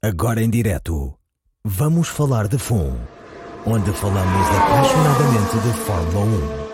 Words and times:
Agora 0.00 0.42
em 0.42 0.48
direto, 0.48 1.18
vamos 1.64 2.08
falar 2.08 2.48
de 2.48 2.56
FUN, 2.56 2.96
onde 3.66 3.92
falamos 3.92 4.48
apaixonadamente 4.56 5.58
de 5.58 5.72
Fórmula 5.84 6.24
1. 6.64 6.67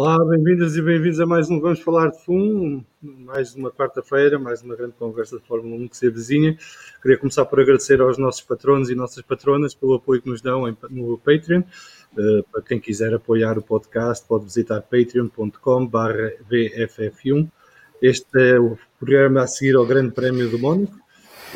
Olá, 0.00 0.24
bem-vindas 0.24 0.76
e 0.76 0.80
bem-vindos 0.80 1.18
a 1.18 1.26
mais 1.26 1.50
um 1.50 1.58
Vamos 1.58 1.80
Falar 1.80 2.12
de 2.12 2.24
FUM, 2.24 2.84
mais 3.02 3.56
uma 3.56 3.68
quarta-feira, 3.68 4.38
mais 4.38 4.62
uma 4.62 4.76
grande 4.76 4.92
conversa 4.92 5.40
de 5.40 5.44
Fórmula 5.44 5.74
1 5.74 5.88
que 5.88 5.96
se 5.96 6.06
avizinha. 6.06 6.56
Queria 7.02 7.18
começar 7.18 7.44
por 7.46 7.58
agradecer 7.58 8.00
aos 8.00 8.16
nossos 8.16 8.42
patronos 8.42 8.90
e 8.90 8.94
nossas 8.94 9.24
patronas 9.24 9.74
pelo 9.74 9.94
apoio 9.94 10.22
que 10.22 10.28
nos 10.28 10.40
dão 10.40 10.72
no 10.88 11.18
Patreon. 11.18 11.62
Uh, 12.16 12.44
para 12.44 12.62
quem 12.62 12.78
quiser 12.78 13.12
apoiar 13.12 13.58
o 13.58 13.62
podcast, 13.62 14.24
pode 14.24 14.44
visitar 14.44 14.82
patreon.com.br 14.82 15.58
VFF1. 16.48 17.50
Este 18.00 18.52
é 18.52 18.60
o 18.60 18.78
programa 19.00 19.42
a 19.42 19.46
seguir 19.48 19.74
ao 19.74 19.84
Grande 19.84 20.12
Prémio 20.12 20.48
do 20.48 20.60
Mónaco, 20.60 20.94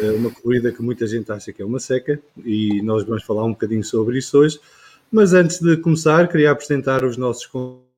uh, 0.01 0.17
uma 0.17 0.33
corrida 0.33 0.73
que 0.73 0.83
muita 0.83 1.07
gente 1.07 1.31
acha 1.31 1.53
que 1.53 1.63
é 1.63 1.65
uma 1.65 1.79
seca 1.79 2.21
e 2.45 2.83
nós 2.83 3.05
vamos 3.05 3.23
falar 3.23 3.45
um 3.45 3.53
bocadinho 3.53 3.85
sobre 3.85 4.19
isso 4.19 4.37
hoje. 4.37 4.59
Mas 5.13 5.33
antes 5.33 5.61
de 5.61 5.77
começar, 5.77 6.27
queria 6.27 6.51
apresentar 6.51 7.05
os 7.05 7.17
nossos 7.17 7.47
convidados. 7.47 7.92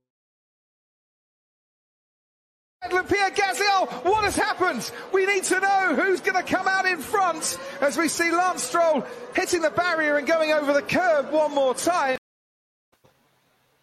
Happened? 4.54 4.90
We 5.12 5.26
need 5.26 5.44
to 5.44 5.60
know 5.60 5.94
who's 5.94 6.20
going 6.20 6.36
to 6.36 6.42
come 6.42 6.68
out 6.68 6.86
in 6.86 6.98
front 6.98 7.58
as 7.80 7.96
we 7.96 8.08
see 8.08 8.30
Lance 8.30 8.62
Stroll 8.62 9.04
hitting 9.34 9.62
the 9.62 9.70
barrier 9.70 10.16
and 10.16 10.26
going 10.26 10.52
over 10.52 10.72
the 10.72 10.82
curb 10.82 11.32
one 11.32 11.54
more 11.54 11.74
time. 11.74 12.18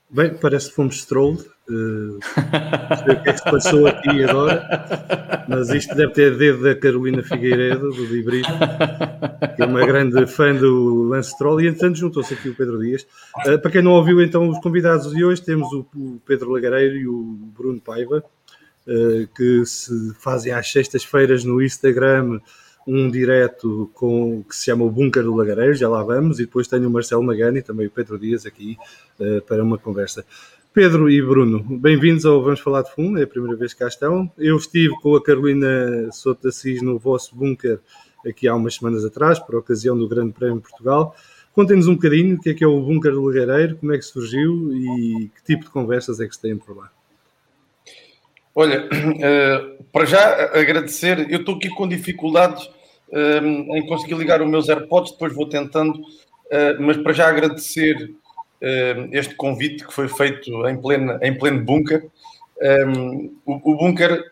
Bem, 0.10 0.34
parece 0.34 0.70
que 0.70 0.76
fomos 0.76 1.02
stroll. 1.02 1.38
Uh, 1.70 2.20
não 2.20 2.98
sei 2.98 3.14
o 3.14 3.24
que 3.24 3.30
é 3.30 3.34
que 3.34 3.38
se 3.38 3.44
passou 3.46 3.88
aqui 3.88 4.24
agora, 4.26 5.46
mas 5.48 5.70
isto 5.70 5.96
deve 5.96 6.12
ter 6.12 6.38
dedo 6.38 6.64
da 6.64 6.76
Carolina 6.76 7.24
Figueiredo, 7.24 7.92
do 7.92 8.06
Librito, 8.06 8.50
que 9.56 9.62
é 9.62 9.66
uma 9.66 9.86
grande 9.86 10.28
fã 10.28 10.54
do 10.54 11.04
Lance 11.04 11.32
Stroll, 11.32 11.62
e 11.62 11.68
entretanto 11.68 11.98
juntou-se 11.98 12.34
aqui 12.34 12.50
o 12.50 12.56
Pedro 12.56 12.78
Dias. 12.80 13.08
Uh, 13.46 13.58
para 13.58 13.72
quem 13.72 13.82
não 13.82 13.92
ouviu, 13.92 14.22
então, 14.22 14.50
os 14.50 14.60
convidados 14.60 15.14
de 15.14 15.24
hoje, 15.24 15.42
temos 15.42 15.72
o, 15.72 15.86
Pedro 16.26 16.52
Lagareiro 16.52 16.98
e 16.98 17.08
o 17.08 17.24
Bruno 17.58 17.80
Paiva, 17.80 18.22
que 19.36 19.66
se 19.66 20.14
fazem 20.16 20.52
às 20.52 20.72
sextas-feiras 20.72 21.44
no 21.44 21.62
Instagram 21.62 22.40
um 22.88 23.10
direto 23.10 23.90
com, 23.94 24.44
que 24.44 24.56
se 24.56 24.66
chama 24.66 24.84
o 24.84 24.90
Bunker 24.90 25.24
do 25.24 25.36
Lagareiro, 25.36 25.74
já 25.74 25.88
lá 25.88 26.04
vamos, 26.04 26.40
e 26.40 26.46
depois 26.46 26.68
tenho 26.68 26.88
o 26.88 26.92
Marcelo 26.92 27.24
Magani 27.24 27.60
e 27.60 27.62
também 27.62 27.88
o 27.88 27.92
Pedro 27.92 28.18
Dias 28.18 28.46
aqui 28.46 28.78
uh, 29.20 29.42
para 29.44 29.64
uma 29.64 29.78
conversa. 29.78 30.26
Pedro 30.74 31.10
e 31.10 31.22
Bruno, 31.22 31.64
bem-vindos 31.64 32.26
ao 32.26 32.42
Vamos 32.42 32.62
Falar 32.62 32.82
de 32.84 32.94
Fundo, 32.94 33.20
é 33.20 33.24
a 33.24 33.28
primeira 33.28 33.58
vez 33.58 33.74
que 33.74 33.80
cá 33.80 33.88
estão. 33.88 34.32
Eu 34.38 34.56
estive 34.56 34.94
com 35.02 35.16
a 35.16 35.24
Carolina 35.24 36.10
Souto 36.12 36.48
Assis 36.48 36.82
no 36.82 36.98
vosso 36.98 37.36
bunker 37.36 37.80
aqui 38.26 38.48
há 38.48 38.56
umas 38.56 38.76
semanas 38.76 39.04
atrás, 39.04 39.38
por 39.38 39.56
ocasião 39.56 39.98
do 39.98 40.08
Grande 40.08 40.32
Prémio 40.32 40.56
de 40.56 40.62
Portugal. 40.62 41.16
Contem-nos 41.54 41.88
um 41.88 41.96
bocadinho 41.96 42.38
o 42.38 42.40
que 42.40 42.52
é 42.52 42.54
que 42.54 42.64
é 42.64 42.68
o 42.68 42.82
Bunker 42.82 43.12
do 43.12 43.22
Lagareiro, 43.22 43.76
como 43.76 43.94
é 43.94 43.98
que 43.98 44.06
surgiu 44.06 44.74
e 44.74 45.30
que 45.36 45.44
tipo 45.44 45.66
de 45.66 45.70
conversas 45.70 46.20
é 46.22 46.28
que 46.28 46.34
se 46.34 46.42
têm 46.42 46.58
por 46.58 46.76
lá. 46.76 46.90
Olha, 48.54 48.86
uh, 48.86 49.84
para 49.92 50.06
já 50.06 50.52
agradecer, 50.54 51.32
eu 51.32 51.40
estou 51.40 51.56
aqui 51.56 51.70
com 51.70 51.88
dificuldades 51.88 52.66
uh, 53.10 53.76
em 53.76 53.86
conseguir 53.86 54.16
ligar 54.16 54.42
os 54.42 54.50
meus 54.50 54.70
AirPods, 54.70 55.14
depois 55.14 55.34
vou 55.34 55.48
tentando, 55.48 56.00
uh, 56.00 56.80
mas 56.80 56.98
para 56.98 57.14
já 57.14 57.28
agradecer 57.28 58.12
este 59.12 59.34
convite 59.34 59.84
que 59.84 59.92
foi 59.92 60.08
feito 60.08 60.68
em 60.68 60.80
pleno, 60.80 61.18
em 61.24 61.36
pleno 61.36 61.66
bunker. 61.66 62.08
Um, 62.86 63.36
o, 63.44 63.72
o, 63.72 63.76
bunker 63.76 64.24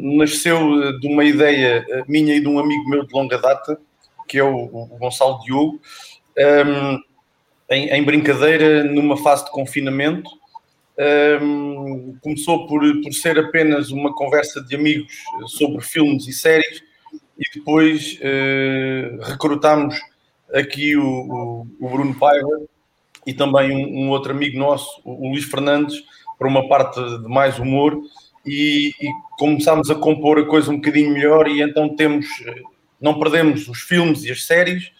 nasceu 0.00 0.96
de 1.00 1.08
uma 1.08 1.24
ideia 1.24 1.84
minha 2.06 2.36
e 2.36 2.40
de 2.40 2.46
um 2.46 2.60
amigo 2.60 2.88
meu 2.88 3.04
de 3.04 3.12
longa 3.12 3.36
data, 3.38 3.76
que 4.28 4.38
é 4.38 4.44
o, 4.44 4.54
o 4.54 4.96
Gonçalo 4.96 5.40
Diogo, 5.40 5.80
em, 7.68 7.88
em 7.88 8.04
brincadeira, 8.04 8.84
numa 8.84 9.16
fase 9.16 9.44
de 9.44 9.50
confinamento. 9.50 10.30
Um, 10.98 12.18
começou 12.20 12.66
por, 12.66 12.82
por 13.02 13.12
ser 13.14 13.38
apenas 13.38 13.90
uma 13.90 14.14
conversa 14.14 14.62
de 14.62 14.74
amigos 14.76 15.10
sobre 15.46 15.80
filmes 15.80 16.28
e 16.28 16.34
séries 16.34 16.82
e 17.38 17.58
depois 17.58 18.18
uh, 18.20 19.22
recrutámos 19.22 19.98
aqui 20.52 20.94
o, 20.94 21.02
o, 21.02 21.66
o, 21.80 21.88
Bruno 21.88 22.14
Paiva 22.14 22.60
e 23.26 23.32
também 23.32 23.72
um, 23.72 24.04
um, 24.04 24.10
outro 24.10 24.32
amigo 24.32 24.58
nosso, 24.58 25.00
o 25.02 25.30
Luís 25.30 25.44
Fernandes, 25.44 26.02
para 26.38 26.46
uma 26.46 26.68
parte 26.68 27.00
de 27.00 27.28
mais 27.28 27.58
humor 27.58 27.98
e, 28.44 28.92
e 29.00 29.08
começámos 29.38 29.90
a 29.90 29.94
compor 29.94 30.38
a 30.38 30.44
coisa 30.44 30.70
um 30.70 30.76
bocadinho 30.76 31.12
melhor 31.12 31.48
e 31.48 31.62
então 31.62 31.96
temos, 31.96 32.26
não 33.00 33.18
perdemos 33.18 33.66
os 33.66 33.80
filmes 33.80 34.24
e 34.24 34.30
as 34.30 34.44
séries, 34.44 34.92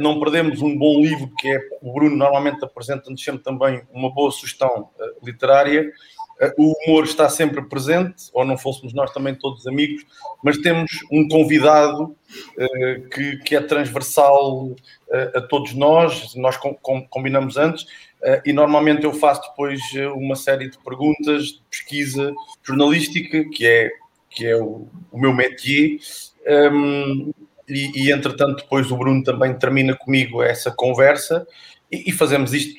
não 0.00 0.18
perdemos 0.18 0.62
um 0.62 0.76
bom 0.76 1.00
livro 1.00 1.30
que 1.38 1.48
é 1.48 1.58
o 1.82 1.92
Bruno 1.92 2.16
normalmente 2.16 2.64
apresenta-nos 2.64 3.22
sempre 3.22 3.42
também 3.42 3.82
uma 3.92 4.12
boa 4.12 4.30
sugestão 4.30 4.90
uh, 4.98 5.26
literária. 5.26 5.92
Uh, 6.40 6.52
o 6.56 6.72
humor 6.72 7.04
está 7.04 7.28
sempre 7.28 7.62
presente 7.62 8.24
ou 8.32 8.44
não 8.44 8.56
fôssemos 8.56 8.92
nós 8.94 9.12
também 9.12 9.34
todos 9.34 9.66
amigos 9.66 10.04
mas 10.42 10.58
temos 10.58 10.90
um 11.12 11.28
convidado 11.28 12.16
que, 13.12 13.36
que, 13.44 13.54
é 13.54 13.60
transversal 13.60 14.74
a 15.34 15.40
todos 15.42 15.74
nós 15.74 16.34
nós 16.34 16.56
com, 16.56 16.74
com, 16.74 17.06
combinamos 17.06 17.56
antes 17.56 17.86
e 18.44 18.52
normalmente 18.52 19.04
eu 19.04 19.12
faço 19.12 19.42
depois 19.48 19.80
uma 20.16 20.34
série 20.34 20.68
de 20.68 20.78
perguntas 20.78 21.44
de 21.44 21.62
pesquisa 21.70 22.34
jornalística 22.64 23.44
que 23.50 23.64
é 23.64 23.90
que 24.34 24.46
é 24.46 24.56
o, 24.56 24.88
o 25.12 25.18
meu 25.18 25.32
métier. 25.32 25.98
Um, 26.72 27.32
e, 27.68 28.06
e, 28.06 28.12
entretanto 28.12 28.62
depois 28.62 28.90
o 28.90 28.96
Bruno 28.96 29.22
também 29.22 29.54
termina 29.54 29.96
comigo 29.96 30.42
essa 30.42 30.70
conversa 30.70 31.46
e, 31.90 32.10
e, 32.10 32.12
fazemos 32.12 32.52
isto, 32.52 32.74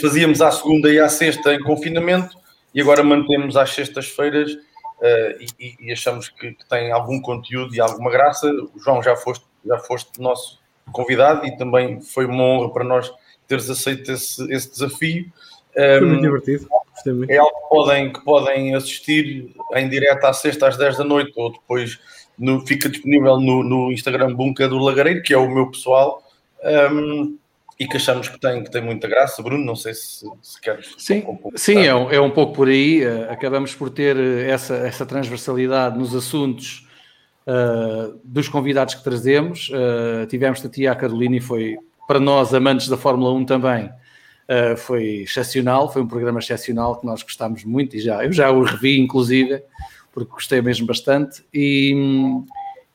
fazíamos 0.00 0.40
à 0.42 0.50
segunda 0.50 0.92
e 0.92 0.98
à 0.98 1.08
sexta 1.08 1.54
em 1.54 1.62
confinamento 1.62 2.36
e 2.74 2.80
agora 2.80 3.02
mantemos 3.02 3.56
às 3.56 3.70
sextas-feiras 3.70 4.52
uh, 4.52 5.44
e, 5.58 5.76
e, 5.80 5.92
achamos 5.92 6.28
que, 6.28 6.52
que, 6.52 6.68
tem 6.68 6.92
algum 6.92 7.20
conteúdo 7.20 7.74
e 7.74 7.80
alguma 7.80 8.10
graça. 8.10 8.50
O 8.74 8.78
João 8.78 9.02
já 9.02 9.16
foste, 9.16 9.44
já 9.64 9.78
foste 9.78 10.20
nosso 10.20 10.60
convidado 10.92 11.46
e 11.46 11.56
também 11.56 12.00
foi 12.02 12.26
uma 12.26 12.42
honra 12.42 12.72
para 12.72 12.84
nós 12.84 13.10
teres 13.46 13.70
aceito 13.70 14.12
esse, 14.12 14.52
esse 14.52 14.70
desafio. 14.70 15.32
Foi 15.72 16.00
muito 16.00 16.18
um, 16.18 16.22
divertido. 16.22 16.68
Muito. 17.04 17.30
É 17.30 17.36
algo 17.36 17.52
que 17.52 17.68
podem, 17.68 18.12
que 18.12 18.24
podem 18.24 18.74
assistir 18.74 19.50
em 19.74 19.88
direto 19.88 20.24
à 20.24 20.32
sexta 20.32 20.68
às 20.68 20.76
10 20.76 20.98
da 20.98 21.04
noite 21.04 21.32
ou 21.36 21.52
depois 21.52 21.98
no, 22.38 22.66
fica 22.66 22.88
disponível 22.88 23.40
no, 23.40 23.62
no, 23.62 23.92
Instagram 23.92 24.34
Bunker 24.34 24.68
do 24.68 24.78
Lagareiro, 24.78 25.22
que 25.22 25.32
é 25.32 25.38
o 25.38 25.48
meu 25.48 25.70
pessoal, 25.70 26.22
um, 26.92 27.36
e 27.78 27.86
que 27.86 27.96
achamos 27.96 28.28
que 28.28 28.38
tem, 28.40 28.64
que 28.64 28.70
tem 28.70 28.82
muita 28.82 29.06
graça. 29.08 29.42
Bruno, 29.42 29.64
não 29.64 29.76
sei 29.76 29.94
se, 29.94 30.26
se 30.42 30.60
queres. 30.60 30.94
Sim, 30.98 31.24
um 31.26 31.50
sim 31.54 31.86
é, 31.86 31.94
um, 31.94 32.10
é 32.10 32.20
um 32.20 32.30
pouco 32.30 32.54
por 32.54 32.68
aí. 32.68 33.06
Uh, 33.06 33.30
acabamos 33.30 33.74
por 33.74 33.90
ter 33.90 34.16
essa, 34.16 34.74
essa 34.76 35.04
transversalidade 35.04 35.98
nos 35.98 36.14
assuntos 36.14 36.86
uh, 37.46 38.18
dos 38.24 38.48
convidados 38.48 38.94
que 38.94 39.04
trazemos. 39.04 39.70
Uh, 39.70 40.26
tivemos 40.26 40.64
a 40.64 40.68
tia 40.68 40.92
a 40.92 40.96
Carolina 40.96 41.36
e 41.36 41.40
foi, 41.40 41.76
para 42.08 42.18
nós, 42.18 42.54
amantes 42.54 42.88
da 42.88 42.96
Fórmula 42.96 43.32
1 43.32 43.44
também. 43.44 43.90
Uh, 44.48 44.76
foi 44.76 45.22
excepcional, 45.22 45.92
foi 45.92 46.02
um 46.02 46.06
programa 46.06 46.38
excepcional 46.38 47.00
que 47.00 47.04
nós 47.04 47.20
gostámos 47.20 47.64
muito 47.64 47.96
e 47.96 48.00
já 48.00 48.24
eu 48.24 48.32
já 48.32 48.48
o 48.48 48.62
revi, 48.62 48.96
inclusive, 49.00 49.60
porque 50.12 50.30
gostei 50.30 50.62
mesmo 50.62 50.86
bastante. 50.86 51.44
E, 51.52 51.92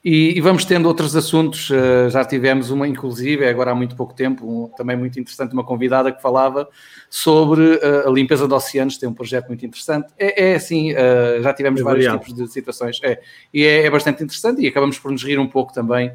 e, 0.03 0.37
e 0.37 0.41
vamos 0.41 0.63
tendo 0.63 0.87
outros 0.87 1.13
assuntos. 1.13 1.69
Uh, 1.69 2.09
já 2.09 2.23
tivemos 2.23 2.71
uma, 2.71 2.87
inclusive, 2.87 3.45
agora 3.45 3.71
há 3.71 3.75
muito 3.75 3.97
pouco 3.97 4.13
tempo, 4.13 4.47
um, 4.47 4.67
também 4.69 4.95
muito 4.95 5.19
interessante, 5.19 5.51
uma 5.51 5.65
convidada 5.65 6.09
que 6.09 6.21
falava 6.21 6.69
sobre 7.09 7.61
uh, 7.61 8.07
a 8.07 8.09
limpeza 8.09 8.47
de 8.47 8.53
oceanos. 8.53 8.97
Tem 8.97 9.09
um 9.09 9.13
projeto 9.13 9.49
muito 9.49 9.65
interessante. 9.65 10.07
É, 10.17 10.51
é 10.51 10.55
assim, 10.55 10.93
já 11.41 11.53
tivemos 11.53 11.81
é 11.81 11.83
vários 11.83 12.05
variado. 12.05 12.25
tipos 12.25 12.41
de 12.41 12.51
situações. 12.51 12.97
É, 13.03 13.19
e 13.53 13.65
é, 13.65 13.85
é, 13.85 13.89
bastante 13.89 14.23
interessante 14.23 14.61
e 14.61 14.67
acabamos 14.67 14.97
por 14.97 15.11
nos 15.11 15.21
rir 15.21 15.37
um 15.37 15.49
pouco 15.49 15.73
também. 15.73 16.13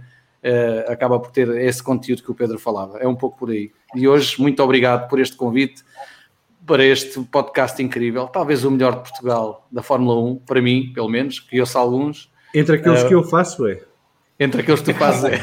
Acaba 0.88 1.18
por 1.18 1.30
ter 1.30 1.48
esse 1.56 1.82
conteúdo 1.82 2.22
que 2.22 2.30
o 2.30 2.34
Pedro 2.34 2.58
falava. 2.58 2.98
É 2.98 3.06
um 3.06 3.14
pouco 3.14 3.38
por 3.38 3.50
aí. 3.50 3.70
E 3.94 4.06
hoje, 4.06 4.40
muito 4.40 4.62
obrigado 4.62 5.08
por 5.08 5.18
este 5.20 5.36
convite 5.36 5.82
para 6.66 6.84
este 6.84 7.20
podcast 7.20 7.80
incrível, 7.80 8.26
talvez 8.26 8.64
o 8.64 8.70
melhor 8.70 8.96
de 8.96 9.08
Portugal 9.08 9.66
da 9.70 9.82
Fórmula 9.82 10.20
1, 10.20 10.36
para 10.40 10.60
mim, 10.60 10.90
pelo 10.92 11.08
menos, 11.08 11.38
que 11.38 11.56
eu 11.56 11.64
alguns. 11.74 12.30
Entre 12.52 12.76
aqueles 12.76 13.04
uh, 13.04 13.08
que 13.08 13.14
eu 13.14 13.22
faço, 13.22 13.68
é. 13.68 13.80
Entre 14.38 14.60
aqueles 14.60 14.80
que 14.80 14.92
tu 14.92 14.98
fazes, 14.98 15.24
é. 15.24 15.42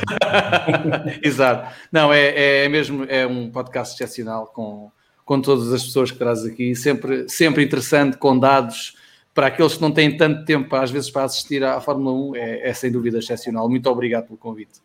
Exato. 1.23 1.73
Não, 1.91 2.11
é, 2.11 2.65
é 2.65 2.69
mesmo 2.69 3.05
é 3.07 3.25
um 3.25 3.50
podcast 3.50 3.95
excepcional 3.95 4.47
com, 4.47 4.91
com 5.23 5.39
todas 5.39 5.71
as 5.71 5.83
pessoas 5.83 6.11
que 6.11 6.17
trazes 6.17 6.51
aqui, 6.51 6.75
sempre, 6.75 7.27
sempre 7.29 7.63
interessante, 7.63 8.17
com 8.17 8.38
dados 8.38 8.95
para 9.33 9.47
aqueles 9.47 9.75
que 9.75 9.81
não 9.81 9.91
têm 9.91 10.15
tanto 10.15 10.45
tempo, 10.45 10.75
às 10.75 10.91
vezes, 10.91 11.09
para 11.09 11.23
assistir 11.23 11.63
à 11.63 11.79
Fórmula 11.79 12.13
1, 12.31 12.35
é, 12.35 12.69
é 12.69 12.73
sem 12.73 12.91
dúvida 12.91 13.17
excepcional. 13.17 13.67
Muito 13.67 13.89
obrigado 13.89 14.25
pelo 14.25 14.38
convite. 14.38 14.81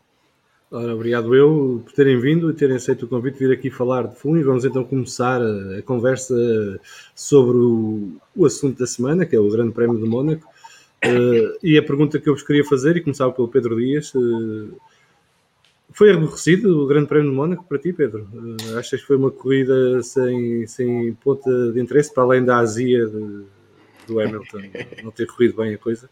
Ora, 0.71 0.95
obrigado 0.95 1.35
eu 1.35 1.83
por 1.83 1.93
terem 1.95 2.21
vindo 2.21 2.51
e 2.51 2.55
terem 2.55 2.77
aceito 2.77 3.07
o 3.07 3.09
convite 3.09 3.39
de 3.39 3.47
vir 3.47 3.55
aqui 3.55 3.71
falar 3.71 4.07
de 4.07 4.17
fundo 4.17 4.45
vamos 4.45 4.67
então 4.67 4.85
começar 4.85 5.41
a, 5.41 5.79
a 5.79 5.83
conversa 5.83 6.35
sobre 7.15 7.57
o, 7.57 8.13
o, 8.37 8.45
assunto 8.45 8.79
da 8.79 8.87
semana, 8.87 9.25
que 9.25 9.35
é 9.35 9.41
o 9.41 9.49
Grande 9.49 9.73
Prémio 9.73 9.99
de 9.99 10.07
Mónaco. 10.07 10.47
Uh, 11.03 11.57
e 11.63 11.79
a 11.79 11.83
pergunta 11.83 12.21
que 12.21 12.29
eu 12.29 12.35
vos 12.35 12.43
queria 12.43 12.65
fazer, 12.67 12.97
e 12.97 13.01
começava 13.01 13.33
pelo 13.33 13.49
Pedro 13.49 13.77
Dias, 13.77 14.15
uh, 14.15 14.79
foi 15.91 16.13
aborrecido 16.13 16.83
o 16.83 16.87
Grande 16.87 17.07
Prémio 17.07 17.31
de 17.31 17.37
Mónaco 17.37 17.65
para 17.65 17.79
ti, 17.79 17.91
Pedro? 17.95 18.29
Uh, 18.35 18.77
achas 18.79 19.01
que 19.01 19.07
foi 19.07 19.17
uma 19.17 19.31
corrida 19.31 20.03
sem, 20.03 20.67
sem 20.67 21.15
ponta 21.15 21.73
de 21.73 21.81
interesse, 21.81 22.13
para 22.13 22.25
além 22.25 22.45
da 22.45 22.59
azia 22.59 23.07
de, 23.07 23.45
do 24.07 24.21
Hamilton 24.21 24.61
não 25.03 25.11
ter 25.13 25.27
corrido 25.27 25.57
bem 25.57 25.73
a 25.73 25.79
coisa? 25.79 26.11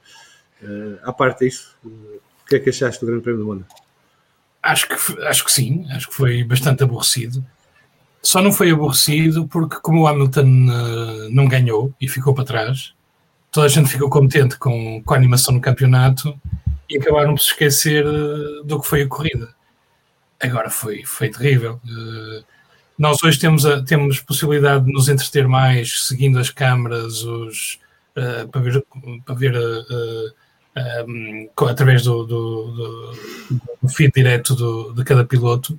Uh, 0.62 0.98
à 1.02 1.12
parte 1.12 1.44
disso, 1.44 1.76
o 1.84 2.46
que 2.48 2.56
é 2.56 2.58
que 2.58 2.70
achaste 2.70 3.02
do 3.02 3.06
Grande 3.06 3.22
Prémio 3.22 3.42
de 3.42 3.46
Mónaco? 3.46 3.85
Acho 4.66 4.88
que, 4.88 5.22
acho 5.22 5.44
que 5.44 5.52
sim, 5.52 5.86
acho 5.90 6.08
que 6.08 6.14
foi 6.14 6.42
bastante 6.42 6.82
aborrecido. 6.82 7.44
Só 8.20 8.42
não 8.42 8.52
foi 8.52 8.72
aborrecido 8.72 9.46
porque, 9.46 9.76
como 9.80 10.02
o 10.02 10.06
Hamilton 10.08 10.42
uh, 10.42 11.30
não 11.30 11.46
ganhou 11.46 11.94
e 12.00 12.08
ficou 12.08 12.34
para 12.34 12.44
trás, 12.44 12.92
toda 13.52 13.66
a 13.66 13.68
gente 13.68 13.88
ficou 13.88 14.10
contente 14.10 14.58
com, 14.58 15.00
com 15.04 15.14
a 15.14 15.16
animação 15.16 15.54
no 15.54 15.60
campeonato 15.60 16.36
e 16.90 16.98
acabaram 16.98 17.34
por 17.34 17.40
se 17.40 17.52
esquecer 17.52 18.04
uh, 18.04 18.64
do 18.64 18.80
que 18.80 18.88
foi 18.88 19.02
a 19.02 19.08
corrida. 19.08 19.54
Agora 20.40 20.68
foi, 20.68 21.04
foi 21.04 21.28
terrível. 21.30 21.80
Uh, 21.84 22.44
nós 22.98 23.22
hoje 23.22 23.38
temos, 23.38 23.64
a, 23.64 23.84
temos 23.84 24.18
possibilidade 24.18 24.86
de 24.86 24.92
nos 24.92 25.08
entreter 25.08 25.46
mais 25.46 26.06
seguindo 26.08 26.40
as 26.40 26.50
câmaras, 26.50 27.22
os, 27.22 27.78
para 28.50 28.60
ver, 28.60 28.84
para 29.24 29.34
ver 29.36 29.54
um, 30.76 31.48
através 31.68 32.02
do, 32.02 32.24
do, 32.24 32.62
do, 32.72 33.12
do, 33.82 33.88
feed 33.88 34.12
direto 34.12 34.54
do, 34.54 34.92
de 34.92 35.04
cada 35.04 35.24
piloto 35.24 35.78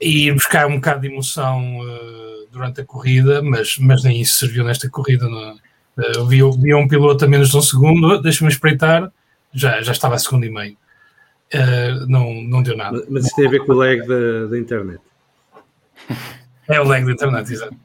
e 0.00 0.26
ir 0.26 0.34
buscar 0.34 0.66
um 0.66 0.76
bocado 0.76 1.00
de 1.00 1.08
emoção 1.08 1.80
uh, 1.80 2.46
durante 2.52 2.82
a 2.82 2.84
corrida, 2.84 3.40
mas, 3.42 3.78
mas 3.78 4.04
nem 4.04 4.20
isso 4.20 4.38
serviu 4.38 4.62
nesta 4.62 4.90
corrida. 4.90 5.26
Uh, 5.26 6.26
vi, 6.26 6.38
vi 6.58 6.74
um 6.74 6.86
piloto 6.86 7.24
a 7.24 7.28
menos 7.28 7.48
de 7.48 7.56
um 7.56 7.62
segundo, 7.62 8.20
deixa-me 8.20 8.50
espreitar, 8.50 9.10
já, 9.52 9.80
já 9.80 9.92
estava 9.92 10.16
a 10.16 10.18
segundo 10.18 10.44
e 10.44 10.50
meio. 10.50 10.76
Uh, 11.54 12.06
não, 12.06 12.34
não 12.42 12.62
deu 12.62 12.76
nada. 12.76 13.02
Mas 13.08 13.24
isso 13.24 13.36
tem 13.36 13.46
a 13.46 13.50
ver 13.50 13.60
com 13.60 13.72
o 13.72 13.76
lag 13.76 14.06
da, 14.06 14.46
da 14.50 14.58
internet. 14.58 15.00
É 16.68 16.78
o 16.78 16.84
lag 16.84 17.04
da 17.06 17.12
internet, 17.12 17.50
exato. 17.50 17.76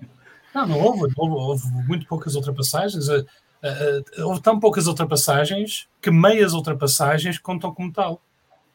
Não, 0.54 0.68
não 0.68 0.80
houve, 0.80 1.14
houve, 1.16 1.36
houve 1.36 1.68
muito 1.88 2.06
poucas 2.08 2.36
ultrapassagens. 2.36 3.08
Uh, 3.64 4.24
houve 4.26 4.42
tão 4.42 4.60
poucas 4.60 4.88
ultrapassagens 4.88 5.88
que 6.02 6.10
meias 6.10 6.54
ultrapassagens 6.54 7.38
contam 7.38 7.74
como 7.74 7.92
tal. 7.92 8.22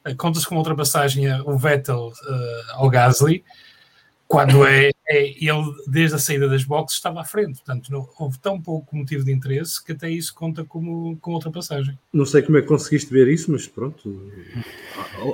Uh, 0.07 0.15
Conta-se 0.17 0.47
como 0.47 0.61
ultrapassagem 0.61 1.27
o 1.43 1.59
Vettel 1.59 2.09
uh, 2.09 2.73
ao 2.75 2.89
Gasly, 2.89 3.45
quando 4.29 4.65
é, 4.65 4.91
é, 5.09 5.27
ele, 5.45 5.75
desde 5.89 6.15
a 6.17 6.19
saída 6.19 6.49
das 6.49 6.63
boxes, 6.63 6.99
estava 6.99 7.21
à 7.21 7.25
frente. 7.25 7.57
Portanto, 7.57 7.91
não, 7.91 8.09
houve 8.19 8.39
tão 8.39 8.61
pouco 8.61 8.97
motivo 8.97 9.25
de 9.25 9.33
interesse 9.33 9.85
que 9.85 9.93
até 9.93 10.09
isso 10.09 10.33
conta 10.33 10.65
como, 10.65 11.17
como 11.19 11.37
ultrapassagem. 11.37 11.99
Não 12.13 12.25
sei 12.25 12.43
como 12.43 12.59
é 12.59 12.63
que 12.63 12.69
conseguiste 12.69 13.13
ver 13.13 13.29
isso, 13.29 13.51
mas 13.51 13.67
pronto. 13.67 14.31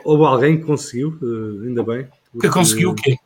Houve 0.05 0.25
alguém 0.25 0.59
que 0.59 0.65
conseguiu, 0.65 1.19
ainda 1.63 1.83
bem. 1.83 2.07
Porque... 2.31 2.49
Que 2.49 2.53
conseguiu 2.53 2.91
o 2.91 2.95
quê? 2.95 3.17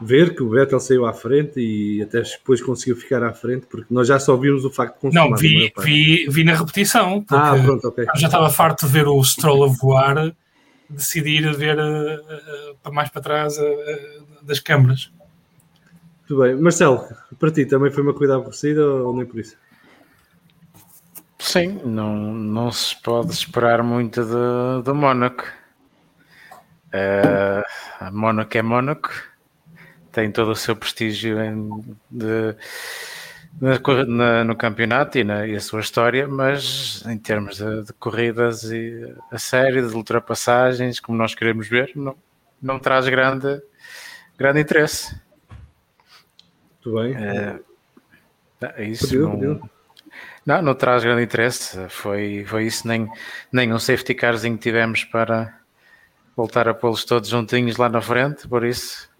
Ver 0.00 0.34
que 0.34 0.42
o 0.42 0.50
Vettel 0.50 0.78
saiu 0.78 1.06
à 1.06 1.12
frente 1.12 1.58
e 1.58 2.02
até 2.02 2.20
depois 2.20 2.60
conseguiu 2.60 2.96
ficar 2.96 3.22
à 3.22 3.32
frente, 3.32 3.66
porque 3.66 3.92
nós 3.92 4.06
já 4.06 4.18
só 4.18 4.36
vimos 4.36 4.64
o 4.64 4.70
facto 4.70 4.94
de 4.94 5.00
consumar. 5.00 5.30
Não, 5.30 5.36
vi, 5.36 5.72
vi, 5.78 6.26
vi 6.28 6.44
na 6.44 6.54
repetição. 6.54 7.24
Ah, 7.30 7.56
pronto, 7.62 7.88
ok. 7.88 8.04
Já 8.16 8.26
estava 8.26 8.50
farto 8.50 8.86
de 8.86 8.92
ver 8.92 9.06
o 9.06 9.22
Stroll 9.24 9.64
a 9.64 9.68
voar, 9.68 10.34
decidir 10.90 11.50
ver 11.56 11.78
uh, 11.78 12.88
uh, 12.88 12.92
mais 12.92 13.08
para 13.08 13.22
trás 13.22 13.56
uh, 13.56 14.42
das 14.42 14.60
câmaras. 14.60 15.10
Muito 16.28 16.42
bem. 16.42 16.56
Marcelo, 16.56 17.06
para 17.38 17.50
ti 17.50 17.64
também 17.64 17.90
foi 17.90 18.02
uma 18.02 18.12
corrida 18.12 18.36
aborrecida 18.36 18.84
ou 18.84 19.16
nem 19.16 19.24
por 19.24 19.40
isso? 19.40 19.56
Sim, 21.38 21.80
não, 21.84 22.16
não 22.16 22.70
se 22.72 23.00
pode 23.02 23.30
esperar 23.30 23.82
muito 23.82 24.22
de, 24.22 24.82
de 24.84 24.92
Mónaco. 24.92 25.44
Uh, 26.88 28.12
Mónaco 28.12 28.58
é 28.58 28.62
Mónaco 28.62 29.10
tem 30.16 30.32
todo 30.32 30.52
o 30.52 30.56
seu 30.56 30.74
prestígio 30.74 31.38
em, 31.42 31.68
de, 32.10 32.56
na, 34.08 34.44
no 34.44 34.56
campeonato 34.56 35.18
e, 35.18 35.24
na, 35.24 35.46
e, 35.46 35.54
a 35.54 35.60
sua 35.60 35.80
história, 35.80 36.26
mas 36.26 37.04
em 37.06 37.18
termos 37.18 37.58
de, 37.58 37.82
de, 37.82 37.92
corridas 37.92 38.64
e 38.64 39.14
a 39.30 39.36
série, 39.38 39.86
de 39.86 39.94
ultrapassagens, 39.94 41.00
como 41.00 41.18
nós 41.18 41.34
queremos 41.34 41.68
ver, 41.68 41.92
não, 41.94 42.16
não 42.62 42.78
traz 42.78 43.06
grande, 43.06 43.60
grande 44.38 44.60
interesse. 44.60 45.20
Muito 46.82 46.98
bem. 46.98 47.14
É, 47.14 47.60
é 48.74 48.84
isso. 48.84 49.20
Não, 49.20 49.60
não, 50.46 50.62
não 50.62 50.74
traz 50.74 51.04
grande 51.04 51.24
interesse. 51.24 51.90
Foi, 51.90 52.42
foi 52.48 52.64
isso, 52.64 52.88
nem, 52.88 53.06
nem 53.52 53.70
um 53.70 53.78
safety 53.78 54.14
carzinho 54.14 54.56
tivemos 54.56 55.04
para 55.04 55.60
voltar 56.34 56.66
a 56.66 56.72
pô-los 56.72 57.04
todos 57.04 57.28
juntinhos 57.28 57.76
lá 57.76 57.90
na 57.90 58.00
frente, 58.00 58.48
por 58.48 58.64
isso 58.64 59.14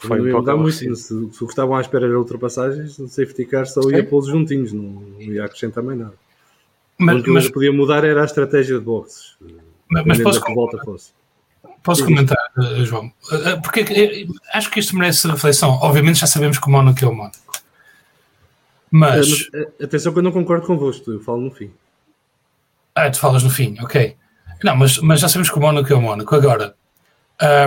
foi 0.00 0.18
não 0.18 0.28
ia 0.28 0.34
mudar 0.34 0.56
muito. 0.56 0.72
Se, 0.72 0.94
se 0.96 1.44
estavam 1.44 1.76
à 1.76 1.80
espera 1.80 2.06
de 2.06 2.14
ultrapassagens, 2.14 2.98
o 2.98 3.08
safety 3.08 3.46
car 3.46 3.66
só 3.66 3.80
ia 3.90 4.04
pô-los 4.04 4.26
juntinhos, 4.26 4.72
não, 4.72 4.82
não, 4.82 5.20
ia 5.20 5.44
acrescentar 5.44 5.82
mais 5.82 5.98
nada. 5.98 6.14
Mas, 6.98 7.20
o 7.20 7.22
que 7.24 7.30
mas, 7.30 7.50
podia 7.50 7.72
mudar 7.72 8.04
era 8.04 8.22
a 8.22 8.24
estratégia 8.24 8.78
de 8.78 8.84
boxes. 8.84 9.36
Mas, 9.88 10.04
mas 10.06 10.22
posso, 10.22 10.40
que 10.40 10.54
volta 10.54 10.78
fosse. 10.84 11.12
posso 11.82 12.04
comentar, 12.04 12.38
eh, 12.58 12.84
João? 12.84 13.12
Eh, 13.32 13.50
eh, 13.50 13.56
porque 13.56 14.28
acho 14.52 14.70
que 14.70 14.80
isto 14.80 14.96
merece 14.96 15.26
reflexão. 15.26 15.70
Obviamente 15.82 16.20
já 16.20 16.26
sabemos 16.26 16.58
que 16.58 16.66
o 16.66 16.70
Mónaco 16.70 17.04
é 17.04 17.08
o 17.08 17.14
Mónaco. 17.14 17.38
Mas... 18.90 19.48
Atenção 19.82 20.12
que 20.12 20.20
eu 20.20 20.22
não 20.22 20.30
concordo 20.30 20.66
convosco, 20.66 21.10
eu 21.10 21.20
falo 21.20 21.40
no 21.40 21.50
fim. 21.50 21.70
Ah, 22.94 23.10
tu 23.10 23.18
falas 23.18 23.42
no 23.42 23.50
fim, 23.50 23.76
ok. 23.80 24.16
Não, 24.62 24.76
mas, 24.76 24.98
mas 24.98 25.20
já 25.20 25.28
sabemos 25.28 25.50
que 25.50 25.58
o 25.58 25.60
Mónaco 25.60 25.92
é 25.92 25.96
o 25.96 26.00
Mónaco. 26.00 26.34
Agora, 26.34 26.76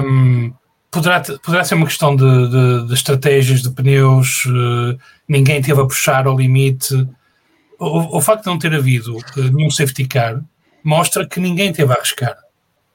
um, 0.04 0.54
poderá, 0.98 1.22
poderá 1.22 1.64
ser 1.64 1.76
uma 1.76 1.86
questão 1.86 2.16
de, 2.16 2.50
de, 2.50 2.88
de 2.88 2.94
estratégias 2.94 3.62
de 3.62 3.70
pneus, 3.70 4.46
uh, 4.46 4.98
ninguém 5.28 5.62
teve 5.62 5.80
a 5.80 5.86
puxar 5.86 6.26
ao 6.26 6.38
limite. 6.38 6.94
O, 7.80 8.18
o, 8.18 8.22
facto 8.22 8.44
de 8.44 8.50
não 8.50 8.58
ter 8.58 8.74
havido 8.74 9.18
uh, 9.18 9.24
nenhum 9.54 9.70
safety 9.70 10.08
car 10.08 10.42
mostra 10.84 11.28
que 11.28 11.40
ninguém 11.40 11.72
teve 11.72 11.94
a 11.94 11.96
arriscar. 11.96 12.36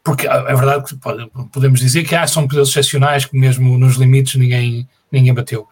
Porque 0.04 0.26
é 0.26 0.54
verdade 0.54 0.84
que 0.84 0.96
pode, 0.96 1.30
podemos 1.52 1.78
dizer 1.78 2.02
que 2.02 2.14
ah, 2.16 2.26
são 2.26 2.48
pilotos 2.48 2.70
excepcionais 2.70 3.24
que 3.24 3.38
mesmo 3.38 3.78
nos 3.78 3.94
limites 3.96 4.34
ninguém, 4.34 4.88
ninguém 5.12 5.32
bateu. 5.32 5.68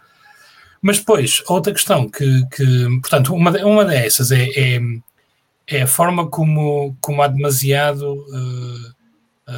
Mas 0.81 0.99
depois, 1.01 1.43
outra 1.49 1.73
questão 1.73 2.09
que, 2.09 2.47
que 2.55 3.01
portanto, 3.01 3.35
uma, 3.35 3.51
uma 3.65 3.85
dessas 3.85 4.31
é, 4.31 4.49
é, 4.57 4.81
é 5.67 5.83
a 5.83 5.87
forma 5.87 6.29
como, 6.29 6.97
como 7.01 7.23
há 7.23 7.27
demasiado 7.27 8.15
uh, 8.15 8.25
ah, 8.35 9.00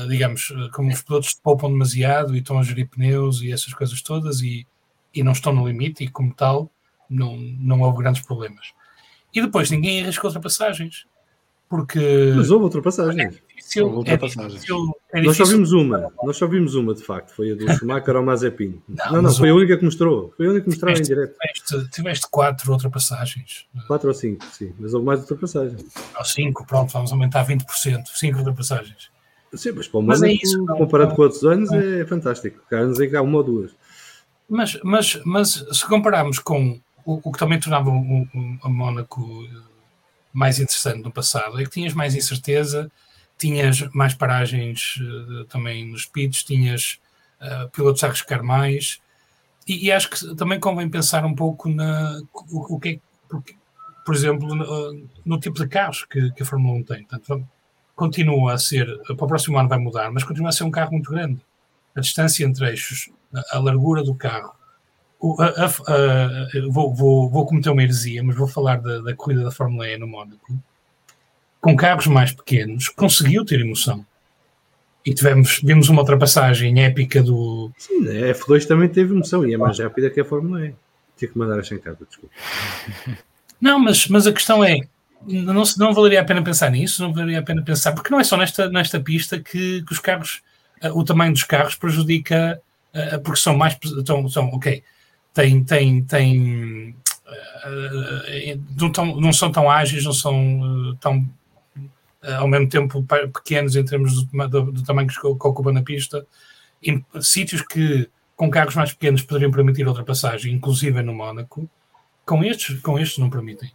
digamos, 0.08 0.52
ah, 0.56 0.68
como 0.72 0.90
os 0.90 1.02
pilotos 1.02 1.34
poupam 1.34 1.70
demasiado 1.70 2.34
e 2.34 2.38
estão 2.38 2.58
a 2.58 2.62
gerir 2.62 2.88
pneus 2.88 3.42
e 3.42 3.52
essas 3.52 3.72
coisas 3.74 4.00
todas 4.02 4.40
e, 4.40 4.66
e 5.14 5.22
não 5.22 5.32
estão 5.32 5.52
no 5.52 5.66
limite 5.66 6.04
e 6.04 6.08
como 6.08 6.34
tal 6.34 6.70
não, 7.08 7.36
não 7.36 7.80
houve 7.80 7.98
grandes 7.98 8.22
problemas. 8.22 8.72
E 9.34 9.40
depois 9.40 9.70
ninguém 9.70 10.02
arriscou 10.02 10.28
ultrapassagens. 10.28 11.06
Porque. 11.68 12.34
Mas 12.36 12.50
houve 12.50 12.64
ultrapassagens. 12.64 13.18
É 13.18 13.28
difícil, 13.28 13.86
houve 13.86 13.96
ultrapassagens. 13.96 14.52
É 14.52 14.56
difícil, 14.56 14.94
é 15.14 15.22
nós 15.22 15.36
só 15.38 15.44
vimos 15.46 15.72
uma, 15.72 16.12
nós 16.22 16.36
só 16.36 16.46
vimos 16.46 16.74
uma 16.74 16.94
de 16.94 17.02
facto, 17.02 17.34
foi 17.34 17.52
a 17.52 17.54
do 17.54 17.66
Schumacher 17.72 18.14
ao 18.14 18.22
Mazepin. 18.22 18.82
Não, 18.86 19.12
não, 19.12 19.22
não 19.22 19.34
foi 19.34 19.48
a 19.48 19.54
única 19.54 19.78
que 19.78 19.84
mostrou, 19.86 20.34
foi 20.36 20.46
a 20.46 20.50
única 20.50 20.64
que 20.64 20.68
mostrou 20.68 20.92
em 20.92 21.00
direto. 21.00 21.34
Tiveste, 21.34 21.90
tiveste 21.90 22.26
quatro 22.30 22.70
ultrapassagens. 22.72 23.66
Quatro 23.86 24.08
ou 24.08 24.14
cinco, 24.14 24.44
sim, 24.52 24.74
mas 24.78 24.92
houve 24.92 25.06
mais 25.06 25.20
ultrapassagens. 25.20 25.82
Ou 26.18 26.24
cinco, 26.26 26.66
pronto, 26.66 26.92
vamos 26.92 27.10
aumentar 27.10 27.46
20%, 27.46 27.62
cinco 28.06 28.36
ultrapassagens. 28.36 29.10
Sim, 29.54 29.72
mas 29.72 29.86
para 29.86 30.00
o 30.00 30.02
mas 30.02 30.22
é 30.22 30.32
isso, 30.32 30.64
comparado 30.66 31.10
não, 31.10 31.16
com 31.16 31.22
outros 31.22 31.44
anos, 31.44 31.70
é 31.72 32.04
fantástico. 32.06 32.60
Há 32.72 32.76
anos 32.76 32.98
em 33.00 33.08
que 33.08 33.16
há 33.16 33.22
uma 33.22 33.38
ou 33.38 33.44
duas. 33.44 33.70
Mas, 34.48 34.78
mas, 34.82 35.20
mas 35.24 35.64
se 35.72 35.86
compararmos 35.86 36.38
com 36.38 36.80
o, 37.04 37.20
o 37.28 37.32
que 37.32 37.38
também 37.38 37.60
tornava 37.60 37.90
o, 37.90 38.22
o, 38.22 38.28
a 38.62 38.68
Mónaco 38.68 39.46
mais 40.32 40.58
interessante 40.58 41.02
no 41.02 41.12
passado, 41.12 41.60
é 41.60 41.64
que 41.64 41.70
tinhas 41.70 41.92
mais 41.92 42.14
incerteza, 42.14 42.90
tinhas 43.38 43.80
mais 43.92 44.14
paragens 44.14 44.96
uh, 44.96 45.44
também 45.46 45.90
nos 45.90 46.06
pits, 46.06 46.42
tinhas 46.42 46.98
uh, 47.40 47.68
pilotos 47.70 48.02
a 48.02 48.06
arriscar 48.06 48.42
mais, 48.42 49.00
e, 49.66 49.86
e, 49.86 49.92
acho 49.92 50.10
que 50.10 50.34
também 50.34 50.58
convém 50.58 50.88
pensar 50.88 51.24
um 51.24 51.34
pouco 51.34 51.68
na 51.68 52.20
o, 52.32 52.74
o 52.76 52.80
que 52.80 52.88
é, 52.88 52.98
porque, 53.28 53.54
por 54.04 54.14
exemplo, 54.14 54.54
no, 54.54 55.08
no, 55.24 55.38
tipo 55.38 55.58
de 55.58 55.68
carros 55.68 56.04
que, 56.04 56.32
que 56.32 56.42
a 56.42 56.46
Fórmula 56.46 56.78
1 56.78 56.82
tem. 56.82 57.04
Portanto, 57.04 57.48
continua 57.94 58.54
a 58.54 58.58
ser, 58.58 58.86
para 59.04 59.24
o 59.24 59.28
próximo 59.28 59.58
ano 59.58 59.68
vai 59.68 59.78
mudar, 59.78 60.10
mas 60.10 60.24
continua 60.24 60.48
a 60.48 60.52
ser 60.52 60.64
um 60.64 60.70
carro 60.70 60.92
muito 60.92 61.10
grande. 61.10 61.40
A 61.94 62.00
distância 62.00 62.44
entre 62.44 62.68
eixos, 62.68 63.10
a, 63.34 63.56
a 63.56 63.60
largura 63.60 64.02
do 64.02 64.14
carro. 64.14 64.52
O, 65.20 65.36
a, 65.40 65.46
a, 65.46 65.68
vou, 66.70 66.92
vou, 66.94 67.30
vou 67.30 67.46
cometer 67.46 67.70
uma 67.70 67.82
heresia, 67.82 68.22
mas 68.24 68.36
vou 68.36 68.48
falar 68.48 68.80
da, 68.80 69.00
da 69.00 69.14
corrida 69.14 69.44
da 69.44 69.50
Fórmula 69.50 69.88
E 69.88 69.96
no 69.96 70.06
Mónaco. 70.06 70.58
Com 71.60 71.76
carros 71.76 72.06
mais 72.06 72.32
pequenos, 72.32 72.88
conseguiu 72.88 73.44
ter 73.44 73.60
emoção 73.60 74.04
e 75.04 75.12
tivemos, 75.12 75.60
vimos 75.62 75.88
uma 75.88 76.02
ultrapassagem 76.02 76.82
épica 76.84 77.22
do. 77.22 77.70
Sim, 77.76 78.06
a 78.08 78.34
F2 78.34 78.66
também 78.66 78.88
teve 78.88 79.12
emoção 79.12 79.46
e 79.46 79.52
é 79.54 79.56
mais 79.56 79.78
rápida 79.78 80.10
que 80.10 80.20
a 80.20 80.24
Fórmula 80.24 80.66
E. 80.66 80.74
Tinha 81.16 81.30
que 81.30 81.38
mandar 81.38 81.58
a 81.58 81.62
chancada, 81.62 81.98
desculpa. 82.06 82.34
Não, 83.60 83.78
mas, 83.78 84.08
mas 84.08 84.26
a 84.26 84.32
questão 84.32 84.64
é: 84.64 84.80
não, 85.26 85.62
não 85.76 85.94
valeria 85.94 86.20
a 86.20 86.24
pena 86.24 86.42
pensar 86.42 86.70
nisso, 86.70 87.02
não 87.02 87.12
valeria 87.12 87.40
a 87.40 87.42
pena 87.42 87.62
pensar, 87.62 87.92
porque 87.92 88.10
não 88.10 88.20
é 88.20 88.24
só 88.24 88.36
nesta, 88.36 88.68
nesta 88.68 89.00
pista 89.00 89.38
que, 89.38 89.82
que 89.82 89.92
os 89.92 89.98
carros, 89.98 90.42
uh, 90.82 90.96
o 90.98 91.04
tamanho 91.04 91.32
dos 91.32 91.44
carros 91.44 91.74
prejudica, 91.74 92.60
uh, 92.94 93.20
porque 93.20 93.40
são 93.40 93.56
mais. 93.56 93.76
São, 94.06 94.28
são, 94.28 94.48
ok, 94.48 94.82
tem. 95.34 95.64
tem, 95.64 96.04
tem 96.04 96.96
não, 98.76 98.90
tão, 98.90 99.20
não 99.20 99.32
são 99.32 99.50
tão 99.50 99.70
ágeis, 99.70 100.04
não 100.04 100.12
são 100.12 100.96
tão 101.00 101.26
eh, 102.22 102.34
ao 102.34 102.46
mesmo 102.46 102.68
tempo 102.68 103.04
pequenos 103.32 103.74
em 103.74 103.84
termos 103.84 104.24
do, 104.24 104.48
do, 104.48 104.72
do 104.72 104.84
tamanho 104.84 105.08
que, 105.08 105.20
que 105.20 105.26
ocupa 105.26 105.72
na 105.72 105.82
pista, 105.82 106.26
em 106.82 107.04
sítios 107.20 107.62
que 107.62 108.08
com 108.36 108.50
carros 108.50 108.74
mais 108.74 108.92
pequenos 108.92 109.22
poderiam 109.22 109.50
permitir 109.50 109.86
ultrapassagem, 109.86 110.54
inclusive 110.54 111.02
no 111.02 111.14
Mónaco, 111.14 111.68
com 112.24 112.42
estes, 112.44 112.80
com 112.80 112.98
estes 112.98 113.18
não 113.18 113.28
permitem. 113.28 113.70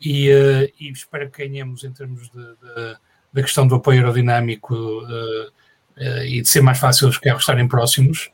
E, 0.00 0.30
uh, 0.30 0.72
e 0.80 0.90
espero 0.90 1.30
que 1.30 1.46
ganhemos 1.46 1.84
em 1.84 1.92
termos 1.92 2.30
de, 2.30 2.42
de, 2.42 2.96
da 3.32 3.42
questão 3.42 3.66
do 3.66 3.74
apoio 3.74 3.98
aerodinâmico 3.98 4.74
uh, 4.74 5.48
uh, 5.48 6.24
e 6.24 6.40
de 6.40 6.48
ser 6.48 6.62
mais 6.62 6.78
fácil 6.78 7.08
os 7.08 7.18
carros 7.18 7.42
estarem 7.42 7.68
próximos, 7.68 8.30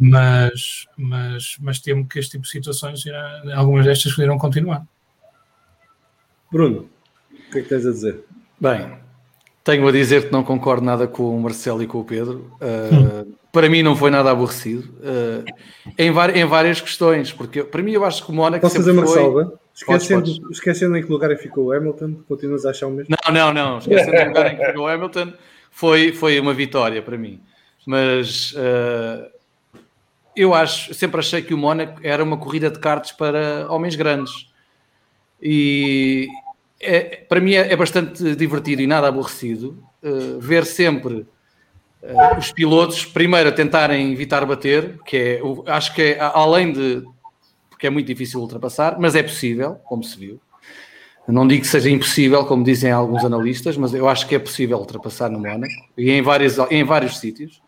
mas, 0.00 0.86
mas, 0.96 1.56
mas 1.60 1.78
temo 1.78 2.06
que 2.08 2.18
este 2.18 2.32
tipo 2.32 2.44
de 2.44 2.50
situações, 2.50 3.04
irá, 3.04 3.42
algumas 3.54 3.84
destas 3.84 4.16
irão 4.18 4.38
continuar. 4.38 4.84
Bruno, 6.50 6.88
o 7.30 7.50
que 7.52 7.58
é 7.58 7.62
que 7.62 7.68
tens 7.68 7.86
a 7.86 7.90
dizer? 7.90 8.24
Bem, 8.60 8.92
tenho 9.62 9.86
a 9.86 9.92
dizer 9.92 10.26
que 10.26 10.32
não 10.32 10.42
concordo 10.42 10.84
nada 10.84 11.06
com 11.06 11.36
o 11.36 11.40
Marcelo 11.40 11.82
e 11.82 11.86
com 11.86 12.00
o 12.00 12.04
Pedro. 12.04 12.52
Uh, 12.60 13.34
para 13.50 13.68
mim 13.68 13.82
não 13.82 13.94
foi 13.94 14.10
nada 14.10 14.30
aborrecido 14.30 14.92
uh, 14.98 15.44
em, 15.96 16.08
em, 16.08 16.44
várias 16.44 16.80
questões, 16.80 17.32
porque 17.32 17.62
para 17.62 17.82
mim 17.82 17.92
eu 17.92 18.04
acho 18.04 18.24
que 18.24 18.30
o 18.30 18.34
Mónaco. 18.34 18.60
Posso 18.60 18.76
fazer 18.76 18.90
uma 18.90 19.06
foi... 19.06 19.14
salva? 19.14 19.60
Esquecendo, 19.74 20.20
podes, 20.20 20.38
podes. 20.38 20.58
esquecendo 20.58 20.96
em 20.96 21.02
que 21.02 21.10
lugar 21.10 21.36
ficou 21.36 21.66
o 21.66 21.72
Hamilton, 21.72 22.16
continuas 22.28 22.64
a 22.64 22.70
achar 22.70 22.86
o 22.86 22.90
mesmo? 22.90 23.16
Não, 23.26 23.34
não, 23.34 23.52
não. 23.52 23.78
Esquecendo 23.78 24.16
em 24.16 24.20
que 24.20 24.28
lugar 24.28 24.52
em 24.52 24.56
que 24.56 24.66
ficou 24.66 24.84
o 24.84 24.88
Hamilton, 24.88 25.32
foi, 25.70 26.12
foi 26.12 26.38
uma 26.38 26.54
vitória 26.54 27.02
para 27.02 27.18
mim. 27.18 27.40
Mas 27.84 28.52
uh, 28.52 29.28
eu 30.36 30.54
acho, 30.54 30.94
sempre 30.94 31.18
achei 31.18 31.42
que 31.42 31.52
o 31.52 31.58
Mónaco 31.58 32.00
era 32.02 32.22
uma 32.22 32.36
corrida 32.36 32.70
de 32.70 32.78
karts 32.78 33.12
para 33.12 33.66
homens 33.68 33.96
grandes. 33.96 34.48
E, 35.42 36.28
é, 36.80 37.24
para 37.28 37.40
mim 37.40 37.54
é, 37.54 37.72
é, 37.72 37.76
bastante 37.76 38.34
divertido 38.34 38.82
e 38.82 38.86
nada 38.86 39.08
aborrecido 39.08 39.82
uh, 40.02 40.38
ver 40.40 40.64
sempre 40.64 41.26
uh, 42.02 42.38
os 42.38 42.52
pilotos 42.52 43.04
primeiro 43.04 43.48
a 43.48 43.52
tentarem 43.52 44.12
evitar 44.12 44.44
bater, 44.44 44.98
que 45.04 45.16
é, 45.16 45.40
acho 45.66 45.94
que 45.94 46.02
é, 46.02 46.18
além 46.20 46.72
de 46.72 47.04
porque 47.84 47.88
é 47.88 47.90
muito 47.90 48.06
difícil 48.06 48.40
ultrapassar, 48.40 48.98
mas 48.98 49.14
é 49.14 49.22
possível, 49.22 49.74
como 49.84 50.02
se 50.02 50.18
viu. 50.18 50.40
Não 51.28 51.46
digo 51.46 51.62
que 51.62 51.68
seja 51.68 51.90
impossível, 51.90 52.44
como 52.46 52.64
dizem 52.64 52.90
alguns 52.90 53.24
analistas, 53.24 53.76
mas 53.76 53.92
eu 53.92 54.08
acho 54.08 54.26
que 54.26 54.34
é 54.34 54.38
possível 54.38 54.78
ultrapassar 54.78 55.30
no 55.30 55.38
Mónaco 55.38 55.72
e 55.96 56.10
em, 56.10 56.22
vários 56.22 56.58
em 56.70 56.84
vários 56.84 57.18
sítios. 57.18 57.62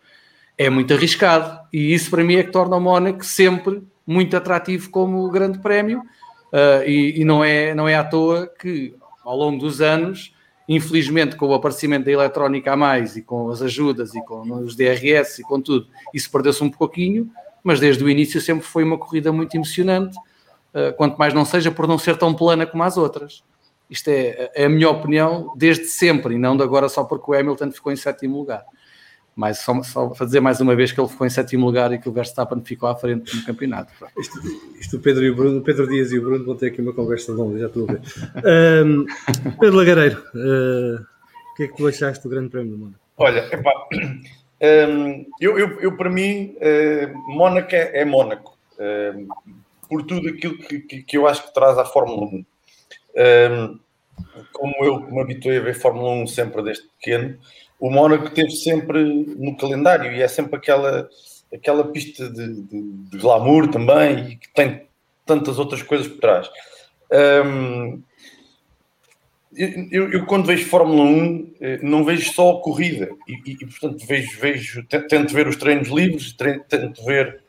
É 0.57 0.71
muito 0.71 0.93
arriscado 0.95 1.61
e 1.73 1.93
isso 1.93 2.11
para 2.11 2.25
mim 2.25 2.37
é 2.37 2.43
que 2.43 2.51
torna 2.51 2.77
o 2.77 2.81
Mónaco 2.81 3.25
sempre 3.25 3.83
muito 4.07 4.37
atrativo 4.37 4.89
como 4.91 5.29
grande 5.31 5.59
prémio 5.59 6.01
uh, 6.01 6.83
e, 6.87 7.21
e, 7.21 7.25
não, 7.25 7.45
é, 7.45 7.75
não 7.75 7.89
é 7.89 7.95
à 7.95 8.05
toa 8.05 8.47
que 8.47 8.95
ao 9.23 9.37
longo 9.37 9.59
dos 9.59 9.81
anos, 9.81 10.35
infelizmente 10.67 11.37
com 11.37 11.47
o 11.47 11.55
aparecimento 11.55 12.07
da 12.07 12.13
eletrónica 12.13 12.73
a 12.73 12.77
mais 12.77 13.17
e 13.17 13.23
com 13.23 13.51
as 13.51 13.61
ajudas 13.61 14.15
e 14.15 14.25
com 14.25 14.41
os 14.61 14.77
DRS 14.77 15.41
e 15.41 15.43
com 15.43 15.61
tudo, 15.61 15.87
isso 16.15 16.31
perdeu-se 16.31 16.63
um 16.63 16.71
pouquinho, 16.71 17.31
mas 17.67 17.81
desde 17.81 18.05
o 18.05 18.09
início 18.09 18.41
sempre 18.41 18.65
foi 18.65 18.85
uma 18.85 18.97
corrida 18.97 19.33
muito 19.33 19.53
emocionante, 19.57 20.17
uh, 20.17 20.95
quanto 20.97 21.17
mais 21.17 21.35
não 21.35 21.45
seja 21.45 21.69
por 21.69 21.89
não 21.89 21.99
ser 21.99 22.17
tão 22.17 22.33
plana 22.33 22.65
como 22.65 22.85
as 22.85 22.97
outras. 22.97 23.43
Isto 23.91 24.07
é, 24.09 24.53
é 24.55 24.67
a 24.67 24.69
minha 24.69 24.89
opinião 24.89 25.53
desde 25.57 25.87
sempre 25.87 26.37
e 26.37 26.39
não 26.39 26.57
de 26.57 26.63
agora 26.63 26.89
só 26.89 27.03
porque 27.03 27.29
o 27.29 27.35
Hamilton 27.35 27.73
ficou 27.73 27.91
em 27.91 27.97
sétimo 27.97 28.39
lugar. 28.39 28.65
Mas 29.35 29.59
só, 29.59 29.83
só 29.83 30.07
para 30.07 30.27
dizer 30.27 30.39
mais 30.39 30.61
uma 30.61 30.77
vez 30.77 30.93
que 30.93 31.01
ele 31.01 31.09
ficou 31.09 31.27
em 31.27 31.31
sétimo 31.31 31.67
lugar 31.67 31.93
e 31.93 31.99
que 31.99 32.09
o 32.09 32.13
Verstappen 32.13 32.63
ficou 32.65 32.89
à 32.89 32.95
frente 32.95 33.37
no 33.37 33.45
campeonato. 33.45 33.93
Isto, 34.17 34.41
isto 34.79 34.97
o 34.99 35.01
Pedro, 35.01 35.25
e 35.25 35.31
o 35.31 35.35
Bruno, 35.35 35.61
Pedro 35.61 35.89
Dias 35.89 36.13
e 36.13 36.19
o 36.21 36.23
Bruno 36.23 36.45
vão 36.45 36.55
ter 36.55 36.69
aqui 36.69 36.81
uma 36.81 36.93
conversa 36.93 37.33
longa, 37.33 37.59
já 37.59 37.67
estou 37.67 37.85
a 37.89 37.93
ver. 37.95 38.01
Um, 38.87 39.07
Pedro 39.59 39.77
Lagareiro, 39.77 40.23
uh, 40.37 41.03
o 41.51 41.55
que 41.57 41.65
é 41.65 41.67
que 41.67 41.77
tu 41.77 41.85
achaste 41.89 42.23
do 42.23 42.31
Grande 42.31 42.49
Prémio 42.49 42.71
do 42.71 42.79
Mónaco? 42.79 43.01
Olha, 43.17 43.41
epá, 43.53 43.73
um, 44.63 45.27
eu, 45.41 45.59
eu, 45.59 45.81
eu, 45.81 45.97
para 45.97 46.11
mim, 46.11 46.57
uh, 46.57 47.19
Mónaco 47.35 47.75
é, 47.75 48.01
é 48.01 48.05
Mónaco, 48.05 48.57
uh, 48.75 49.27
por 49.89 50.03
tudo 50.05 50.29
aquilo 50.29 50.59
que, 50.59 50.81
que, 50.81 51.03
que, 51.03 51.17
eu 51.17 51.27
acho 51.27 51.47
que 51.47 51.55
traz 51.55 51.77
à 51.79 51.85
Fórmula 51.85 52.27
1. 52.27 52.45
Um, 53.17 53.81
como 54.53 54.75
eu 54.81 55.01
me 55.01 55.21
habituei 55.21 55.59
a 55.59 55.63
ver 55.63 55.75
Fórmula 55.75 56.11
1 56.23 56.27
sempre 56.29 56.63
desde 56.63 56.85
pequeno, 56.99 57.39
o 57.79 57.91
Mónaco 57.91 58.31
teve 58.31 58.51
sempre 58.51 59.03
no 59.05 59.57
calendário 59.57 60.11
e 60.13 60.23
é 60.23 60.29
sempre 60.29 60.57
aquela, 60.57 61.09
aquela 61.53 61.85
pista 61.85 62.29
de, 62.31 62.63
de, 62.63 62.93
de 62.93 63.19
glamour 63.19 63.69
também 63.69 64.31
e 64.31 64.37
que 64.37 64.49
tem 64.55 64.87
tantas 65.27 65.59
outras 65.59 65.83
coisas 65.83 66.09
por 66.09 66.19
trás. 66.19 66.49
Um, 67.45 68.03
eu, 69.57 70.13
eu, 70.13 70.27
quando 70.27 70.47
vejo 70.47 70.67
Fórmula 70.67 71.03
1 71.03 71.55
eh, 71.61 71.79
não 71.83 72.05
vejo 72.05 72.33
só 72.33 72.53
a 72.53 72.61
corrida 72.61 73.09
e, 73.27 73.53
e, 73.53 73.67
portanto 73.67 74.07
vejo, 74.07 74.39
vejo 74.39 74.85
tento 74.87 75.33
ver 75.33 75.49
os 75.49 75.57
treinos 75.57 75.89
livres, 75.89 76.33
tento 76.69 77.05
ver, 77.05 77.43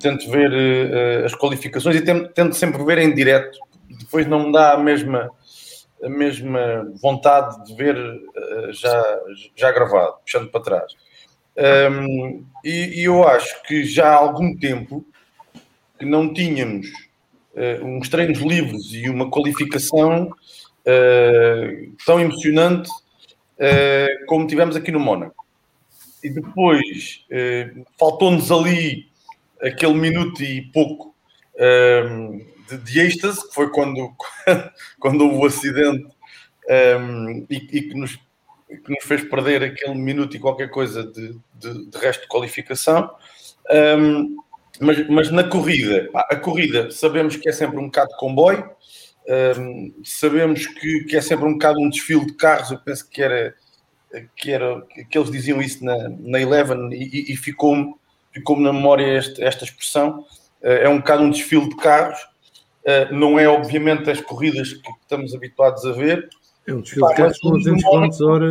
tento 0.00 0.28
ver 0.30 0.50
uh, 0.50 1.24
as 1.24 1.34
qualificações 1.34 1.96
e 1.96 2.02
tento, 2.02 2.28
tento 2.32 2.56
sempre 2.56 2.82
ver 2.84 2.98
em 2.98 3.14
direto. 3.14 3.58
Depois 3.88 4.26
não 4.26 4.46
me 4.46 4.52
dá 4.52 4.72
a 4.72 4.78
mesma 4.78 5.30
a 6.02 6.08
mesma 6.08 6.92
vontade 7.00 7.64
de 7.64 7.74
ver 7.74 7.96
uh, 7.96 8.72
já, 8.72 9.20
já 9.56 9.72
gravado, 9.72 10.16
puxando 10.24 10.50
para 10.50 10.60
trás. 10.60 10.92
Um, 11.90 12.44
e, 12.64 13.00
e, 13.00 13.04
eu 13.04 13.26
acho 13.26 13.62
que 13.62 13.84
já 13.84 14.08
há 14.08 14.16
algum 14.16 14.56
tempo 14.56 15.06
que 15.98 16.04
não 16.04 16.34
tínhamos 16.34 16.88
uh, 17.54 17.84
uns 17.84 18.08
treinos 18.08 18.40
livres 18.40 18.92
e 18.92 19.08
uma 19.08 19.30
qualificação 19.30 20.30
uh, 20.86 21.96
tão 22.04 22.20
emocionante 22.20 22.90
como 24.26 24.46
tivemos 24.48 24.74
aqui 24.74 24.90
no 24.90 24.98
Mónaco. 24.98 25.44
E 26.22 26.28
depois 26.28 27.24
faltou-nos 27.98 28.50
ali 28.50 29.06
aquele 29.62 29.94
minuto 29.94 30.42
e 30.42 30.60
pouco 30.72 31.14
de, 32.68 32.78
de 32.78 33.00
êxtase, 33.00 33.46
que 33.46 33.54
foi 33.54 33.70
quando, 33.70 34.10
quando 34.98 35.24
houve 35.24 35.36
o 35.36 35.46
acidente 35.46 36.06
um, 36.98 37.46
e, 37.50 37.56
e, 37.56 37.82
que, 37.82 37.94
nos, 37.94 38.16
que 38.16 38.90
nos 38.90 39.04
fez 39.04 39.24
perder 39.24 39.62
aquele 39.62 39.94
minuto 39.94 40.36
e 40.36 40.40
qualquer 40.40 40.70
coisa 40.70 41.04
de, 41.04 41.36
de, 41.54 41.90
de 41.90 41.98
resto 41.98 42.22
de 42.22 42.28
qualificação. 42.28 43.10
Um, 43.70 44.36
mas, 44.80 45.08
mas 45.08 45.30
na 45.30 45.44
corrida, 45.44 46.10
a 46.14 46.36
corrida 46.36 46.90
sabemos 46.90 47.36
que 47.36 47.48
é 47.48 47.52
sempre 47.52 47.78
um 47.78 47.86
bocado 47.86 48.10
de 48.10 48.16
comboio, 48.16 48.68
um, 49.58 49.94
sabemos 50.04 50.66
que, 50.66 51.04
que 51.04 51.16
é 51.16 51.20
sempre 51.20 51.46
um 51.46 51.54
bocado 51.54 51.80
um 51.80 51.88
desfile 51.88 52.26
de 52.26 52.34
carros. 52.34 52.70
Eu 52.70 52.78
penso 52.78 53.08
que 53.08 53.22
era 53.22 53.54
que, 54.36 54.52
era, 54.52 54.80
que 55.10 55.18
eles 55.18 55.30
diziam 55.30 55.60
isso 55.60 55.84
na, 55.84 56.08
na 56.08 56.40
Eleven 56.40 56.90
e, 56.92 57.32
e 57.32 57.36
ficou-me 57.36 57.94
ficou 58.32 58.58
na 58.60 58.72
memória 58.72 59.06
esta, 59.06 59.44
esta 59.44 59.64
expressão. 59.64 60.20
Uh, 60.62 60.68
é 60.68 60.88
um 60.88 60.98
bocado 60.98 61.22
um 61.22 61.30
desfile 61.30 61.68
de 61.68 61.76
carros 61.76 62.18
Uh, 62.84 63.14
não 63.14 63.38
é, 63.38 63.48
obviamente, 63.48 64.10
as 64.10 64.20
corridas 64.20 64.74
que 64.74 64.90
estamos 65.00 65.34
habituados 65.34 65.86
a 65.86 65.92
ver. 65.92 66.28
É 66.66 66.74
um 66.74 66.82
desfile 66.82 67.08
de 67.08 67.14
carros 67.14 67.38
com 67.38 67.50
200 67.52 67.82
km 67.82 68.24
hora 68.26 68.46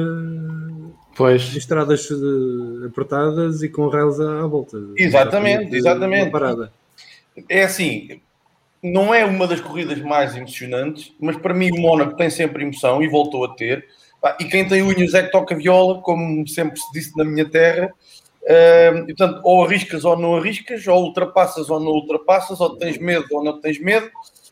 pois. 1.16 1.56
estradas 1.56 2.10
uh, 2.10 2.88
apertadas 2.88 3.62
e 3.62 3.70
com 3.70 3.88
rails 3.90 4.20
à, 4.20 4.42
à 4.42 4.48
volta. 4.48 4.78
Exatamente, 4.98 5.76
exatamente. 5.76 6.32
Parada. 6.32 6.74
É 7.48 7.64
assim, 7.64 8.22
não 8.84 9.14
é 9.14 9.24
uma 9.24 9.48
das 9.48 9.62
corridas 9.62 10.00
mais 10.02 10.36
emocionantes, 10.36 11.14
mas 11.20 11.38
para 11.38 11.54
mim 11.54 11.72
o 11.72 11.80
Mónaco 11.80 12.18
tem 12.18 12.30
sempre 12.30 12.64
emoção 12.64 13.02
e 13.02 13.08
voltou 13.08 13.46
a 13.46 13.56
ter. 13.56 13.88
E 14.40 14.46
quem 14.46 14.68
tem 14.68 14.82
unhas 14.82 15.14
é 15.14 15.24
que 15.24 15.32
toca 15.32 15.56
viola, 15.56 16.02
como 16.02 16.46
sempre 16.48 16.78
se 16.80 16.92
disse 16.92 17.18
na 17.18 17.24
minha 17.24 17.50
terra. 17.50 17.94
Uh, 18.44 19.10
e, 19.10 19.16
portanto, 19.16 19.40
ou 19.44 19.64
arriscas 19.64 20.04
ou 20.04 20.18
não 20.18 20.36
arriscas, 20.36 20.86
ou 20.86 21.02
ultrapassas 21.02 21.70
ou 21.70 21.80
não 21.80 21.92
ultrapassas, 21.92 22.60
ou 22.60 22.78
tens 22.78 22.98
medo 22.98 23.26
ou 23.32 23.44
não 23.44 23.60
tens 23.62 23.80
medo. 23.80 24.10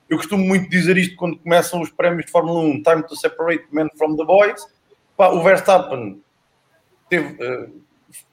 Eu 0.09 0.17
costumo 0.17 0.45
muito 0.45 0.69
dizer 0.69 0.97
isto 0.97 1.15
quando 1.17 1.37
começam 1.37 1.81
os 1.81 1.89
prémios 1.89 2.25
de 2.25 2.31
Fórmula 2.31 2.61
1, 2.61 2.83
time 2.83 3.03
to 3.03 3.15
separate 3.15 3.65
men 3.71 3.89
from 3.97 4.15
the 4.15 4.23
boys. 4.23 4.65
Pá, 5.17 5.29
o 5.29 5.41
Verstappen 5.41 6.21
teve, 7.09 7.33
uh, 7.33 7.69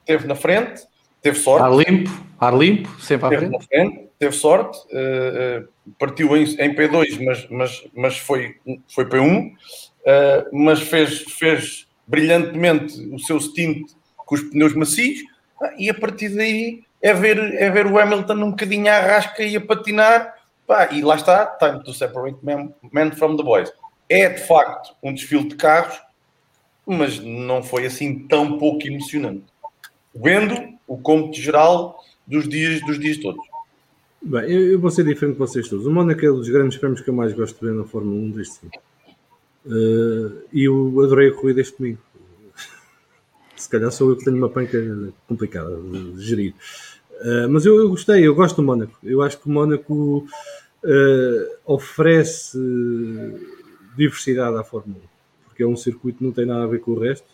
teve 0.05 0.27
na 0.27 0.35
frente, 0.35 0.81
teve 1.21 1.37
sorte. 1.37 1.63
Ar 1.63 1.73
limpo, 1.73 2.09
ar 2.39 2.57
limpo, 2.57 2.89
sempre 3.01 3.35
à 3.35 3.59
frente. 3.61 4.08
Teve 4.19 4.35
sorte, 4.35 4.77
uh, 4.89 5.67
partiu 5.97 6.35
em, 6.35 6.43
em, 6.43 6.75
P2, 6.75 7.23
mas, 7.23 7.47
mas, 7.49 7.87
mas 7.95 8.17
foi, 8.17 8.57
foi 8.89 9.05
P1, 9.05 9.53
mas 10.51 10.81
fez, 10.81 11.21
fez 11.21 11.87
brilhantemente 12.05 12.99
o 13.13 13.19
seu 13.19 13.39
stint 13.39 13.89
com 14.17 14.35
os 14.35 14.41
pneus 14.41 14.75
macios 14.75 15.21
e 15.77 15.89
a 15.89 15.93
partir 15.93 16.29
daí 16.29 16.83
é 17.01 17.13
ver, 17.13 17.37
é 17.55 17.69
ver 17.69 17.87
o 17.87 17.97
Hamilton 17.97 18.33
um 18.33 18.49
bocadinho 18.51 18.91
à 18.91 18.99
rasca 18.99 19.43
e 19.43 19.55
a 19.55 19.61
patinar, 19.61 20.35
pá, 20.67 20.89
e 20.91 21.01
lá 21.01 21.15
está, 21.15 21.45
time 21.45 21.83
to 21.83 21.93
separate 21.93 22.37
men, 22.43 22.73
men 22.91 23.11
from 23.11 23.37
the 23.37 23.43
boys. 23.43 23.71
É 24.09 24.29
de 24.29 24.41
facto 24.41 24.95
um 25.03 25.13
desfile 25.13 25.47
de 25.47 25.55
carros, 25.55 25.99
mas 26.85 27.19
não 27.19 27.61
foi 27.61 27.85
assim 27.85 28.27
tão 28.27 28.57
pouco 28.57 28.85
emocionante. 28.87 29.45
Vendo 30.13 30.77
o 30.87 30.97
cômputo 30.97 31.39
geral 31.39 32.03
dos 32.25 32.49
dias, 32.49 32.81
dos 32.81 32.99
dias 32.99 33.17
todos. 33.17 33.45
Bem, 34.21 34.51
eu, 34.51 34.73
eu, 34.73 34.79
vou 34.79 34.91
ser 34.91 35.05
diferente 35.05 35.33
de 35.33 35.39
vocês 35.39 35.67
todos. 35.69 35.85
O 35.85 35.91
Mónaco 35.91 36.25
é 36.25 36.31
um 36.31 36.35
dos 36.35 36.49
grandes 36.49 36.77
prémios 36.77 37.01
que 37.01 37.09
eu 37.09 37.13
mais 37.13 37.33
gosto 37.33 37.57
de 37.57 37.65
ver 37.65 37.73
na 37.73 37.85
Fórmula 37.85 38.17
1 38.17 38.31
deste 38.31 38.59
ano. 38.63 38.71
Uh, 39.65 40.41
e 40.51 40.63
eu 40.65 41.01
adorei 41.01 41.29
a 41.29 41.33
corrida 41.33 41.59
este 41.61 41.77
domingo 41.77 41.99
se 43.57 43.69
calhar 43.69 43.91
sou 43.91 44.09
eu 44.09 44.15
que 44.15 44.23
tenho 44.23 44.37
uma 44.37 44.49
panca 44.49 44.77
complicada 45.27 45.77
de 45.77 46.21
gerir. 46.21 46.53
Uh, 47.21 47.49
mas 47.49 47.65
eu, 47.65 47.77
eu, 47.79 47.89
gostei, 47.89 48.25
eu 48.25 48.35
gosto 48.35 48.57
do 48.57 48.63
Mónaco. 48.63 48.97
Eu 49.03 49.21
acho 49.21 49.39
que 49.39 49.47
o 49.47 49.51
Mónaco 49.51 50.27
uh, 50.83 51.57
oferece 51.65 52.57
diversidade 53.95 54.57
à 54.57 54.63
Fórmula 54.63 54.99
1, 54.99 55.45
porque 55.45 55.63
é 55.63 55.67
um 55.67 55.77
circuito 55.77 56.19
que 56.19 56.23
não 56.25 56.31
tem 56.31 56.45
nada 56.45 56.63
a 56.63 56.67
ver 56.67 56.79
com 56.79 56.91
o 56.91 56.99
resto. 56.99 57.27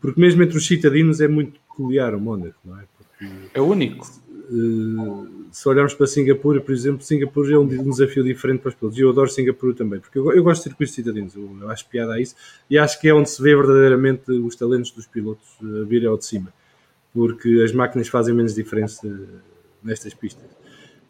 Porque 0.00 0.20
mesmo 0.20 0.42
entre 0.42 0.56
os 0.56 0.66
citadinos 0.66 1.20
é 1.20 1.28
muito 1.28 1.58
peculiar 1.60 2.14
o 2.14 2.20
Mónaco, 2.20 2.58
não 2.64 2.78
é? 2.78 2.84
Porque, 2.96 3.50
é 3.54 3.60
único. 3.60 4.06
Uh, 4.48 5.46
se 5.50 5.68
olharmos 5.68 5.94
para 5.94 6.06
Singapura, 6.06 6.60
por 6.60 6.72
exemplo, 6.72 7.02
Singapura 7.02 7.54
é 7.54 7.58
um, 7.58 7.66
desafio 7.66 8.22
diferente 8.22 8.60
para 8.60 8.68
os 8.68 8.74
pilotos. 8.74 8.98
E 8.98 9.02
eu 9.02 9.10
adoro 9.10 9.28
Singapura 9.28 9.74
também, 9.74 9.98
porque 9.98 10.18
eu, 10.18 10.42
gosto 10.42 10.62
de 10.62 10.68
circuitos 10.68 10.94
cidadinos, 10.94 11.34
eu, 11.34 11.56
eu, 11.60 11.70
acho 11.70 11.88
piada 11.88 12.14
a 12.14 12.20
isso. 12.20 12.36
E 12.70 12.78
acho 12.78 13.00
que 13.00 13.08
é 13.08 13.14
onde 13.14 13.28
se 13.28 13.42
vê 13.42 13.56
verdadeiramente 13.56 14.30
os 14.30 14.54
talentos 14.54 14.90
dos 14.90 15.06
pilotos 15.06 15.46
a 15.62 15.84
virem 15.84 16.08
ao 16.08 16.16
de 16.16 16.24
cima, 16.24 16.52
porque 17.12 17.62
as 17.64 17.72
máquinas 17.72 18.08
fazem 18.08 18.34
menos 18.34 18.54
diferença 18.54 19.08
nestas 19.82 20.14
pistas. 20.14 20.44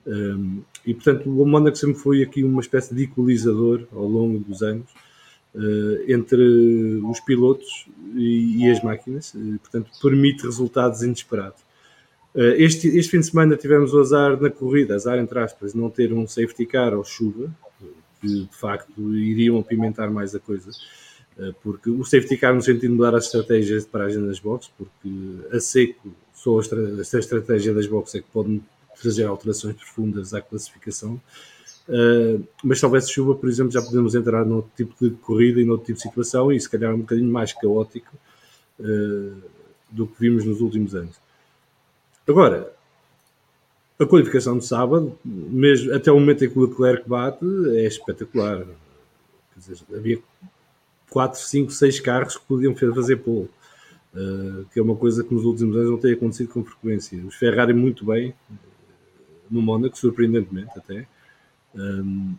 Um, 0.07 0.63
e 0.87 0.95
portanto, 0.95 1.29
o 1.29 1.45
Mónaco 1.45 1.77
sempre 1.77 1.99
foi 1.99 2.23
aqui 2.23 2.45
uma 2.45 2.61
espécie 2.61 2.95
de 2.95 3.05
equalizador 3.05 3.87
ao 3.93 4.07
longo 4.07 4.39
dos 4.39 4.63
anos 4.63 4.89
uh, 5.55 6.05
entre 6.07 7.01
os 7.05 7.19
pilotos 7.21 7.89
e, 8.15 8.65
e 8.65 8.71
as 8.71 8.81
máquinas, 8.83 9.35
uh, 9.35 9.59
portanto, 9.59 9.91
permite 10.01 10.45
resultados 10.45 11.03
inesperados. 11.03 11.66
Eh, 12.37 12.63
este, 12.63 12.89
este 12.89 13.11
fim 13.11 13.21
de 13.21 13.27
semana 13.27 13.57
tivemos 13.57 13.95
o 13.95 14.01
azar 14.01 14.39
na 14.41 14.51
corrida, 14.51 14.95
azar 14.95 15.19
entre 15.19 15.39
aspas, 15.39 15.73
não 15.73 15.89
ter 15.89 16.13
um 16.13 16.27
safety 16.27 16.67
car 16.67 16.93
ou 16.95 17.03
chuva, 17.03 17.51
que 18.21 18.29
de 18.29 18.57
facto 18.57 19.15
iriam 19.15 19.59
apimentar 19.59 20.11
mais 20.11 20.35
a 20.35 20.39
coisa, 20.39 20.71
eh, 21.39 21.53
porque 21.63 21.89
o 21.89 22.05
safety 22.05 22.37
car 22.37 22.55
no 22.55 22.61
sentido 22.61 22.83
de 22.83 22.89
mudar 22.89 23.15
as 23.15 23.25
estratégias 23.25 23.85
de 23.85 23.91
paragem 23.91 24.25
das 24.27 24.39
boxes, 24.39 24.71
porque 24.77 25.11
a 25.51 25.59
seco 25.59 26.15
só 26.35 26.59
a 26.59 27.19
estratégia 27.19 27.73
das 27.73 27.87
boxes 27.87 28.17
é 28.17 28.19
que 28.21 28.29
pode 28.31 28.61
trazer 29.01 29.25
alterações 29.25 29.75
profundas 29.75 30.35
à 30.35 30.41
classificação. 30.41 31.21
Uh, 31.89 32.45
mas 32.63 32.79
se 32.79 32.85
houvesse 32.85 33.13
chuva, 33.13 33.35
por 33.35 33.49
exemplo, 33.49 33.73
já 33.73 33.81
podemos 33.81 34.15
entrar 34.15 34.45
num 34.45 34.63
tipo 34.77 34.95
de 35.01 35.11
corrida 35.17 35.61
e 35.61 35.65
num 35.65 35.79
tipo 35.79 35.95
de 35.95 36.03
situação 36.03 36.53
e 36.53 36.61
se 36.61 36.69
calhar 36.69 36.95
um 36.95 36.99
bocadinho 36.99 37.31
mais 37.31 37.53
caótico 37.53 38.15
uh, 38.81 39.43
do 39.91 40.07
que 40.07 40.21
vimos 40.21 40.45
nos 40.45 40.61
últimos 40.61 40.95
anos. 40.95 41.17
Agora, 42.29 42.73
a 43.99 44.05
qualificação 44.05 44.59
de 44.59 44.67
sábado, 44.67 45.17
mesmo 45.25 45.95
até 45.95 46.11
o 46.11 46.19
momento 46.19 46.45
em 46.45 46.51
que 46.51 46.59
o 46.59 46.67
Leclerc 46.67 47.09
bate, 47.09 47.45
é 47.77 47.87
espetacular. 47.87 48.59
Quer 49.55 49.61
dizer, 49.61 49.79
havia 49.95 50.19
4, 51.11 51.41
5, 51.41 51.71
6 51.71 52.01
carros 52.01 52.37
que 52.37 52.45
podiam 52.45 52.75
fazer 52.75 53.17
pole, 53.17 53.49
uh, 54.15 54.67
que 54.73 54.79
é 54.79 54.83
uma 54.83 54.97
coisa 54.97 55.23
que 55.23 55.33
nos 55.33 55.45
últimos 55.45 55.77
anos 55.77 55.91
não 55.91 55.99
tem 55.99 56.13
acontecido 56.13 56.49
com 56.49 56.65
frequência. 56.65 57.19
Os 57.25 57.37
Ferrari 57.37 57.73
muito 57.73 58.05
bem, 58.05 58.35
no 59.51 59.63
Mónaco, 59.63 59.97
surpreendentemente 59.97 60.73
até, 60.77 61.07
um, 61.75 62.35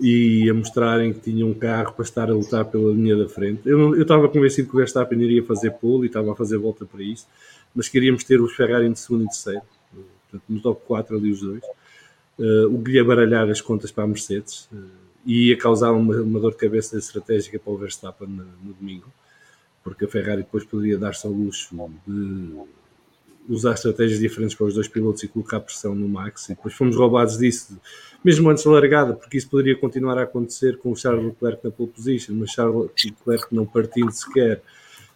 e 0.00 0.50
a 0.50 0.54
mostrarem 0.54 1.12
que 1.12 1.20
tinham 1.20 1.48
um 1.48 1.54
carro 1.54 1.92
para 1.92 2.04
estar 2.04 2.28
a 2.28 2.34
lutar 2.34 2.64
pela 2.64 2.92
linha 2.92 3.16
da 3.16 3.28
frente. 3.28 3.60
Eu, 3.64 3.94
eu 3.94 4.02
estava 4.02 4.28
convencido 4.28 4.68
que 4.68 4.74
o 4.74 4.78
Verstappen 4.78 5.20
iria 5.20 5.44
fazer 5.44 5.70
pole 5.70 6.04
e 6.04 6.06
estava 6.06 6.32
a 6.32 6.34
fazer 6.34 6.58
volta 6.58 6.84
para 6.84 7.02
isso 7.02 7.26
mas 7.74 7.88
queríamos 7.88 8.24
ter 8.24 8.40
os 8.40 8.54
Ferrari 8.54 8.86
em 8.86 8.94
segundo 8.94 9.24
e 9.24 9.26
terceiro, 9.26 9.62
portanto, 10.30 10.44
no 10.48 10.60
top 10.60 10.82
4 10.86 11.16
ali 11.16 11.30
os 11.30 11.40
dois, 11.40 11.62
uh, 12.38 12.74
o 12.74 12.82
que 12.82 13.02
baralhar 13.02 13.48
as 13.50 13.60
contas 13.60 13.90
para 13.90 14.04
a 14.04 14.06
Mercedes 14.06 14.68
uh, 14.72 14.90
e 15.24 15.48
ia 15.48 15.56
causar 15.56 15.92
uma, 15.92 16.16
uma, 16.20 16.40
dor 16.40 16.52
de 16.52 16.58
cabeça 16.58 16.98
estratégica 16.98 17.58
para 17.58 17.72
o 17.72 17.76
Verstappen 17.76 18.28
no, 18.28 18.44
no 18.62 18.72
domingo, 18.74 19.06
porque 19.84 20.04
a 20.04 20.08
Ferrari 20.08 20.42
depois 20.42 20.64
poderia 20.64 20.98
dar-se 20.98 21.26
ao 21.26 21.32
luxo 21.32 21.74
de 22.06 22.56
usar 23.48 23.72
estratégias 23.72 24.20
diferentes 24.20 24.54
para 24.54 24.66
os 24.66 24.74
dois 24.74 24.88
pilotos 24.88 25.22
e 25.22 25.28
colocar 25.28 25.60
pressão 25.60 25.94
no 25.94 26.08
Max, 26.08 26.46
e 26.46 26.54
depois 26.54 26.74
fomos 26.74 26.96
roubados 26.96 27.38
disso, 27.38 27.78
mesmo 28.24 28.48
antes 28.48 28.64
da 28.64 28.70
largada, 28.70 29.14
porque 29.14 29.36
isso 29.36 29.48
poderia 29.48 29.76
continuar 29.76 30.18
a 30.18 30.22
acontecer 30.22 30.78
com 30.78 30.92
o 30.92 30.96
Charles 30.96 31.24
Leclerc 31.24 31.64
na 31.64 31.70
pole 31.70 31.90
position, 31.90 32.34
mas 32.34 32.50
Charles 32.50 32.90
Leclerc 33.04 33.54
não 33.54 33.66
partindo 33.66 34.10
sequer, 34.12 34.62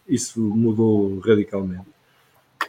isso 0.09 0.41
mudou 0.41 1.19
radicalmente. 1.21 1.96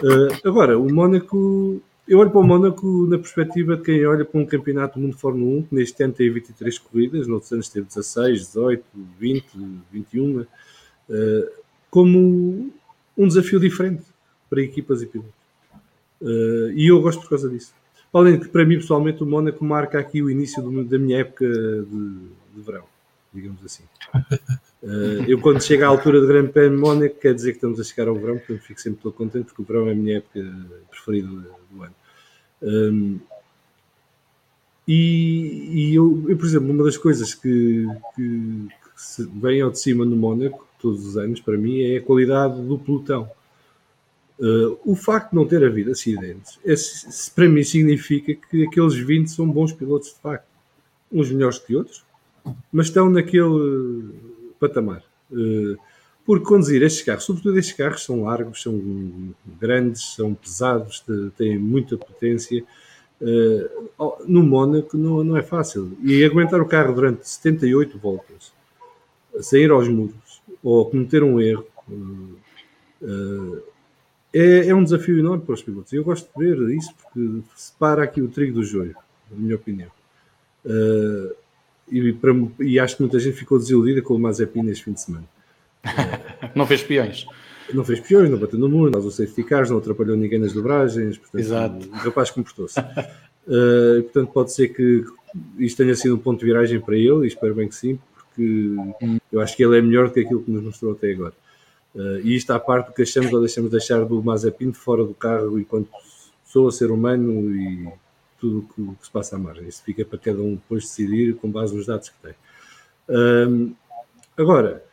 Uh, 0.01 0.47
agora, 0.47 0.77
o 0.77 0.91
Mónaco, 0.93 1.81
eu 2.07 2.19
olho 2.19 2.29
para 2.29 2.39
o 2.39 2.43
Mónaco 2.43 3.07
na 3.07 3.17
perspectiva 3.17 3.75
de 3.75 3.83
quem 3.83 4.05
olha 4.05 4.23
para 4.23 4.39
um 4.39 4.45
campeonato 4.45 4.99
do 4.99 5.01
mundo 5.01 5.17
Fórmula 5.17 5.59
1, 5.59 5.63
que 5.63 5.75
neste 5.75 6.03
ano 6.03 6.13
tem 6.13 6.31
23 6.31 6.77
corridas, 6.79 7.27
noutros 7.27 7.51
anos 7.51 7.69
teve 7.69 7.87
16, 7.87 8.39
18, 8.39 8.83
20, 9.19 9.45
21, 9.91 10.41
uh, 10.41 10.45
como 11.89 12.71
um 13.17 13.27
desafio 13.27 13.59
diferente 13.59 14.03
para 14.49 14.61
equipas 14.61 15.01
e 15.01 15.07
pilotos. 15.07 15.33
Uh, 16.21 16.71
e 16.75 16.87
eu 16.87 17.01
gosto 17.01 17.21
por 17.21 17.29
causa 17.29 17.49
disso. 17.49 17.73
Além 18.13 18.37
de 18.37 18.45
que, 18.45 18.49
para 18.49 18.65
mim, 18.65 18.75
pessoalmente, 18.75 19.23
o 19.23 19.25
Mónaco 19.25 19.63
marca 19.65 19.99
aqui 19.99 20.21
o 20.21 20.29
início 20.29 20.61
do, 20.61 20.83
da 20.83 20.97
minha 20.97 21.19
época 21.19 21.45
de, 21.45 22.17
de 22.55 22.61
verão, 22.61 22.85
digamos 23.33 23.63
assim. 23.65 23.83
Uh, 24.81 25.23
eu, 25.27 25.39
quando 25.41 25.61
chega 25.61 25.85
à 25.85 25.89
altura 25.89 26.21
do 26.21 26.27
Grande 26.27 26.51
Prémio 26.51 26.77
de 26.77 26.81
Mónaco, 26.81 27.19
quer 27.19 27.33
dizer 27.33 27.51
que 27.51 27.57
estamos 27.57 27.79
a 27.79 27.83
chegar 27.83 28.07
ao 28.07 28.15
verão, 28.15 28.37
portanto 28.37 28.61
fico 28.61 28.79
sempre 28.79 29.01
todo 29.01 29.13
contente, 29.13 29.45
porque 29.45 29.61
o 29.61 29.65
verão 29.65 29.87
é 29.87 29.91
a 29.91 29.95
minha 29.95 30.17
época 30.17 30.39
preferida 30.89 31.27
do 31.27 31.83
ano. 31.83 31.95
Um, 32.61 33.19
e, 34.87 35.89
e 35.91 35.95
eu, 35.95 36.25
eu, 36.29 36.37
por 36.37 36.45
exemplo, 36.45 36.71
uma 36.71 36.83
das 36.83 36.97
coisas 36.97 37.33
que, 37.33 37.85
que, 38.15 38.67
que 39.15 39.23
vem 39.39 39.61
ao 39.61 39.71
de 39.71 39.79
cima 39.79 40.05
no 40.05 40.15
Mónaco, 40.15 40.65
todos 40.79 41.05
os 41.05 41.17
anos, 41.17 41.41
para 41.41 41.57
mim, 41.57 41.81
é 41.81 41.97
a 41.97 42.01
qualidade 42.01 42.61
do 42.61 42.77
pelotão. 42.77 43.29
Uh, 44.39 44.77
o 44.85 44.95
facto 44.95 45.31
de 45.31 45.35
não 45.35 45.47
ter 45.47 45.63
havido 45.65 45.91
acidentes, 45.91 46.59
é, 46.63 46.75
para 47.33 47.49
mim 47.49 47.63
significa 47.63 48.35
que 48.35 48.65
aqueles 48.65 48.93
20 48.93 49.27
são 49.29 49.49
bons 49.49 49.73
pilotos 49.73 50.09
de 50.09 50.19
facto. 50.19 50.45
Uns 51.11 51.31
melhores 51.31 51.57
que 51.57 51.75
outros, 51.75 52.05
mas 52.71 52.87
estão 52.87 53.09
naquele 53.09 54.13
patamar. 54.59 55.03
Eh, 55.31 55.75
porque 56.25 56.45
conduzir 56.45 56.83
estes 56.83 57.03
carros, 57.03 57.23
sobretudo 57.23 57.57
estes 57.57 57.75
carros, 57.75 58.03
são 58.03 58.23
largos, 58.23 58.61
são 58.61 59.33
grandes, 59.59 60.13
são 60.13 60.33
pesados, 60.33 61.03
têm 61.37 61.57
muita 61.57 61.97
potência. 61.97 62.63
Eh, 63.21 63.69
no 64.27 64.43
Mónaco 64.43 64.97
não, 64.97 65.37
é 65.37 65.41
fácil. 65.41 65.97
E 66.03 66.25
aguentar 66.25 66.61
o 66.61 66.67
carro 66.67 66.93
durante 66.93 67.27
78 67.27 67.97
voltas, 67.97 68.51
sair 69.39 69.71
aos 69.71 69.87
muros 69.87 70.41
ou 70.61 70.89
cometer 70.89 71.23
um 71.23 71.39
erro, 71.39 71.65
eh, 73.01 73.61
é, 74.33 74.67
é, 74.67 74.75
um 74.75 74.83
desafio 74.83 75.17
enorme 75.17 75.45
para 75.45 75.53
os 75.53 75.63
pilotos. 75.63 75.93
Eu 75.93 76.03
gosto 76.03 76.29
de 76.37 76.45
ver 76.45 76.75
isso 76.75 76.93
porque 76.95 77.41
separa 77.55 78.03
aqui 78.03 78.21
o 78.21 78.27
trigo 78.27 78.55
do 78.55 78.63
joio, 78.63 78.95
na 79.31 79.37
minha 79.37 79.55
opinião. 79.55 79.89
E, 81.89 82.13
para, 82.13 82.31
e 82.59 82.79
acho 82.79 82.97
que 82.97 83.01
muita 83.01 83.19
gente 83.19 83.37
ficou 83.37 83.57
desiludida 83.57 84.01
com 84.01 84.13
o 84.13 84.19
Mazepin 84.19 84.63
neste 84.63 84.83
fim 84.83 84.93
de 84.93 85.01
semana. 85.01 85.25
não 86.55 86.65
fez 86.65 86.83
peões. 86.83 87.25
Não 87.73 87.83
fez 87.83 87.99
peões, 87.99 88.29
não 88.29 88.37
bateu 88.37 88.57
no 88.57 88.69
muro, 88.69 88.91
não 88.91 88.99
usou 88.99 89.11
safety 89.11 89.43
cars, 89.43 89.69
não 89.69 89.77
atrapalhou 89.77 90.15
ninguém 90.15 90.39
nas 90.39 90.53
dobragens. 90.53 91.17
Portanto, 91.17 91.41
Exato. 91.41 91.89
O 91.89 91.95
rapaz 91.95 92.31
comportou-se. 92.31 92.79
uh, 92.79 94.03
portanto, 94.03 94.31
pode 94.31 94.53
ser 94.53 94.69
que 94.69 95.03
isto 95.59 95.77
tenha 95.77 95.95
sido 95.95 96.15
um 96.15 96.19
ponto 96.19 96.39
de 96.39 96.45
viragem 96.45 96.79
para 96.79 96.95
ele, 96.95 97.25
e 97.25 97.27
espero 97.27 97.53
bem 97.55 97.67
que 97.67 97.75
sim, 97.75 97.99
porque 98.13 98.75
eu 99.31 99.41
acho 99.41 99.55
que 99.55 99.63
ele 99.63 99.77
é 99.77 99.81
melhor 99.81 100.07
do 100.07 100.13
que 100.13 100.21
aquilo 100.21 100.41
que 100.41 100.51
nos 100.51 100.63
mostrou 100.63 100.93
até 100.93 101.11
agora. 101.11 101.33
Uh, 101.93 102.19
e 102.23 102.35
isto 102.35 102.51
à 102.51 102.59
parte 102.59 102.87
do 102.87 102.93
que 102.93 103.01
achamos 103.01 103.33
ou 103.33 103.39
deixamos 103.41 103.71
de 103.71 103.77
deixar 103.77 104.03
do 104.05 104.21
Mazepin 104.21 104.71
fora 104.71 105.03
do 105.03 105.13
carro 105.13 105.59
enquanto 105.59 105.89
pessoa, 106.45 106.71
ser 106.71 106.91
humano 106.91 107.53
e 107.55 107.89
tudo 108.39 108.67
o 108.77 108.95
que, 108.95 109.05
se 109.05 109.11
passa 109.11 109.35
à 109.35 109.39
margem. 109.39 109.67
Isso 109.67 109.83
fica 109.83 110.05
para 110.05 110.17
cada 110.17 110.41
um 110.41 110.55
depois 110.55 110.83
decidir 110.83 111.35
com 111.35 111.49
base 111.49 111.75
nos 111.75 111.85
dados 111.85 112.09
que 112.09 112.15
tem. 112.21 113.75
Agora, 114.37 114.83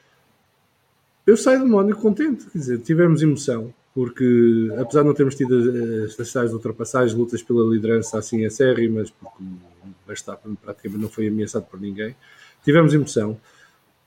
eu 1.26 1.36
saio 1.36 1.60
do 1.60 1.66
Mónaco 1.66 2.00
contente, 2.00 2.44
quer 2.46 2.58
dizer, 2.58 2.78
tivemos 2.80 3.22
emoção, 3.22 3.72
porque 3.94 4.68
apesar 4.78 5.00
de 5.00 5.06
não 5.06 5.14
termos 5.14 5.34
tido 5.34 5.54
as 6.18 6.32
tais 6.32 6.52
ultrapassagens, 6.52 7.16
lutas 7.16 7.42
pela 7.42 7.64
liderança 7.64 8.18
assim 8.18 8.44
acérrimas, 8.44 9.10
porque 9.10 9.42
o 9.42 10.06
Verstappen 10.06 10.54
praticamente 10.54 11.02
não 11.02 11.08
foi 11.08 11.28
ameaçado 11.28 11.66
por 11.66 11.80
ninguém, 11.80 12.14
tivemos 12.64 12.92
emoção. 12.92 13.38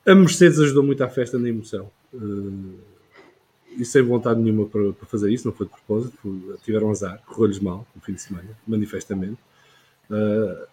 A 0.05 0.13
Mercedes 0.13 0.59
ajudou 0.59 0.83
muito 0.83 1.03
à 1.03 1.09
festa 1.09 1.39
na 1.39 1.49
emoção. 1.49 1.89
Uh, 2.13 2.75
e 3.77 3.85
sem 3.85 4.01
vontade 4.01 4.39
nenhuma 4.39 4.65
para, 4.65 4.91
para, 4.93 5.07
fazer 5.07 5.31
isso, 5.31 5.47
não 5.47 5.53
foi 5.53 5.67
de 5.67 5.71
propósito, 5.71 6.57
tiveram 6.63 6.89
azar, 6.89 7.21
correu-lhes 7.25 7.59
mal 7.59 7.85
no 7.95 8.01
fim 8.01 8.13
de 8.13 8.21
semana, 8.21 8.49
manifestamente. 8.67 9.37
Uh, 10.09 10.67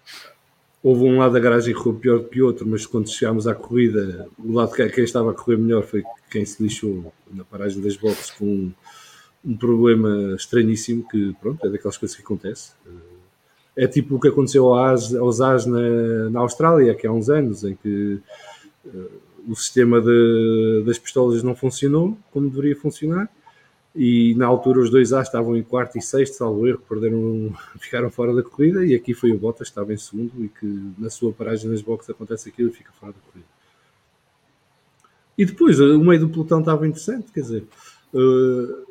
houve 0.82 1.04
um 1.04 1.18
lado 1.18 1.32
da 1.32 1.40
garagem 1.40 1.74
que 1.74 1.80
correu 1.80 1.98
pior 1.98 2.24
que 2.24 2.42
outro, 2.42 2.66
mas 2.66 2.86
quando 2.86 3.10
chegámos 3.10 3.46
à 3.46 3.54
corrida, 3.54 4.28
o 4.38 4.52
lado 4.52 4.72
que 4.72 4.88
quem 4.88 5.04
estava 5.04 5.30
a 5.30 5.34
correr 5.34 5.56
melhor 5.56 5.82
foi 5.82 6.02
quem 6.30 6.44
se 6.44 6.62
lixou 6.62 7.12
na 7.30 7.44
paragem 7.44 7.80
das 7.82 7.96
boxes 7.96 8.30
com 8.32 8.44
um, 8.44 8.72
um 9.44 9.56
problema 9.56 10.34
estranhíssimo 10.34 11.06
que, 11.08 11.34
pronto, 11.40 11.66
é 11.66 11.70
daquelas 11.70 11.98
coisas 11.98 12.16
que 12.16 12.22
acontece. 12.22 12.72
Uh, 12.86 13.14
é 13.76 13.86
tipo 13.86 14.14
o 14.14 14.20
que 14.20 14.28
aconteceu 14.28 14.72
aos, 14.72 15.14
aos 15.14 15.40
AS 15.40 15.66
na, 15.66 16.30
na 16.30 16.40
Austrália, 16.40 16.94
que 16.94 17.06
há 17.06 17.12
uns 17.12 17.28
anos, 17.28 17.64
em 17.64 17.74
que 17.74 18.20
uh, 18.86 19.10
o 19.48 19.54
sistema 19.54 20.00
de, 20.00 20.83
das 20.87 20.98
pistolas 20.98 21.42
não 21.42 21.54
funcionou 21.54 22.16
como 22.33 22.48
deveria 22.48 22.76
funcionar 22.76 23.28
e 23.94 24.35
na 24.35 24.46
altura 24.46 24.80
os 24.80 24.90
dois 24.90 25.12
A 25.12 25.22
estavam 25.22 25.57
em 25.57 25.62
quarto 25.62 25.96
e 25.96 26.02
sexto, 26.02 26.35
salvo 26.35 26.66
erro, 26.66 26.83
perderam, 26.88 27.54
ficaram 27.78 28.11
fora 28.11 28.35
da 28.35 28.42
corrida 28.42 28.85
e 28.85 28.94
aqui 28.94 29.14
foi 29.14 29.30
o 29.30 29.38
Bottas, 29.38 29.68
estava 29.68 29.92
em 29.94 29.96
segundo 29.96 30.44
e 30.44 30.48
que 30.48 30.92
na 30.98 31.09
sua 31.09 31.33
paragem 31.33 31.70
nas 31.70 31.80
boxes 31.80 32.11
acontece 32.11 32.48
aquilo 32.48 32.70
e 32.70 32.72
fica 32.72 32.90
fora 32.98 33.12
da 33.12 33.18
corrida. 33.20 33.54
E 35.37 35.44
depois, 35.44 35.78
o 35.80 35.98
meio 35.98 36.20
do 36.20 36.28
pelotão 36.28 36.61
estava 36.61 36.87
interessante, 36.87 37.30
quer 37.33 37.40
dizer, 37.40 37.64
uh, 38.12 38.87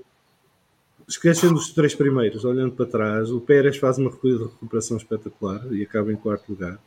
esquecendo 1.08 1.56
os 1.56 1.72
três 1.72 1.96
primeiros, 1.96 2.44
olhando 2.44 2.74
para 2.74 2.86
trás, 2.86 3.32
o 3.32 3.40
Pérez 3.40 3.78
faz 3.78 3.98
uma 3.98 4.12
corrida 4.12 4.40
de 4.40 4.52
recuperação 4.52 4.98
espetacular 4.98 5.66
e 5.72 5.84
acaba 5.84 6.12
em 6.12 6.18
quarto 6.18 6.50
lugar. 6.50 6.80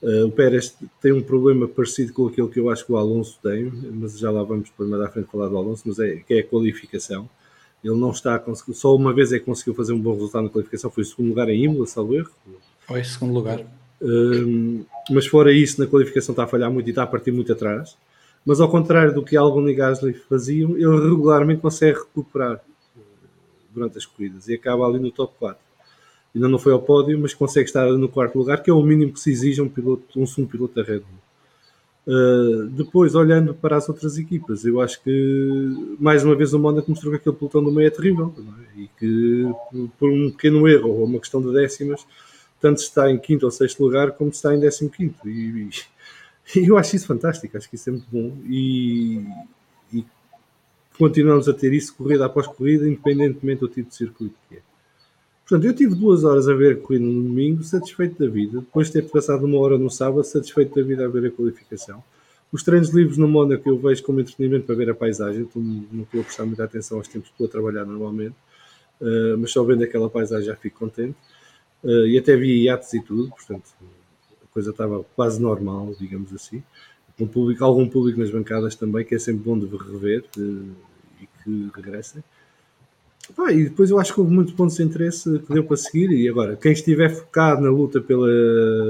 Uh, 0.00 0.26
o 0.26 0.30
Pérez 0.30 0.76
tem 1.00 1.12
um 1.12 1.20
problema 1.20 1.66
parecido 1.66 2.12
com 2.12 2.28
aquele 2.28 2.48
que 2.48 2.60
eu 2.60 2.70
acho 2.70 2.86
que 2.86 2.92
o 2.92 2.96
Alonso 2.96 3.38
tem, 3.42 3.64
mas 3.64 4.16
já 4.16 4.30
lá 4.30 4.44
vamos 4.44 4.70
depois 4.70 4.88
mais 4.88 5.02
à 5.02 5.08
frente 5.08 5.28
falar 5.30 5.48
do 5.48 5.56
Alonso, 5.56 5.82
mas 5.86 5.98
é, 5.98 6.16
que 6.16 6.34
é 6.34 6.38
a 6.40 6.44
qualificação. 6.44 7.28
Ele 7.82 7.96
não 7.96 8.10
está 8.10 8.36
a 8.36 8.38
conseguir, 8.38 8.74
só 8.74 8.94
uma 8.94 9.12
vez 9.12 9.32
é 9.32 9.38
que 9.38 9.44
conseguiu 9.44 9.74
fazer 9.74 9.92
um 9.92 10.00
bom 10.00 10.12
resultado 10.12 10.44
na 10.44 10.50
qualificação, 10.50 10.90
foi 10.90 11.02
o 11.02 11.06
segundo 11.06 11.28
lugar 11.28 11.48
em 11.48 11.64
Imola, 11.64 11.86
salvo 11.86 12.14
erro. 12.14 12.30
Foi 12.86 13.02
segundo 13.02 13.34
lugar. 13.34 13.60
Uh, 14.00 14.86
mas 15.10 15.26
fora 15.26 15.52
isso, 15.52 15.80
na 15.80 15.86
qualificação 15.86 16.32
está 16.32 16.44
a 16.44 16.46
falhar 16.46 16.70
muito 16.70 16.86
e 16.86 16.90
está 16.90 17.02
a 17.02 17.06
partir 17.06 17.32
muito 17.32 17.52
atrás. 17.52 17.96
Mas 18.46 18.60
ao 18.60 18.70
contrário 18.70 19.12
do 19.12 19.24
que 19.24 19.36
Albon 19.36 19.68
e 19.68 19.74
Gasly 19.74 20.14
faziam, 20.14 20.76
ele 20.76 21.08
regularmente 21.08 21.60
consegue 21.60 21.98
recuperar 21.98 22.56
uh, 22.56 23.00
durante 23.74 23.98
as 23.98 24.06
corridas 24.06 24.48
e 24.48 24.54
acaba 24.54 24.86
ali 24.86 25.00
no 25.00 25.10
top 25.10 25.34
4 25.40 25.67
ainda 26.38 26.48
não 26.48 26.58
foi 26.58 26.72
ao 26.72 26.80
pódio, 26.80 27.18
mas 27.18 27.34
consegue 27.34 27.68
estar 27.68 27.86
no 27.92 28.08
quarto 28.08 28.38
lugar, 28.38 28.62
que 28.62 28.70
é 28.70 28.72
o 28.72 28.82
mínimo 28.82 29.12
que 29.12 29.20
se 29.20 29.30
exige 29.30 29.60
um, 29.60 29.68
piloto, 29.68 30.04
um 30.16 30.26
segundo 30.26 30.48
piloto 30.48 30.74
da 30.74 30.82
Red 30.82 31.00
Bull. 31.00 31.18
Uh, 32.06 32.66
depois, 32.68 33.14
olhando 33.14 33.52
para 33.52 33.76
as 33.76 33.86
outras 33.86 34.16
equipas, 34.16 34.64
eu 34.64 34.80
acho 34.80 35.02
que 35.02 35.96
mais 36.00 36.24
uma 36.24 36.34
vez 36.34 36.54
o 36.54 36.58
Mónaco 36.58 36.90
mostrou 36.90 37.12
que 37.12 37.18
aquele 37.18 37.36
pelotão 37.36 37.62
do 37.62 37.70
meio 37.70 37.88
é 37.88 37.90
terrível 37.90 38.34
é? 38.38 38.80
e 38.80 38.88
que 38.98 39.44
por 39.98 40.08
um 40.08 40.30
pequeno 40.30 40.66
erro 40.66 40.88
ou 40.88 41.04
uma 41.04 41.18
questão 41.18 41.42
de 41.42 41.52
décimas, 41.52 42.06
tanto 42.60 42.78
está 42.78 43.10
em 43.10 43.18
quinto 43.18 43.44
ou 43.44 43.52
sexto 43.52 43.82
lugar 43.84 44.12
como 44.12 44.30
está 44.30 44.54
em 44.54 44.60
décimo 44.60 44.88
quinto. 44.88 45.28
E, 45.28 45.68
e, 46.54 46.64
eu 46.66 46.78
acho 46.78 46.96
isso 46.96 47.06
fantástico, 47.06 47.58
acho 47.58 47.68
que 47.68 47.74
isso 47.74 47.90
é 47.90 47.92
muito 47.92 48.06
bom. 48.10 48.38
E, 48.46 49.26
e 49.92 50.02
continuamos 50.96 51.46
a 51.46 51.52
ter 51.52 51.74
isso 51.74 51.94
corrida 51.94 52.24
após 52.24 52.46
corrida, 52.46 52.88
independentemente 52.88 53.60
do 53.60 53.68
tipo 53.68 53.90
de 53.90 53.96
circuito 53.96 54.34
que 54.48 54.56
é. 54.56 54.67
Portanto, 55.48 55.64
eu 55.64 55.74
tive 55.74 55.94
duas 55.94 56.24
horas 56.24 56.46
a 56.46 56.52
ver 56.52 56.82
corrida 56.82 57.06
no 57.06 57.22
domingo, 57.22 57.62
satisfeito 57.64 58.22
da 58.22 58.30
vida. 58.30 58.60
Depois 58.60 58.88
de 58.88 59.00
ter 59.00 59.08
passado 59.08 59.46
uma 59.46 59.58
hora 59.58 59.78
no 59.78 59.88
sábado, 59.88 60.22
satisfeito 60.22 60.74
da 60.74 60.86
vida 60.86 61.06
a 61.06 61.08
ver 61.08 61.26
a 61.26 61.30
qualificação. 61.30 62.04
Os 62.52 62.62
treinos 62.62 62.90
livres 62.90 63.16
no 63.16 63.26
Mónaco 63.26 63.66
eu 63.66 63.78
vejo 63.78 64.02
como 64.02 64.20
entretenimento 64.20 64.66
para 64.66 64.74
ver 64.74 64.90
a 64.90 64.94
paisagem. 64.94 65.44
Estou, 65.44 65.62
não 65.62 66.02
estou 66.02 66.20
a 66.20 66.24
prestar 66.24 66.44
muita 66.44 66.64
atenção 66.64 66.98
aos 66.98 67.08
tempos 67.08 67.28
que 67.28 67.34
estou 67.34 67.46
a 67.46 67.50
trabalhar 67.50 67.86
normalmente. 67.86 68.34
Uh, 69.00 69.38
mas 69.38 69.50
só 69.50 69.64
vendo 69.64 69.82
aquela 69.82 70.10
paisagem 70.10 70.44
já 70.44 70.54
fico 70.54 70.80
contente. 70.80 71.16
Uh, 71.82 72.06
e 72.06 72.18
até 72.18 72.36
vi 72.36 72.64
iates 72.64 72.92
e 72.92 73.00
tudo, 73.00 73.30
portanto, 73.30 73.70
a 74.42 74.52
coisa 74.52 74.70
estava 74.70 75.02
quase 75.16 75.40
normal, 75.40 75.94
digamos 75.98 76.30
assim. 76.34 76.62
Com 77.16 77.26
público, 77.26 77.64
algum 77.64 77.88
público 77.88 78.20
nas 78.20 78.30
bancadas 78.30 78.74
também, 78.74 79.02
que 79.02 79.14
é 79.14 79.18
sempre 79.18 79.44
bom 79.44 79.58
de 79.58 79.64
rever 79.64 80.24
uh, 80.36 80.74
e 81.22 81.26
que 81.42 81.70
regressem. 81.74 82.22
Ah, 83.36 83.52
e 83.52 83.64
depois 83.64 83.90
eu 83.90 83.98
acho 83.98 84.14
que 84.14 84.20
houve 84.20 84.32
muitos 84.32 84.54
pontos 84.54 84.76
de 84.76 84.82
interesse 84.82 85.38
que 85.40 85.52
deu 85.52 85.64
para 85.64 85.76
seguir. 85.76 86.10
E 86.12 86.28
agora, 86.28 86.56
quem 86.56 86.72
estiver 86.72 87.10
focado 87.10 87.60
na 87.60 87.70
luta 87.70 88.00
pela 88.00 88.28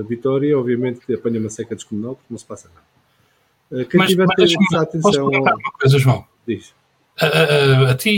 vitória, 0.08 0.58
obviamente 0.58 1.00
que 1.04 1.14
apanha 1.14 1.40
uma 1.40 1.50
seca 1.50 1.74
descomunal, 1.74 2.14
porque 2.14 2.28
não 2.30 2.38
se 2.38 2.44
passa 2.44 2.68
nada. 2.68 3.82
Ah, 3.82 3.84
quem 3.84 3.98
mas, 3.98 4.10
tiver 4.10 4.26
mas, 4.26 4.36
prestar 4.36 4.82
atenção. 4.82 5.10
Posso 5.10 5.28
uma 5.28 5.72
coisa, 5.80 5.98
João? 5.98 6.24
Diz. 6.46 6.72
A, 7.20 7.26
a, 7.26 7.90
a, 7.90 7.94
ti 7.96 8.10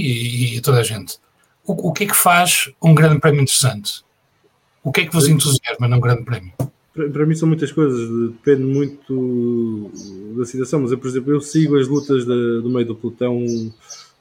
e 0.55 0.59
a 0.59 0.63
toda 0.63 0.81
a 0.81 0.83
gente. 0.83 1.19
O, 1.65 1.89
o 1.89 1.93
que 1.93 2.05
é 2.05 2.07
que 2.07 2.17
faz 2.17 2.71
um 2.83 2.95
grande 2.95 3.21
prémio 3.21 3.43
interessante? 3.43 4.05
O 4.83 4.93
que 4.93 5.03
é 5.03 5.07
que 5.07 5.13
vos 5.13 5.29
entusiasma 5.29 5.89
num 5.89 6.01
grande 6.01 6.23
prémio? 6.25 6.53
Para, 6.93 7.09
para 7.09 7.27
mim 7.27 7.35
são 7.35 7.49
muitas 7.49 7.73
coisas, 7.73 8.31
depende 8.33 8.63
muito 8.63 9.91
da 10.37 10.45
situação, 10.45 10.81
mas 10.81 10.93
eu, 10.93 10.99
por 10.99 11.09
exemplo, 11.09 11.33
eu 11.33 11.41
sigo 11.41 11.79
as 11.79 11.89
lutas 11.89 12.25
de, 12.25 12.61
do 12.63 12.69
meio 12.69 12.87
do 12.87 12.95
pelotão 12.95 13.45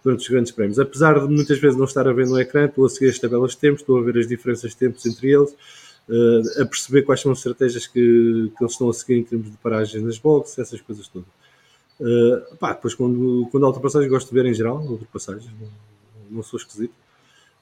durante 0.04 0.22
os 0.22 0.28
grandes 0.28 0.52
prémios. 0.52 0.80
Apesar 0.80 1.20
de 1.20 1.34
muitas 1.34 1.60
vezes 1.60 1.78
não 1.78 1.86
estar 1.86 2.08
a 2.08 2.14
ver 2.14 2.28
no 2.28 2.40
ecrã, 2.40 2.66
estou 2.66 2.86
a 2.86 2.90
seguir 2.90 3.10
as 3.10 3.20
tabelas 3.20 3.52
de 3.52 3.58
tempos, 3.58 3.82
estou 3.82 3.98
a 3.98 4.02
ver 4.02 4.18
as 4.18 4.28
diferenças 4.28 4.72
de 4.72 4.78
tempos 4.78 5.06
entre 5.06 5.32
eles, 5.32 5.52
uh, 5.52 6.62
a 6.62 6.66
perceber 6.66 7.04
quais 7.04 7.22
são 7.22 7.32
as 7.32 7.40
estratégias 7.40 7.86
que, 7.88 8.52
que 8.58 8.64
eles 8.64 8.72
estão 8.74 8.90
a 8.90 8.94
seguir 8.94 9.20
em 9.20 9.24
termos 9.24 9.52
de 9.52 9.58
paragens 9.58 10.04
nas 10.04 10.18
boxes, 10.18 10.58
essas 10.58 10.82
coisas 10.82 11.08
todas. 11.08 11.28
Uh, 12.00 12.56
pá, 12.58 12.74
depois, 12.74 12.96
quando, 12.96 13.48
quando 13.52 13.66
há 13.66 13.68
ultrapassagens, 13.68 14.10
gosto 14.10 14.30
de 14.30 14.34
ver 14.34 14.46
em 14.46 14.54
geral 14.54 14.78
ultrapassagens, 14.78 15.52
não, 15.60 15.68
não 16.32 16.44
sou 16.44 16.58
esquisito. 16.58 16.94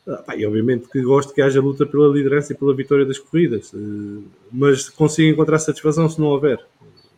Uh, 0.05 0.23
pá, 0.23 0.35
e 0.35 0.45
obviamente 0.45 0.87
que 0.87 1.01
gosto 1.01 1.33
que 1.33 1.41
haja 1.41 1.59
luta 1.59 1.85
pela 1.85 2.07
liderança 2.07 2.53
e 2.53 2.55
pela 2.55 2.73
vitória 2.75 3.05
das 3.05 3.17
corridas, 3.17 3.73
uh, 3.73 4.23
mas 4.51 4.89
consigo 4.89 5.29
encontrar 5.29 5.57
satisfação 5.57 6.07
se 6.07 6.19
não 6.19 6.27
houver, 6.27 6.63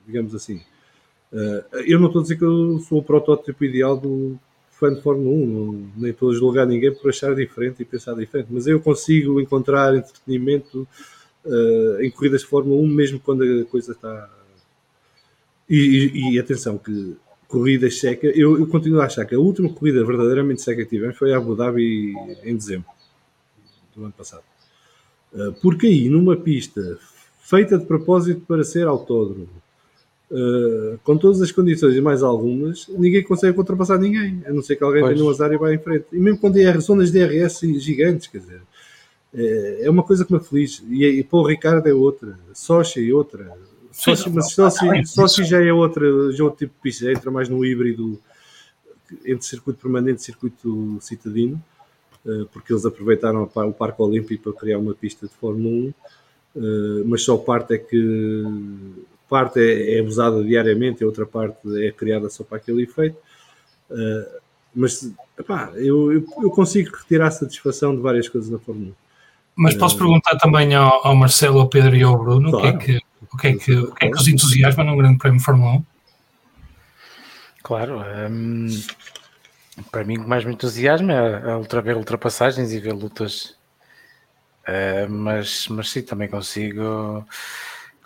digamos 0.07 0.33
assim. 0.33 0.61
eu 1.85 1.99
não 1.99 2.07
estou 2.07 2.21
a 2.21 2.23
dizer 2.23 2.37
que 2.37 2.45
eu 2.45 2.79
sou 2.79 2.99
o 2.99 3.03
protótipo 3.03 3.63
ideal 3.63 3.95
do, 3.95 4.39
fã 4.79 4.93
de 4.93 5.01
Fórmula 5.01 5.29
1, 5.29 5.45
não, 5.45 5.89
nem 5.97 6.11
estou 6.11 6.31
a 6.31 6.33
julgar 6.33 6.65
ninguém 6.65 6.93
por 6.93 7.09
achar 7.09 7.35
diferente 7.35 7.81
e 7.81 7.85
pensar 7.85 8.13
diferente, 8.15 8.47
mas 8.49 8.65
eu 8.65 8.79
consigo 8.79 9.41
encontrar 9.41 9.93
entretenimento 9.93 10.87
uh, 11.45 12.01
em 12.01 12.09
corridas 12.09 12.41
de 12.41 12.47
Fórmula 12.47 12.81
1 12.81 12.87
mesmo 12.87 13.19
quando 13.19 13.43
a 13.43 13.65
coisa 13.65 13.91
está. 13.91 14.29
E, 15.69 15.75
e, 15.75 16.33
e 16.33 16.39
atenção, 16.39 16.77
que 16.77 17.15
corridas 17.47 17.99
seca, 17.99 18.27
eu, 18.27 18.57
eu, 18.59 18.67
continuo 18.67 19.01
a 19.01 19.05
achar 19.05 19.25
que 19.25 19.35
a 19.35 19.39
última 19.39 19.71
corrida 19.71 20.05
verdadeiramente 20.05 20.61
seca 20.61 20.83
que 20.83 20.89
tivemos 20.89 21.17
foi 21.17 21.33
a 21.33 21.37
Abu 21.37 21.55
Dhabi 21.55 22.13
em 22.43 22.55
dezembro 22.55 22.89
do 23.95 24.05
ano 24.05 24.13
passado. 24.13 24.43
Uh, 25.33 25.53
porque 25.61 25.87
aí, 25.87 26.09
numa 26.09 26.37
pista 26.37 26.97
feita 27.41 27.77
de 27.77 27.85
propósito 27.85 28.41
para 28.47 28.63
ser 28.63 28.87
autódromo, 28.87 29.49
Uh, 30.31 30.99
com 31.03 31.17
todas 31.17 31.41
as 31.41 31.51
condições 31.51 31.95
e 31.95 32.01
mais 32.01 32.21
algumas, 32.21 32.87
ninguém 32.89 33.23
consegue 33.23 33.57
ultrapassar 33.57 33.97
ninguém, 33.97 34.43
a 34.45 34.53
não 34.53 34.61
ser 34.61 34.75
que 34.75 34.83
alguém 34.83 35.01
pois. 35.01 35.15
tenha 35.15 35.25
um 35.25 35.29
azar 35.31 35.51
e 35.51 35.57
vá 35.57 35.73
em 35.73 35.79
frente. 35.79 36.05
E 36.13 36.19
mesmo 36.19 36.39
quando 36.39 36.57
é 36.57 36.79
zonas 36.79 37.11
de 37.11 37.19
DRS 37.19 37.61
gigantes, 37.79 38.27
quer 38.27 38.37
dizer, 38.37 38.61
é, 39.33 39.79
é 39.85 39.89
uma 39.89 40.03
coisa 40.03 40.23
que 40.23 40.31
me 40.31 40.37
aflige. 40.37 40.83
E, 40.87 41.03
e 41.03 41.23
para 41.23 41.39
o 41.39 41.47
Ricardo 41.47 41.87
é 41.87 41.93
outra, 41.93 42.37
Sochi 42.53 43.09
é 43.09 43.13
outra. 43.13 43.51
Sochi, 43.91 44.29
mas 44.29 44.51
Sochi, 44.51 45.05
Sochi 45.07 45.43
já 45.43 45.63
é 45.63 45.73
outra, 45.73 46.05
já 46.31 46.43
é 46.43 46.43
outro 46.43 46.59
tipo 46.59 46.73
de 46.75 46.81
pista, 46.81 47.05
já 47.05 47.11
entra 47.11 47.31
mais 47.31 47.49
no 47.49 47.65
híbrido 47.65 48.19
entre 49.25 49.45
circuito 49.45 49.79
permanente 49.81 50.21
e 50.21 50.23
circuito 50.23 50.99
citadino, 51.01 51.61
uh, 52.23 52.45
porque 52.53 52.71
eles 52.71 52.85
aproveitaram 52.85 53.43
o 53.43 53.73
Parque 53.73 54.01
Olímpico 54.01 54.43
para 54.43 54.61
criar 54.61 54.77
uma 54.77 54.93
pista 54.93 55.27
de 55.27 55.33
Fórmula 55.33 55.75
1. 55.75 55.93
Uh, 56.55 57.05
mas 57.05 57.23
só 57.23 57.37
parte 57.37 57.73
é 57.73 57.77
que 57.77 58.43
parte 59.29 59.59
é, 59.59 59.99
é 59.99 60.01
usada 60.01 60.43
diariamente, 60.43 61.03
a 61.03 61.07
outra 61.07 61.25
parte 61.25 61.59
é 61.85 61.91
criada 61.91 62.29
só 62.29 62.43
para 62.43 62.57
aquele 62.57 62.83
efeito. 62.83 63.17
Uh, 63.89 64.39
mas 64.75 65.11
epá, 65.37 65.71
eu, 65.75 66.11
eu, 66.11 66.25
eu, 66.41 66.49
consigo 66.51 66.95
retirar 66.95 67.31
satisfação 67.31 67.95
de 67.95 68.01
várias 68.01 68.27
coisas 68.27 68.49
na 68.49 68.59
Fórmula 68.59 68.89
1. 68.89 68.93
Mas 69.55 69.75
posso 69.75 69.95
uh, 69.95 69.99
perguntar 69.99 70.37
também 70.37 70.73
ao, 70.75 71.07
ao, 71.07 71.15
Marcelo, 71.15 71.59
ao 71.59 71.67
Pedro 71.67 71.95
e 71.95 72.03
ao 72.03 72.17
Bruno 72.17 72.51
claro. 72.51 72.75
o, 72.75 72.77
que 72.77 72.91
é 72.91 72.97
que, 72.97 73.05
o, 73.33 73.37
que 73.37 73.47
é 73.47 73.53
que, 73.53 73.75
o 73.75 73.93
que 73.93 74.05
é 74.05 74.11
que 74.11 74.17
os 74.17 74.27
entusiasma 74.27 74.83
num 74.83 74.97
grande 74.97 75.17
prémio 75.17 75.39
Fórmula 75.39 75.77
1? 75.77 75.83
Claro, 77.63 78.01
um, 78.31 78.67
Para 79.91 80.03
mim, 80.03 80.17
o 80.17 80.23
que 80.23 80.27
mais 80.27 80.45
me 80.45 80.53
entusiasma 80.53 81.13
é 81.13 81.55
ultra, 81.55 81.81
ver 81.81 81.97
ultrapassagens 81.97 82.71
e 82.71 82.79
ver 82.79 82.93
lutas. 82.93 83.55
Uh, 84.67 85.09
mas, 85.09 85.67
mas 85.67 85.89
sim, 85.89 86.03
também 86.03 86.27
consigo, 86.27 87.25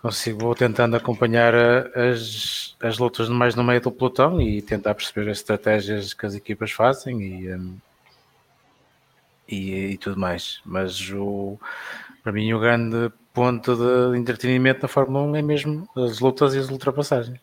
consigo 0.04 0.40
vou 0.40 0.54
tentando 0.54 0.98
acompanhar 0.98 1.56
as, 1.98 2.76
as 2.82 2.98
lutas 2.98 3.30
mais 3.30 3.56
no 3.56 3.64
meio 3.64 3.80
do 3.80 3.90
pelotão 3.90 4.42
e 4.42 4.62
tentar 4.62 4.94
perceber 4.94 5.32
as 5.32 5.38
estratégias 5.38 6.14
que 6.14 6.26
as 6.26 6.36
equipas 6.36 6.72
fazem 6.72 7.22
e, 7.22 7.56
um, 7.56 7.78
e, 9.48 9.72
e, 9.92 9.98
tudo 9.98 10.20
mais. 10.20 10.60
Mas 10.66 11.10
o, 11.10 11.58
para 12.22 12.34
mim, 12.34 12.52
o 12.52 12.60
grande 12.60 13.10
ponto 13.34 13.78
de 14.12 14.18
entretenimento 14.18 14.82
na 14.82 14.90
Fórmula 14.90 15.24
1 15.24 15.36
é 15.38 15.42
mesmo 15.42 15.90
as 15.96 16.20
lutas 16.20 16.54
e 16.54 16.60
as 16.60 16.70
ultrapassagens. 16.70 17.40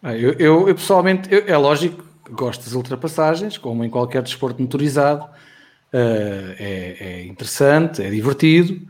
Ah, 0.00 0.16
eu, 0.16 0.34
eu, 0.34 0.68
eu 0.68 0.74
pessoalmente, 0.76 1.28
eu, 1.34 1.42
é 1.48 1.56
lógico, 1.56 2.04
gosto 2.30 2.62
das 2.62 2.74
ultrapassagens, 2.74 3.58
como 3.58 3.84
em 3.84 3.90
qualquer 3.90 4.22
desporto 4.22 4.62
motorizado, 4.62 5.24
uh, 5.24 6.54
é, 6.60 6.96
é, 7.00 7.24
interessante, 7.24 8.02
é 8.02 8.08
divertido, 8.08 8.86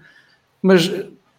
mas 0.60 0.90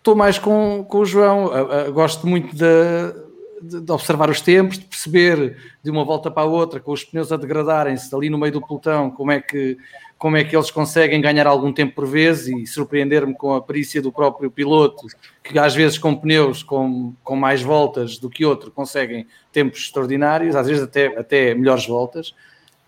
estou 0.06 0.16
mais 0.16 0.38
com, 0.38 0.86
com 0.88 1.00
o 1.00 1.06
João, 1.06 1.48
uh, 1.48 1.90
uh, 1.90 1.92
gosto 1.92 2.28
muito 2.28 2.56
de, 2.56 3.80
de, 3.82 3.92
observar 3.92 4.30
os 4.30 4.40
tempos, 4.40 4.78
de 4.78 4.86
perceber 4.86 5.58
de 5.84 5.90
uma 5.90 6.06
volta 6.06 6.30
para 6.30 6.44
a 6.44 6.46
outra, 6.46 6.80
com 6.80 6.92
os 6.92 7.04
pneus 7.04 7.32
a 7.32 7.38
degradarem-se 7.38 8.14
ali 8.14 8.30
no 8.30 8.38
meio 8.38 8.54
do 8.54 8.62
pelotão, 8.62 9.10
como 9.10 9.32
é 9.32 9.42
que 9.42 9.76
como 10.18 10.38
é 10.38 10.46
que 10.46 10.56
eles 10.56 10.72
conseguem 10.72 11.20
ganhar 11.20 11.46
algum 11.46 11.74
tempo 11.74 11.94
por 11.94 12.08
vez 12.08 12.48
e 12.48 12.66
surpreender-me 12.66 13.34
com 13.34 13.54
a 13.54 13.62
perícia 13.62 14.02
do 14.02 14.14
próprio 14.14 14.50
piloto, 14.50 15.08
que 15.44 15.60
às 15.60 15.76
vezes 15.76 15.98
com 15.98 16.16
pneus 16.16 16.64
com, 16.64 17.14
com 17.22 17.36
mais 17.36 17.62
voltas 17.62 18.18
do 18.18 18.30
que 18.30 18.46
outro 18.46 18.72
conseguem 18.72 19.28
tempos 19.52 19.80
extraordinários, 19.82 20.56
às 20.56 20.68
vezes 20.68 20.84
até, 20.84 21.08
até 21.18 21.54
melhores 21.54 21.86
voltas. 21.86 22.34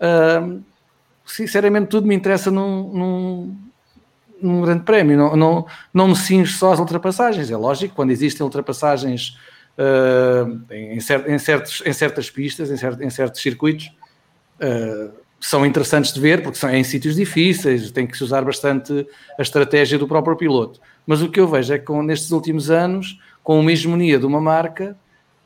Uh, 0.00 0.62
sinceramente, 1.26 1.88
tudo 1.88 2.06
me 2.06 2.14
interessa 2.14 2.50
num, 2.50 2.92
num, 2.94 3.56
num 4.40 4.62
grande 4.62 4.84
prémio, 4.84 5.16
não, 5.16 5.36
não, 5.36 5.66
não 5.92 6.08
me 6.08 6.16
cinge 6.16 6.52
só 6.52 6.72
às 6.72 6.78
ultrapassagens. 6.78 7.50
É 7.50 7.56
lógico, 7.56 7.94
quando 7.94 8.10
existem 8.10 8.44
ultrapassagens 8.44 9.36
uh, 9.78 10.60
em, 10.70 10.96
em, 10.96 11.38
certos, 11.38 11.82
em 11.84 11.92
certas 11.92 12.30
pistas, 12.30 12.70
em, 12.70 12.76
certos, 12.76 13.00
em 13.00 13.10
certos 13.10 13.40
circuitos. 13.40 13.90
Uh, 14.60 15.12
são 15.40 15.64
interessantes 15.64 16.12
de 16.12 16.20
ver, 16.20 16.42
porque 16.42 16.58
são 16.58 16.68
em 16.68 16.82
sítios 16.82 17.14
difíceis, 17.14 17.92
tem 17.92 18.06
que 18.06 18.16
se 18.16 18.24
usar 18.24 18.42
bastante 18.42 19.06
a 19.38 19.42
estratégia 19.42 19.96
do 19.96 20.08
próprio 20.08 20.36
piloto. 20.36 20.80
Mas 21.06 21.22
o 21.22 21.30
que 21.30 21.38
eu 21.38 21.46
vejo 21.46 21.72
é 21.72 21.78
que 21.78 21.84
com, 21.84 22.02
nestes 22.02 22.32
últimos 22.32 22.70
anos, 22.70 23.20
com 23.42 23.60
uma 23.60 23.70
hegemonia 23.70 24.18
de 24.18 24.26
uma 24.26 24.40
marca, 24.40 24.96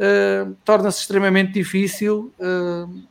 uh, 0.01 0.57
torna-se 0.65 1.01
extremamente 1.01 1.53
difícil 1.53 2.33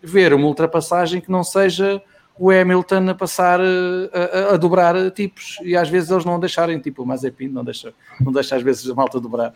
ver 0.01 0.33
uma 0.33 0.47
ultrapassagem 0.47 1.21
que 1.21 1.31
não 1.31 1.43
seja 1.43 2.01
o 2.41 2.49
Hamilton 2.49 3.09
a 3.09 3.13
passar 3.13 3.59
uh, 3.59 4.09
a, 4.49 4.53
a, 4.55 4.57
dobrar 4.57 5.11
tipos 5.11 5.59
e 5.63 5.75
às 5.75 5.89
vezes 5.89 6.09
eles 6.09 6.25
não 6.25 6.39
deixarem, 6.39 6.79
tipo 6.79 7.03
o 7.03 7.05
Mazepin 7.05 7.49
não 7.49 7.63
deixa, 7.63 7.93
não 8.19 8.31
deixa 8.31 8.55
às 8.55 8.63
vezes 8.63 8.89
a 8.89 8.95
malta 8.95 9.19
dobrar. 9.19 9.53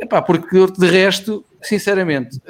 Epá, 0.00 0.22
porque 0.22 0.66
de 0.78 0.86
resto, 0.86 1.44
sinceramente, 1.60 2.40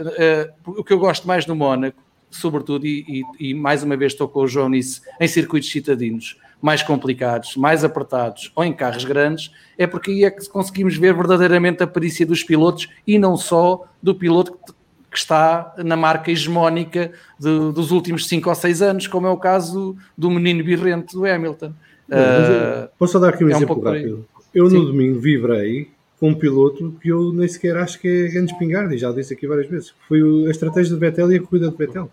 o 0.65 0.85
que 0.85 0.93
eu 0.93 0.99
gosto 1.01 1.27
mais 1.27 1.47
no 1.47 1.57
Mónaco 1.57 2.07
sobretudo, 2.31 2.87
e, 2.87 3.25
e, 3.41 3.51
e, 3.51 3.55
mais 3.55 3.83
uma 3.83 3.97
vez 3.97 4.13
estou 4.13 4.29
com 4.29 4.41
o 4.41 4.49
João 4.49 4.69
nisso, 4.69 5.01
em 5.21 5.29
circuitos 5.29 5.71
citadinos 5.71 6.39
mais 6.61 6.83
complicados, 6.83 7.57
mais 7.57 7.85
apertados 7.85 8.51
ou 8.55 8.65
em 8.65 8.73
carros 8.73 9.05
grandes, 9.05 9.53
é 9.77 9.87
porque 9.87 10.11
aí 10.11 10.25
é 10.25 10.31
que 10.31 10.49
conseguimos 10.49 10.97
ver 10.97 11.15
verdadeiramente 11.15 11.83
a 11.83 11.87
perícia 11.87 12.27
dos 12.27 12.43
pilotos 12.43 12.89
e 13.07 13.19
não 13.19 13.37
só 13.37 13.85
do 14.03 14.15
piloto 14.15 14.59
que, 15.17 15.21
está 15.21 15.75
na 15.79 15.97
marca 15.97 16.31
hegemónica 16.31 17.11
de, 17.39 17.73
dos 17.73 17.91
últimos 17.91 18.27
5 18.27 18.49
ou 18.49 18.55
6 18.55 18.83
anos, 18.83 19.07
como 19.07 19.27
é 19.27 19.31
o 19.31 19.37
caso 19.39 19.97
do 20.17 20.31
menino 20.31 20.63
birrente 20.63 21.15
do 21.15 21.25
Hamilton. 21.25 21.73
uh, 22.09 22.89
posso 22.99 23.19
dar 23.19 23.31
aqui 23.31 23.45
um 23.45 23.49
é 23.49 23.53
exemplo 23.53 23.79
um 23.79 23.83
rápido? 23.83 24.27
Eu 24.55 24.69
Sim. 24.69 24.77
no 24.77 24.87
domingo 24.87 25.19
vibrei 25.19 25.89
com 26.21 26.31
um 26.31 26.35
piloto 26.35 26.95
que 27.01 27.09
eu 27.09 27.33
nem 27.33 27.49
sequer 27.49 27.77
acho 27.77 27.99
que 28.01 28.09
é 28.09 28.29
grande 28.29 28.53
espingarda, 28.53 28.95
e 28.95 28.99
já 28.99 29.11
disse 29.13 29.33
aqui 29.33 29.47
várias 29.47 29.69
vezes. 29.69 29.95
Foi 30.07 30.21
a 30.47 30.51
estratégia 30.51 30.95
de 30.95 31.01
Vettel 31.01 31.33
e 31.33 31.37
a 31.37 31.41
corrida 31.41 31.71
de 31.71 31.77
Vettel. 31.77 32.11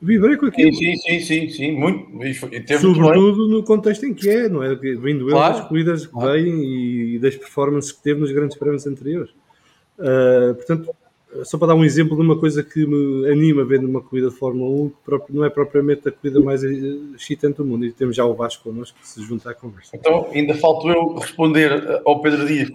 Vibrei 0.00 0.36
com 0.36 0.46
aquilo. 0.46 0.74
Sim, 0.74 0.96
sim, 0.96 1.20
sim, 1.20 1.48
sim, 1.48 1.72
muito. 1.72 2.24
E 2.24 2.34
Sobretudo 2.34 3.48
no 3.48 3.62
contexto 3.62 4.04
em 4.04 4.12
que 4.12 4.28
é, 4.28 4.48
não 4.48 4.62
é? 4.62 4.74
Vindo 4.74 5.26
claro. 5.26 5.54
ele 5.54 5.58
das 5.58 5.68
corridas 5.68 6.06
que 6.06 6.12
claro. 6.12 6.32
vêm 6.32 7.14
e 7.14 7.18
das 7.18 7.34
performances 7.34 7.92
que 7.92 8.02
teve 8.02 8.20
nos 8.20 8.30
grandes 8.30 8.56
prémios 8.56 8.86
anteriores. 8.86 9.30
Uh, 9.98 10.54
portanto, 10.54 10.94
só 11.44 11.58
para 11.58 11.68
dar 11.68 11.74
um 11.74 11.84
exemplo 11.84 12.16
de 12.16 12.22
uma 12.22 12.38
coisa 12.38 12.62
que 12.62 12.86
me 12.86 13.30
anima 13.30 13.64
vendo 13.64 13.86
uma 13.86 14.00
corrida 14.00 14.30
de 14.30 14.36
Fórmula 14.36 14.90
1, 15.08 15.18
que 15.26 15.32
não 15.32 15.44
é 15.44 15.50
propriamente 15.50 16.08
a 16.08 16.12
corrida 16.12 16.40
mais 16.40 16.62
excitante 16.62 17.58
do 17.58 17.64
mundo, 17.64 17.84
e 17.84 17.92
temos 17.92 18.16
já 18.16 18.24
o 18.24 18.34
Vasco 18.34 18.64
connosco 18.64 18.98
que 19.00 19.08
se 19.08 19.22
junta 19.22 19.50
à 19.50 19.54
conversa. 19.54 19.96
Então, 19.96 20.28
ainda 20.32 20.54
falto 20.54 20.88
eu 20.88 21.14
responder 21.14 22.00
ao 22.04 22.20
Pedro 22.20 22.46
Dias. 22.46 22.70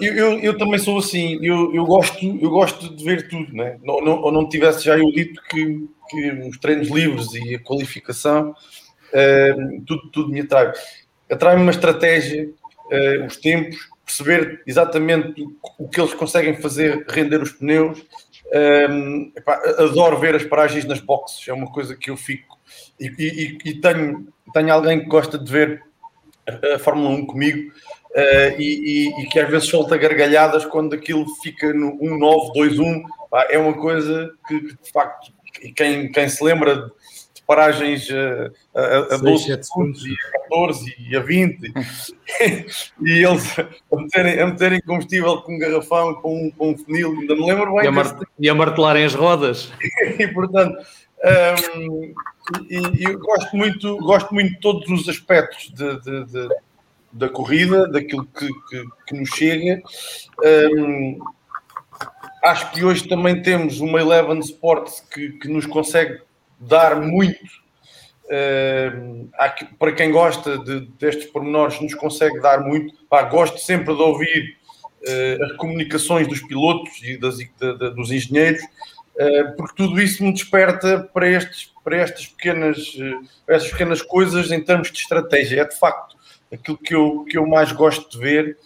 Eu, 0.00 0.14
eu, 0.14 0.38
eu 0.40 0.58
também 0.58 0.78
sou 0.78 0.98
assim, 0.98 1.38
eu, 1.42 1.74
eu, 1.74 1.84
gosto, 1.84 2.24
eu 2.24 2.50
gosto 2.50 2.94
de 2.94 3.04
ver 3.04 3.28
tudo, 3.28 3.52
né? 3.52 3.78
não, 3.82 4.00
não, 4.00 4.30
não 4.30 4.48
tivesse 4.48 4.84
já 4.84 4.98
eu 4.98 5.10
dito 5.12 5.40
que 5.48 5.88
que 6.10 6.30
os 6.48 6.58
treinos 6.58 6.88
livres 6.88 7.32
e 7.34 7.54
a 7.54 7.60
qualificação, 7.60 8.50
uh, 8.50 9.82
tudo, 9.86 10.10
tudo 10.10 10.28
me 10.32 10.40
atrai. 10.40 10.72
Atrai-me 11.30 11.62
uma 11.62 11.70
estratégia, 11.70 12.50
uh, 12.90 13.26
os 13.26 13.36
tempos, 13.36 13.88
perceber 14.10 14.62
exatamente 14.66 15.46
o 15.78 15.88
que 15.88 16.00
eles 16.00 16.14
conseguem 16.14 16.56
fazer 16.56 17.04
render 17.08 17.40
os 17.40 17.52
pneus. 17.52 18.04
Um, 18.52 19.32
epá, 19.36 19.62
adoro 19.78 20.18
ver 20.18 20.34
as 20.34 20.44
paragens 20.44 20.84
nas 20.84 20.98
boxes, 20.98 21.46
é 21.46 21.52
uma 21.52 21.70
coisa 21.70 21.96
que 21.96 22.10
eu 22.10 22.16
fico. 22.16 22.58
E, 22.98 23.06
e, 23.06 23.58
e 23.64 23.80
tenho, 23.80 24.26
tenho 24.52 24.72
alguém 24.72 25.00
que 25.00 25.06
gosta 25.06 25.38
de 25.38 25.50
ver 25.50 25.82
a, 26.74 26.78
Fórmula 26.80 27.10
1 27.10 27.26
comigo 27.26 27.70
uh, 28.10 28.60
e, 28.60 29.08
e, 29.22 29.28
que 29.28 29.38
às 29.38 29.48
vezes 29.48 29.68
solta 29.68 29.96
gargalhadas 29.96 30.64
quando 30.64 30.94
aquilo 30.94 31.24
fica 31.42 31.72
no 31.72 31.96
1-9, 31.98 32.52
2-1. 32.56 33.02
É 33.48 33.58
uma 33.58 33.74
coisa 33.74 34.30
que, 34.48 34.60
de 34.60 34.90
facto 34.92 35.32
quem, 35.76 36.10
quem 36.10 36.28
se 36.28 36.42
lembra 36.42 36.90
paragens 37.50 38.08
eh, 38.08 38.48
a, 38.76 38.80
a, 38.80 39.14
a 39.16 39.16
12 39.16 39.64
segundos 39.64 40.06
e 40.06 40.12
a 40.12 40.40
14 40.42 40.96
e 41.00 41.16
a 41.16 41.20
20 41.20 41.72
e 43.04 43.26
eles 43.26 43.58
a 43.58 43.96
meterem, 43.96 44.40
a 44.40 44.46
meterem 44.46 44.80
combustível 44.82 45.42
com 45.42 45.56
um 45.56 45.58
garrafão, 45.58 46.14
com 46.14 46.46
um, 46.46 46.50
com 46.52 46.70
um 46.70 46.78
funil, 46.78 47.10
ainda 47.10 47.34
me 47.34 47.44
lembro 47.44 47.74
bem. 47.74 47.86
E 47.86 47.88
a, 47.88 47.90
mar 47.90 48.20
e 48.38 48.48
a 48.48 48.54
martelarem 48.54 49.04
as 49.04 49.14
rodas. 49.14 49.72
e 50.16 50.28
portanto, 50.28 50.78
um, 51.82 52.14
e, 52.70 52.76
e, 52.76 53.04
eu 53.04 53.18
gosto 53.18 53.56
muito, 53.56 53.96
gosto 53.96 54.32
muito 54.32 54.52
de 54.52 54.60
todos 54.60 54.88
os 54.88 55.08
aspectos 55.08 55.72
de, 55.74 56.00
de, 56.02 56.24
de 56.26 56.48
da 57.12 57.28
corrida, 57.28 57.88
daquilo 57.88 58.26
que, 58.26 58.46
que, 58.46 58.84
que 59.08 59.14
nos 59.16 59.28
chega. 59.30 59.82
Um, 60.72 61.18
acho 62.44 62.70
que 62.70 62.84
hoje 62.84 63.08
também 63.08 63.42
temos 63.42 63.80
uma 63.80 64.00
Eleven 64.00 64.38
Sports 64.38 65.00
que, 65.12 65.30
que 65.30 65.48
nos 65.48 65.66
consegue 65.66 66.20
dar 66.60 67.00
muito. 67.00 67.60
Uh, 68.26 69.28
para 69.76 69.92
quem 69.92 70.12
gosta 70.12 70.56
de, 70.58 70.80
destes 70.98 71.26
pormenores, 71.30 71.80
nos 71.80 71.94
consegue 71.94 72.38
dar 72.40 72.60
muito. 72.60 72.94
Pá, 73.08 73.22
gosto 73.22 73.58
sempre 73.58 73.94
de 73.94 74.02
ouvir 74.02 74.56
uh, 75.08 75.44
as 75.44 75.52
comunicações 75.56 76.28
dos 76.28 76.40
pilotos 76.42 76.92
e 77.02 77.16
das, 77.16 77.38
dos 77.96 78.12
engenheiros, 78.12 78.62
uh, 78.62 79.56
porque 79.56 79.74
tudo 79.74 80.00
isso 80.00 80.22
me 80.22 80.32
desperta 80.32 81.10
para, 81.12 81.28
estes, 81.28 81.72
para 81.82 81.96
estas, 81.96 82.26
pequenas, 82.26 82.96
estas 83.48 83.72
pequenas 83.72 84.02
coisas 84.02 84.52
em 84.52 84.62
termos 84.62 84.92
de 84.92 84.98
estratégia. 84.98 85.62
É 85.62 85.64
de 85.64 85.76
facto 85.76 86.14
aquilo 86.52 86.78
que 86.78 86.94
eu, 86.94 87.24
que 87.24 87.38
eu 87.38 87.46
mais 87.46 87.72
gosto 87.72 88.10
de 88.10 88.18
ver 88.18 88.56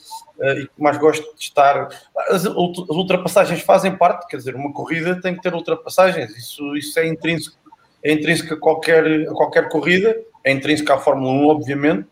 e 0.57 0.67
que 0.67 0.83
mais 0.83 0.99
gosto 0.99 1.23
de 1.37 1.43
estar. 1.43 1.89
As, 2.29 2.45
as, 2.45 2.55
ultrapassagens 2.55 3.63
fazem 3.63 3.97
parte, 3.97 4.27
quer 4.27 4.39
dizer, 4.39 4.57
uma 4.57 4.73
corrida 4.73 5.21
tem 5.21 5.35
que 5.35 5.43
ter 5.43 5.55
ultrapassagens, 5.55 6.37
isso, 6.37 6.77
isso 6.77 6.99
é 6.99 7.07
intrínseco, 7.07 7.57
é 8.05 8.13
intrínseco 8.13 8.55
a 8.55 8.57
qualquer, 8.59 9.05
a 9.29 9.33
qualquer 9.33 9.69
corrida, 9.69 10.15
é 10.45 10.53
intrínseco 10.53 10.93
à 10.93 10.99
Fórmula 10.99 11.33
1, 11.33 11.47
obviamente. 11.49 12.09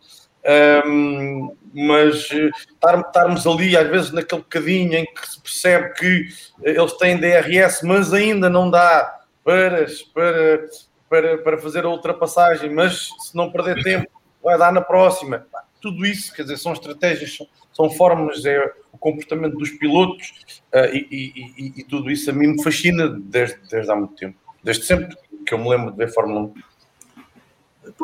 Um, 0.85 1.55
mas 1.73 2.29
eh, 2.31 2.49
estar, 2.73 2.99
estarmos 2.99 3.47
ali 3.47 3.77
às 3.77 3.87
vezes 3.87 4.11
naquele 4.11 4.41
bocadinho 4.41 4.93
em 4.93 5.05
que 5.05 5.27
se 5.27 5.41
percebe 5.41 5.93
que 5.93 6.27
eles 6.61 6.93
têm 6.97 7.17
DRS, 7.17 7.81
mas 7.81 8.13
ainda 8.13 8.49
não 8.49 8.69
dá 8.69 9.21
para, 9.43 9.85
para, 10.13 10.65
para, 11.09 11.37
para 11.37 11.57
fazer 11.57 11.85
a 11.85 11.89
ultrapassagem, 11.89 12.69
mas 12.69 13.09
se 13.19 13.35
não 13.35 13.51
perder 13.51 13.81
tempo, 13.83 14.07
vai 14.43 14.57
dar 14.57 14.71
na 14.71 14.81
próxima. 14.81 15.47
Tudo 15.81 16.05
isso, 16.05 16.33
quer 16.33 16.43
dizer, 16.43 16.57
são 16.57 16.73
estratégias, 16.73 17.37
são 17.73 17.89
formas, 17.89 18.45
é 18.45 18.59
o 18.91 18.97
comportamento 18.97 19.57
dos 19.57 19.71
pilotos 19.71 20.61
uh, 20.73 20.85
e, 20.93 21.07
e, 21.11 21.41
e, 21.57 21.73
e, 21.77 21.83
tudo 21.83 22.11
isso 22.11 22.29
a 22.29 22.33
mim 22.33 22.47
me 22.47 22.63
fascina 22.63 23.07
desde, 23.09 23.57
desde 23.69 23.91
há 23.91 23.95
muito 23.95 24.15
tempo, 24.15 24.37
desde 24.63 24.85
sempre 24.85 25.15
que 25.45 25.53
eu 25.53 25.57
me 25.57 25.69
lembro 25.69 25.91
de 25.91 25.97
ver 25.97 26.13
Fórmula 26.13 26.41
1. 26.41 26.53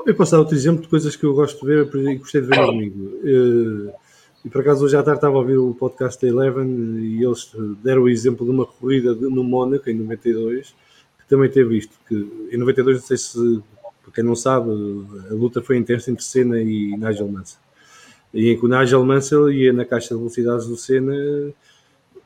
Eu 0.05 0.15
posso 0.15 0.31
dar 0.31 0.39
outro 0.39 0.55
exemplo 0.55 0.81
de 0.81 0.87
coisas 0.87 1.15
que 1.15 1.23
eu 1.23 1.33
gosto 1.33 1.59
de 1.61 1.65
ver 1.65 1.95
e 1.95 2.15
gostei 2.17 2.41
de 2.41 2.47
ver 2.47 2.65
comigo. 2.65 3.05
Uh, 3.23 3.93
e 4.43 4.49
por 4.49 4.61
acaso 4.61 4.85
hoje 4.85 4.95
à 4.95 5.03
tarde 5.03 5.17
estava 5.17 5.35
a 5.35 5.39
ouvir 5.39 5.57
o 5.57 5.73
podcast 5.73 6.21
da 6.21 6.27
Eleven 6.27 6.97
e 6.99 7.23
eles 7.23 7.51
deram 7.83 8.03
o 8.03 8.09
exemplo 8.09 8.45
de 8.45 8.51
uma 8.51 8.65
corrida 8.65 9.13
no 9.13 9.43
Mónaco 9.43 9.89
em 9.89 9.93
92 9.93 10.73
também 11.29 11.49
teve 11.49 11.77
isto, 11.77 11.93
que 12.07 12.15
em 12.51 12.57
92, 12.57 12.97
não 12.97 13.05
sei 13.05 13.17
se, 13.17 13.61
para 14.01 14.11
quem 14.11 14.23
não 14.23 14.35
sabe, 14.35 14.71
a 15.29 15.33
luta 15.33 15.61
foi 15.61 15.77
intensa 15.77 16.09
entre 16.09 16.23
Senna 16.23 16.59
e 16.59 16.97
Nigel 16.97 17.27
Mansell. 17.27 17.61
E 18.33 18.49
em 18.49 18.59
que 18.59 18.65
o 18.65 18.67
Nigel 18.67 19.05
Mansell 19.05 19.51
ia 19.51 19.71
na 19.71 19.85
caixa 19.85 20.09
de 20.09 20.15
velocidades 20.15 20.65
do 20.65 20.75
Senna 20.75 21.13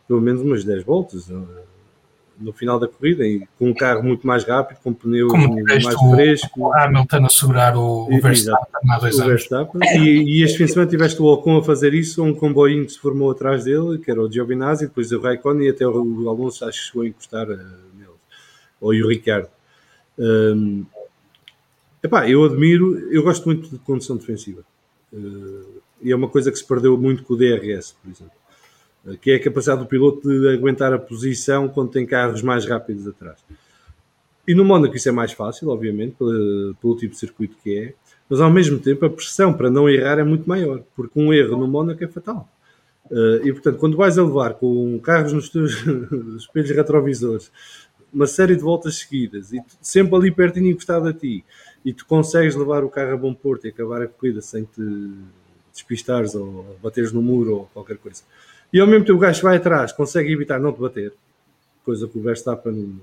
pelo 0.08 0.22
menos 0.22 0.42
umas 0.42 0.64
10 0.64 0.84
voltas 0.84 1.28
no 2.40 2.52
final 2.52 2.80
da 2.80 2.88
corrida, 2.88 3.26
e 3.26 3.48
com 3.58 3.70
um 3.70 3.74
carro 3.74 4.04
muito 4.04 4.26
mais 4.26 4.44
rápido, 4.44 4.78
com 4.84 4.94
pneus 4.94 5.32
mais 5.32 5.86
o, 5.86 6.12
frescos. 6.12 6.50
O 6.58 6.74
Hamilton 6.74 7.26
a 7.26 7.30
segurar 7.30 7.78
o, 7.78 8.08
o 8.12 8.22
Verstappen 8.22 8.92
há 8.92 9.00
dois 9.00 9.18
o 9.18 9.22
anos. 9.22 9.32
Verstappen. 9.34 9.82
E, 10.00 10.40
e 10.40 10.44
este 10.44 10.58
fim 10.58 10.66
de 10.66 10.74
semana 10.74 10.90
tiveste 10.90 11.22
o 11.22 11.26
Ocon 11.26 11.58
a 11.58 11.64
fazer 11.64 11.94
isso, 11.94 12.24
um 12.24 12.34
comboinho 12.34 12.86
que 12.86 12.94
se 12.94 13.00
formou 13.00 13.32
atrás 13.32 13.66
dele, 13.66 13.98
que 14.00 14.10
era 14.10 14.22
o 14.22 14.32
Giovinazzi, 14.32 14.88
depois 14.88 15.12
o 15.12 15.20
Raikkonen 15.20 15.68
e 15.68 15.70
até 15.70 15.88
o, 15.88 16.30
Alonso 16.30 16.66
acho 16.66 16.80
que 16.80 16.88
chegou 16.88 17.04
a 17.04 17.08
encostar 17.08 17.50
uh, 17.50 17.58
nele, 17.98 18.10
ou 18.82 18.94
e 18.94 19.04
o 19.04 19.08
Ricardo. 19.08 19.48
Um, 20.18 20.86
epá, 22.02 22.30
eu 22.30 22.44
admiro, 22.44 22.98
eu 23.12 23.24
gosto 23.24 23.46
muito 23.46 23.70
de 23.70 23.78
condução 23.80 24.18
defensiva. 24.18 24.64
Uh, 25.12 25.82
e 26.02 26.12
é 26.12 26.16
uma 26.16 26.28
coisa 26.28 26.52
que 26.52 26.58
se 26.58 26.68
perdeu 26.68 26.98
muito 26.98 27.24
com 27.24 27.34
o 27.34 27.38
DRS, 27.38 27.96
por 28.02 28.12
exemplo 28.12 28.43
que 29.22 29.32
é 29.32 29.36
a 29.36 29.44
capacidade 29.44 29.82
do 29.82 29.88
piloto 29.88 30.28
de 30.28 30.48
aguentar 30.50 30.94
a 30.94 31.00
posição 31.00 31.68
quando 31.68 31.92
tem 31.92 32.06
carros 32.06 32.42
mais 32.42 32.66
rápidos 32.66 33.08
atrás. 33.08 33.40
E 34.48 34.54
no 34.54 34.64
Mónaco 34.66 34.96
isso 34.96 35.08
é 35.08 35.12
mais 35.12 35.32
fácil, 35.32 35.70
obviamente, 35.70 36.16
pelo, 36.16 36.76
pelo, 36.82 36.98
tipo 36.98 37.14
de 37.14 37.20
circuito 37.20 37.56
que 37.64 37.78
é, 37.78 37.94
mas 38.30 38.42
ao 38.42 38.52
mesmo 38.52 38.80
tempo 38.80 39.06
a 39.06 39.10
pressão 39.10 39.54
para 39.54 39.70
não 39.70 39.90
errar 39.90 40.20
é 40.20 40.24
muito 40.24 40.48
maior, 40.48 40.84
porque 40.96 41.20
um 41.20 41.34
erro 41.34 41.58
no 41.58 41.68
Mónaco 41.68 42.04
é 42.04 42.08
fatal. 42.08 42.50
Uh, 43.12 43.46
e 43.46 43.52
portanto, 43.52 43.78
quando 43.78 43.98
vais 43.98 44.18
a 44.18 44.24
levar 44.24 44.54
com 44.54 44.98
carros 45.00 45.34
nos 45.34 45.50
teus 45.50 45.86
espelhos 46.38 46.72
retrovisores 46.72 47.52
uma 48.14 48.28
série 48.28 48.56
de 48.56 48.62
voltas 48.62 48.96
seguidas 48.96 49.52
e 49.52 49.60
tu, 49.60 49.76
sempre 49.82 50.16
ali 50.16 50.32
pertinho 50.32 50.70
encostado 50.70 51.08
a 51.08 51.14
ti, 51.14 51.44
e 51.84 51.92
tu 51.92 52.06
consegues 52.06 52.56
levar 52.56 52.84
o 52.84 52.90
carro 52.90 53.14
a 53.14 53.18
bom 53.18 53.34
porto 53.34 53.66
e 53.66 53.70
acabar 53.70 54.02
a 54.02 54.08
corrida 54.08 54.42
sem 54.42 54.64
te 54.64 54.82
despistares 55.74 56.36
ou 56.36 56.78
bateres 56.82 57.12
no 57.12 57.22
muro 57.22 57.56
ou 57.56 57.70
qualquer 57.74 57.98
coisa 57.98 58.24
e 58.74 58.80
ao 58.80 58.88
mesmo 58.88 59.06
tempo 59.06 59.18
o 59.18 59.22
gajo 59.22 59.44
vai 59.44 59.58
atrás, 59.58 59.94
consegue 59.94 60.34
evitar 60.34 60.60
não 60.60 60.74
te 60.74 60.82
bater, 60.82 61.14
coisa 61.86 62.08
que 62.08 62.18
o 62.18 62.22
Verstappen 62.22 63.00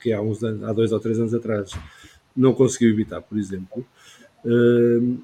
que 0.00 0.12
há 0.12 0.20
uns 0.20 0.42
anos, 0.42 0.62
há 0.64 0.72
dois 0.72 0.92
ou 0.92 1.00
três 1.00 1.18
anos 1.18 1.34
atrás 1.34 1.70
não 2.36 2.54
conseguiu 2.54 2.90
evitar, 2.90 3.20
por 3.20 3.38
exemplo. 3.38 3.84
Hum, 4.44 5.18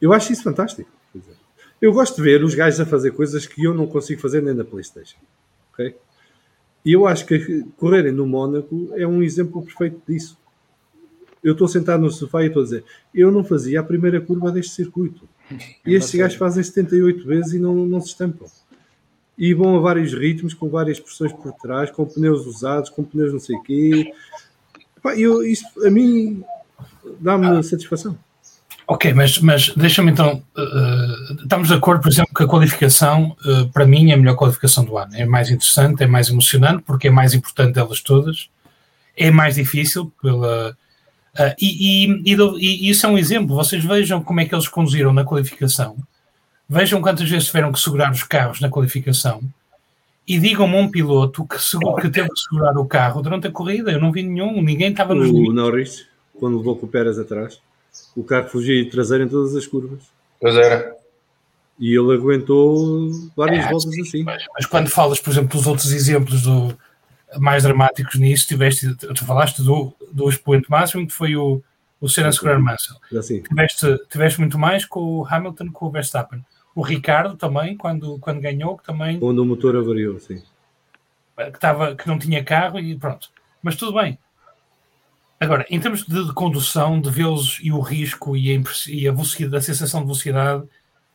eu 0.00 0.12
acho 0.12 0.32
isso 0.32 0.42
fantástico. 0.42 0.90
Eu 1.80 1.92
gosto 1.92 2.16
de 2.16 2.22
ver 2.22 2.44
os 2.44 2.54
gajos 2.54 2.80
a 2.80 2.86
fazer 2.86 3.10
coisas 3.12 3.46
que 3.46 3.64
eu 3.64 3.74
não 3.74 3.86
consigo 3.86 4.20
fazer 4.20 4.40
nem 4.40 4.54
na 4.54 4.64
Playstation. 4.64 5.18
Okay? 5.72 5.96
E 6.84 6.92
eu 6.92 7.06
acho 7.06 7.26
que 7.26 7.64
correrem 7.76 8.12
no 8.12 8.26
Mónaco 8.26 8.90
é 8.94 9.06
um 9.06 9.22
exemplo 9.22 9.62
perfeito 9.62 10.00
disso. 10.06 10.38
Eu 11.42 11.52
estou 11.52 11.66
sentado 11.66 12.02
no 12.02 12.10
sofá 12.10 12.44
e 12.44 12.46
estou 12.46 12.62
a 12.62 12.64
dizer: 12.64 12.84
eu 13.12 13.32
não 13.32 13.42
fazia 13.42 13.80
a 13.80 13.82
primeira 13.82 14.20
curva 14.20 14.50
deste 14.52 14.74
circuito. 14.74 15.28
E 15.84 15.94
estes 15.94 16.14
gajos 16.14 16.38
fazem 16.38 16.62
78 16.62 17.26
vezes 17.26 17.54
e 17.54 17.58
não, 17.58 17.74
não 17.84 18.00
se 18.00 18.08
estampam 18.08 18.46
e 19.36 19.54
vão 19.54 19.76
a 19.76 19.80
vários 19.80 20.12
ritmos, 20.12 20.54
com 20.54 20.68
várias 20.68 21.00
pressões 21.00 21.32
por 21.32 21.52
trás, 21.54 21.90
com 21.90 22.04
pneus 22.04 22.46
usados, 22.46 22.90
com 22.90 23.02
pneus 23.02 23.32
não 23.32 23.40
sei 23.40 23.56
o 23.56 23.62
quê. 23.62 24.12
eu, 25.16 25.42
isso 25.42 25.64
a 25.84 25.90
mim 25.90 26.44
dá-me 27.20 27.62
satisfação. 27.62 28.16
Ok, 28.86 29.14
mas, 29.14 29.38
mas 29.38 29.68
deixa-me 29.74 30.10
então. 30.10 30.42
Uh, 30.56 31.42
estamos 31.42 31.68
de 31.68 31.74
acordo, 31.74 32.02
por 32.02 32.10
exemplo, 32.10 32.34
que 32.34 32.42
a 32.42 32.48
qualificação, 32.48 33.34
uh, 33.46 33.68
para 33.70 33.86
mim, 33.86 34.10
é 34.10 34.14
a 34.14 34.16
melhor 34.16 34.34
qualificação 34.34 34.84
do 34.84 34.98
ano. 34.98 35.14
É 35.14 35.24
mais 35.24 35.50
interessante, 35.50 36.02
é 36.02 36.06
mais 36.06 36.28
emocionante, 36.28 36.82
porque 36.82 37.08
é 37.08 37.10
mais 37.10 37.32
importante 37.32 37.74
delas 37.74 38.00
todas. 38.00 38.50
É 39.16 39.30
mais 39.30 39.54
difícil 39.54 40.12
pela. 40.20 40.76
Uh, 41.34 41.54
e, 41.60 42.04
e, 42.06 42.34
e, 42.34 42.36
e, 42.58 42.90
isso 42.90 43.06
é 43.06 43.08
um 43.08 43.16
exemplo. 43.16 43.54
Vocês 43.54 43.84
vejam 43.84 44.22
como 44.22 44.40
é 44.40 44.44
que 44.44 44.54
eles 44.54 44.68
conduziram 44.68 45.12
na 45.12 45.24
qualificação 45.24 45.96
Vejam 46.68 47.02
quantas 47.02 47.28
vezes 47.28 47.46
tiveram 47.46 47.72
que 47.72 47.80
segurar 47.80 48.10
os 48.10 48.22
carros 48.22 48.60
na 48.60 48.68
qualificação 48.68 49.42
e 50.26 50.38
digam-me 50.38 50.76
um 50.76 50.90
piloto 50.90 51.46
que, 51.46 51.56
que 52.00 52.10
teve 52.10 52.28
que 52.28 52.40
segurar 52.40 52.78
o 52.78 52.86
carro 52.86 53.22
durante 53.22 53.46
a 53.46 53.50
corrida. 53.50 53.90
Eu 53.90 54.00
não 54.00 54.12
vi 54.12 54.22
nenhum, 54.22 54.62
ninguém 54.62 54.90
estava 54.90 55.14
nos. 55.14 55.30
O 55.30 55.52
Norris, 55.52 56.06
quando 56.38 56.58
levou 56.58 56.76
com 56.76 56.86
o 56.86 56.88
Pérez 56.88 57.18
atrás, 57.18 57.60
o 58.16 58.22
carro 58.22 58.48
fugia 58.48 58.88
traseiro 58.88 59.24
em 59.24 59.28
todas 59.28 59.54
as 59.54 59.66
curvas. 59.66 60.00
Pois 60.40 60.54
era. 60.54 60.96
E 61.78 61.96
ele 61.98 62.14
aguentou 62.14 63.10
várias 63.36 63.66
é, 63.66 63.70
voltas 63.70 63.94
sim, 63.94 64.02
assim. 64.02 64.22
Mas, 64.22 64.44
mas, 64.54 64.66
quando 64.66 64.88
falas, 64.88 65.18
por 65.18 65.30
exemplo, 65.30 65.58
dos 65.58 65.66
outros 65.66 65.92
exemplos 65.92 66.42
do, 66.42 66.76
mais 67.38 67.64
dramáticos 67.64 68.20
nisso, 68.20 68.46
tiveste, 68.46 68.94
tu 68.94 69.24
falaste 69.24 69.62
do, 69.62 69.92
do 70.12 70.28
expoente 70.28 70.70
máximo, 70.70 71.06
que 71.06 71.12
foi 71.12 71.34
o, 71.34 71.62
o 72.02 72.08
Senna 72.08 72.30
Mansell. 72.58 72.96
Assim. 73.16 73.40
Tiveste, 73.40 73.98
tiveste 74.10 74.40
muito 74.40 74.58
mais 74.58 74.84
com 74.84 75.00
o 75.00 75.26
Hamilton, 75.26 75.70
com 75.72 75.86
o 75.86 75.90
Verstappen 75.90 76.44
o 76.74 76.82
Ricardo 76.82 77.36
também, 77.36 77.76
quando, 77.76 78.18
quando 78.18 78.40
ganhou, 78.40 78.76
que 78.76 78.84
também. 78.84 79.18
Quando 79.18 79.40
o 79.40 79.44
motor 79.44 79.76
avariou, 79.76 80.18
sim. 80.18 80.42
Que, 81.36 81.58
tava, 81.58 81.94
que 81.94 82.06
não 82.06 82.18
tinha 82.18 82.42
carro 82.42 82.78
e 82.78 82.96
pronto. 82.96 83.30
Mas 83.62 83.76
tudo 83.76 83.94
bem. 83.94 84.18
Agora, 85.38 85.66
em 85.68 85.80
termos 85.80 86.04
de, 86.04 86.26
de 86.26 86.32
condução, 86.32 87.00
de 87.00 87.10
vê-los 87.10 87.58
e 87.62 87.72
o 87.72 87.80
risco 87.80 88.36
e 88.36 88.56
a, 88.56 88.62
e 88.88 89.08
a, 89.08 89.12
velocidade, 89.12 89.56
a 89.56 89.60
sensação 89.60 90.00
de 90.00 90.06
velocidade 90.06 90.62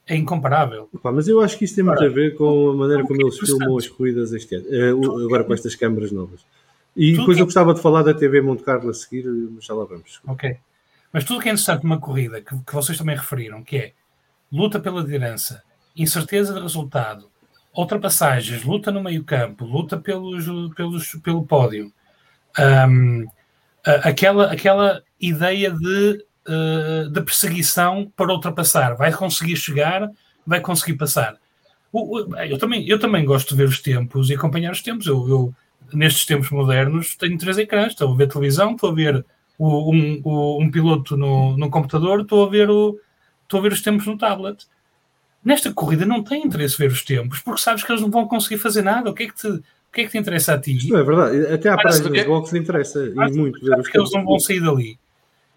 é 0.06 0.16
incomparável. 0.16 0.90
Opa, 0.94 1.12
mas 1.12 1.28
eu 1.28 1.40
acho 1.42 1.58
que 1.58 1.66
isso 1.66 1.76
tem 1.76 1.84
muito 1.84 2.04
a 2.04 2.10
ver 2.10 2.36
com 2.36 2.70
a 2.70 2.74
maneira 2.74 3.04
como 3.04 3.22
eles 3.22 3.40
filmam 3.40 3.78
as 3.78 3.88
corridas 3.88 4.34
este 4.34 4.56
ano, 4.56 5.00
uh, 5.00 5.26
agora 5.26 5.44
com 5.44 5.54
estas 5.54 5.76
câmaras 5.76 6.12
novas. 6.12 6.46
E 6.96 7.16
depois 7.16 7.38
eu 7.38 7.46
gostava 7.46 7.74
de 7.74 7.82
falar 7.82 8.04
da 8.04 8.14
TV 8.14 8.42
Monte 8.42 8.64
Carlo 8.64 8.90
a 8.90 8.94
seguir, 8.94 9.26
mas 9.26 9.64
já 9.64 9.74
lá 9.74 9.86
vamos. 9.86 10.20
Ok. 10.28 10.58
Mas 11.12 11.24
tudo 11.24 11.40
que 11.42 11.50
é 11.50 11.52
interessante 11.52 11.84
numa 11.84 12.00
corrida, 12.00 12.42
que, 12.42 12.56
que 12.64 12.74
vocês 12.74 12.98
também 12.98 13.16
referiram, 13.16 13.64
que 13.64 13.78
é 13.78 13.94
luta 14.52 14.80
pela 14.80 15.02
liderança, 15.02 15.64
incerteza 15.96 16.54
de 16.54 16.62
resultado, 16.62 17.30
ultrapassagens, 17.76 18.64
luta 18.64 18.92
no 18.92 19.04
meio-campo, 19.04 19.66
luta 19.66 19.98
pelos, 19.98 20.46
pelos, 20.76 21.12
pelo 21.24 21.46
pódio. 21.46 21.92
Um, 22.60 23.26
aquela, 24.04 24.52
aquela 24.52 25.04
ideia 25.20 25.72
de, 25.72 26.26
uh, 26.48 27.10
de 27.10 27.22
perseguição 27.22 28.12
para 28.16 28.34
ultrapassar. 28.34 28.96
Vai 28.96 29.12
conseguir 29.12 29.56
chegar, 29.56 30.10
vai 30.46 30.60
conseguir 30.60 30.98
passar. 30.98 31.38
O, 31.92 32.20
o, 32.20 32.36
eu, 32.38 32.58
também, 32.58 32.88
eu 32.88 33.00
também 33.00 33.24
gosto 33.24 33.50
de 33.50 33.56
ver 33.56 33.68
os 33.68 33.80
tempos 33.80 34.30
e 34.30 34.34
acompanhar 34.34 34.72
os 34.72 34.82
tempos. 34.82 35.06
Eu, 35.06 35.28
eu 35.30 35.56
nestes 35.94 36.26
tempos 36.26 36.50
modernos, 36.50 37.16
tenho 37.16 37.38
três 37.38 37.58
ecrãs. 37.58 37.94
Estou 37.94 38.12
a 38.12 38.16
ver 38.16 38.28
televisão, 38.28 38.74
estou 38.74 38.92
a 38.92 38.96
ver 38.96 39.26
o, 39.58 39.94
um, 39.94 40.62
um 40.62 40.72
piloto 40.72 41.18
no, 41.18 41.58
no 41.58 41.70
computador, 41.70 42.22
estou 42.22 42.46
a 42.46 42.50
ver 42.50 42.70
o, 42.70 43.00
estou 43.44 43.60
a 43.60 43.64
ver 43.64 43.72
os 43.72 43.82
tempos 43.82 44.06
no 44.06 44.18
tablet. 44.18 44.66
Nesta 45.44 45.72
corrida 45.72 46.06
não 46.06 46.24
tem 46.24 46.46
interesse 46.46 46.78
ver 46.78 46.92
os 46.92 47.04
tempos, 47.04 47.40
porque 47.40 47.62
sabes 47.62 47.84
que 47.84 47.92
eles 47.92 48.02
não 48.02 48.12
vão 48.12 48.28
conseguir 48.28 48.58
fazer 48.58 48.82
nada. 48.82 49.10
O 49.10 49.14
que 49.14 49.24
é 49.24 49.28
que 49.28 49.36
te, 49.36 49.48
o 49.48 49.64
que 49.92 50.02
é 50.02 50.06
que 50.06 50.12
te 50.12 50.18
interessa 50.18 50.54
a 50.54 50.60
ti? 50.60 50.76
Isto 50.76 50.94
não 50.94 51.00
é 51.00 51.04
verdade. 51.04 51.54
Até 51.54 51.70
à 51.70 51.78
página 51.78 52.10
dos 52.10 52.26
boxes 52.26 52.54
interessa 52.60 53.06
e 53.06 53.32
muito 53.32 53.64
ver 53.64 53.80
os 53.80 53.88
que 53.88 53.98
eles 53.98 54.12
não 54.12 54.26
vão 54.26 54.40
sair 54.40 54.60
dali. 54.60 55.00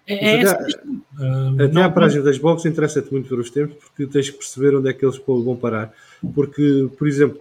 É, 0.07 0.37
é 0.37 0.43
até, 0.43 0.65
uh, 0.75 1.65
até 1.67 1.83
à 1.83 1.91
página 1.91 2.23
das 2.23 2.39
boxes 2.39 2.71
interessa-te 2.71 3.13
muito 3.13 3.29
ver 3.29 3.41
os 3.41 3.51
tempos 3.51 3.77
porque 3.77 4.07
tens 4.07 4.31
que 4.31 4.39
perceber 4.39 4.77
onde 4.77 4.89
é 4.89 4.93
que 4.93 5.05
eles 5.05 5.21
vão 5.27 5.57
parar. 5.57 5.93
Porque, 6.35 6.89
por 6.97 7.07
exemplo, 7.07 7.41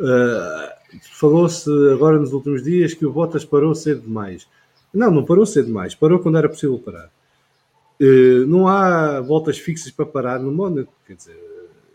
uh, 0.00 0.98
falou-se 1.12 1.70
agora 1.92 2.18
nos 2.18 2.32
últimos 2.32 2.62
dias 2.62 2.94
que 2.94 3.06
o 3.06 3.12
Bottas 3.12 3.44
parou 3.44 3.74
cedo 3.74 4.02
demais. 4.02 4.46
Não, 4.92 5.10
não 5.10 5.24
parou 5.24 5.44
cedo 5.44 5.66
demais. 5.66 5.94
Parou 5.94 6.18
quando 6.18 6.38
era 6.38 6.48
possível 6.48 6.78
parar. 6.78 7.10
Uh, 8.00 8.46
não 8.46 8.68
há 8.68 9.20
voltas 9.20 9.58
fixas 9.58 9.90
para 9.90 10.06
parar 10.06 10.38
no 10.38 10.52
Mónaco. 10.52 10.92
Quer 11.06 11.14
dizer, 11.14 11.36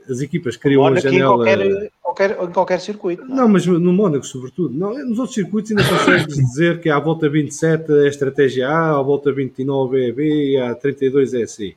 as 0.09 0.19
equipas 0.19 0.57
criam 0.57 0.81
uma 0.81 0.99
janela. 0.99 1.49
Em 1.49 1.57
qualquer, 1.57 1.91
qualquer, 2.01 2.43
em 2.43 2.51
qualquer 2.51 2.79
circuito. 2.79 3.25
Não, 3.25 3.35
não 3.35 3.49
mas 3.49 3.65
no 3.65 3.93
Mónaco, 3.93 4.25
sobretudo. 4.25 4.73
Não, 4.73 4.93
nos 5.05 5.19
outros 5.19 5.35
circuitos 5.35 5.71
ainda 5.71 5.83
consegues 5.87 6.35
dizer 6.35 6.79
que 6.79 6.89
à 6.89 6.99
volta 6.99 7.29
27 7.29 7.91
é 7.91 8.05
a 8.05 8.07
estratégia 8.07 8.67
A, 8.67 8.99
à 8.99 9.01
volta 9.01 9.31
29 9.31 10.09
é 10.09 10.11
B 10.11 10.51
e 10.51 10.57
à 10.57 10.75
32 10.75 11.33
é 11.33 11.45
C. 11.45 11.75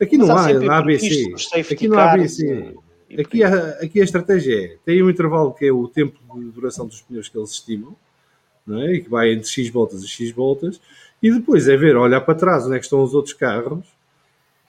Aqui 0.00 0.16
não 0.16 0.30
há, 0.30 0.46
há 0.46 0.78
ABC. 0.78 1.34
Aqui 1.70 1.88
não 1.88 1.98
há 1.98 2.12
ABC. 2.12 2.74
Aqui 3.18 3.42
a, 3.42 3.68
aqui 3.82 4.00
a 4.00 4.04
estratégia 4.04 4.64
é: 4.64 4.76
tem 4.84 5.02
um 5.02 5.10
intervalo 5.10 5.52
que 5.52 5.66
é 5.66 5.72
o 5.72 5.88
tempo 5.88 6.18
de 6.34 6.50
duração 6.50 6.86
dos 6.86 7.00
pneus 7.00 7.28
que 7.28 7.38
eles 7.38 7.50
estimam, 7.50 7.96
é? 8.70 8.94
e 8.94 9.00
que 9.00 9.10
vai 9.10 9.32
entre 9.32 9.48
X 9.48 9.68
voltas 9.70 10.02
e 10.02 10.08
X 10.08 10.30
voltas 10.32 10.80
e 11.22 11.30
depois 11.32 11.68
é 11.68 11.76
ver, 11.76 11.96
olhar 11.96 12.20
para 12.20 12.34
trás 12.34 12.64
onde 12.64 12.76
é 12.76 12.78
que 12.78 12.84
estão 12.84 13.02
os 13.02 13.14
outros 13.14 13.34
carros, 13.34 13.84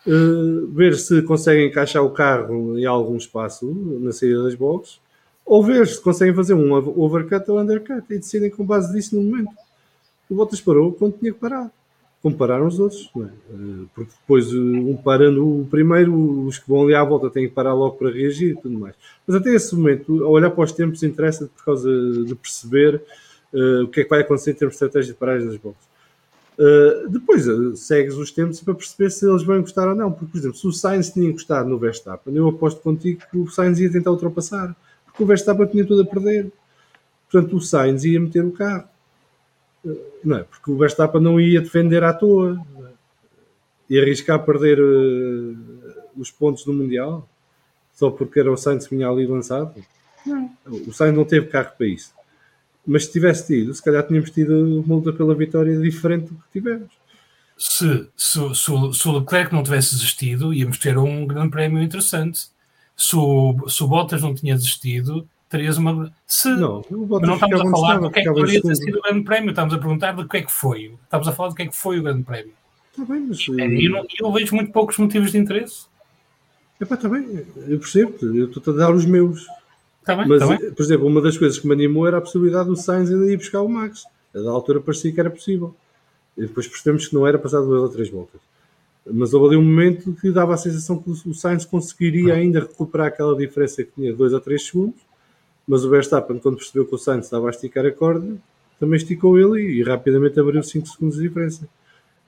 uh, 0.06 0.68
ver 0.68 0.96
se 0.96 1.22
conseguem 1.22 1.68
encaixar 1.68 2.04
o 2.04 2.10
carro 2.10 2.78
em 2.78 2.86
algum 2.86 3.16
espaço 3.16 3.66
na 4.02 4.12
saída 4.12 4.44
das 4.44 4.56
boxes, 4.56 5.00
ou 5.46 5.64
ver 5.64 5.88
se 5.88 6.02
conseguem 6.02 6.34
fazer 6.34 6.54
um 6.54 6.74
overcut 6.74 7.50
ou 7.50 7.60
undercut 7.60 8.04
e 8.10 8.18
decidem 8.18 8.50
com 8.50 8.66
base 8.66 8.94
disso 8.94 9.16
no 9.16 9.24
momento. 9.24 9.52
O 10.30 10.36
Bottas 10.36 10.62
parou 10.62 10.92
quando 10.92 11.18
tinha 11.18 11.34
que 11.34 11.40
parar. 11.40 11.72
Compararam 12.22 12.68
os 12.68 12.80
outros, 12.80 13.10
é? 13.16 13.20
uh, 13.20 13.90
porque 13.96 14.12
depois 14.22 14.54
uh, 14.54 14.60
um 14.60 14.98
parando 14.98 15.62
o 15.62 15.66
primeiro, 15.66 16.46
os 16.46 16.60
que 16.60 16.68
vão 16.68 16.84
ali 16.84 16.94
à 16.94 17.04
volta 17.04 17.30
têm 17.30 17.48
que 17.48 17.54
parar 17.54 17.74
logo 17.74 17.96
para 17.96 18.12
reagir 18.12 18.52
e 18.52 18.62
tudo 18.62 18.78
mais. 18.78 18.94
Mas 19.26 19.38
até 19.38 19.54
esse 19.54 19.74
momento, 19.74 20.24
ao 20.26 20.32
olhar 20.32 20.52
para 20.52 20.66
os 20.66 20.72
tempos, 20.74 21.02
interessa 21.02 21.50
por 21.56 21.64
causa 21.64 21.90
de 21.90 22.36
perceber 22.36 23.02
o 23.54 23.88
que 23.88 24.02
é 24.02 24.04
que 24.04 24.10
vai 24.10 24.22
acontecer 24.22 24.52
em 24.52 24.56
termos 24.56 24.78
de 24.78 24.84
estratégia 24.84 25.14
de 25.14 25.20
paragens 25.20 25.50
das 25.50 25.58
boxes. 25.58 25.90
Uh, 26.60 27.08
depois 27.08 27.48
uh, 27.48 27.74
segues 27.78 28.16
os 28.16 28.32
tempos 28.32 28.60
para 28.60 28.76
perceber 28.76 29.10
se 29.10 29.26
eles 29.26 29.44
vão 29.44 29.58
encostar 29.60 29.88
ou 29.88 29.96
não. 29.96 30.12
Porque, 30.12 30.26
por 30.34 30.38
exemplo, 30.38 30.58
se 30.58 30.68
o 30.68 30.74
Sainz 30.74 31.10
tinha 31.10 31.30
encostado 31.30 31.70
no 31.70 31.80
Verstappen, 31.80 32.36
eu 32.36 32.50
aposto 32.50 32.82
contigo 32.82 33.22
que 33.32 33.38
o 33.38 33.50
Sainz 33.50 33.80
ia 33.80 33.90
tentar 33.90 34.12
ultrapassar. 34.12 34.76
Porque 35.06 35.24
o 35.24 35.26
Verstappen 35.26 35.68
tinha 35.68 35.86
tudo 35.86 36.02
a 36.02 36.06
perder. 36.06 36.52
Portanto, 37.32 37.56
o 37.56 37.62
Sainz 37.62 38.04
ia 38.04 38.20
meter 38.20 38.44
o 38.44 38.52
carro. 38.52 38.90
Não 40.22 40.38
é? 40.38 40.44
Porque 40.44 40.70
o 40.70 40.78
Verstappen 40.78 41.22
não 41.22 41.40
ia 41.40 41.62
defender 41.62 42.04
à 42.04 42.14
toa. 42.14 42.60
Ia 43.90 44.02
arriscar 44.02 44.44
perder 44.46 44.80
os 46.18 46.30
pontos 46.30 46.66
do 46.66 46.74
Mundial 46.74 47.28
só 47.94 48.10
porque 48.12 48.40
era 48.40 48.52
o 48.52 48.58
Sainz 48.58 48.86
que 48.86 48.96
vinha 48.96 49.10
ali 49.10 49.26
lançado. 49.26 49.74
Não. 50.26 50.50
O 50.88 50.94
Sainz 50.94 51.16
não 51.16 51.24
teve 51.24 51.48
carro 51.48 51.72
para 51.78 51.88
isso. 51.88 52.14
Mas 52.90 53.06
se 53.06 53.12
tivesse 53.12 53.46
tido, 53.46 53.72
se 53.72 53.84
calhar 53.84 54.02
tínhamos 54.08 54.32
tido 54.32 54.84
multa 54.88 55.14
pela 55.14 55.36
vitória 55.36 55.80
diferente 55.80 56.34
do 56.34 56.36
que 56.36 56.60
tivemos. 56.60 56.90
Se, 57.56 58.08
se, 58.18 58.56
se, 58.56 58.72
o, 58.72 58.92
se 58.92 59.08
o 59.08 59.20
Leclerc 59.20 59.54
não 59.54 59.62
tivesse 59.62 59.94
desistido, 59.94 60.52
íamos 60.52 60.80
ter 60.80 60.98
um 60.98 61.28
grande 61.28 61.52
prémio 61.52 61.84
interessante. 61.84 62.48
Se 62.98 63.16
o, 63.16 63.70
se 63.70 63.84
o 63.84 63.88
Bottas 63.88 64.24
não 64.24 64.34
tinha 64.34 64.56
desistido, 64.56 65.30
terias 65.48 65.78
uma. 65.78 66.12
Se, 66.26 66.50
não, 66.50 66.84
o 66.90 67.06
Bottas 67.06 67.30
não 67.30 67.36
estamos 67.36 67.62
a 67.62 67.70
falar 67.70 68.00
do 68.00 68.10
que 68.10 68.22
é 68.22 68.24
que 68.24 68.30
poderia 68.32 68.60
ter 68.60 68.76
sido 68.76 68.98
o 68.98 69.02
grande 69.04 69.24
prémio, 69.24 69.50
estamos 69.52 69.74
a 69.76 69.78
perguntar 69.78 70.14
do 70.14 70.28
que 70.28 70.38
é 70.38 70.42
que 70.42 70.52
foi. 70.52 70.96
Estamos 71.04 71.28
a 71.28 71.32
falar 71.32 71.50
do 71.50 71.56
que 71.56 71.62
é 71.62 71.68
que 71.68 71.76
foi 71.76 72.00
o 72.00 72.04
grande 72.04 72.24
prémio. 72.24 72.54
Está 72.92 73.06
bem, 73.06 73.22
mas. 73.22 73.48
Eu, 73.48 73.92
não, 73.92 74.06
eu 74.20 74.34
vejo 74.34 74.56
muito 74.56 74.72
poucos 74.72 74.98
motivos 74.98 75.32
de 75.32 75.38
interesse. 75.38 75.86
Epá, 76.82 76.96
está 76.96 77.08
bem, 77.08 77.46
eu 77.68 77.78
percebo, 77.78 78.16
eu 78.36 78.50
estou 78.50 78.74
a 78.74 78.78
dar 78.78 78.92
os 78.92 79.06
meus. 79.06 79.46
Tá 80.10 80.16
bem, 80.16 80.28
Mas, 80.28 80.40
tá 80.40 80.48
bem. 80.48 80.72
por 80.72 80.82
exemplo, 80.82 81.06
uma 81.06 81.22
das 81.22 81.38
coisas 81.38 81.60
que 81.60 81.68
me 81.68 81.74
animou 81.74 82.08
era 82.08 82.18
a 82.18 82.22
possibilidade 82.22 82.68
do 82.68 82.76
Sainz 82.76 83.12
ainda 83.12 83.32
ir 83.32 83.38
buscar 83.38 83.62
o 83.62 83.70
Max. 83.70 84.06
A 84.34 84.40
da 84.40 84.50
altura 84.50 84.82
parecia 84.82 85.12
que 85.12 85.20
era 85.20 85.30
possível. 85.30 85.76
E 86.36 86.42
depois 86.42 86.68
percebemos 86.68 87.08
que 87.08 87.14
não 87.14 87.28
era 87.28 87.38
passado 87.38 87.68
duas 87.68 87.84
ou 87.84 87.90
três 87.90 88.10
voltas. 88.10 88.42
Mas 89.06 89.36
houve 89.36 89.50
ali 89.50 89.58
um 89.58 89.64
momento 89.64 90.12
que 90.14 90.32
dava 90.32 90.56
a 90.56 90.58
sensação 90.58 90.98
que 90.98 91.12
o 91.12 91.34
Sainz 91.36 91.64
conseguiria 91.64 92.34
ainda 92.34 92.62
recuperar 92.62 93.08
aquela 93.08 93.38
diferença 93.38 93.84
que 93.84 93.92
tinha 93.92 94.12
dois 94.12 94.34
ou 94.34 94.42
três 94.42 94.66
segundos. 94.66 95.00
Mas 95.68 95.86
o 95.86 95.90
Verstappen, 95.92 96.40
quando 96.40 96.58
percebeu 96.58 96.88
que 96.88 96.96
o 96.96 96.98
Sainz 96.98 97.26
estava 97.26 97.46
a 97.46 97.52
esticar 97.52 97.86
a 97.86 97.92
corda, 97.92 98.36
também 98.80 98.98
esticou 98.98 99.38
ele 99.38 99.62
e, 99.62 99.80
e 99.80 99.84
rapidamente 99.84 100.40
abriu 100.40 100.64
5 100.64 100.88
segundos 100.88 101.18
de 101.18 101.28
diferença. 101.28 101.70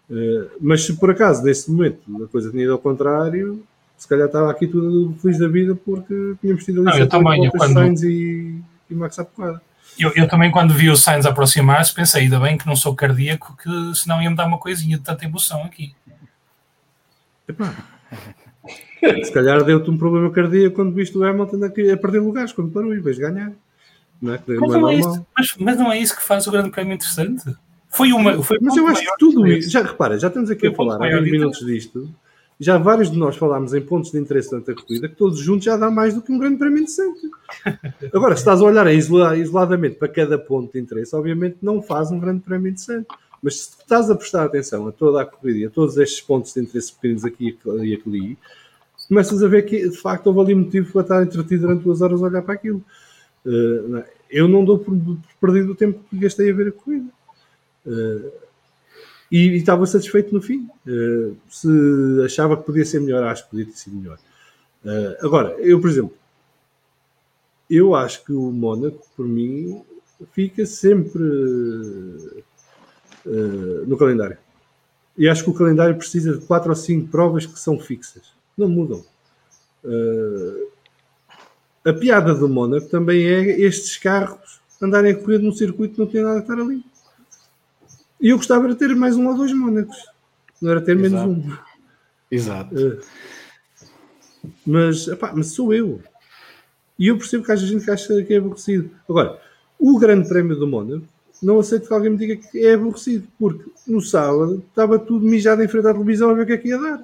Uh, 0.07 0.51
mas 0.59 0.83
se 0.83 0.95
por 0.97 1.09
acaso, 1.09 1.43
nesse 1.43 1.71
momento, 1.71 1.99
a 2.23 2.27
coisa 2.27 2.51
tinha 2.51 2.63
ido 2.63 2.73
ao 2.73 2.79
contrário, 2.79 3.63
se 4.01 4.07
calhar 4.07 4.25
estava 4.25 4.49
aqui 4.49 4.65
tudo 4.65 5.15
feliz 5.21 5.37
da 5.37 5.47
vida 5.47 5.75
porque 5.75 6.33
tínhamos 6.41 6.65
tido 6.65 6.81
ali 6.81 6.89
Não, 6.89 6.97
eu 6.97 7.07
também, 7.07 7.45
eu 7.45 7.51
quando- 7.51 7.73
Sainz 7.73 8.01
e, 8.01 8.59
e 8.89 8.95
Max 8.95 9.19
à 9.19 9.23
porrada. 9.23 9.61
Eu, 9.99 10.11
eu 10.15 10.27
também, 10.27 10.49
quando 10.49 10.73
vi 10.73 10.89
o 10.89 10.95
Sainz 10.97 11.23
aproximar-se, 11.23 11.93
pensei, 11.93 12.23
ainda 12.23 12.39
bem 12.39 12.57
que 12.57 12.65
não 12.65 12.75
sou 12.75 12.95
cardíaco, 12.95 13.55
que 13.61 13.69
senão 13.93 14.19
ia-me 14.19 14.35
dar 14.35 14.47
uma 14.47 14.57
coisinha 14.57 14.97
de 14.97 15.03
tanta 15.03 15.23
emoção 15.23 15.63
aqui. 15.63 15.93
Epá. 17.47 17.75
Se 19.23 19.31
calhar 19.31 19.63
deu-te 19.63 19.91
um 19.91 19.97
problema 19.99 20.31
cardíaco 20.31 20.77
quando 20.77 20.95
viste 20.95 21.15
o 21.15 21.23
Hamilton 21.23 21.63
a 21.65 21.69
perder 21.69 22.19
lugares, 22.21 22.53
quando 22.53 22.71
parou 22.71 22.95
e 22.95 22.99
vais 22.99 23.19
ganhar. 23.19 23.51
Não 24.19 24.33
é, 24.33 24.39
Mas 24.47 24.71
não 24.71 24.89
é 24.89 24.95
isso, 24.95 25.27
mas, 25.37 25.55
mas 25.59 25.77
não 25.77 25.91
é 25.91 25.99
isso 25.99 26.15
que 26.15 26.23
faz 26.23 26.47
o 26.47 26.51
grande 26.51 26.71
prémio 26.71 26.95
interessante? 26.95 27.55
Foi 27.87 28.11
uma. 28.13 28.41
Foi 28.41 28.57
Mas 28.59 28.75
eu 28.75 28.87
acho 28.87 29.01
que 29.01 29.17
tudo 29.19 29.45
isso, 29.45 29.69
já 29.69 29.83
repara, 29.83 30.17
já 30.17 30.27
estamos 30.29 30.49
aqui 30.49 30.61
Foi 30.61 30.69
a 30.69 30.75
falar 30.75 30.95
há 30.95 30.99
maior 30.99 31.21
20 31.21 31.25
de 31.25 31.31
minutos 31.37 31.65
disto, 31.65 32.09
já 32.61 32.77
vários 32.77 33.09
de 33.09 33.17
nós 33.17 33.35
falámos 33.35 33.73
em 33.73 33.81
pontos 33.81 34.11
de 34.11 34.19
interesse 34.19 34.51
durante 34.51 34.69
a 34.69 34.75
corrida, 34.75 35.09
que 35.09 35.15
todos 35.15 35.39
juntos 35.39 35.65
já 35.65 35.75
dá 35.75 35.89
mais 35.89 36.13
do 36.13 36.21
que 36.21 36.31
um 36.31 36.37
grande 36.37 36.57
prémio 36.57 36.83
interessante. 36.83 37.19
Agora, 38.13 38.35
se 38.35 38.41
estás 38.41 38.61
a 38.61 38.63
olhar 38.63 38.85
isola- 38.93 39.35
isoladamente 39.35 39.95
para 39.95 40.07
cada 40.07 40.37
ponto 40.37 40.71
de 40.71 40.79
interesse, 40.79 41.15
obviamente 41.15 41.57
não 41.59 41.81
faz 41.81 42.11
um 42.11 42.19
grande 42.19 42.41
prémio 42.41 42.69
interessante. 42.69 43.07
Mas 43.41 43.61
se 43.61 43.69
estás 43.79 44.11
a 44.11 44.15
prestar 44.15 44.43
atenção 44.45 44.87
a 44.87 44.91
toda 44.91 45.23
a 45.23 45.25
corrida 45.25 45.57
e 45.57 45.65
a 45.65 45.69
todos 45.71 45.97
estes 45.97 46.21
pontos 46.21 46.53
de 46.53 46.61
interesse 46.61 46.93
pequenos 46.93 47.25
aqui 47.25 47.57
e 47.65 48.01
ali, 48.05 48.37
começas 49.07 49.41
a 49.41 49.47
ver 49.47 49.63
que 49.63 49.89
de 49.89 49.97
facto 49.97 50.27
houve 50.27 50.41
ali 50.41 50.53
motivo 50.53 50.91
para 50.93 51.01
estar 51.01 51.23
entretido 51.23 51.63
durante 51.63 51.83
duas 51.83 51.99
horas 52.03 52.21
a 52.21 52.27
olhar 52.27 52.43
para 52.43 52.53
aquilo. 52.53 52.83
Não 53.43 53.97
é? 53.97 54.05
eu 54.29 54.47
não 54.47 54.63
dou 54.63 54.77
por, 54.77 54.95
por 54.95 55.17
perdido 55.41 55.71
o 55.71 55.75
tempo 55.75 55.99
que 56.07 56.17
gastei 56.17 56.51
a 56.51 56.53
ver 56.53 56.67
a 56.67 56.71
corrida. 56.71 57.09
E, 59.31 59.55
estava 59.55 59.85
satisfeito 59.85 60.33
no 60.33 60.41
fim. 60.41 60.67
Uh, 60.85 61.37
se 61.49 61.69
achava 62.25 62.57
que 62.57 62.63
podia 62.63 62.83
ser 62.83 62.99
melhor, 62.99 63.23
acho 63.23 63.45
que 63.45 63.51
podia 63.51 63.65
ter 63.65 63.77
sido 63.77 63.95
melhor. 63.95 64.19
Uh, 64.83 65.25
agora, 65.25 65.55
eu, 65.59 65.79
por 65.79 65.89
exemplo, 65.89 66.13
eu 67.69 67.95
acho 67.95 68.25
que 68.25 68.33
o 68.33 68.51
Mónaco, 68.51 69.07
por 69.15 69.25
mim, 69.25 69.81
fica 70.33 70.65
sempre 70.65 71.23
uh, 73.25 73.85
no 73.87 73.97
calendário. 73.97 74.37
E 75.17 75.29
acho 75.29 75.43
que 75.45 75.49
o 75.49 75.53
calendário 75.53 75.95
precisa 75.97 76.37
de 76.37 76.45
quatro 76.45 76.69
ou 76.69 76.75
cinco 76.75 77.07
provas 77.07 77.45
que 77.45 77.59
são 77.59 77.79
fixas. 77.79 78.33
Não 78.57 78.67
mudam. 78.67 79.03
A 81.83 81.93
piada 81.93 82.33
do 82.33 82.47
Mónaco 82.47 82.87
também 82.87 83.25
é 83.25 83.59
estes 83.61 83.97
carros 83.97 84.61
andarem 84.81 85.11
a 85.11 85.15
correr 85.15 85.39
num 85.39 85.51
circuito 85.51 85.95
que 85.95 85.99
não 85.99 86.07
tem 86.07 86.23
nada 86.23 86.39
a 86.39 86.41
estar 86.41 86.53
ali. 86.53 86.83
E 88.21 88.29
eu 88.29 88.37
gostava 88.37 88.67
de 88.67 88.75
ter 88.75 88.95
mais 88.95 89.17
um 89.17 89.27
ou 89.27 89.35
dois 89.35 89.51
Mónacos. 89.51 89.97
Não 90.61 90.71
era 90.71 90.81
ter 90.81 90.95
menos 90.95 91.19
Exato. 91.19 91.29
um. 91.31 91.57
Exato. 92.29 92.75
Uh, 92.75 93.01
mas, 94.65 95.07
epá, 95.07 95.33
mas 95.35 95.47
sou 95.47 95.73
eu. 95.73 95.99
E 96.97 97.07
eu 97.07 97.17
percebo 97.17 97.43
que 97.43 97.51
há 97.51 97.55
gente 97.55 97.83
que 97.83 97.91
acha 97.91 98.23
que 98.23 98.33
é 98.33 98.37
aborrecido. 98.37 98.91
Agora, 99.09 99.41
o 99.79 99.97
Grande 99.97 100.29
Prémio 100.29 100.55
do 100.55 100.67
Mónaco, 100.67 101.05
não 101.41 101.59
aceito 101.59 101.87
que 101.87 101.93
alguém 101.93 102.11
me 102.11 102.17
diga 102.17 102.35
que 102.35 102.63
é 102.63 102.75
aborrecido, 102.75 103.27
porque 103.39 103.63
no 103.87 103.99
sábado 103.99 104.63
estava 104.69 104.99
tudo 104.99 105.25
mijado 105.25 105.63
em 105.63 105.67
frente 105.67 105.87
à 105.87 105.93
televisão 105.93 106.29
a 106.29 106.33
ver 106.35 106.43
o 106.43 106.45
que 106.45 106.53
é 106.53 106.57
que 106.57 106.67
ia 106.67 106.79
dar. 106.79 107.01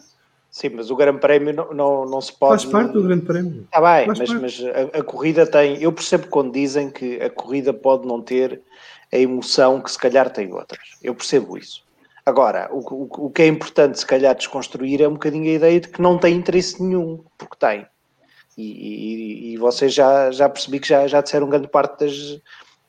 Sim, 0.51 0.70
mas 0.70 0.91
o 0.91 0.95
Grande 0.95 1.20
Prémio 1.20 1.53
não, 1.53 1.74
não, 1.74 2.05
não 2.05 2.22
se 2.22 2.32
pode. 2.32 2.63
Faz 2.63 2.72
parte 2.72 2.93
do 2.93 3.03
Grande 3.03 3.26
Prémio. 3.26 3.63
Está 3.63 3.82
bem, 3.82 4.05
Faz 4.05 4.20
mas, 4.20 4.30
parte. 4.30 4.41
mas 4.41 4.93
a, 4.93 4.99
a 4.99 5.03
corrida 5.03 5.45
tem. 5.47 5.82
Eu 5.82 5.91
percebo 5.91 6.28
quando 6.28 6.53
dizem 6.53 6.91
que 6.91 7.20
a 7.20 7.30
corrida 7.30 7.74
pode 7.74 8.07
não 8.07 8.22
ter 8.22 8.61
a 9.14 9.18
emoção 9.18 9.82
que 9.82 9.91
se 9.91 9.97
calhar 9.97 10.30
tem 10.30 10.51
outras. 10.53 10.82
Eu 11.01 11.16
percebo 11.16 11.58
isso. 11.58 11.84
Agora, 12.26 12.70
o, 12.72 12.80
o, 12.80 13.28
o 13.28 13.30
que 13.30 13.41
é 13.41 13.47
importante, 13.47 13.99
se 13.99 14.05
calhar, 14.05 14.36
desconstruir 14.36 15.01
é 15.01 15.08
um 15.08 15.14
bocadinho 15.14 15.45
a 15.45 15.55
ideia 15.55 15.80
de 15.80 15.88
que 15.88 16.01
não 16.01 16.18
tem 16.18 16.36
interesse 16.36 16.84
nenhum, 16.84 17.24
porque 17.38 17.55
tem. 17.58 17.86
E, 18.58 18.64
e, 18.64 19.53
e 19.53 19.58
vocês 19.58 19.93
já, 19.93 20.30
já 20.32 20.49
percebi 20.49 20.80
que 20.80 20.88
já, 20.88 21.08
já 21.08 21.22
disseram 21.22 21.47
grande 21.47 21.70
parte 21.70 22.03
das, 22.03 22.41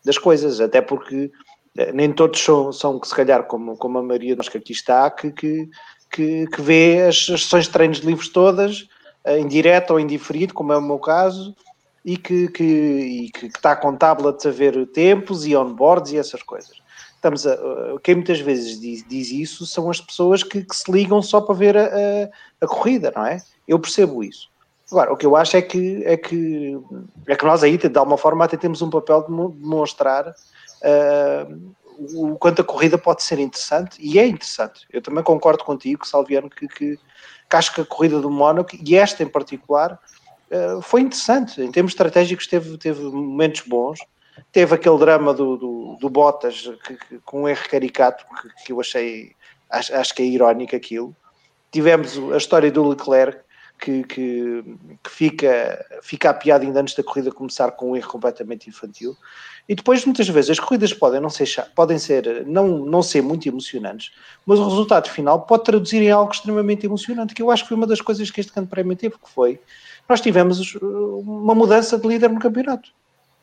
das 0.05 0.19
coisas, 0.19 0.61
até 0.61 0.81
porque 0.81 1.31
eh, 1.77 1.93
nem 1.93 2.13
todos 2.13 2.41
são, 2.41 2.73
são 2.73 2.99
que 2.99 3.07
se 3.07 3.15
calhar, 3.15 3.45
como, 3.45 3.77
como 3.77 3.99
a 3.99 4.03
maioria 4.03 4.33
de 4.33 4.39
nós 4.39 4.49
que 4.49 4.59
aqui 4.59 4.73
está, 4.73 5.09
que, 5.11 5.31
que, 5.31 5.69
que, 6.11 6.47
que 6.47 6.61
vê 6.61 7.03
as, 7.03 7.29
as 7.31 7.43
sessões 7.43 7.67
de 7.67 7.71
treinos 7.71 8.01
de 8.01 8.07
livros 8.07 8.29
todas, 8.31 8.89
eh, 9.25 9.39
em 9.39 9.47
direto 9.47 9.93
ou 9.93 10.01
em 10.01 10.07
diferido, 10.07 10.53
como 10.53 10.73
é 10.73 10.77
o 10.77 10.83
meu 10.83 10.99
caso, 10.99 11.55
e 12.05 12.17
que, 12.17 12.49
que, 12.49 12.65
e 12.65 13.31
que, 13.31 13.47
está 13.47 13.77
com 13.77 13.97
tablets 13.97 14.47
a 14.47 14.51
ver 14.51 14.87
tempos 14.89 15.47
e 15.47 15.57
onboards 15.57 16.13
e 16.13 16.19
essas 16.19 16.43
coisas. 16.43 16.79
Estamos 17.15 17.47
a, 17.47 17.55
uh, 17.55 18.01
quem 18.01 18.15
muitas 18.15 18.41
vezes 18.41 18.81
diz, 18.81 19.05
diz 19.07 19.31
isso 19.31 19.67
são 19.67 19.91
as 19.91 20.01
pessoas 20.01 20.43
que, 20.43 20.63
que 20.63 20.77
se 20.77 20.91
ligam 20.91 21.21
só 21.21 21.41
para 21.41 21.55
ver 21.55 21.77
a, 21.77 21.85
a, 21.85 22.65
a 22.65 22.67
corrida, 22.67 23.13
não 23.15 23.27
é? 23.27 23.43
Eu 23.67 23.79
percebo 23.79 24.23
isso. 24.23 24.49
Agora, 24.91 25.13
o 25.13 25.17
que 25.17 25.27
eu 25.27 25.37
acho 25.37 25.57
é 25.57 25.63
que, 25.63 26.03
é 26.05 26.17
que, 26.17 26.79
é 27.27 27.37
que 27.37 27.45
nós 27.45 27.63
aí, 27.63 27.77
de 27.77 27.99
alguma 27.99 28.17
forma, 28.17 28.45
até 28.45 28.57
temos 28.57 28.81
um 28.81 28.89
papel 28.89 29.25
de 29.25 29.31
mo- 29.31 29.51
demonstrar 29.51 30.29
uh, 30.29 31.75
o 32.15 32.37
quanto 32.39 32.63
a 32.63 32.65
corrida 32.65 32.97
pode 32.97 33.23
ser 33.23 33.39
interessante, 33.39 33.99
e 34.01 34.19
é 34.19 34.27
interessante. 34.27 34.87
Eu 34.91 35.03
também 35.03 35.23
concordo 35.23 35.65
contigo, 35.65 36.07
Salviano, 36.07 36.49
que, 36.49 36.67
que, 36.69 36.97
que 36.97 37.57
acho 37.57 37.75
que 37.75 37.81
a 37.81 37.85
corrida 37.85 38.21
do 38.21 38.31
Mónaco, 38.31 38.77
e 38.81 38.97
esta 38.97 39.23
em 39.23 39.29
particular, 39.29 39.99
foi 40.83 41.03
interessante. 41.03 41.61
Em 41.61 41.71
termos 41.71 41.93
estratégicos, 41.93 42.47
teve, 42.47 42.77
teve 42.79 43.03
momentos 43.03 43.63
bons. 43.67 43.99
Teve 44.53 44.75
aquele 44.75 44.99
drama 44.99 45.35
do, 45.35 45.57
do, 45.57 45.97
do 46.01 46.09
Bottas 46.09 46.71
que, 46.85 46.95
que- 46.97 47.19
com 47.25 47.43
um 47.43 47.49
erro 47.49 47.69
caricato 47.69 48.25
que, 48.41 48.65
que 48.65 48.73
eu 48.73 48.81
achei, 48.81 49.33
acho, 49.69 49.95
acho 49.95 50.15
que 50.15 50.23
é 50.23 50.27
irónico 50.27 50.77
aquilo. 50.77 51.15
Tivemos 51.71 52.19
a 52.33 52.37
história 52.37 52.71
do 52.71 52.89
Leclerc, 52.89 53.41
que, 53.79 54.03
que, 54.05 54.65
que 55.03 55.11
fica, 55.11 55.87
fica 56.03 56.31
a 56.31 56.35
piada 56.35 56.65
ainda 56.65 56.81
antes 56.81 56.95
da 56.95 57.03
corrida 57.03 57.31
começar 57.31 57.71
com 57.73 57.93
um 57.93 57.97
erro 57.97 58.11
completamente 58.11 58.69
infantil. 58.69 59.17
E 59.69 59.75
depois, 59.75 60.05
muitas 60.05 60.29
vezes, 60.29 60.51
as 60.51 60.61
corridas 60.61 60.93
podem 60.93 61.21
não 61.21 61.31
ser, 61.31 61.49
podem 61.75 61.99
ser, 61.99 62.47
não, 62.47 62.67
não 62.67 63.03
ser 63.03 63.23
muito 63.23 63.47
emocionantes, 63.47 64.13
mas 64.45 64.59
o 64.59 64.69
resultado 64.69 65.09
final 65.11 65.43
pode 65.43 65.65
traduzir 65.65 66.03
em 66.03 66.11
algo 66.11 66.33
extremamente 66.33 66.87
emocionante, 66.87 67.35
que 67.35 67.43
eu 67.43 67.51
acho 67.51 67.65
que 67.65 67.69
foi 67.69 67.77
uma 67.77 67.87
das 67.87 68.01
coisas 68.01 68.31
que 68.31 68.41
este 68.41 68.53
grande 68.53 68.71
prémio 68.71 68.97
teve, 68.97 69.15
que 69.15 69.29
foi, 69.31 69.61
nós 70.09 70.21
tivemos 70.21 70.75
uh, 70.77 71.19
uma 71.19 71.55
mudança 71.55 71.99
de 71.99 72.09
líder 72.09 72.31
no 72.31 72.41
campeonato. 72.41 72.91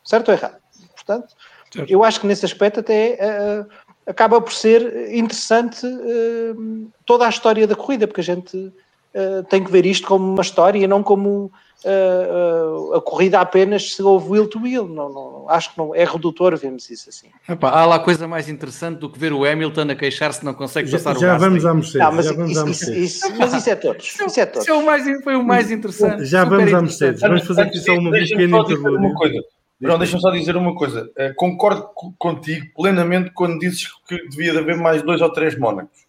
Certo 0.04 0.30
ou 0.30 0.34
errado? 0.34 0.58
Portanto, 0.94 1.36
Certo. 1.72 1.92
eu 1.92 2.04
acho 2.04 2.20
que 2.20 2.28
nesse 2.28 2.46
aspecto 2.46 2.80
até 2.80 3.18
uh, 3.22 3.70
acaba 4.08 4.42
por 4.42 4.54
ser 4.54 5.14
interessante 5.14 5.86
uh, 5.86 6.92
toda 7.06 7.26
a 7.26 7.30
história 7.30 7.68
da 7.68 7.76
corrida, 7.76 8.08
porque 8.08 8.22
a 8.22 8.24
gente 8.24 8.72
uh, 9.16 9.44
tem 9.46 9.64
que 9.64 9.72
ver 9.72 9.86
isto 9.86 10.08
como 10.08 10.32
uma 10.34 10.42
história 10.42 10.78
e 10.80 10.88
não 10.88 11.02
como 11.02 11.52
uh, 11.84 12.94
a 12.96 13.02
corrida 13.02 13.40
apenas 13.40 13.94
se 13.96 14.02
houve 14.04 14.30
will 14.30 14.48
to 14.48 14.60
will. 14.62 14.88
Não, 14.88 15.10
não, 15.10 15.50
acho 15.50 15.72
que 15.72 15.78
não, 15.78 15.94
é 15.96 16.04
redutor 16.04 16.56
vermos 16.58 16.90
isso 16.90 17.10
assim. 17.10 17.28
Epá, 17.48 17.70
há 17.70 17.86
lá 17.86 18.00
coisa 18.00 18.28
mais 18.28 18.50
interessante 18.50 19.00
do 19.00 19.10
que 19.10 19.18
ver 19.20 19.34
o 19.34 19.46
Hamilton 19.46 19.90
a 19.92 19.96
queixar-se 19.96 20.44
não 20.44 20.54
consegue 20.54 20.88
Já, 20.90 20.98
passar 20.98 21.18
já 21.20 21.36
o 21.36 21.40
vamos 21.40 21.66
à 21.66 21.74
Mercedes. 21.74 22.00
Não, 22.00 22.12
mas, 22.12 22.26
já 22.26 22.34
vamos 22.34 22.52
isso, 22.52 22.60
à 22.60 22.70
isso- 22.70 22.86
Mercedes. 22.92 23.16
isso- 23.24 23.34
mas 23.38 23.54
isso 23.54 23.70
é 23.70 23.76
todos. 23.76 24.06
Isso 24.06 24.40
é 24.40 24.46
todos. 24.46 24.62
Isso 24.68 24.72
é 24.72 24.74
o 24.78 24.86
mais, 24.86 25.24
foi 25.24 25.36
o 25.36 25.44
mais 25.44 25.72
interessante. 25.72 26.26
Já 26.26 26.44
vamos 26.46 26.74
à. 26.74 26.82
Mercedes. 26.82 27.22
Vamos 27.22 27.46
fazer 27.46 27.62
aqui 27.64 27.78
só 27.80 27.94
uma 27.94 28.12
pequena 28.12 28.60
interlúdio. 28.60 29.14
coisa. 29.14 29.42
Não, 29.80 29.98
deixa-me 29.98 30.22
só 30.22 30.32
dizer 30.32 30.56
uma 30.56 30.74
coisa. 30.74 31.12
Eh, 31.18 31.34
concordo 31.36 31.90
co- 31.94 32.14
contigo 32.18 32.66
plenamente 32.78 33.30
quando 33.32 33.60
dizes 33.60 33.88
que 34.08 34.18
devia 34.30 34.54
de 34.54 34.60
haver 34.60 34.78
mais 34.78 35.02
dois 35.04 35.22
ou 35.22 35.30
três 35.30 35.60
Mónacos. 35.60 36.00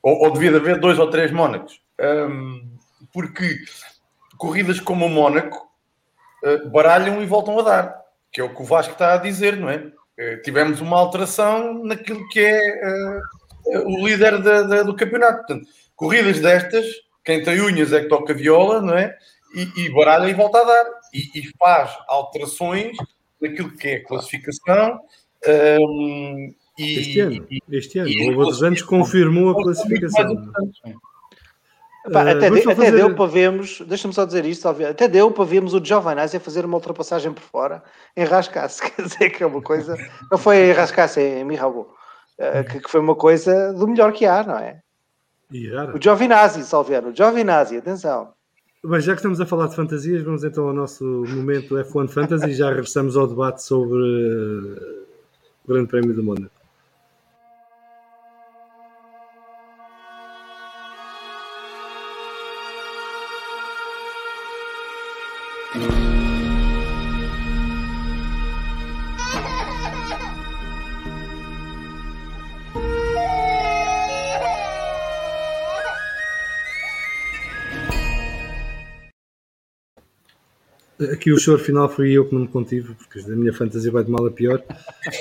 Ou, 0.00 0.14
ou 0.24 0.30
devia 0.30 0.50
de 0.52 0.56
haver 0.58 0.78
dois 0.78 0.96
ou 0.96 1.10
três 1.10 1.32
Mónacos. 1.32 1.80
Ahm, 2.00 2.76
porque 3.12 3.58
corridas 4.36 4.80
como 4.80 5.06
o 5.06 5.08
Mónaco 5.10 5.66
eh, 6.44 6.58
baralham 6.68 7.22
e 7.22 7.26
voltam 7.26 7.58
a 7.58 7.62
dar. 7.62 8.02
Que 8.32 8.40
é 8.40 8.44
o 8.44 8.54
que 8.54 8.60
o 8.62 8.64
Vasco 8.66 8.92
está 8.92 9.14
a 9.14 9.18
dizer, 9.18 9.56
não 9.56 9.70
é? 9.70 9.90
Eh, 10.18 10.36
tivemos 10.38 10.80
uma 10.80 10.98
alteração 10.98 11.82
naquilo 11.84 12.26
que 12.28 12.40
é 12.40 12.58
eh, 12.58 13.20
o 13.86 14.06
líder 14.06 14.42
da- 14.42 14.62
da- 14.62 14.82
do 14.82 14.94
campeonato. 14.94 15.38
Portanto, 15.46 15.66
corridas 15.94 16.40
destas, 16.40 16.84
quem 17.24 17.42
tem 17.42 17.60
unhas 17.60 17.92
é 17.92 18.02
que 18.02 18.08
toca 18.08 18.34
viola, 18.34 18.80
não 18.82 18.94
é? 18.96 19.16
E, 19.54 19.84
e 19.86 19.90
baralha 19.94 20.28
e 20.28 20.34
volta 20.34 20.58
a 20.58 20.64
dar. 20.64 20.84
E, 21.14 21.38
e 21.40 21.50
faz 21.58 21.96
alterações 22.08 22.96
naquilo 23.40 23.70
que 23.76 23.88
é 23.88 23.96
a 23.96 24.04
classificação. 24.04 25.00
ahm, 25.46 26.52
e, 26.78 26.98
Este 26.98 27.20
ano, 27.20 27.46
este 27.72 27.98
ano, 28.00 28.08
e- 28.10 28.34
outros 28.34 28.62
anos 28.62 28.82
confirmou 28.82 29.50
a 29.50 29.62
classificação. 29.62 30.52
Epá, 32.06 32.24
Eh, 32.24 32.30
até, 32.32 32.50
de- 32.50 32.60
até 32.60 32.74
fazer- 32.74 32.92
deu 32.96 33.14
para 33.14 33.26
vermos, 33.26 33.80
deixa-me 33.86 34.14
só 34.14 34.24
dizer 34.24 34.44
isto, 34.44 34.68
até 34.68 35.08
deu 35.08 35.30
para 35.30 35.44
vermos 35.44 35.74
o 35.74 35.84
Giovinazzi 35.84 36.36
a 36.36 36.40
fazer 36.40 36.64
uma 36.64 36.76
ultrapassagem 36.76 37.32
por 37.32 37.42
fora 37.42 37.82
em 38.16 38.24
Rascasse, 38.24 38.80
quer 38.94 39.02
dizer 39.02 39.30
que 39.30 39.42
é 39.42 39.46
uma 39.46 39.60
coisa, 39.62 39.96
não 40.30 40.38
foi 40.38 40.56
em 40.68 40.72
Rascasse, 40.72 41.20
é 41.20 41.40
em 41.40 41.44
Mirabo, 41.44 41.88
eh, 42.38 42.62
que, 42.64 42.80
que 42.80 42.90
foi 42.90 43.00
uma 43.00 43.14
coisa 43.16 43.72
do 43.72 43.88
melhor 43.88 44.12
que 44.12 44.24
há, 44.26 44.42
não 44.44 44.56
é? 44.58 44.80
O 45.96 46.00
Giovinazzi, 46.02 46.62
Salviano, 46.64 47.08
o 47.10 47.14
Giovinazzi, 47.14 47.76
atenção. 47.78 48.32
Bem, 48.84 49.00
já 49.00 49.12
que 49.12 49.18
estamos 49.18 49.40
a 49.40 49.46
falar 49.46 49.66
de 49.68 49.74
fantasias, 49.74 50.22
vamos 50.22 50.44
então 50.44 50.68
ao 50.68 50.72
nosso 50.72 51.04
momento 51.04 51.74
F1 51.76 52.08
Fantasy 52.08 52.50
e 52.50 52.54
já 52.54 52.68
regressamos 52.68 53.16
ao 53.16 53.26
debate 53.26 53.62
sobre 53.64 53.98
eh, 53.98 55.02
o 55.64 55.68
Grande 55.72 55.88
Prémio 55.88 56.14
do 56.14 56.22
Mónaco. 56.22 56.54
Aqui 81.12 81.32
o 81.32 81.38
choro 81.38 81.58
final 81.58 81.88
foi 81.88 82.12
eu 82.12 82.26
que 82.26 82.34
não 82.34 82.42
me 82.42 82.48
contive, 82.48 82.94
porque 82.94 83.20
a 83.20 83.36
minha 83.36 83.52
fantasia 83.52 83.90
vai 83.90 84.04
de 84.04 84.10
mal 84.10 84.26
a 84.26 84.30
pior. 84.30 84.62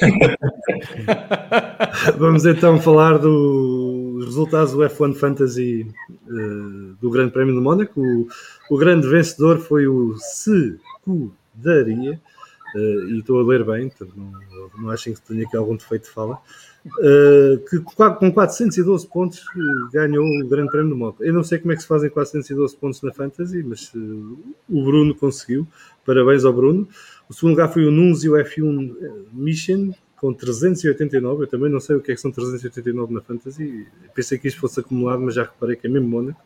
Vamos 2.18 2.46
então 2.46 2.80
falar 2.80 3.18
dos 3.18 4.26
resultados 4.26 4.74
do 4.74 4.80
F1 4.80 5.16
Fantasy 5.16 5.88
eh, 6.28 6.94
do 7.02 7.10
Grande 7.10 7.32
Prémio 7.32 7.56
de 7.56 7.62
Mónaco. 7.62 8.02
O, 8.02 8.28
o 8.70 8.78
grande 8.78 9.08
vencedor 9.08 9.60
foi 9.60 9.88
o 9.88 10.16
Secudaria, 10.18 12.20
eh, 12.76 13.06
e 13.08 13.20
estou 13.20 13.40
a 13.40 13.44
ler 13.44 13.64
bem, 13.64 13.90
não, 14.16 14.32
não 14.78 14.90
achem 14.90 15.14
que 15.14 15.22
tenha 15.22 15.46
aqui 15.46 15.56
algum 15.56 15.78
defeito 15.78 16.04
de 16.04 16.10
fala, 16.10 16.38
eh, 17.02 17.60
que 17.70 17.80
com 17.80 18.32
412 18.32 19.08
pontos 19.08 19.40
eh, 19.40 19.94
ganhou 19.94 20.26
o 20.26 20.48
Grande 20.48 20.70
Prémio 20.70 20.92
de 20.92 21.00
Mónaco. 21.00 21.24
Eu 21.24 21.34
não 21.34 21.44
sei 21.44 21.58
como 21.58 21.72
é 21.72 21.76
que 21.76 21.82
se 21.82 21.88
fazem 21.88 22.10
412 22.10 22.76
pontos 22.76 23.02
na 23.02 23.14
Fantasy, 23.14 23.64
mas 23.64 23.94
o 23.96 24.84
Bruno 24.84 25.16
conseguiu. 25.16 25.66
Parabéns 26.06 26.44
ao 26.44 26.54
Bruno. 26.54 26.88
O 27.30 27.34
segundo 27.34 27.52
lugar 27.52 27.72
foi 27.72 27.86
o 27.86 27.92
Nunzio 27.92 28.34
F1 28.34 28.94
Mission 29.32 29.92
com 30.18 30.34
389. 30.34 31.44
Eu 31.44 31.48
também 31.48 31.72
não 31.72 31.80
sei 31.80 31.96
o 31.96 32.02
que 32.02 32.12
é 32.12 32.16
que 32.16 32.22
são 32.22 32.32
389 32.32 33.14
na 33.14 33.22
Fantasy. 33.22 33.88
Pensei 34.14 34.38
que 34.38 34.48
isto 34.48 34.60
fosse 34.60 34.80
acumulado, 34.80 35.22
mas 35.22 35.34
já 35.34 35.44
reparei 35.44 35.76
que 35.76 35.88
é 35.88 35.90
mesmo 35.90 36.08
Mónaco. 36.08 36.40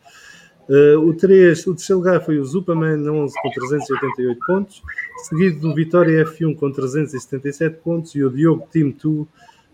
Uh, 0.70 1.00
o, 1.00 1.16
3, 1.16 1.66
o 1.66 1.74
terceiro 1.74 1.98
lugar 1.98 2.24
foi 2.24 2.38
o 2.38 2.46
Superman 2.46 3.10
11 3.10 3.34
com 3.42 3.50
388 3.50 4.46
pontos, 4.46 4.84
seguido 5.28 5.62
do 5.62 5.74
Vitória 5.74 6.24
F1 6.24 6.56
com 6.56 6.72
377 6.72 7.78
pontos 7.78 8.14
e 8.14 8.24
o 8.24 8.30
Diogo 8.30 8.68
Team 8.72 8.92
2 8.92 9.28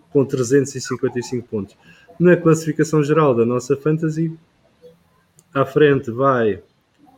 com 0.10 0.24
355 0.24 1.50
pontos. 1.50 1.78
Na 2.18 2.38
classificação 2.38 3.04
geral 3.04 3.36
da 3.36 3.46
nossa 3.46 3.76
Fantasy, 3.76 4.34
à 5.54 5.66
frente 5.66 6.10
vai 6.12 6.64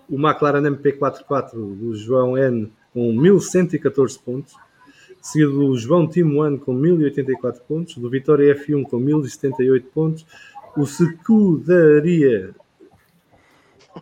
o 0.09 0.15
McLaren 0.15 0.63
MP44 0.63 1.53
do 1.53 1.95
João 1.95 2.35
N 2.35 2.71
com 2.91 3.13
1114 3.13 4.17
pontos, 4.17 4.55
seguido 5.21 5.51
do 5.51 5.77
João 5.77 6.07
Team 6.07 6.35
One 6.35 6.57
com 6.57 6.73
1084 6.73 7.61
pontos, 7.67 7.95
do 7.95 8.09
Vitória 8.09 8.55
F1 8.55 8.85
com 8.85 8.97
1078 8.97 9.87
pontos, 9.89 10.25
o 10.75 10.87
Secudaria 10.87 12.55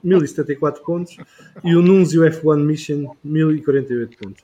1074 0.03 0.83
pontos 0.83 1.17
e 1.63 1.75
o 1.75 1.81
Nunzio 1.81 2.23
F1 2.23 2.63
Mission 2.63 3.15
1048 3.23 4.17
pontos. 4.17 4.43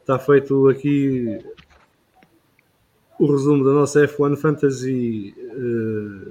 Está 0.00 0.18
feito 0.18 0.68
aqui 0.68 1.38
o 3.18 3.30
resumo 3.30 3.64
da 3.64 3.72
nossa 3.72 4.06
F1 4.06 4.36
Fantasy 4.36 5.34
eh, 5.38 6.28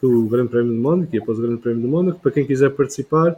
do 0.00 0.26
Grande 0.26 0.50
Prémio 0.50 0.72
de 0.72 0.78
Mónaco 0.78 1.14
e 1.14 1.18
após 1.18 1.38
o 1.38 1.42
Grande 1.42 1.60
Prémio 1.60 1.82
de 1.82 1.88
Mónaco. 1.88 2.20
Para 2.20 2.30
quem 2.30 2.46
quiser 2.46 2.70
participar, 2.70 3.36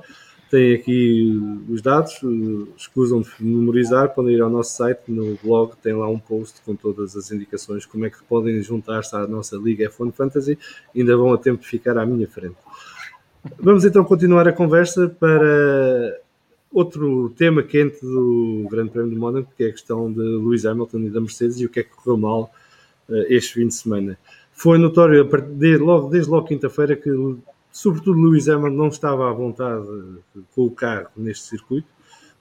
tem 0.50 0.74
aqui 0.74 1.64
os 1.70 1.80
dados, 1.80 2.20
eh, 2.22 2.70
escusam 2.76 3.22
de 3.22 3.30
memorizar, 3.40 4.14
podem 4.14 4.34
ir 4.34 4.42
ao 4.42 4.50
nosso 4.50 4.76
site, 4.76 5.00
no 5.08 5.38
blog 5.42 5.74
tem 5.82 5.94
lá 5.94 6.06
um 6.06 6.18
post 6.18 6.60
com 6.66 6.76
todas 6.76 7.16
as 7.16 7.32
indicações 7.32 7.86
como 7.86 8.04
é 8.04 8.10
que 8.10 8.22
podem 8.24 8.60
juntar-se 8.60 9.16
à 9.16 9.26
nossa 9.26 9.56
Liga 9.56 9.88
F1 9.88 10.12
Fantasy, 10.12 10.58
ainda 10.94 11.16
vão 11.16 11.32
a 11.32 11.38
tempo 11.38 11.62
de 11.62 11.68
ficar 11.68 11.96
à 11.96 12.04
minha 12.04 12.28
frente. 12.28 12.56
Vamos 13.60 13.84
então 13.84 14.04
continuar 14.04 14.48
a 14.48 14.52
conversa 14.52 15.08
para 15.08 16.20
outro 16.72 17.30
tema 17.36 17.62
quente 17.62 18.00
do 18.00 18.66
Grande 18.70 18.90
Prémio 18.90 19.10
de 19.10 19.16
Mónaco, 19.16 19.52
que 19.56 19.64
é 19.64 19.68
a 19.68 19.72
questão 19.72 20.12
de 20.12 20.20
Lewis 20.20 20.66
Hamilton 20.66 20.98
e 21.00 21.10
da 21.10 21.20
Mercedes 21.20 21.60
e 21.60 21.66
o 21.66 21.68
que 21.68 21.80
é 21.80 21.82
que 21.82 21.90
correu 21.90 22.16
mal 22.16 22.50
eh, 23.08 23.26
este 23.30 23.54
fim 23.54 23.68
de 23.68 23.74
semana. 23.74 24.18
Foi 24.52 24.78
notório, 24.78 25.22
a 25.22 25.24
partir 25.24 25.52
de, 25.52 25.76
logo, 25.76 26.08
desde 26.08 26.30
logo 26.30 26.46
quinta-feira, 26.46 26.96
que 26.96 27.10
sobretudo 27.70 28.20
Lewis 28.20 28.48
Hamilton 28.48 28.76
não 28.76 28.88
estava 28.88 29.30
à 29.30 29.32
vontade 29.32 29.86
com 30.54 30.64
o 30.64 30.70
carro 30.70 31.08
neste 31.16 31.44
circuito. 31.44 31.88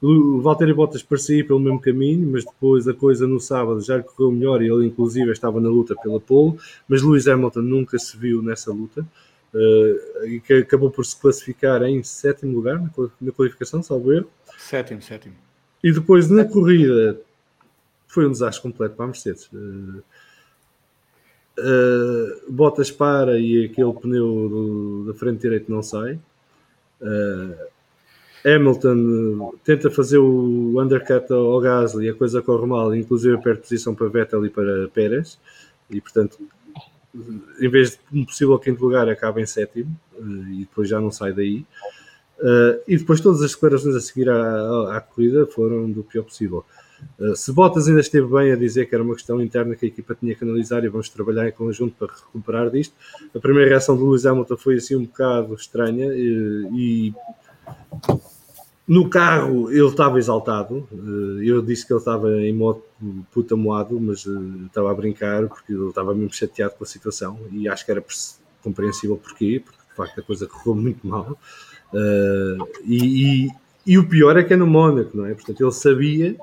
O 0.02 0.42
Valtteri 0.42 0.74
Bottas 0.74 1.04
parecia 1.04 1.40
ir 1.40 1.44
pelo 1.48 1.60
mesmo 1.60 1.80
caminho, 1.80 2.30
mas 2.32 2.44
depois 2.44 2.88
a 2.88 2.94
coisa 2.94 3.28
no 3.28 3.40
sábado 3.40 3.82
já 3.82 3.98
lhe 3.98 4.04
correu 4.04 4.32
melhor 4.32 4.62
e 4.62 4.70
ele 4.70 4.86
inclusive 4.86 5.32
estava 5.32 5.60
na 5.60 5.70
luta 5.70 5.96
pela 5.96 6.20
pole, 6.20 6.58
mas 6.88 7.02
Lewis 7.02 7.28
Hamilton 7.28 7.62
nunca 7.62 7.98
se 7.98 8.18
viu 8.18 8.42
nessa 8.42 8.72
luta. 8.72 9.06
Uh, 9.56 10.26
e 10.28 10.42
que 10.42 10.54
acabou 10.56 10.92
por 10.92 11.06
se 11.06 11.16
classificar 11.16 11.82
em 11.84 12.04
sétimo 12.04 12.54
lugar 12.54 12.78
na, 12.78 12.90
na 13.22 13.32
qualificação, 13.32 13.82
salvo 13.82 14.12
erro. 14.12 14.30
Sétimo, 14.58 15.02
sétimo. 15.02 15.34
E 15.82 15.94
depois 15.94 16.30
na 16.30 16.44
corrida 16.44 17.18
foi 18.06 18.28
um 18.28 18.32
desastre 18.32 18.62
completo 18.62 18.96
para 18.96 19.06
a 19.06 19.08
Mercedes. 19.08 19.48
Uh, 19.54 20.04
uh, 21.58 22.52
Bottas 22.52 22.92
para 22.92 23.40
e 23.40 23.64
aquele 23.64 23.94
pneu 23.94 24.50
do, 24.50 25.06
da 25.08 25.14
frente 25.18 25.40
direito 25.40 25.72
não 25.72 25.82
sai. 25.82 26.20
Hamilton 28.46 29.54
tenta 29.64 29.90
fazer 29.90 30.18
o 30.18 30.82
undercut 30.82 31.32
ao 31.32 31.62
Gasly, 31.62 32.10
a 32.10 32.14
coisa 32.14 32.42
corre 32.42 32.68
mal, 32.68 32.94
inclusive 32.94 33.42
perde 33.42 33.62
posição 33.62 33.96
para 33.96 34.10
Vettel 34.10 34.46
e 34.46 34.50
para 34.50 34.88
Pérez, 34.90 35.40
e 35.90 36.02
portanto 36.02 36.38
em 37.60 37.70
vez 37.70 37.92
de 37.92 38.20
um 38.20 38.26
possível 38.26 38.58
quinto 38.60 38.84
lugar, 38.84 39.08
acaba 39.10 39.42
em 39.42 39.46
sétimo 39.46 39.96
uh, 40.18 40.48
e 40.52 40.60
depois 40.60 40.90
já 40.90 41.00
não 41.00 41.12
sai 41.12 41.34
daí. 41.34 41.66
Uh, 42.40 42.82
e 42.88 42.98
depois 42.98 43.22
todas 43.22 43.42
as 43.42 43.52
declarações 43.52 43.96
a 43.96 44.02
seguir 44.02 44.30
à, 44.30 44.98
à, 44.98 45.02
corrida 45.02 45.46
foram 45.48 45.90
do 45.90 46.04
pior 46.04 46.24
possível. 46.24 46.66
Uh, 47.18 47.36
se 47.36 47.52
Bottas 47.54 47.88
ainda 47.88 48.02
esteve 48.02 48.28
bem 48.28 48.52
a 48.52 48.56
dizer 48.56 48.88
que 48.88 48.96
era 48.96 49.04
uma 49.04 49.14
questão 49.14 49.42
interna 49.42 49.76
que 49.76 49.86
a 49.86 49.88
equipa 49.88 50.16
tinha 50.16 50.36
que 50.36 50.44
analisar 50.44 50.84
e 50.84 50.90
vamos 50.90 51.08
trabalhar 51.08 51.48
em 51.48 51.52
conjunto 51.52 51.96
para 51.98 52.14
recuperar 52.14 52.70
disto, 52.70 52.94
a 53.34 53.40
primeira 53.40 53.70
reação 53.70 53.96
do 53.96 54.06
Lewis 54.06 54.26
Hamilton 54.26 54.58
foi 54.58 54.76
assim 54.76 54.96
um 54.98 55.06
bocado 55.06 55.54
estranha 55.54 56.14
e, 56.14 56.68
e 56.74 57.14
no 58.88 59.10
carro 59.10 59.72
ele 59.72 59.88
estava 59.88 60.18
exaltado. 60.18 60.88
Eu 61.44 61.62
disse 61.62 61.86
que 61.86 61.94
ele 61.94 62.00
estava 62.00 62.32
em 62.42 62.54
modo 62.54 62.84
puta 63.32 63.56
moado, 63.56 64.00
mas 64.00 64.26
estava 64.66 64.92
a 64.92 64.94
brincar 64.94 65.48
porque 65.48 65.74
ele 65.74 65.90
estava 65.90 66.14
mesmo 66.14 66.34
chateado 66.34 66.76
com 66.76 66.84
a 66.84 66.88
situação 66.88 67.40
e 67.52 67.68
acho 67.68 67.86
que 67.86 67.92
era 67.92 68.04
compreensível 68.62 69.18
porquê, 69.18 69.62
porque 69.64 69.80
de 69.90 69.96
facto 69.96 70.20
a 70.20 70.24
coisa 70.24 70.48
correu 70.48 70.76
muito 70.76 71.06
mal. 71.06 71.38
Uh, 71.94 72.68
e, 72.84 73.46
e, 73.46 73.52
e, 73.86 73.98
o 73.98 74.08
pior 74.08 74.36
é 74.38 74.44
que 74.44 74.54
é 74.54 74.58
no 74.58 74.68
Mónaco, 74.68 75.16
não 75.16 75.26
é? 75.26 75.34
Portanto, 75.34 75.62
ele 75.62 75.72
sabia 75.72 76.36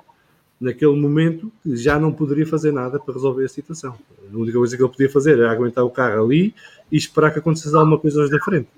naquele 0.60 0.94
momento 0.94 1.52
que 1.62 1.76
já 1.76 1.98
não 1.98 2.12
poderia 2.12 2.46
fazer 2.46 2.72
nada 2.72 2.98
para 2.98 3.12
resolver 3.12 3.44
a 3.44 3.48
situação. 3.48 3.98
A 4.32 4.36
única 4.36 4.56
coisa 4.56 4.76
que 4.76 4.82
ele 4.82 4.90
podia 4.90 5.10
fazer 5.10 5.38
era 5.38 5.50
aguentar 5.50 5.84
o 5.84 5.90
carro 5.90 6.24
ali 6.24 6.54
e 6.90 6.96
esperar 6.96 7.32
que 7.32 7.40
acontecesse 7.40 7.74
alguma 7.74 7.98
coisa 7.98 8.20
hoje 8.20 8.30
da 8.30 8.38
frente. 8.38 8.68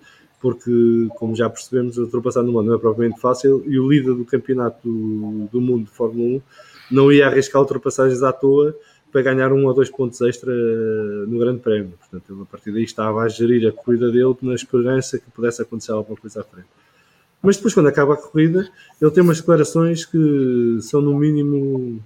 Porque, 0.44 1.08
como 1.16 1.34
já 1.34 1.48
percebemos, 1.48 1.96
ultrapassar 1.96 2.42
no 2.42 2.52
Mónaco 2.52 2.68
não 2.68 2.76
é 2.76 2.78
propriamente 2.78 3.18
fácil 3.18 3.64
e 3.66 3.78
o 3.78 3.88
líder 3.88 4.12
do 4.12 4.26
campeonato 4.26 4.76
do, 4.86 5.48
do 5.50 5.58
mundo 5.58 5.84
de 5.84 5.90
Fórmula 5.90 6.36
1 6.36 6.42
não 6.90 7.10
ia 7.10 7.28
arriscar 7.28 7.62
ultrapassagens 7.62 8.22
à 8.22 8.30
toa 8.30 8.76
para 9.10 9.22
ganhar 9.22 9.54
um 9.54 9.64
ou 9.64 9.72
dois 9.72 9.88
pontos 9.88 10.20
extra 10.20 10.52
no 10.52 11.38
Grande 11.38 11.60
Prémio. 11.60 11.94
Portanto, 11.98 12.30
ele 12.30 12.42
a 12.42 12.44
partir 12.44 12.72
daí 12.72 12.84
estava 12.84 13.22
a 13.22 13.28
gerir 13.28 13.66
a 13.66 13.72
corrida 13.72 14.12
dele 14.12 14.36
na 14.42 14.54
esperança 14.54 15.18
que 15.18 15.30
pudesse 15.30 15.62
acontecer 15.62 15.92
alguma 15.92 16.18
coisa 16.18 16.42
à 16.42 16.44
frente. 16.44 16.68
Mas 17.40 17.56
depois, 17.56 17.72
quando 17.72 17.88
acaba 17.88 18.12
a 18.12 18.18
corrida, 18.18 18.68
ele 19.00 19.10
tem 19.12 19.22
umas 19.24 19.38
declarações 19.38 20.04
que 20.04 20.76
são, 20.82 21.00
no 21.00 21.18
mínimo, 21.18 22.02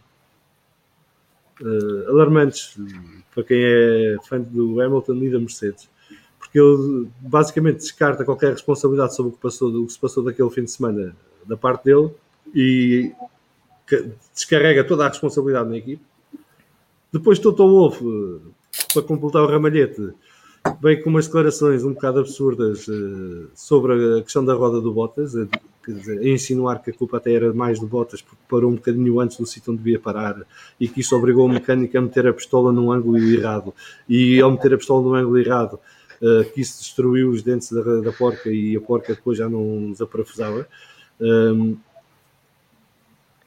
uh, 1.60 2.08
alarmantes 2.08 2.76
para 3.34 3.42
quem 3.42 3.58
é 3.64 4.16
fã 4.28 4.40
do 4.40 4.80
Hamilton 4.80 5.14
e 5.16 5.30
da 5.30 5.40
Mercedes. 5.40 5.88
Porque 6.48 6.60
ele 6.60 7.08
basicamente 7.20 7.78
descarta 7.78 8.24
qualquer 8.24 8.52
responsabilidade 8.52 9.14
sobre 9.14 9.30
o 9.30 9.34
que, 9.34 9.40
passou, 9.40 9.68
o 9.70 9.86
que 9.86 9.92
se 9.92 9.98
passou 9.98 10.24
daquele 10.24 10.50
fim 10.50 10.64
de 10.64 10.70
semana 10.70 11.14
da 11.46 11.56
parte 11.56 11.84
dele 11.84 12.10
e 12.54 13.12
descarrega 14.34 14.84
toda 14.84 15.04
a 15.04 15.08
responsabilidade 15.08 15.68
na 15.68 15.76
equipe 15.76 16.02
depois 17.10 17.38
Toto 17.38 17.66
Wolff, 17.66 18.04
para 18.92 19.02
completar 19.02 19.42
o 19.42 19.46
ramalhete, 19.46 20.10
veio 20.82 21.02
com 21.02 21.08
umas 21.08 21.26
declarações 21.26 21.82
um 21.82 21.94
bocado 21.94 22.20
absurdas 22.20 22.86
uh, 22.86 23.48
sobre 23.54 24.18
a 24.18 24.22
questão 24.22 24.44
da 24.44 24.52
roda 24.52 24.78
do 24.78 24.92
Bottas, 24.92 25.34
a, 25.34 25.40
a 25.40 26.28
insinuar 26.28 26.82
que 26.82 26.90
a 26.90 26.92
culpa 26.92 27.16
até 27.16 27.32
era 27.32 27.50
mais 27.54 27.80
do 27.80 27.86
Bottas 27.86 28.20
porque 28.20 28.42
parou 28.46 28.70
um 28.70 28.74
bocadinho 28.74 29.20
antes 29.20 29.38
do 29.38 29.46
sítio 29.46 29.72
onde 29.72 29.82
devia 29.82 29.98
parar 29.98 30.42
e 30.78 30.86
que 30.86 31.00
isso 31.00 31.16
obrigou 31.16 31.46
o 31.46 31.48
mecânico 31.48 31.96
a 31.96 32.02
meter 32.02 32.26
a 32.26 32.32
pistola 32.34 32.70
num 32.70 32.92
ângulo 32.92 33.16
errado. 33.18 33.72
E 34.06 34.38
ao 34.38 34.50
meter 34.50 34.74
a 34.74 34.76
pistola 34.76 35.02
num 35.02 35.14
ângulo 35.14 35.38
errado, 35.38 35.80
uh, 36.22 36.44
que 36.52 36.60
isso 36.60 36.80
destruiu 36.80 37.30
os 37.30 37.42
dentes 37.42 37.70
da, 37.72 37.82
da 38.00 38.12
porca 38.12 38.50
e 38.50 38.76
a 38.76 38.80
porca 38.80 39.14
depois 39.14 39.38
já 39.38 39.48
não 39.48 39.92
desaparafusava. 39.92 40.66
Um, 41.20 41.76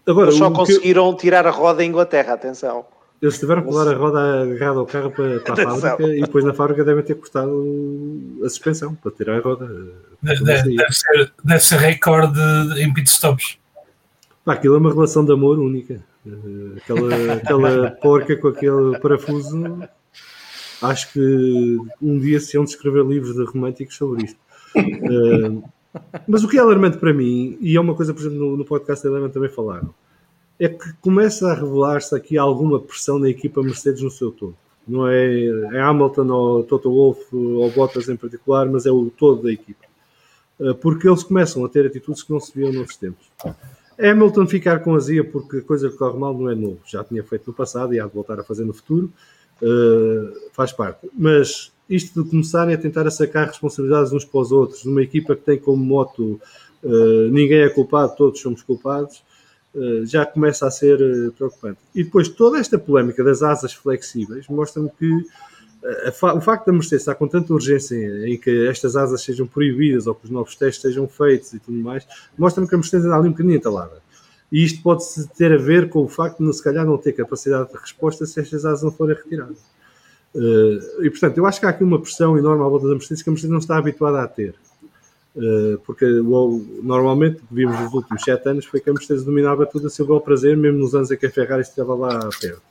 agora, 0.05 0.27
Eles 0.27 0.39
só 0.39 0.51
conseguiram 0.51 1.13
que... 1.13 1.21
tirar 1.21 1.47
a 1.47 1.51
roda 1.51 1.83
em 1.83 1.89
Inglaterra, 1.89 2.33
atenção. 2.33 2.85
Eles 3.21 3.37
tiveram 3.37 3.61
que 3.61 3.69
levar 3.69 3.87
a 3.87 3.95
roda 3.95 4.41
agarrada 4.41 4.79
ao 4.79 4.85
carro 4.85 5.11
para, 5.11 5.39
para 5.41 5.53
a 5.53 5.77
fábrica 5.77 6.11
e 6.11 6.21
depois 6.21 6.43
na 6.43 6.53
fábrica 6.53 6.83
devem 6.83 7.03
ter 7.03 7.13
cortado 7.13 8.39
a 8.43 8.49
suspensão 8.49 8.95
para 8.95 9.11
tirar 9.11 9.37
a 9.37 9.41
roda. 9.41 9.69
Deve, 10.23 10.43
deve 10.43 10.91
ser, 10.91 11.31
deve 11.43 11.59
ser 11.59 11.77
recorde 11.77 12.39
em 12.81 12.91
pitstops. 12.91 13.59
Pá, 14.43 14.53
aquilo 14.53 14.73
é 14.73 14.77
uma 14.79 14.91
relação 14.91 15.23
de 15.23 15.31
amor 15.31 15.59
única. 15.59 16.01
Eh, 16.25 16.77
aquela, 16.77 17.33
aquela 17.33 17.91
porca 17.91 18.35
com 18.35 18.47
aquele 18.47 18.99
parafuso. 18.99 19.87
Acho 20.81 21.13
que 21.13 21.77
um 22.01 22.17
dia 22.17 22.39
se 22.39 22.55
iam 22.55 22.63
escrever 22.63 23.05
livros 23.05 23.35
de 23.35 23.43
românticos 23.43 23.95
sobre 23.95 24.25
isto. 24.25 24.39
Uh, 24.75 25.63
mas 26.27 26.43
o 26.43 26.47
que 26.47 26.57
é 26.57 26.61
alarmante 26.61 26.97
para 26.97 27.13
mim, 27.13 27.57
e 27.59 27.75
é 27.75 27.79
uma 27.79 27.93
coisa, 27.93 28.13
por 28.13 28.21
exemplo, 28.21 28.39
no, 28.39 28.57
no 28.57 28.65
podcast 28.65 29.03
da 29.03 29.11
Eleven 29.11 29.29
também 29.29 29.49
falaram, 29.49 29.93
é 30.59 30.69
que 30.69 30.93
começa 31.01 31.49
a 31.49 31.53
revelar-se 31.53 32.15
aqui 32.15 32.37
alguma 32.37 32.79
pressão 32.79 33.19
na 33.19 33.29
equipa 33.29 33.61
Mercedes 33.61 34.01
no 34.01 34.11
seu 34.11 34.31
todo. 34.31 34.55
Não 34.87 35.07
é, 35.07 35.45
é 35.73 35.81
Hamilton 35.81 36.27
ou 36.27 36.63
Toto 36.63 36.91
Wolff 36.91 37.35
ou 37.35 37.69
Bottas 37.71 38.09
em 38.09 38.15
particular, 38.15 38.67
mas 38.67 38.85
é 38.85 38.91
o 38.91 39.09
todo 39.09 39.43
da 39.43 39.51
equipa. 39.51 39.85
Eh, 40.59 40.73
porque 40.73 41.07
eles 41.07 41.23
começam 41.23 41.65
a 41.65 41.69
ter 41.69 41.85
atitudes 41.85 42.23
que 42.23 42.31
não 42.31 42.39
se 42.39 42.53
viam 42.53 42.71
noutros 42.71 42.97
tempos. 42.97 43.25
Hamilton 43.99 44.47
ficar 44.47 44.79
com 44.79 44.95
azia 44.95 45.23
porque 45.23 45.57
a 45.57 45.61
coisa 45.61 45.89
que 45.89 45.97
corre 45.97 46.17
mal 46.17 46.33
não 46.33 46.49
é 46.49 46.55
novo. 46.55 46.79
Já 46.85 47.03
tinha 47.03 47.23
feito 47.23 47.47
no 47.47 47.53
passado 47.53 47.93
e 47.93 47.99
há 47.99 48.05
de 48.05 48.13
voltar 48.13 48.39
a 48.39 48.43
fazer 48.43 48.65
no 48.65 48.73
futuro. 48.73 49.11
Uh, 49.61 50.33
faz 50.53 50.71
parte. 50.71 51.07
Mas 51.17 51.71
isto 51.89 52.23
de 52.23 52.29
começarem 52.29 52.73
a 52.73 52.77
tentar 52.77 53.05
a 53.05 53.11
sacar 53.11 53.47
responsabilidades 53.47 54.11
uns 54.11 54.25
para 54.25 54.41
os 54.41 54.51
outros, 54.51 54.85
numa 54.85 55.03
equipa 55.03 55.35
que 55.35 55.43
tem 55.43 55.59
como 55.59 55.83
moto 55.83 56.39
uh, 56.83 57.27
ninguém 57.29 57.61
é 57.61 57.69
culpado, 57.69 58.15
todos 58.15 58.39
somos 58.39 58.63
culpados, 58.63 59.23
eh, 59.73 60.05
já 60.05 60.25
começa 60.25 60.67
a 60.67 60.71
ser 60.71 60.99
eh, 60.99 61.31
preocupante. 61.31 61.79
E 61.95 62.03
depois 62.03 62.27
toda 62.27 62.59
esta 62.59 62.77
polémica 62.77 63.23
das 63.23 63.41
asas 63.41 63.73
flexíveis 63.73 64.47
mostra-me 64.49 64.89
que 64.89 65.25
eh, 65.83 66.13
o 66.35 66.41
facto 66.41 66.65
da 66.65 66.73
Mercedes 66.73 67.03
estar 67.03 67.15
com 67.15 67.25
tanta 67.25 67.53
urgência 67.53 67.95
em 68.27 68.37
que 68.37 68.67
estas 68.67 68.97
asas 68.97 69.21
sejam 69.21 69.47
proibidas 69.47 70.07
ou 70.07 70.15
que 70.15 70.25
os 70.25 70.31
novos 70.31 70.55
testes 70.55 70.81
sejam 70.81 71.07
feitos 71.07 71.53
e 71.53 71.59
tudo 71.59 71.77
mais, 71.77 72.05
mostra-me 72.37 72.67
que 72.67 72.75
a 72.75 72.77
Mercedes 72.77 73.05
está 73.05 73.17
ali 73.17 73.29
um 73.29 73.31
bocadinho 73.31 73.55
entalada. 73.55 74.00
E 74.51 74.63
isto 74.63 74.81
pode 74.83 75.03
ter 75.37 75.53
a 75.53 75.57
ver 75.57 75.89
com 75.89 76.03
o 76.03 76.07
facto 76.07 76.45
de, 76.45 76.53
se 76.53 76.63
calhar, 76.63 76.85
não 76.85 76.97
ter 76.97 77.13
capacidade 77.13 77.71
de 77.71 77.77
resposta 77.77 78.25
se 78.25 78.39
estas 78.39 78.65
asas 78.65 78.83
não 78.83 78.91
forem 78.91 79.15
retiradas. 79.15 79.57
e, 81.01 81.09
portanto, 81.09 81.37
eu 81.37 81.45
acho 81.45 81.59
que 81.59 81.65
há 81.65 81.69
aqui 81.69 81.83
uma 81.83 82.01
pressão 82.01 82.37
enorme 82.37 82.63
à 82.63 82.67
volta 82.67 82.87
da 82.87 82.93
Mercedes 82.93 83.23
que 83.23 83.29
a 83.29 83.31
Mercedes 83.31 83.51
não 83.51 83.59
está 83.59 83.77
habituada 83.77 84.21
a 84.21 84.27
ter. 84.27 84.55
Eh, 85.35 85.77
porque 85.85 86.05
normalmente 86.05 87.37
o 87.37 87.47
que 87.47 87.55
vimos 87.55 87.79
nos 87.79 87.93
últimos 87.93 88.21
sete 88.21 88.49
anos 88.49 88.65
foi 88.65 88.81
que 88.81 88.89
a 88.89 88.93
Mercedes 88.93 89.23
dominava 89.23 89.65
tudo 89.65 89.87
a 89.87 89.89
seu 89.89 90.05
bel 90.05 90.19
prazer, 90.19 90.57
mesmo 90.57 90.79
nos 90.79 90.93
anos 90.93 91.09
em 91.09 91.17
que 91.17 91.25
a 91.25 91.31
Ferrari 91.31 91.61
estava 91.61 91.95
lá 91.95 92.19
perto. 92.39 92.61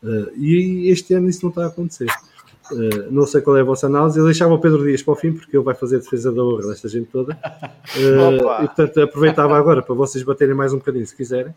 Uh, 0.00 0.30
e 0.36 0.90
este 0.90 1.14
ano 1.14 1.28
isso 1.28 1.40
não 1.42 1.48
está 1.48 1.64
a 1.64 1.66
acontecer. 1.66 2.06
Uh, 2.70 3.10
não 3.10 3.26
sei 3.26 3.40
qual 3.40 3.56
é 3.56 3.60
a 3.60 3.64
vossa 3.64 3.86
análise. 3.86 4.18
Eu 4.18 4.24
deixava 4.24 4.54
o 4.54 4.58
Pedro 4.58 4.84
Dias 4.84 5.02
para 5.02 5.12
o 5.12 5.16
fim, 5.16 5.32
porque 5.32 5.56
ele 5.56 5.64
vai 5.64 5.74
fazer 5.74 5.96
a 5.96 5.98
defesa 6.00 6.32
da 6.32 6.42
honra 6.42 6.68
desta 6.68 6.88
gente 6.88 7.08
toda. 7.10 7.34
Uh, 7.96 8.62
e 8.64 8.66
portanto 8.66 9.00
aproveitava 9.02 9.56
agora 9.56 9.82
para 9.82 9.94
vocês 9.94 10.24
baterem 10.24 10.54
mais 10.54 10.72
um 10.72 10.78
bocadinho 10.78 11.06
se 11.06 11.16
quiserem. 11.16 11.54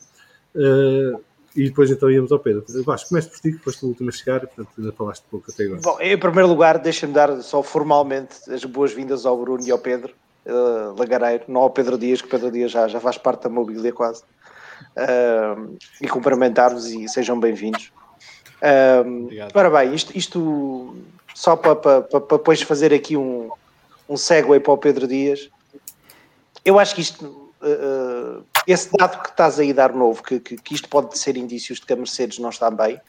e 1.56 1.64
depois 1.66 1.92
então 1.92 2.10
íamos 2.10 2.32
ao 2.32 2.40
Pedro. 2.40 2.64
Vasco, 2.84 3.10
comece 3.10 3.30
por 3.30 3.40
ti, 3.40 3.52
que 3.54 3.60
foste 3.60 3.84
o 3.86 3.90
último 3.90 4.10
a 4.10 4.12
chegar, 4.12 4.40
portanto 4.42 4.70
ainda 4.78 4.92
falaste 4.92 5.24
pouco 5.30 5.52
até 5.52 5.66
agora. 5.66 5.82
Bom, 5.82 5.98
em 6.00 6.18
primeiro 6.18 6.48
lugar, 6.48 6.78
deixa-me 6.80 7.14
dar 7.14 7.42
só 7.42 7.62
formalmente 7.62 8.36
as 8.50 8.64
boas-vindas 8.64 9.26
ao 9.26 9.38
Bruno 9.38 9.64
e 9.66 9.72
ao 9.72 9.80
Pedro 9.80 10.14
uh, 10.46 10.98
Lagareiro, 10.98 11.46
não 11.48 11.62
ao 11.62 11.70
Pedro 11.70 11.98
Dias, 11.98 12.22
que 12.22 12.28
Pedro 12.28 12.52
Dias 12.52 12.72
já, 12.72 12.88
já 12.88 13.00
faz 13.00 13.18
parte 13.18 13.44
da 13.44 13.50
mobília 13.50 13.92
quase. 13.92 14.24
Uh, 14.96 15.78
e 16.02 16.08
cumprimentar-vos 16.08 16.88
e 16.88 17.08
sejam 17.08 17.40
bem-vindos. 17.40 17.92
Uh, 18.62 19.30
ora 19.56 19.70
bem, 19.72 19.96
isto, 19.96 20.16
isto 20.16 20.96
só 21.34 21.56
para, 21.56 21.76
para, 21.76 22.02
para, 22.02 22.38
depois 22.38 22.62
fazer 22.62 22.94
aqui 22.94 23.18
um, 23.18 23.50
um 24.08 24.16
segue 24.16 24.60
para 24.60 24.74
o 24.74 24.78
Pedro 24.78 25.08
Dias. 25.08 25.50
Eu 26.64 26.78
acho 26.78 26.94
que 26.94 27.02
isto, 27.02 27.26
uh, 27.26 28.44
esse 28.68 28.96
dado 28.96 29.24
que 29.24 29.30
estás 29.30 29.60
aí 29.60 29.72
a 29.72 29.74
dar 29.74 29.94
novo, 29.94 30.22
que, 30.22 30.40
que, 30.40 30.58
que, 30.58 30.76
isto 30.76 30.88
pode 30.88 31.18
ser 31.18 31.38
indícios 31.38 31.80
de 31.80 31.88
que 31.88 31.94
a 31.94 31.96
Mercedes 31.96 32.38
não 32.38 32.50
está 32.50 32.70
bem, 32.70 33.00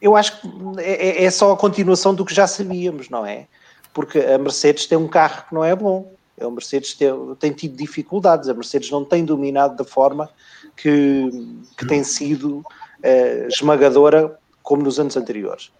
eu 0.00 0.16
acho 0.16 0.40
que 0.40 0.48
é, 0.78 1.24
é 1.24 1.30
só 1.30 1.52
a 1.52 1.56
continuação 1.56 2.14
do 2.14 2.24
que 2.24 2.32
já 2.32 2.46
sabíamos, 2.46 3.10
não 3.10 3.26
é? 3.26 3.46
Porque 3.92 4.20
a 4.20 4.38
Mercedes 4.38 4.86
tem 4.86 4.96
um 4.96 5.08
carro 5.08 5.46
que 5.48 5.54
não 5.54 5.64
é 5.64 5.74
bom. 5.74 6.12
A 6.40 6.48
Mercedes 6.48 6.94
tem, 6.94 7.10
tem 7.38 7.52
tido 7.52 7.76
dificuldades, 7.76 8.48
a 8.48 8.54
Mercedes 8.54 8.90
não 8.90 9.04
tem 9.04 9.24
dominado 9.24 9.76
da 9.76 9.84
forma 9.84 10.30
que, 10.76 11.28
que 11.76 11.86
tem 11.86 12.02
sido 12.02 12.58
uh, 12.58 13.48
esmagadora 13.48 14.39
como 14.62 14.82
nos 14.82 14.98
anos 14.98 15.16
anteriores. 15.16 15.70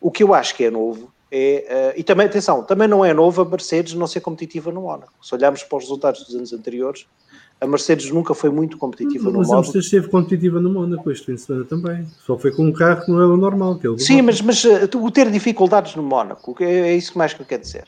O 0.00 0.10
que 0.10 0.22
eu 0.22 0.32
acho 0.34 0.54
que 0.54 0.64
é 0.64 0.70
novo 0.70 1.12
é, 1.30 1.92
uh, 1.94 2.00
e 2.00 2.02
também, 2.02 2.26
atenção, 2.26 2.62
também 2.62 2.88
não 2.88 3.04
é 3.04 3.12
novo 3.12 3.42
a 3.42 3.44
Mercedes 3.44 3.94
não 3.94 4.06
ser 4.06 4.20
competitiva 4.20 4.72
no 4.72 4.82
Mónaco. 4.82 5.12
Se 5.20 5.34
olharmos 5.34 5.62
para 5.62 5.76
os 5.76 5.84
resultados 5.84 6.24
dos 6.24 6.34
anos 6.34 6.52
anteriores, 6.52 7.06
a 7.60 7.66
Mercedes 7.66 8.10
nunca 8.10 8.34
foi 8.34 8.50
muito 8.50 8.78
competitiva 8.78 9.24
mas 9.24 9.32
no 9.32 9.40
Mónaco. 9.40 9.50
Mas 9.50 9.58
a 9.58 9.62
Mercedes 9.62 9.84
esteve 9.86 10.08
competitiva 10.08 10.60
no 10.60 10.70
Mónaco 10.70 11.10
este 11.10 11.26
fim 11.26 11.34
de 11.34 11.40
semana 11.40 11.64
também. 11.66 12.06
Só 12.24 12.38
foi 12.38 12.50
com 12.52 12.64
um 12.64 12.72
carro 12.72 13.04
que 13.04 13.10
não 13.10 13.20
é 13.20 13.26
o 13.26 13.36
normal. 13.36 13.78
Que 13.78 13.88
é 13.88 13.98
Sim, 13.98 14.22
mas, 14.22 14.40
mas 14.40 14.64
uh, 14.64 14.88
o 14.96 15.10
ter 15.10 15.30
dificuldades 15.30 15.94
no 15.94 16.02
Mónaco, 16.02 16.56
é, 16.60 16.90
é 16.90 16.96
isso 16.96 17.18
mais 17.18 17.34
que 17.34 17.42
eu 17.42 17.46
quero 17.46 17.62
dizer. 17.62 17.84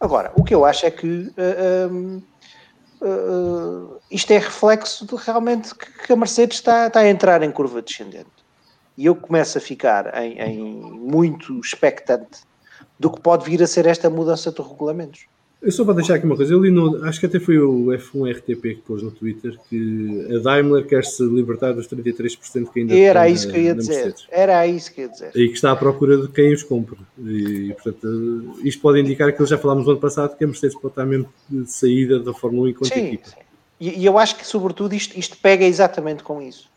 Agora, 0.00 0.32
o 0.36 0.44
que 0.44 0.54
eu 0.54 0.64
acho 0.64 0.86
é 0.86 0.90
que 0.90 1.30
uh, 1.36 2.22
isto 4.10 4.30
é 4.30 4.38
reflexo 4.38 5.06
de 5.06 5.14
realmente 5.16 5.74
que 5.74 6.12
a 6.12 6.16
Mercedes 6.16 6.58
está, 6.58 6.86
está 6.86 7.00
a 7.00 7.08
entrar 7.08 7.42
em 7.42 7.50
curva 7.50 7.82
descendente. 7.82 8.37
E 8.98 9.06
eu 9.06 9.14
começo 9.14 9.56
a 9.56 9.60
ficar 9.60 10.12
em, 10.20 10.40
em 10.40 10.58
muito 10.58 11.60
expectante 11.60 12.40
do 12.98 13.08
que 13.08 13.20
pode 13.20 13.48
vir 13.48 13.62
a 13.62 13.66
ser 13.68 13.86
esta 13.86 14.10
mudança 14.10 14.50
de 14.50 14.60
regulamentos. 14.60 15.26
Eu 15.62 15.70
só 15.70 15.84
para 15.84 15.94
deixar 15.94 16.14
aqui 16.14 16.26
uma 16.26 16.36
coisa, 16.36 16.52
eu 16.52 16.60
li 16.60 16.70
no, 16.70 17.04
acho 17.04 17.20
que 17.20 17.26
até 17.26 17.38
foi 17.38 17.58
o 17.58 17.86
F1 17.86 18.32
RTP 18.32 18.62
que 18.62 18.82
pôs 18.84 19.00
no 19.00 19.12
Twitter 19.12 19.56
que 19.68 20.28
a 20.34 20.38
Daimler 20.38 20.84
quer 20.86 21.04
se 21.04 21.22
libertar 21.24 21.72
dos 21.72 21.86
33% 21.86 22.70
que 22.72 22.80
ainda 22.80 22.96
Era 22.96 23.28
isso 23.28 23.46
na, 23.46 23.52
que 23.52 23.58
eu 23.58 23.64
ia 23.64 23.74
dizer. 23.74 23.94
Mercedes. 23.94 24.26
Era 24.30 24.66
isso 24.66 24.92
que 24.92 25.00
eu 25.00 25.06
ia 25.06 25.10
dizer. 25.10 25.30
E 25.36 25.48
que 25.48 25.54
está 25.54 25.70
à 25.70 25.76
procura 25.76 26.16
de 26.16 26.28
quem 26.28 26.52
os 26.52 26.64
compre. 26.64 26.98
E, 27.24 27.72
portanto, 27.74 28.56
isto 28.64 28.82
pode 28.82 29.00
indicar 29.00 29.32
que 29.32 29.46
já 29.46 29.58
falámos 29.58 29.84
no 29.84 29.92
ano 29.92 30.00
passado 30.00 30.36
que 30.36 30.42
a 30.42 30.46
Mercedes 30.46 30.76
pode 30.76 30.92
estar 30.92 31.06
mesmo 31.06 31.28
de 31.48 31.70
saída 31.70 32.18
da 32.18 32.32
Fórmula 32.32 32.66
1 32.66 32.68
enquanto 32.70 32.94
sim, 32.94 33.06
equipa. 33.06 33.28
Sim. 33.28 33.36
E, 33.80 34.00
e, 34.00 34.06
eu 34.06 34.18
acho 34.18 34.36
que, 34.36 34.46
sobretudo, 34.46 34.94
isto, 34.94 35.16
isto 35.18 35.36
pega 35.38 35.64
exatamente 35.64 36.22
com 36.24 36.42
isso. 36.42 36.68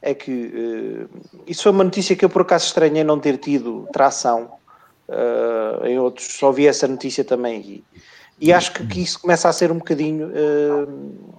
É 0.00 0.14
que 0.14 0.30
uh, 0.30 1.08
isso 1.46 1.64
foi 1.64 1.72
uma 1.72 1.84
notícia 1.84 2.14
que 2.14 2.24
eu 2.24 2.30
por 2.30 2.42
acaso 2.42 2.66
estranhei 2.66 3.02
não 3.02 3.18
ter 3.18 3.36
tido 3.36 3.88
tração 3.92 4.52
uh, 5.08 5.84
em 5.86 5.98
outros. 5.98 6.26
Só 6.38 6.52
vi 6.52 6.66
essa 6.66 6.86
notícia 6.86 7.24
também. 7.24 7.60
E, 7.60 7.84
E 8.40 8.52
acho 8.52 8.72
que, 8.72 8.86
que 8.86 9.02
isso 9.02 9.20
começa 9.20 9.48
a 9.48 9.52
ser 9.52 9.72
um 9.72 9.78
bocadinho 9.78 10.28
uh, 10.28 11.34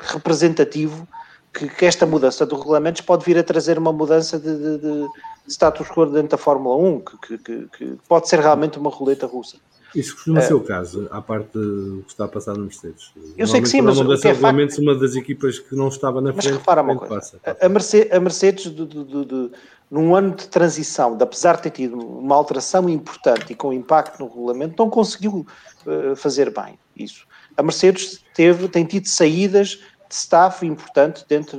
representativo 0.00 1.06
que, 1.52 1.68
que, 1.68 1.86
esta 1.86 2.04
mudança 2.04 2.44
dos 2.44 2.58
regulamentos 2.58 3.00
pode 3.02 3.24
vir 3.24 3.38
a 3.38 3.42
trazer 3.44 3.78
uma 3.78 3.92
mudança 3.92 4.38
de, 4.38 4.56
de, 4.56 4.78
de 4.78 5.08
status 5.46 5.88
quo 5.88 6.06
dentro 6.06 6.30
da 6.30 6.38
Fórmula 6.38 6.76
1, 6.76 7.00
que, 7.00 7.38
que, 7.38 7.68
que, 7.68 7.98
pode 8.08 8.28
ser 8.28 8.40
realmente 8.40 8.78
uma 8.78 8.90
roleta 8.90 9.26
russa. 9.26 9.56
Isso 9.94 10.14
costuma 10.14 10.40
ser 10.40 10.54
o 10.54 10.60
caso, 10.60 11.08
à 11.10 11.22
parte 11.22 11.52
do 11.52 12.02
que 12.04 12.10
está 12.10 12.24
a 12.24 12.28
passar 12.28 12.54
no 12.54 12.64
Mercedes. 12.64 13.12
Eu 13.36 13.46
sei 13.46 13.60
que 13.60 13.68
sim, 13.68 13.80
mas 13.80 13.98
o 13.98 14.04
que 14.04 14.28
é 14.28 14.34
facto... 14.34 14.80
uma 14.80 14.94
das 14.94 15.14
equipas 15.14 15.58
que 15.58 15.76
não 15.76 15.88
estava 15.88 16.20
na 16.20 16.32
frente. 16.32 16.46
Mas 16.46 16.56
repara 16.56 16.82
uma 16.82 16.96
coisa, 16.96 17.14
passa, 17.14 17.38
passa. 17.38 17.64
A 17.64 17.68
Mercedes, 17.68 18.12
a 18.12 18.20
Mercedes 18.20 18.64
de, 18.64 18.86
de, 18.86 19.04
de, 19.04 19.24
de, 19.24 19.50
num 19.90 20.14
ano 20.14 20.34
de 20.34 20.48
transição, 20.48 21.16
de, 21.16 21.22
apesar 21.22 21.56
de 21.56 21.62
ter 21.62 21.70
tido 21.70 21.98
uma 21.98 22.34
alteração 22.34 22.88
importante 22.88 23.52
e 23.52 23.54
com 23.54 23.72
impacto 23.72 24.18
no 24.18 24.28
regulamento, 24.28 24.74
não 24.76 24.90
conseguiu 24.90 25.46
uh, 25.86 26.16
fazer 26.16 26.50
bem 26.50 26.78
isso. 26.96 27.26
A 27.56 27.62
Mercedes 27.62 28.24
teve, 28.34 28.68
tem 28.68 28.84
tido 28.84 29.06
saídas 29.06 29.80
de 30.08 30.14
staff 30.14 30.66
importante 30.66 31.24
dentro 31.28 31.58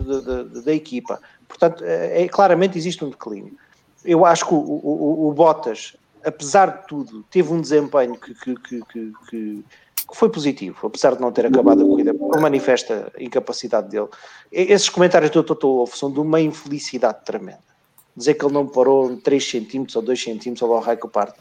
da 0.61 0.73
equipa. 0.73 1.21
Portanto, 1.47 1.83
é, 1.85 2.23
é, 2.23 2.27
claramente 2.27 2.77
existe 2.77 3.03
um 3.03 3.09
declínio. 3.09 3.53
Eu 4.03 4.25
acho 4.25 4.45
que 4.45 4.53
o, 4.53 4.57
o, 4.57 5.29
o 5.29 5.33
Bottas 5.33 5.95
apesar 6.25 6.81
de 6.81 6.87
tudo, 6.87 7.23
teve 7.29 7.51
um 7.51 7.61
desempenho 7.61 8.15
que, 8.15 8.33
que, 8.33 8.81
que, 8.81 9.13
que, 9.29 9.65
foi 10.13 10.29
positivo, 10.29 10.85
apesar 10.85 11.15
de 11.15 11.21
não 11.21 11.31
ter 11.31 11.45
acabado 11.45 11.81
a 11.81 11.85
corrida, 11.85 12.13
por 12.13 12.39
manifesta 12.39 13.11
incapacidade 13.19 13.89
dele. 13.89 14.07
Esses 14.51 14.89
comentários 14.89 15.31
do 15.31 15.43
Toto 15.43 15.67
Wolff 15.67 15.97
são 15.97 16.11
de 16.11 16.19
uma 16.19 16.39
infelicidade 16.39 17.25
tremenda. 17.25 17.63
Dizer 18.15 18.35
que 18.35 18.45
ele 18.45 18.53
não 18.53 18.67
parou 18.67 19.17
3 19.17 19.49
centímetros 19.49 19.95
ou 19.95 20.01
2 20.01 20.23
centímetros 20.23 20.61
ao 20.61 20.79
raio 20.79 20.99
que 20.99 21.07
parte. 21.07 21.39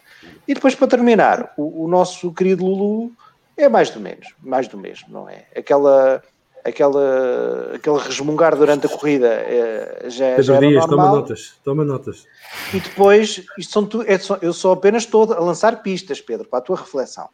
E 0.48 0.54
depois, 0.54 0.74
para 0.74 0.88
terminar, 0.88 1.52
o, 1.56 1.84
o 1.84 1.88
nosso 1.88 2.32
querido 2.32 2.64
Lulu 2.64 3.12
é 3.56 3.68
mais 3.68 3.90
do 3.90 4.00
menos, 4.00 4.34
mais 4.42 4.66
do 4.66 4.76
mesmo, 4.76 5.08
não 5.08 5.28
é? 5.28 5.46
Aquela 5.54 6.22
aquela, 6.64 7.74
aquele 7.74 7.98
resmungar 7.98 8.56
durante 8.56 8.86
a 8.86 8.88
corrida 8.88 9.28
é, 9.28 10.06
já, 10.08 10.30
Pedro 10.30 10.42
já 10.42 10.56
era 10.56 10.66
Dias, 10.66 10.86
normal. 10.86 11.06
toma 11.06 11.16
notas, 11.20 11.52
toma 11.62 11.84
notas. 11.84 12.26
E 12.72 12.80
depois, 12.80 13.44
isto 13.58 13.72
são 13.72 13.84
tu, 13.84 14.02
é 14.02 14.18
eu 14.40 14.52
sou 14.52 14.72
apenas 14.72 15.02
estou 15.02 15.30
a 15.32 15.40
lançar 15.40 15.82
pistas, 15.82 16.20
Pedro, 16.20 16.48
para 16.48 16.60
a 16.60 16.62
tua 16.62 16.76
reflexão. 16.76 17.28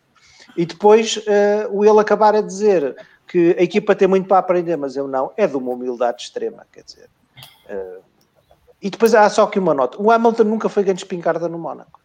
E 0.57 0.67
depois 0.67 1.17
uh, 1.19 1.71
o 1.71 1.85
ele 1.85 2.01
acabar 2.01 2.35
a 2.35 2.41
dizer 2.41 2.97
que 3.29 3.55
a 3.57 3.63
equipa 3.63 3.95
tem 3.95 4.09
muito 4.09 4.27
para 4.27 4.39
aprender, 4.39 4.77
mas 4.77 4.97
eu 4.97 5.07
não, 5.07 5.33
é 5.37 5.47
de 5.47 5.57
uma 5.57 5.71
humildade 5.71 6.23
extrema, 6.23 6.67
quer 6.73 6.83
dizer. 6.83 7.09
Uh, 7.71 8.03
e 8.83 8.91
depois 8.91 9.15
há 9.15 9.29
só 9.31 9.45
aqui 9.45 9.61
uma 9.61 9.75
nota: 9.75 10.03
o 10.03 10.11
Hamilton 10.11 10.45
nunca 10.45 10.69
foi 10.69 10.83
grande 10.83 11.03
espingarda 11.03 11.49
no 11.49 11.59
Mónaco. 11.59 12.01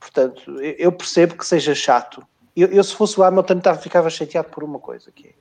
Portanto, 0.00 0.58
eu 0.62 0.92
percebo 0.92 1.36
que 1.36 1.44
seja 1.44 1.74
chato. 1.74 2.24
Eu, 2.56 2.68
eu 2.68 2.82
se 2.82 2.94
fosse 2.94 3.18
o 3.20 3.22
Hamilton, 3.22 3.60
ficava 3.80 4.08
chateado 4.08 4.48
por 4.48 4.64
uma 4.64 4.78
coisa, 4.78 5.10
que 5.12 5.28
é 5.28 5.32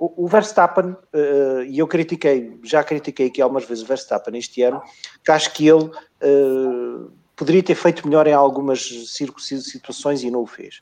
o, 0.00 0.26
Verstappen, 0.26 0.92
uh, 0.92 1.62
e 1.68 1.78
eu 1.78 1.86
critiquei, 1.86 2.58
já 2.64 2.82
critiquei 2.82 3.26
aqui 3.26 3.42
algumas 3.42 3.66
vezes 3.66 3.84
o 3.84 3.86
Verstappen 3.86 4.38
este 4.38 4.62
ano, 4.62 4.82
que 5.22 5.30
acho 5.30 5.52
que 5.52 5.68
ele 5.68 5.84
uh, 5.84 7.12
poderia 7.36 7.62
ter 7.62 7.74
feito 7.74 8.08
melhor 8.08 8.26
em 8.26 8.32
algumas 8.32 8.82
situações 8.82 10.22
e 10.22 10.30
não 10.30 10.42
o 10.42 10.46
fez. 10.46 10.80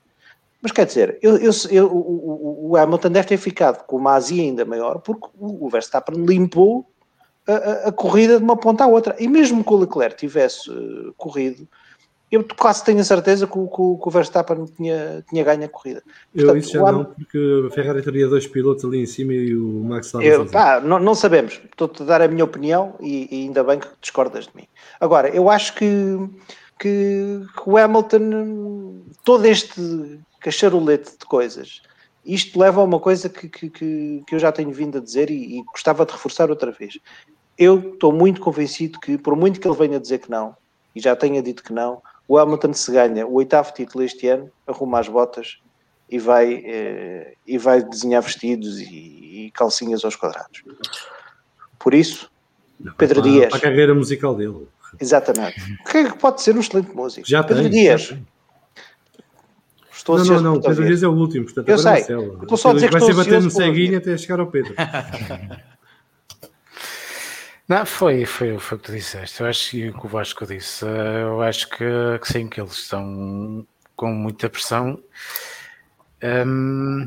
Mas 0.63 0.71
quer 0.71 0.87
dizer, 0.87 1.19
eu, 1.21 1.37
eu, 1.37 1.51
eu, 1.71 1.91
o, 1.93 2.77
Hamilton 2.77 3.11
deve 3.11 3.29
ter 3.29 3.37
ficado 3.37 3.85
com 3.87 3.97
uma 3.97 4.15
azia 4.15 4.43
ainda 4.43 4.65
maior, 4.65 5.01
porque 5.01 5.29
o, 5.37 5.69
Verstappen 5.69 6.25
limpou 6.25 6.89
a, 7.47 7.53
a, 7.53 7.73
a, 7.89 7.93
corrida 7.93 8.39
de 8.39 8.45
uma 8.45 8.57
ponta 8.57 8.85
à 8.85 8.87
outra. 8.87 9.17
E 9.19 9.27
mesmo 9.27 9.65
que 9.65 9.73
o 9.73 9.77
Leclerc 9.79 10.17
tivesse 10.17 10.71
uh, 10.71 11.13
corrido, 11.17 11.67
eu 12.31 12.47
quase 12.59 12.85
tenho 12.85 13.01
a 13.01 13.05
certeza 13.05 13.47
que 13.47 13.59
o, 13.59 13.67
que 13.69 13.81
o 13.81 14.11
Verstappen 14.11 14.67
tinha, 14.67 15.25
tinha 15.29 15.43
ganho 15.43 15.65
a 15.65 15.69
corrida. 15.69 16.03
Portanto, 16.33 16.55
eu 16.55 16.57
isso 16.59 16.73
já 16.73 16.93
não, 16.93 17.05
porque 17.07 17.65
a 17.67 17.71
Ferrari 17.71 18.03
teria 18.03 18.29
dois 18.29 18.47
pilotos 18.47 18.85
ali 18.85 19.01
em 19.01 19.07
cima 19.07 19.33
e 19.33 19.57
o 19.57 19.83
Max 19.83 20.13
eu, 20.15 20.45
pá, 20.47 20.81
não, 20.81 20.99
não, 20.99 21.15
sabemos. 21.15 21.61
Estou-te 21.65 22.03
a 22.03 22.07
dar 22.07 22.23
a 22.23 22.29
minha 22.29 22.45
opinião 22.45 22.95
e, 23.01 23.29
e, 23.31 23.43
ainda 23.45 23.65
bem 23.65 23.79
que 23.79 23.89
discordas 24.01 24.47
de 24.47 24.51
mim. 24.55 24.69
Agora, 25.01 25.31
eu 25.31 25.49
acho 25.49 25.75
que, 25.75 26.19
que, 26.79 27.41
que 27.55 27.63
o 27.71 27.79
Hamilton, 27.79 29.01
todo 29.25 29.47
este 29.47 30.21
cacharolete 30.41 31.13
de 31.19 31.25
coisas, 31.25 31.81
isto 32.25 32.61
leva 32.61 32.83
a 32.83 32.85
uma 32.85 33.01
coisa 33.01 33.31
que, 33.31 33.49
que, 33.49 33.71
que, 33.71 34.25
eu 34.31 34.39
já 34.39 34.53
tenho 34.53 34.71
vindo 34.71 34.99
a 34.99 35.01
dizer 35.01 35.31
e, 35.31 35.59
e 35.59 35.63
gostava 35.63 36.05
de 36.05 36.13
reforçar 36.13 36.51
outra 36.51 36.71
vez. 36.71 36.99
Eu 37.57 37.95
estou 37.95 38.13
muito 38.13 38.41
convencido 38.41 39.01
que, 39.01 39.17
por 39.17 39.35
muito 39.35 39.59
que 39.59 39.67
ele 39.67 39.77
venha 39.77 39.99
dizer 39.99 40.19
que 40.19 40.31
não, 40.31 40.55
e 40.95 41.01
já 41.01 41.17
tenha 41.17 41.43
dito 41.43 41.63
que 41.63 41.73
não, 41.73 42.03
o 42.29 42.39
Hamilton 42.39 42.75
se 42.75 42.93
ganha 42.93 43.27
o 43.27 43.35
oitavo 43.35 43.73
título 43.73 44.05
este 44.05 44.29
ano, 44.29 44.53
arruma 44.67 45.01
as 45.01 45.09
botas 45.09 45.59
e 46.11 46.19
vai, 46.19 46.63
eh, 46.65 47.35
e 47.47 47.57
vai 47.57 47.83
desenhar 47.83 48.23
vestidos 48.23 48.79
e, 48.79 49.47
e, 49.47 49.51
calcinhas 49.53 50.05
aos 50.05 50.15
quadrados. 50.15 50.63
Por 51.79 51.95
isso, 51.95 52.31
Não, 52.79 52.93
Pedro 52.95 53.23
para, 53.23 53.31
Dias. 53.31 53.49
Para 53.49 53.59
a 53.59 53.61
carreira 53.63 53.95
musical 53.95 54.35
dele. 54.35 54.69
Exatamente. 55.01 55.57
Que 55.91 55.99
é 55.99 56.13
pode 56.13 56.43
ser 56.43 56.55
um 56.55 56.61
excelente 56.61 56.95
músico. 56.95 57.27
Já 57.27 57.43
Pedro 57.43 57.63
tem, 57.65 57.73
Dias. 57.73 58.03
Já 58.03 58.19
Estou 59.93 60.19
não, 60.19 60.25
não, 60.25 60.55
não, 60.55 60.61
Pedro 60.61 60.87
Dias 60.87 61.03
é 61.03 61.09
o 61.09 61.13
último, 61.13 61.45
portanto, 61.47 61.69
eu 61.69 61.79
sei. 61.79 62.01
Estou 62.01 62.57
só 62.57 62.71
a 62.71 62.75
dizer 62.75 62.87
que 62.89 62.99
vai 62.99 63.03
ser 63.03 63.15
bater 63.15 63.43
no 63.43 63.51
ceguinho 63.51 63.99
até 63.99 64.17
chegar 64.17 64.39
ao 64.39 64.47
Pedro. 64.47 64.75
Não, 67.69 67.85
foi, 67.85 68.25
foi, 68.25 68.59
foi 68.59 68.79
o 68.79 68.81
que 68.81 68.87
tu 68.87 68.93
disseste. 68.93 69.43
Eu 69.43 69.47
acho 69.47 69.71
que 69.71 69.91
o 69.91 70.09
Vasco 70.09 70.47
disse. 70.47 70.87
Eh, 70.87 71.23
eu 71.23 71.43
acho 71.43 71.69
que, 71.69 71.85
que 72.19 72.27
sim, 72.27 72.49
que 72.49 72.59
eles 72.59 72.73
estão 72.73 73.67
com 73.95 74.11
muita 74.11 74.49
pressão. 74.49 74.99
Um, 76.23 77.07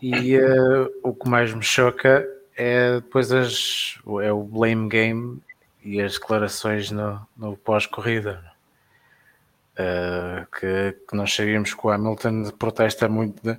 e 0.00 0.38
uh, 0.38 0.88
o 1.02 1.12
que 1.12 1.28
mais 1.28 1.52
me 1.52 1.62
choca 1.62 2.24
é 2.56 3.00
depois 3.00 3.32
as, 3.32 3.98
é 4.22 4.32
o 4.32 4.44
blame 4.44 4.88
game 4.88 5.42
e 5.82 6.00
as 6.00 6.14
declarações 6.14 6.92
no, 6.92 7.26
no 7.36 7.56
pós-corrida. 7.56 8.44
Uh, 9.72 10.46
que, 10.56 10.92
que, 11.08 11.16
nós 11.16 11.34
sabíamos 11.34 11.74
que 11.74 11.86
o 11.86 11.90
Hamilton 11.90 12.50
protesta 12.58 13.08
muito 13.08 13.42
de, 13.42 13.58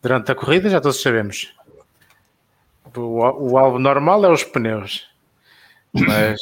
durante 0.00 0.30
a 0.30 0.34
corrida, 0.36 0.70
já 0.70 0.80
todos 0.80 1.02
sabemos. 1.02 1.52
O, 2.96 3.50
o 3.50 3.58
alvo 3.58 3.80
normal 3.80 4.24
é 4.24 4.30
os 4.30 4.44
pneus 4.44 5.11
mas, 5.92 6.40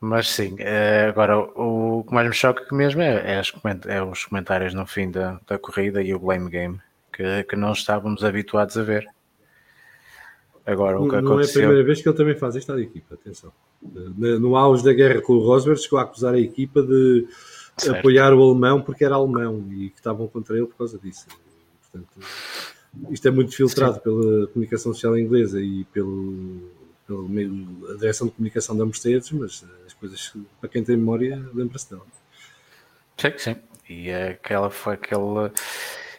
mas 0.00 0.28
sim, 0.30 0.56
é, 0.58 1.06
agora 1.08 1.38
o 1.38 2.04
que 2.06 2.14
mais 2.14 2.28
me 2.28 2.34
choca 2.34 2.64
mesmo 2.74 3.02
é, 3.02 3.40
é, 3.40 3.42
é, 3.86 4.02
os 4.02 4.24
comentários 4.24 4.74
no 4.74 4.86
fim 4.86 5.10
da, 5.10 5.40
da 5.46 5.58
corrida 5.58 6.02
e 6.02 6.14
o 6.14 6.18
blame 6.18 6.50
game 6.50 6.80
que, 7.12 7.44
que 7.44 7.56
não 7.56 7.72
estávamos 7.72 8.22
habituados 8.24 8.78
a 8.78 8.82
ver. 8.82 9.06
Agora, 10.64 11.00
o 11.00 11.08
que 11.08 11.20
não 11.20 11.32
aconteceu... 11.32 11.62
é 11.62 11.64
a 11.64 11.68
primeira 11.68 11.86
vez 11.86 12.02
que 12.02 12.08
ele 12.08 12.16
também 12.16 12.36
faz 12.36 12.54
isto 12.54 12.72
à 12.72 12.80
equipa, 12.80 13.14
atenção. 13.14 13.50
No 13.80 14.56
auge 14.56 14.84
da 14.84 14.92
guerra 14.92 15.20
com 15.22 15.32
o 15.32 15.38
Rosberg, 15.38 15.80
chegou 15.80 15.98
a 15.98 16.02
acusar 16.02 16.34
a 16.34 16.38
equipa 16.38 16.82
de 16.82 17.26
certo. 17.76 17.98
apoiar 17.98 18.34
o 18.34 18.42
alemão 18.42 18.82
porque 18.82 19.04
era 19.04 19.14
alemão 19.14 19.64
e 19.72 19.88
que 19.90 19.96
estavam 19.96 20.28
contra 20.28 20.56
ele 20.56 20.66
por 20.66 20.76
causa 20.76 20.98
disso. 20.98 21.26
Portanto, 21.80 22.20
isto 23.10 23.28
é 23.28 23.30
muito 23.30 23.54
filtrado 23.54 23.94
Sim. 23.94 24.00
pela 24.00 24.46
comunicação 24.48 24.92
social 24.92 25.16
inglesa 25.16 25.60
e 25.60 25.84
pelo 25.84 26.70
pelo 27.08 27.26
meio, 27.26 27.66
a 27.90 27.94
direção 27.94 28.26
de 28.26 28.34
comunicação 28.34 28.76
da 28.76 28.84
Mercedes, 28.84 29.32
mas 29.32 29.64
as 29.86 29.94
coisas, 29.94 30.34
para 30.60 30.68
quem 30.68 30.84
tem 30.84 30.94
memória, 30.94 31.42
lembra-se 31.54 31.90
dela. 31.90 32.06
Sim, 33.16 33.32
sim. 33.38 33.56
E 33.88 34.12
aquela 34.12 34.68
foi 34.68 34.94
aquele. 34.94 35.50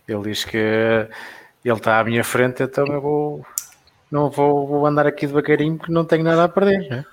Ele 0.08 0.24
diz 0.24 0.44
que 0.44 0.58
ele 0.58 1.78
está 1.78 2.00
à 2.00 2.04
minha 2.04 2.24
frente, 2.24 2.64
então 2.64 2.88
eu 2.88 3.00
vou. 3.00 3.46
Não 4.10 4.32
vou, 4.32 4.68
vou 4.68 4.86
andar 4.88 5.06
aqui 5.06 5.28
devagarinho 5.28 5.78
porque 5.78 5.94
não 5.94 6.04
tenho 6.04 6.24
nada 6.24 6.46
a 6.46 6.50
perder. 6.50 6.90
Né? 6.90 7.06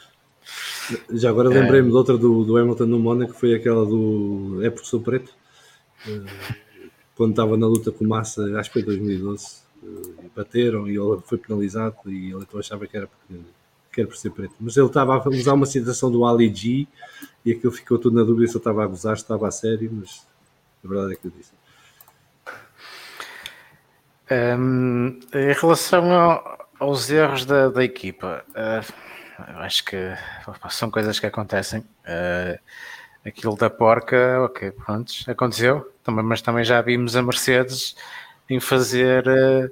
Já 1.13 1.29
agora 1.29 1.51
lembrei-me 1.51 1.89
é. 1.89 1.91
de 1.91 1.97
outra 1.97 2.17
do, 2.17 2.43
do 2.43 2.57
Hamilton 2.57 2.87
no 2.87 2.99
Mónaco, 2.99 3.35
que 3.35 3.41
foi 3.41 3.55
aquela 3.55 3.85
do 3.85 4.61
É 4.65 4.71
porque 4.71 4.87
sou 4.87 5.01
preto. 5.03 5.31
Eh, 6.09 6.55
quando 7.15 7.33
estava 7.33 7.59
na 7.59 7.67
luta 7.67 7.93
com 7.93 8.07
Massa, 8.07 8.43
acho 8.59 8.71
que 8.71 8.81
foi 8.81 8.83
2012, 8.83 9.63
eh, 9.83 10.29
bateram 10.35 10.89
e 10.89 10.97
ele 10.97 11.21
foi 11.27 11.37
penalizado 11.37 11.97
e 12.07 12.31
ele 12.31 12.43
então 12.43 12.59
achava 12.59 12.87
que 12.87 12.97
era 12.97 13.07
porque 13.07 13.35
quer 13.97 14.07
por 14.07 14.17
ser 14.17 14.31
preto. 14.31 14.55
Mas 14.61 14.77
ele 14.77 14.87
estava 14.87 15.17
a 15.17 15.29
usar 15.31 15.55
uma 15.55 15.65
citação 15.65 16.11
do 16.11 16.27
Ali 16.27 16.55
G 16.55 16.87
e 17.45 17.53
aquilo 17.53 17.73
ficou 17.73 17.99
tudo 17.99 18.15
na 18.17 18.23
dúvida 18.23 18.47
se 18.47 18.53
ele 18.53 18.59
estava 18.59 18.85
a 18.85 18.87
gozar, 18.87 19.17
se 19.17 19.23
estava 19.23 19.49
a 19.49 19.51
sério, 19.51 19.91
mas 19.91 20.27
a 20.85 20.89
verdade 20.89 21.15
é 21.15 21.17
que 21.17 21.27
eu 21.27 21.31
disse. 21.31 21.53
Um, 24.31 25.19
em 25.33 25.53
relação 25.53 26.13
ao, 26.13 26.69
aos 26.79 27.09
erros 27.09 27.47
da, 27.47 27.71
da 27.71 27.83
equipa, 27.83 28.45
uh, 28.51 28.93
eu 29.51 29.59
acho 29.61 29.85
que 29.85 29.97
são 30.69 30.91
coisas 30.91 31.19
que 31.19 31.27
acontecem. 31.27 31.81
Uh, 31.81 32.59
aquilo 33.25 33.57
da 33.57 33.71
porca, 33.71 34.43
ok, 34.43 34.73
pronto, 34.73 35.13
aconteceu, 35.27 35.91
também, 36.05 36.25
mas 36.25 36.43
também 36.43 36.65
já 36.65 36.81
vimos 36.83 37.17
a 37.17 37.23
Mercedes 37.23 37.97
em 38.51 38.61
fazer. 38.61 39.27
Uh, 39.27 39.71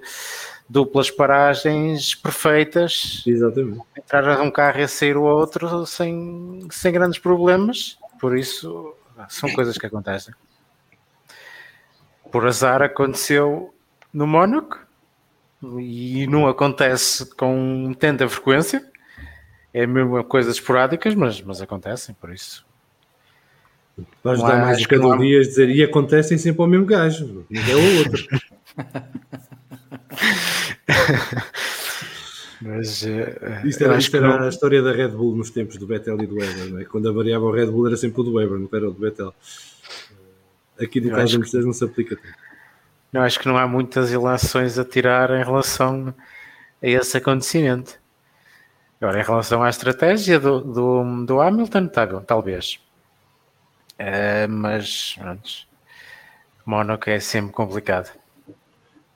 duplas 0.74 1.08
paragens 1.08 2.16
perfeitas. 2.16 3.22
Exatamente. 3.24 3.80
Entrar 3.96 4.42
um 4.42 4.50
carro 4.50 4.80
e 4.80 4.88
sair 4.88 5.16
o 5.16 5.22
outro 5.22 5.86
sem, 5.86 6.66
sem 6.68 6.92
grandes 6.92 7.20
problemas. 7.20 7.96
Por 8.20 8.36
isso, 8.36 8.92
são 9.28 9.48
coisas 9.52 9.78
que 9.78 9.86
acontecem. 9.86 10.34
por 12.32 12.44
azar 12.44 12.82
aconteceu 12.82 13.72
no 14.12 14.26
Mónaco 14.26 14.80
e 15.78 16.26
não 16.26 16.48
acontece 16.48 17.24
com 17.36 17.94
tanta 17.96 18.28
frequência. 18.28 18.84
É 19.72 19.86
mesmo 19.86 20.24
coisas 20.24 20.56
esporádicas, 20.56 21.14
mas, 21.14 21.40
mas 21.40 21.62
acontecem, 21.62 22.16
por 22.16 22.32
isso. 22.32 22.66
Vais 24.24 24.42
dar 24.42 24.60
mais 24.60 24.84
calorias 24.86 25.46
dizer 25.46 25.68
e 25.68 25.84
acontecem 25.84 26.36
sempre 26.36 26.62
ao 26.62 26.66
mesmo 26.66 26.86
gajo, 26.86 27.46
não 27.48 27.62
é 27.62 27.74
o 27.76 27.98
outro. 27.98 28.26
Mas 32.60 33.04
eh, 33.04 33.62
Isto 33.64 33.84
era, 33.84 33.92
acho 33.92 34.00
isto 34.00 34.10
que 34.12 34.16
era 34.16 34.38
não- 34.38 34.46
a 34.46 34.48
história 34.48 34.80
da 34.82 34.92
Red 34.92 35.08
Bull 35.08 35.36
nos 35.36 35.50
tempos 35.50 35.76
do 35.76 35.86
Vettel 35.86 36.20
e 36.22 36.26
do 36.26 36.36
Weber, 36.36 36.70
não 36.70 36.78
é? 36.80 36.84
Quando 36.84 37.08
avariava 37.08 37.44
o 37.44 37.50
Red 37.52 37.66
Bull 37.66 37.88
era 37.88 37.96
sempre 37.96 38.20
o 38.20 38.24
do 38.24 38.34
Weber, 38.34 38.58
não 38.58 38.68
era 38.72 38.88
o 38.88 38.92
do 38.92 39.00
Vettel. 39.00 39.34
Aqui 40.80 41.00
no 41.00 41.08
Eu 41.10 41.14
caso 41.16 41.26
da 41.26 41.32
que- 41.32 41.38
Mercedes 41.40 41.66
não 41.66 41.72
se 41.72 41.84
aplica 41.84 42.16
tanto. 42.16 42.34
Eu 43.12 43.20
acho 43.22 43.38
que 43.38 43.46
não 43.46 43.56
há 43.56 43.66
muitas 43.68 44.10
ilações 44.10 44.78
a 44.78 44.84
tirar 44.84 45.30
em 45.30 45.44
relação 45.44 46.14
a 46.82 46.86
esse 46.86 47.16
acontecimento. 47.16 47.98
Agora, 49.00 49.20
em 49.20 49.24
relação 49.24 49.62
à 49.62 49.68
estratégia 49.68 50.40
do, 50.40 50.60
do, 50.60 51.24
do 51.26 51.40
Hamilton, 51.40 51.86
tal- 51.88 52.20
talvez. 52.22 52.80
Eh, 53.98 54.46
mas, 54.48 55.16
antes, 55.22 55.66
Mónaco 56.64 57.08
é 57.10 57.20
sempre 57.20 57.52
complicado. 57.52 58.10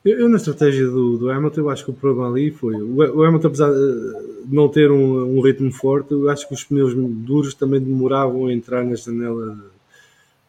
Eu, 0.05 0.21
eu 0.21 0.29
na 0.29 0.37
estratégia 0.37 0.87
do, 0.87 1.19
do 1.19 1.31
Hamilton, 1.31 1.61
eu 1.61 1.71
acho 1.71 1.85
que 1.85 1.91
o 1.91 1.95
problema 1.95 2.29
ali 2.31 2.51
foi. 2.51 2.75
O, 2.77 3.23
Hamilton, 3.25 3.49
apesar 3.49 3.71
de 3.73 4.55
não 4.55 4.69
ter 4.69 4.91
um, 4.91 5.37
um 5.39 5.41
ritmo 5.41 5.73
forte, 5.73 6.13
eu 6.13 6.29
acho 6.31 6.47
que 6.47 6.55
os 6.55 6.65
pneus 6.65 6.95
duros 6.95 7.55
também 7.55 7.81
demoravam 7.81 8.47
a 8.47 8.53
entrar 8.53 8.85
na 8.85 8.95
janela. 8.95 9.59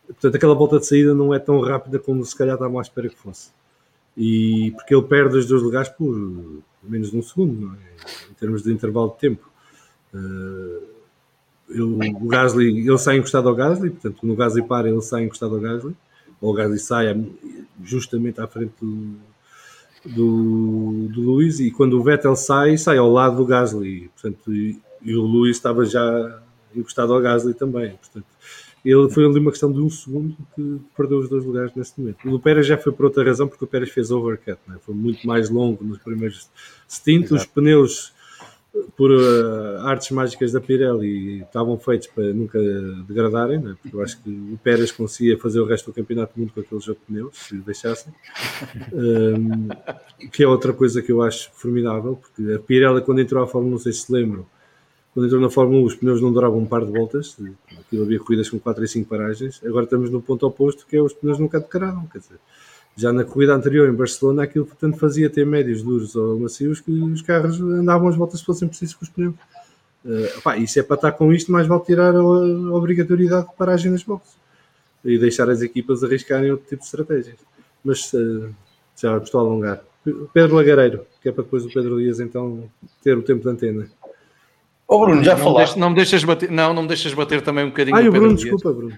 Portanto, 0.07 0.35
aquela 0.35 0.55
volta 0.55 0.79
de 0.79 0.87
saída 0.87 1.13
não 1.13 1.33
é 1.33 1.39
tão 1.39 1.59
rápida 1.61 1.99
como 1.99 2.25
se 2.25 2.35
calhar 2.35 2.55
estavam 2.55 2.79
à 2.79 2.81
espera 2.81 3.09
que 3.09 3.15
fosse. 3.15 3.49
E 4.17 4.71
porque 4.75 4.95
ele 4.95 5.03
perde 5.05 5.37
os 5.37 5.47
dois 5.47 5.63
lugares 5.63 5.89
por 5.89 6.15
menos 6.83 7.11
de 7.11 7.17
um 7.17 7.23
segundo, 7.23 7.73
é? 7.73 8.31
em 8.31 8.33
termos 8.35 8.63
de 8.63 8.73
intervalo 8.73 9.11
de 9.11 9.19
tempo. 9.19 9.49
Eh, 10.13 10.81
ele- 11.69 11.83
o 12.15 12.27
Gasly, 12.27 12.87
ele 12.87 12.97
sai 12.97 13.17
encostado 13.17 13.47
ao 13.49 13.55
Gasly, 13.55 13.89
portanto, 13.91 14.17
quando 14.19 14.31
o 14.33 14.35
Gasly 14.35 14.63
para, 14.63 14.89
ele 14.89 15.01
sai 15.01 15.23
encostado 15.25 15.55
ao 15.55 15.61
Gasly, 15.61 15.95
ou 16.41 16.51
o 16.51 16.53
Gasly 16.53 16.79
sai 16.79 17.27
justamente 17.83 18.41
à 18.41 18.47
frente 18.47 18.73
do, 18.81 19.15
do, 20.05 21.07
do 21.09 21.21
Luís 21.21 21.59
e 21.59 21.71
quando 21.71 21.99
o 21.99 22.03
Vettel 22.03 22.35
sai, 22.35 22.77
sai 22.77 22.97
ao 22.97 23.11
lado 23.11 23.37
do 23.37 23.45
Gasly. 23.45 24.09
Portanto, 24.13 24.53
e, 24.53 24.79
e 25.01 25.15
o 25.15 25.21
Luís 25.21 25.57
estava 25.57 25.85
já 25.85 26.41
encostado 26.75 27.13
ao 27.13 27.21
Gasly 27.21 27.53
também. 27.53 27.91
Portanto, 27.91 28.25
ele 28.83 29.09
foi 29.09 29.25
ali 29.25 29.39
uma 29.39 29.51
questão 29.51 29.71
de 29.71 29.79
um 29.79 29.89
segundo 29.89 30.35
que 30.55 30.79
perdeu 30.95 31.19
os 31.19 31.29
dois 31.29 31.43
lugares 31.43 31.71
nesse 31.75 31.99
momento. 31.99 32.27
O 32.27 32.31
do 32.31 32.39
Pérez 32.39 32.65
já 32.65 32.77
foi 32.77 32.91
por 32.91 33.05
outra 33.05 33.23
razão, 33.23 33.47
porque 33.47 33.63
o 33.63 33.67
Pérez 33.67 33.89
fez 33.89 34.09
overcut, 34.09 34.59
né? 34.67 34.77
foi 34.81 34.95
muito 34.95 35.27
mais 35.27 35.49
longo 35.49 35.83
nos 35.83 35.97
primeiros 35.97 36.49
stints. 36.89 37.31
Os 37.31 37.45
pneus, 37.45 38.13
por 38.95 39.11
uh, 39.11 39.79
artes 39.81 40.11
mágicas 40.11 40.51
da 40.51 40.61
Pirelli, 40.61 41.41
estavam 41.41 41.77
feitos 41.79 42.07
para 42.07 42.25
nunca 42.33 42.59
degradarem, 43.07 43.59
né? 43.59 43.75
porque 43.81 43.95
eu 43.95 44.01
acho 44.01 44.21
que 44.21 44.29
o 44.29 44.59
Pérez 44.63 44.91
conseguia 44.91 45.37
fazer 45.37 45.59
o 45.59 45.65
resto 45.65 45.87
do 45.87 45.93
campeonato 45.93 46.35
do 46.35 46.41
mundo 46.41 46.53
com 46.53 46.59
aqueles 46.59 46.85
pneus, 47.07 47.35
se 47.35 47.55
o 47.55 47.61
deixassem. 47.61 48.13
Um, 48.93 49.69
que 50.31 50.43
é 50.43 50.47
outra 50.47 50.71
coisa 50.73 51.01
que 51.01 51.11
eu 51.11 51.21
acho 51.21 51.49
formidável, 51.53 52.15
porque 52.15 52.53
a 52.53 52.59
Pirelli, 52.59 53.01
quando 53.01 53.21
entrou 53.21 53.43
à 53.43 53.47
Fórmula 53.47 53.69
1, 53.69 53.71
não 53.71 53.79
sei 53.79 53.93
se 53.93 54.01
se 54.01 54.13
lembram, 54.13 54.45
quando 55.13 55.25
entrou 55.25 55.41
na 55.41 55.49
Fórmula 55.49 55.81
1, 55.81 55.85
os 55.85 55.95
pneus 55.95 56.21
não 56.21 56.31
duravam 56.31 56.59
um 56.59 56.65
par 56.65 56.85
de 56.85 56.91
voltas, 56.91 57.35
aquilo 57.79 58.03
havia 58.03 58.19
corridas 58.19 58.49
com 58.49 58.59
4 58.59 58.83
e 58.83 58.87
5 58.87 59.09
paragens, 59.09 59.61
agora 59.65 59.85
estamos 59.85 60.09
no 60.09 60.21
ponto 60.21 60.45
oposto, 60.45 60.85
que 60.85 60.95
é 60.95 61.01
os 61.01 61.13
pneus 61.13 61.39
nunca 61.39 61.59
decararam, 61.59 62.05
quer 62.05 62.19
dizer, 62.19 62.39
já 62.99 63.13
na 63.13 63.23
corrida 63.23 63.53
anterior 63.53 63.87
em 63.89 63.93
Barcelona, 63.93 64.43
aquilo 64.43 64.65
portanto 64.65 64.97
fazia 64.97 65.29
ter 65.29 65.45
médios 65.45 65.81
duros 65.81 66.15
ou 66.15 66.37
macios 66.37 66.81
que 66.81 66.91
os 66.91 67.21
carros 67.21 67.59
andavam 67.61 68.09
as 68.09 68.15
voltas 68.15 68.41
se 68.41 68.45
fossem 68.45 68.67
precisos 68.67 68.95
com 68.95 69.05
os 69.05 69.09
pneus. 69.09 69.35
Uh, 70.03 70.61
isso 70.61 70.79
é 70.79 70.83
para 70.83 70.95
estar 70.95 71.11
com 71.13 71.31
isto, 71.31 71.51
mais 71.51 71.65
vale 71.65 71.81
tirar 71.83 72.13
a, 72.13 72.19
a 72.19 72.73
obrigatoriedade 72.73 73.47
de 73.47 73.55
paragem 73.55 73.91
nas 73.91 74.03
boxes 74.03 74.33
e 75.03 75.17
deixar 75.17 75.49
as 75.49 75.61
equipas 75.61 76.03
arriscarem 76.03 76.51
outro 76.51 76.67
tipo 76.67 76.81
de 76.81 76.85
estratégias. 76.85 77.37
Mas 77.83 78.11
uh, 78.13 78.49
já 78.97 79.17
estou 79.17 79.39
a 79.39 79.43
alongar. 79.43 79.81
Pedro 80.33 80.55
Lagareiro, 80.55 81.05
que 81.21 81.29
é 81.29 81.31
para 81.31 81.43
depois 81.43 81.65
o 81.65 81.69
Pedro 81.69 81.99
Dias 81.99 82.19
então 82.19 82.69
ter 83.01 83.17
o 83.17 83.21
tempo 83.21 83.43
de 83.43 83.49
antena. 83.49 83.87
Ô 84.87 84.99
Bruno, 84.99 85.23
já 85.23 85.37
não, 85.37 85.43
falaste. 85.43 85.77
não 85.77 85.89
me 85.91 85.95
deixas 85.95 86.23
bater, 86.23 86.49
não, 86.49 86.73
não 86.73 86.81
me 86.81 86.87
deixas 86.87 87.13
bater 87.13 87.41
também 87.41 87.63
um 87.63 87.69
bocadinho 87.69 87.95
Ai, 87.95 88.03
no 88.03 88.09
o 88.09 88.11
Pedro 88.11 88.27
Bruno, 88.27 88.37
Dias. 88.39 88.51
desculpa, 88.51 88.97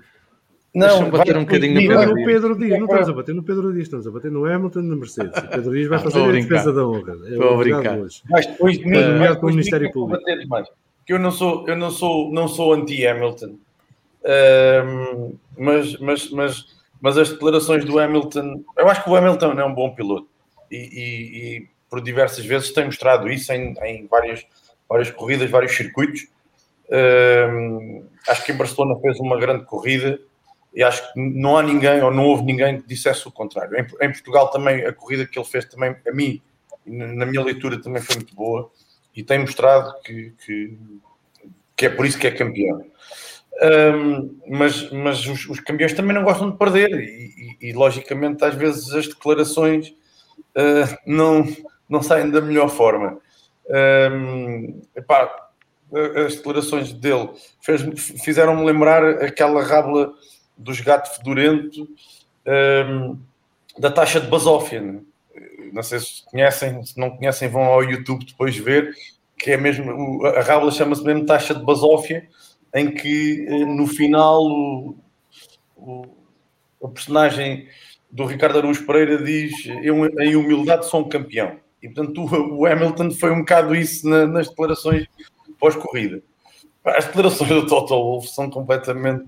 Bruno. 0.73 0.87
Deixa-me 0.87 1.11
bater 1.11 1.33
vai 1.33 1.41
um 1.41 1.45
bocadinho 1.45 1.73
no. 1.73 1.81
Não, 1.81 1.99
Pedro 1.99 2.21
o. 2.21 2.25
Pedro 2.25 2.57
Dias, 2.57 2.79
não 2.79 2.85
estamos 2.85 3.09
a 3.09 3.13
bater 3.13 3.35
no 3.35 3.43
Pedro 3.43 3.73
Dias, 3.73 3.83
estamos 3.83 4.07
a 4.07 4.11
bater 4.11 4.31
no 4.31 4.45
Hamilton 4.45 4.81
na 4.83 4.95
Mercedes. 4.95 5.37
O 5.37 5.47
Pedro 5.49 5.71
Dias 5.73 5.87
vai 5.89 5.99
fazer 5.99 6.07
Estou 6.07 6.23
a 6.23 6.25
a 6.25 6.31
brincar. 6.31 6.47
defesa 6.49 6.73
da 6.73 6.87
honra. 6.87 7.11
É 7.11 7.13
o 7.13 7.15
Estou 7.15 7.27
a 7.27 7.33
advogado 7.33 7.59
brincar. 7.59 7.97
hoje. 7.99 8.21
Vais 8.29 8.45
depois 8.47 8.77
de 8.79 8.85
mim, 8.85 8.91
pelo 8.91 9.35
de 9.35 9.41
mim 9.45 9.51
Ministério 9.51 9.91
Público. 9.91 10.23
mais. 10.47 10.67
Que 11.05 11.13
eu 11.13 11.19
não 11.19 11.31
sou, 11.31 11.67
eu 11.67 11.75
não 11.75 11.89
sou, 11.91 12.31
não 12.31 12.47
sou 12.47 12.73
anti-Hamilton. 12.73 13.55
Mas, 15.57 15.97
mas, 15.99 16.29
mas, 16.31 16.65
mas 17.01 17.17
as 17.17 17.29
declarações 17.31 17.83
do 17.85 17.99
Hamilton, 17.99 18.63
eu 18.77 18.87
acho 18.87 19.03
que 19.03 19.09
o 19.09 19.15
Hamilton 19.15 19.51
é 19.59 19.65
um 19.65 19.73
bom 19.73 19.93
piloto 19.93 20.27
e, 20.71 20.77
e- 20.77 21.57
e 21.57 21.67
por 21.89 22.01
diversas 22.01 22.45
vezes 22.45 22.71
tem 22.71 22.85
mostrado 22.85 23.29
isso 23.29 23.51
em, 23.51 23.73
em 23.83 24.07
várias, 24.07 24.45
várias 24.87 25.11
corridas, 25.11 25.49
vários 25.49 25.75
circuitos. 25.75 26.27
Acho 28.27 28.45
que 28.45 28.51
em 28.51 28.55
Barcelona 28.55 28.99
fez 29.01 29.19
uma 29.19 29.37
grande 29.39 29.65
corrida 29.65 30.19
e 30.73 30.83
acho 30.83 31.01
que 31.13 31.19
não 31.19 31.57
há 31.57 31.63
ninguém 31.63 32.01
ou 32.01 32.11
não 32.11 32.25
houve 32.25 32.43
ninguém 32.43 32.81
que 32.81 32.87
dissesse 32.87 33.27
o 33.27 33.31
contrário. 33.31 33.75
Em, 33.77 34.05
em 34.07 34.11
Portugal 34.11 34.49
também 34.51 34.85
a 34.85 34.93
corrida 34.93 35.25
que 35.25 35.37
ele 35.37 35.45
fez 35.47 35.65
também 35.65 35.95
a 36.07 36.11
mim 36.11 36.41
na 36.85 37.25
minha 37.25 37.43
leitura 37.43 37.79
também 37.81 38.01
foi 38.01 38.15
muito 38.15 38.33
boa 38.35 38.71
e 39.15 39.23
tem 39.23 39.39
mostrado 39.39 39.93
que, 40.03 40.33
que, 40.45 40.77
que 41.75 41.85
é 41.85 41.89
por 41.89 42.05
isso 42.05 42.17
que 42.19 42.27
é 42.27 42.31
campeão. 42.31 42.83
Ahm, 43.61 44.29
mas 44.49 44.89
mas 44.91 45.27
os, 45.27 45.47
os 45.49 45.59
campeões 45.59 45.93
também 45.93 46.15
não 46.15 46.23
gostam 46.23 46.49
de 46.51 46.57
perder 46.57 46.89
e, 46.91 47.57
e- 47.61 47.69
e, 47.69 47.73
logicamente 47.73 48.43
às 48.43 48.55
vezes 48.55 48.91
as 48.93 49.07
declarações 49.07 49.93
ah, 50.55 50.97
não, 51.05 51.45
não 51.89 52.01
saem 52.03 52.29
da 52.31 52.41
melhor 52.41 52.69
forma. 52.69 53.19
Ahm, 53.69 54.81
epá, 54.95 55.49
as 56.25 56.35
declarações 56.37 56.93
dele 56.93 57.29
fizeram-me 58.23 58.65
lembrar 58.65 59.03
aquela 59.23 59.63
rábula 59.63 60.13
dos 60.57 60.79
gato 60.81 61.15
fedorento 61.15 61.87
ahm, 62.45 63.17
da 63.77 63.91
taxa 63.91 64.19
de 64.19 64.27
basófia. 64.27 64.81
né? 64.81 65.01
Não 65.71 65.83
sei 65.83 65.99
se 65.99 66.25
conhecem, 66.25 66.83
se 66.83 66.99
não 66.99 67.09
conhecem, 67.11 67.47
vão 67.47 67.63
ao 67.63 67.83
YouTube 67.83 68.25
depois 68.25 68.55
ver, 68.57 68.93
que 69.37 69.51
é 69.51 69.57
mesmo, 69.57 70.25
a 70.25 70.41
rábula 70.41 70.71
chama-se 70.71 71.03
mesmo 71.03 71.25
taxa 71.25 71.55
de 71.55 71.63
basófia, 71.63 72.27
em 72.73 72.91
que 72.91 73.45
eh, 73.47 73.65
no 73.65 73.87
final 73.87 74.43
o, 74.43 74.95
o, 75.75 76.05
o 76.79 76.89
personagem 76.89 77.67
do 78.09 78.25
Ricardo 78.25 78.57
Araújo 78.59 78.85
Pereira 78.85 79.21
diz 79.23 79.51
eu 79.83 80.05
em 80.21 80.35
humildade 80.35 80.85
sou 80.87 81.01
um 81.01 81.09
campeão. 81.09 81.57
E 81.81 81.89
portanto 81.89 82.23
o, 82.23 82.65
Hamilton 82.65 83.11
foi 83.11 83.31
um 83.31 83.39
bocado 83.39 83.73
isso 83.75 84.07
na- 84.07 84.27
nas 84.27 84.49
declarações 84.49 85.07
pós-corrida. 85.59 86.21
As 86.83 87.05
declarações 87.05 87.49
do 87.49 87.65
Toto 87.67 87.93
Wolff 87.93 88.27
são 88.29 88.49
completamente 88.49 89.25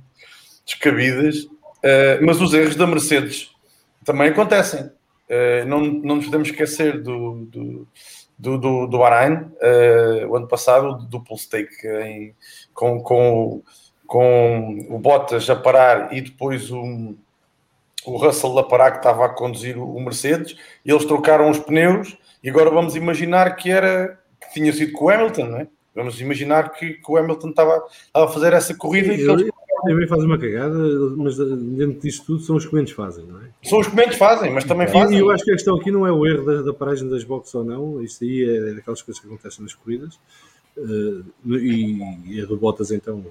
descabidas, 0.66 1.48
eh, 1.82 2.20
mas 2.22 2.42
os 2.42 2.54
erros 2.54 2.76
da 2.76 2.88
Mercedes 2.88 3.52
também 4.06 4.30
acontecem. 4.30 4.90
Eh, 5.30 5.66
não, 5.66 5.80
não 5.82 6.16
nos 6.18 6.26
podemos 6.26 6.50
esquecer 6.50 7.02
do, 7.02 7.46
do, 7.46 7.88
do, 8.38 8.58
do, 8.58 8.88
do 8.88 8.98
Bahrein, 8.98 9.52
eh, 9.62 10.26
o 10.28 10.36
ano 10.36 10.48
passado, 10.48 10.90
o 10.90 10.94
duplo 10.96 11.38
stake 11.38 11.88
em- 11.88 12.36
com, 12.74 13.00
com, 13.02 13.64
com 14.06 14.88
o 14.90 15.00
Bottas 15.00 15.50
a 15.50 15.56
parar 15.56 16.14
e 16.14 16.22
depois 16.22 16.70
o, 16.72 17.16
o 18.06 18.18
Russell 18.18 18.58
a 18.60 18.64
parar 18.64 18.92
que 18.92 18.98
estava 18.98 19.26
a 19.26 19.30
conduzir 19.30 19.78
o, 19.78 20.00
Mercedes, 20.00 20.56
e 20.86 20.92
eles 20.92 21.06
trocaram 21.06 21.50
os 21.50 21.60
pneus 21.60 22.18
e 22.44 22.50
agora 22.50 22.70
vamos 22.70 22.96
imaginar 22.96 23.56
que 23.56 23.72
era 23.72 24.20
que 24.42 24.54
tinha 24.54 24.74
sido 24.74 24.92
com 24.92 25.06
o 25.06 25.10
Hamilton, 25.10 25.46
não 25.46 25.58
é? 25.60 25.68
Vamos 25.96 26.20
imaginar 26.20 26.74
que, 26.74 26.96
que 26.96 27.12
o 27.12 27.18
Hamilton 27.18 27.50
estava, 27.50 27.86
estava 28.08 28.26
a 28.26 28.28
fazer 28.28 28.52
essa 28.52 28.76
corrida 28.76 29.14
e 29.14 29.18
que 29.18 29.24
eles, 29.24 29.42
Ele 29.42 29.53
também 29.84 30.08
faz 30.08 30.24
uma 30.24 30.38
cagada, 30.38 30.78
mas 31.18 31.38
dentro 31.38 32.00
disto 32.02 32.26
tudo 32.26 32.40
são 32.42 32.56
os 32.56 32.66
que 32.66 32.74
menos 32.76 32.92
fazem, 32.92 33.26
não 33.26 33.40
é? 33.40 33.50
são 33.64 33.80
os 33.80 33.88
comentários 33.88 34.18
fazem, 34.18 34.52
mas 34.54 34.64
também 34.64 34.88
E, 34.88 34.92
fazem. 34.92 35.18
e 35.18 35.22
eu 35.22 35.30
acho 35.32 35.44
que 35.44 35.52
a 35.52 35.54
questão 35.54 35.76
aqui 35.78 35.92
não 35.92 36.06
é 36.08 36.12
o 36.12 36.26
erro 36.26 36.46
da, 36.46 36.62
da 36.62 36.74
paragem 36.74 37.08
das 37.10 37.24
boxes 37.24 37.54
ou 37.56 37.64
não, 37.64 38.02
isso 38.02 38.24
aí 38.24 38.44
é 38.44 38.74
daquelas 38.74 39.02
coisas 39.02 39.20
que 39.22 39.28
acontecem 39.28 39.64
nas 39.64 39.74
corridas, 39.76 40.20
eh, 40.78 41.22
e, 41.46 41.98
e 42.26 42.42
a 42.42 42.46
do 42.46 42.58
Bottas 42.58 42.92
então 42.92 43.24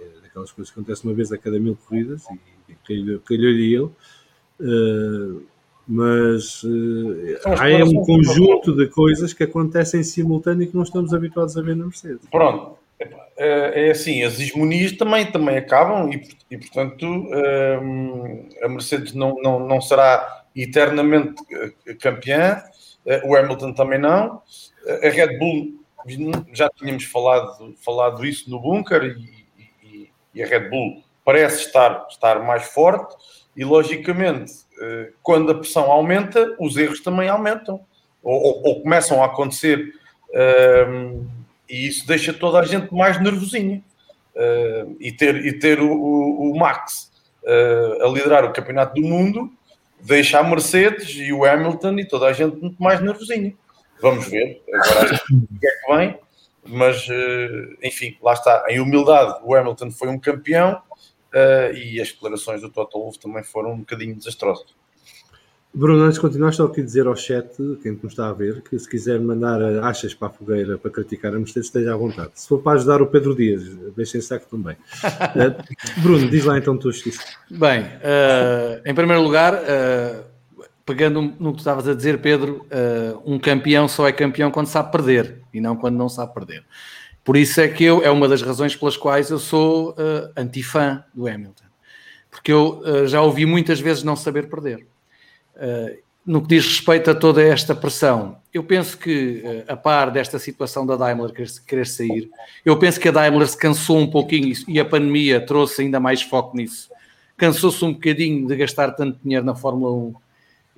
é, 0.00 0.02
é 0.04 0.22
daquelas 0.22 0.50
coisas 0.52 0.72
que 0.72 0.78
acontecem 0.78 1.08
uma 1.10 1.16
vez 1.16 1.30
a 1.32 1.38
cada 1.38 1.58
mil 1.58 1.76
corridas, 1.88 2.22
e 2.68 2.74
calhou- 2.86 3.20
calhou-lhe 3.20 3.74
ele, 3.74 3.88
eh, 4.60 5.40
mas 5.88 6.62
eh, 6.64 7.40
as 7.44 7.60
há 7.60 7.68
é 7.68 7.82
um 7.82 7.94
conjunto 8.04 8.76
de 8.76 8.86
coisas 8.88 9.32
que 9.32 9.42
acontecem 9.42 10.00
em 10.00 10.04
simultâneo 10.04 10.62
e 10.62 10.66
que 10.68 10.74
não 10.76 10.82
estamos 10.84 11.12
habituados 11.12 11.56
a 11.56 11.62
ver 11.62 11.74
na 11.74 11.84
Mercedes. 11.86 12.20
Pronto. 12.30 12.78
É, 13.36 13.86
é 13.86 13.90
assim, 13.90 14.22
as 14.22 14.38
hegemonias 14.38 14.92
também, 14.92 15.24
também 15.24 15.56
acabam 15.56 16.12
e, 16.12 16.22
e 16.50 16.58
portanto, 16.58 17.06
hum, 17.06 18.48
a 18.62 18.68
Mercedes 18.68 19.14
não, 19.14 19.36
não, 19.42 19.58
não 19.60 19.80
será 19.80 20.44
eternamente 20.54 21.42
eh, 21.86 21.94
campeã, 21.94 22.62
eh, 23.06 23.22
o 23.24 23.34
Hamilton 23.34 23.72
também 23.72 23.98
não, 23.98 24.42
a 25.02 25.08
Red 25.08 25.38
Bull, 25.38 25.80
já 26.52 26.68
tínhamos 26.68 27.04
falado, 27.04 27.74
falado 27.82 28.26
isso 28.26 28.50
no 28.50 28.60
bunker 28.60 29.02
e, 29.02 29.46
e, 29.82 30.10
e 30.34 30.42
a 30.42 30.46
Red 30.46 30.68
Bull 30.68 31.02
parece 31.24 31.66
estar, 31.66 32.06
estar 32.10 32.42
mais 32.42 32.64
forte 32.66 33.14
e, 33.56 33.64
logicamente, 33.64 34.52
eh, 34.80 35.12
quando 35.22 35.52
a 35.52 35.54
pressão 35.54 35.90
aumenta, 35.90 36.54
os 36.58 36.76
erros 36.76 37.00
também 37.00 37.28
aumentam 37.28 37.80
ou, 38.22 38.34
ou, 38.34 38.62
ou 38.66 38.82
começam 38.82 39.22
a 39.22 39.26
acontecer 39.26 39.94
hum, 40.88 41.26
e 41.70 41.86
isso 41.86 42.06
deixa 42.06 42.32
toda 42.32 42.58
a 42.58 42.64
gente 42.64 42.92
mais 42.92 43.20
nervosinha. 43.20 43.82
Uh, 44.34 44.96
e 45.00 45.12
ter, 45.12 45.44
e 45.44 45.58
ter 45.58 45.80
o, 45.80 45.90
o, 45.90 46.52
o 46.52 46.58
Max 46.58 47.10
uh, 47.42 48.04
a 48.04 48.08
liderar 48.08 48.44
o 48.44 48.52
campeonato 48.52 48.94
do 48.94 49.06
mundo 49.06 49.52
deixa 50.00 50.38
a 50.38 50.42
Mercedes 50.42 51.10
e 51.16 51.32
o 51.32 51.44
Hamilton 51.44 51.98
e 51.98 52.06
toda 52.06 52.26
a 52.26 52.32
gente 52.32 52.56
muito 52.56 52.82
mais 52.82 53.00
nervosinha. 53.00 53.54
Vamos 54.00 54.28
ver 54.28 54.62
agora 54.72 55.14
o 55.14 55.58
que 55.58 55.66
é 55.66 55.70
que 55.70 55.96
vem, 55.96 56.18
mas 56.64 57.06
uh, 57.08 57.76
enfim, 57.82 58.16
lá 58.22 58.32
está. 58.32 58.64
Em 58.68 58.80
humildade, 58.80 59.40
o 59.44 59.54
Hamilton 59.54 59.90
foi 59.90 60.08
um 60.08 60.18
campeão 60.18 60.80
e 61.74 62.00
as 62.00 62.10
declarações 62.10 62.60
do 62.60 62.70
Toto 62.70 62.98
Wolff 62.98 63.18
também 63.20 63.44
foram 63.44 63.72
um 63.72 63.78
bocadinho 63.78 64.16
desastrosas. 64.16 64.74
Bruno, 65.72 66.02
antes 66.02 66.16
de 66.16 66.20
continuar, 66.20 66.52
só 66.52 66.64
aqui 66.64 66.82
dizer 66.82 67.06
ao 67.06 67.14
chat, 67.14 67.46
quem 67.80 67.92
nos 67.92 68.12
está 68.12 68.28
a 68.28 68.32
ver, 68.32 68.60
que 68.62 68.76
se 68.76 68.88
quiser 68.88 69.20
mandar 69.20 69.62
achas 69.84 70.12
para 70.12 70.26
a 70.26 70.30
fogueira 70.30 70.76
para 70.76 70.90
criticar 70.90 71.32
a 71.32 71.38
Mercedes, 71.38 71.66
esteja 71.66 71.94
à 71.94 71.96
vontade. 71.96 72.32
Se 72.34 72.48
for 72.48 72.60
para 72.60 72.72
ajudar 72.72 73.00
o 73.00 73.06
Pedro 73.06 73.36
Dias, 73.36 73.62
deixem 73.96 74.20
saco 74.20 74.46
também. 74.50 74.74
uh, 74.74 75.62
Bruno, 76.02 76.28
diz 76.28 76.44
lá 76.44 76.58
então 76.58 76.76
tu 76.76 76.90
justiça. 76.90 77.22
Bem, 77.48 77.82
uh, 77.82 78.82
em 78.84 78.92
primeiro 78.92 79.22
lugar, 79.22 79.54
uh, 79.54 80.24
pegando 80.84 81.22
no 81.38 81.52
que 81.52 81.58
tu 81.58 81.60
estavas 81.60 81.86
a 81.86 81.94
dizer, 81.94 82.20
Pedro, 82.20 82.66
um 83.24 83.38
campeão 83.38 83.86
só 83.86 84.08
é 84.08 84.12
campeão 84.12 84.50
quando 84.50 84.66
sabe 84.66 84.90
perder 84.90 85.38
e 85.54 85.60
não 85.60 85.76
quando 85.76 85.96
não 85.96 86.08
sabe 86.08 86.34
perder. 86.34 86.64
Por 87.22 87.36
isso 87.36 87.60
é 87.60 87.68
que 87.68 87.84
eu, 87.84 88.02
é 88.02 88.10
uma 88.10 88.26
das 88.26 88.42
razões 88.42 88.74
pelas 88.74 88.96
quais 88.96 89.30
eu 89.30 89.38
sou 89.38 89.94
antifã 90.36 91.04
do 91.14 91.28
Hamilton. 91.28 91.64
Porque 92.28 92.50
eu 92.50 93.06
já 93.06 93.22
ouvi 93.22 93.46
muitas 93.46 93.78
vezes 93.78 94.02
não 94.02 94.16
saber 94.16 94.48
perder. 94.48 94.84
Eh, 95.60 95.98
no 96.24 96.40
que 96.40 96.48
diz 96.48 96.66
respeito 96.66 97.10
a 97.10 97.14
toda 97.14 97.42
esta 97.42 97.74
pressão, 97.74 98.38
eu 98.52 98.64
penso 98.64 98.96
que, 98.96 99.42
eh, 99.44 99.64
a 99.68 99.76
par 99.76 100.10
desta 100.10 100.38
situação 100.38 100.86
da 100.86 100.96
Daimler 100.96 101.32
querer 101.66 101.86
sair, 101.86 102.30
eu 102.64 102.78
penso 102.78 102.98
que 102.98 103.08
a 103.08 103.12
Daimler 103.12 103.46
se 103.46 103.56
cansou 103.56 103.98
um 103.98 104.10
pouquinho 104.10 104.54
e 104.66 104.80
a 104.80 104.84
pandemia 104.84 105.40
trouxe 105.40 105.82
ainda 105.82 106.00
mais 106.00 106.22
foco 106.22 106.56
nisso. 106.56 106.88
Cansou-se 107.36 107.84
um 107.84 107.92
bocadinho 107.92 108.46
de 108.46 108.56
gastar 108.56 108.92
tanto 108.92 109.18
dinheiro 109.22 109.44
na 109.44 109.54
Fórmula 109.54 109.92
1 109.92 110.14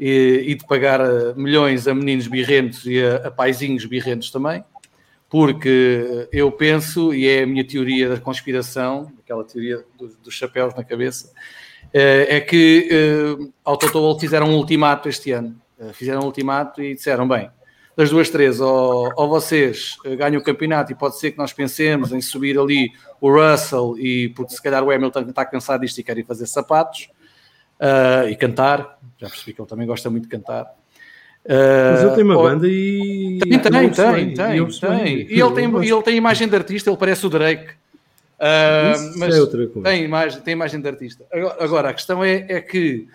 e, 0.01 0.45
e 0.49 0.55
de 0.57 0.66
pagar 0.66 1.01
eh, 1.01 1.35
milhões 1.37 1.87
a 1.87 1.95
meninos 1.95 2.26
birrentos 2.26 2.85
e 2.85 3.01
a, 3.01 3.28
a 3.28 3.30
paizinhos 3.30 3.85
birrentos 3.85 4.33
também, 4.33 4.64
porque 5.28 6.28
eu 6.33 6.51
penso, 6.51 7.14
e 7.14 7.28
é 7.28 7.45
a 7.45 7.47
minha 7.47 7.64
teoria 7.64 8.09
da 8.09 8.18
conspiração, 8.18 9.12
aquela 9.22 9.45
teoria 9.45 9.85
dos, 9.99 10.16
dos 10.16 10.35
chapéus 10.35 10.74
na 10.74 10.83
cabeça, 10.83 11.33
é 11.93 12.40
que 12.40 12.88
eh, 12.90 13.51
ao 13.64 13.76
Toto 13.76 14.01
Wolff 14.01 14.20
fizeram 14.20 14.49
um 14.49 14.57
ultimato 14.57 15.09
este 15.09 15.30
ano. 15.32 15.61
Eh, 15.78 15.93
fizeram 15.93 16.22
um 16.22 16.26
ultimato 16.26 16.82
e 16.82 16.95
disseram: 16.95 17.26
bem, 17.28 17.51
das 17.97 18.11
duas, 18.11 18.30
três, 18.30 18.61
ou, 18.61 19.12
ou, 19.16 19.28
vocês 19.28 19.97
eh, 20.05 20.16
ganham 20.16 20.40
o 20.40 20.45
campeonato 20.45 20.93
e 20.93 20.95
pode 20.95 21.18
ser 21.18 21.32
que 21.32 21.38
nós 21.38 21.53
pensemos 21.53 22.12
em 22.12 22.20
subir 22.20 22.59
ali 22.59 22.90
o 23.20 23.30
Russell, 23.30 23.97
e 23.99 24.30
porque 24.30 24.55
se 24.55 24.62
calhar 24.62 24.82
o 24.82 24.90
Hamilton 24.90 25.20
está 25.28 25.45
cansado 25.45 25.82
disto 25.82 25.99
e 25.99 26.03
quer 26.03 26.16
ir 26.16 26.24
fazer 26.24 26.47
sapatos 26.47 27.11
uh, 27.80 28.28
e 28.28 28.36
cantar. 28.36 28.99
Já 29.18 29.28
percebi 29.28 29.53
que 29.53 29.61
ele 29.61 29.68
também 29.68 29.86
gosta 29.86 30.09
muito 30.09 30.24
de 30.24 30.30
cantar. 30.30 30.64
Uh, 31.45 31.93
Mas 31.93 32.03
ele 32.03 32.14
tem 32.14 32.24
uma 32.24 32.36
ou... 32.36 32.43
banda 32.43 32.66
e. 32.68 33.38
Tem, 33.43 33.59
tem, 33.59 33.61
tem, 33.61 33.90
tem, 33.90 34.34
tem, 34.34 34.34
tem. 34.34 34.57
E 35.28 35.40
ele 35.40 35.53
tem, 35.53 35.64
ele 35.64 36.03
tem 36.03 36.16
imagem 36.16 36.49
de 36.49 36.57
artista, 36.57 36.88
ele 36.88 36.97
parece 36.97 37.26
o 37.26 37.28
Drake. 37.28 37.82
Uh, 38.43 39.18
mas 39.18 39.36
é 39.36 39.66
tem, 39.84 40.05
imagem, 40.05 40.40
tem 40.40 40.53
imagem 40.53 40.80
de 40.80 40.88
artista. 40.88 41.24
Agora, 41.32 41.64
agora 41.64 41.88
a 41.90 41.95
questão 41.95 42.24
é, 42.24 42.45
é 42.49 42.61
que 42.61 43.07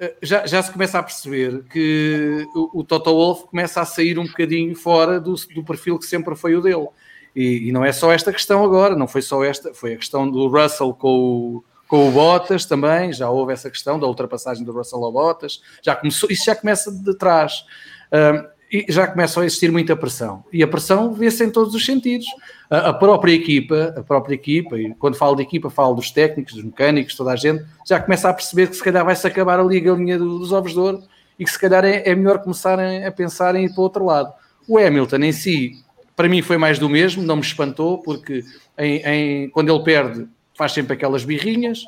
uh, 0.00 0.14
já, 0.22 0.46
já 0.46 0.62
se 0.62 0.70
começa 0.70 1.00
a 1.00 1.02
perceber 1.02 1.64
que 1.64 2.46
o, 2.54 2.78
o 2.78 2.84
Toto 2.84 3.10
Wolff 3.10 3.48
começa 3.48 3.80
a 3.80 3.84
sair 3.84 4.20
um 4.20 4.26
bocadinho 4.26 4.76
fora 4.76 5.18
do, 5.18 5.34
do 5.52 5.64
perfil 5.64 5.98
que 5.98 6.06
sempre 6.06 6.36
foi 6.36 6.54
o 6.54 6.60
dele. 6.60 6.86
E, 7.34 7.68
e, 7.68 7.72
não 7.72 7.84
é 7.84 7.90
só 7.90 8.12
esta 8.12 8.32
questão 8.32 8.64
agora, 8.64 8.94
não 8.94 9.08
foi 9.08 9.20
só 9.20 9.42
esta, 9.42 9.74
foi 9.74 9.94
a 9.94 9.96
questão 9.96 10.30
do 10.30 10.46
Russell 10.46 10.94
com 10.94 11.08
o, 11.08 11.64
com 11.88 12.08
o 12.08 12.12
Bottas 12.12 12.64
também, 12.64 13.12
já 13.12 13.28
houve 13.28 13.52
essa 13.52 13.68
questão 13.68 13.98
da 13.98 14.06
ultrapassagem 14.06 14.64
do 14.64 14.72
Russell 14.72 15.04
ao 15.04 15.10
Bottas, 15.10 15.60
já 15.82 15.96
começou, 15.96 16.30
isso 16.30 16.44
já 16.44 16.54
começa 16.54 16.92
de 16.92 17.16
trás. 17.16 17.64
Uh, 18.12 18.57
já 18.88 19.06
começa 19.06 19.40
a 19.40 19.46
existir 19.46 19.72
muita 19.72 19.96
pressão. 19.96 20.44
E 20.52 20.62
a 20.62 20.68
pressão 20.68 21.12
vê-se 21.12 21.44
em 21.44 21.50
todos 21.50 21.74
os 21.74 21.84
sentidos. 21.84 22.26
A, 22.68 22.90
a, 22.90 22.94
própria 22.94 23.32
equipa, 23.32 23.94
a 23.96 24.02
própria 24.02 24.34
equipa, 24.34 24.78
e 24.78 24.94
quando 24.94 25.16
falo 25.16 25.36
de 25.36 25.42
equipa, 25.42 25.70
falo 25.70 25.94
dos 25.94 26.10
técnicos, 26.10 26.54
dos 26.54 26.64
mecânicos, 26.64 27.14
toda 27.14 27.32
a 27.32 27.36
gente, 27.36 27.64
já 27.86 27.98
começa 27.98 28.28
a 28.28 28.34
perceber 28.34 28.68
que 28.68 28.76
se 28.76 28.84
calhar 28.84 29.04
vai-se 29.04 29.26
acabar 29.26 29.58
ali 29.58 29.78
a 29.78 29.80
galinha 29.80 30.18
dos 30.18 30.52
ovos 30.52 30.72
de 30.72 30.78
ouro 30.78 31.02
e 31.38 31.44
que 31.44 31.50
se 31.50 31.58
calhar 31.58 31.84
é, 31.84 32.02
é 32.08 32.14
melhor 32.14 32.40
começarem 32.40 33.04
a 33.06 33.12
pensar 33.12 33.54
em 33.54 33.64
ir 33.64 33.70
para 33.70 33.80
o 33.80 33.84
outro 33.84 34.04
lado. 34.04 34.32
O 34.66 34.76
Hamilton 34.76 35.16
em 35.16 35.32
si, 35.32 35.72
para 36.14 36.28
mim 36.28 36.42
foi 36.42 36.58
mais 36.58 36.78
do 36.78 36.90
mesmo, 36.90 37.22
não 37.22 37.36
me 37.36 37.42
espantou, 37.42 37.98
porque 37.98 38.44
em, 38.76 38.96
em, 38.96 39.50
quando 39.50 39.72
ele 39.72 39.82
perde 39.82 40.28
faz 40.54 40.72
sempre 40.72 40.92
aquelas 40.92 41.24
birrinhas, 41.24 41.84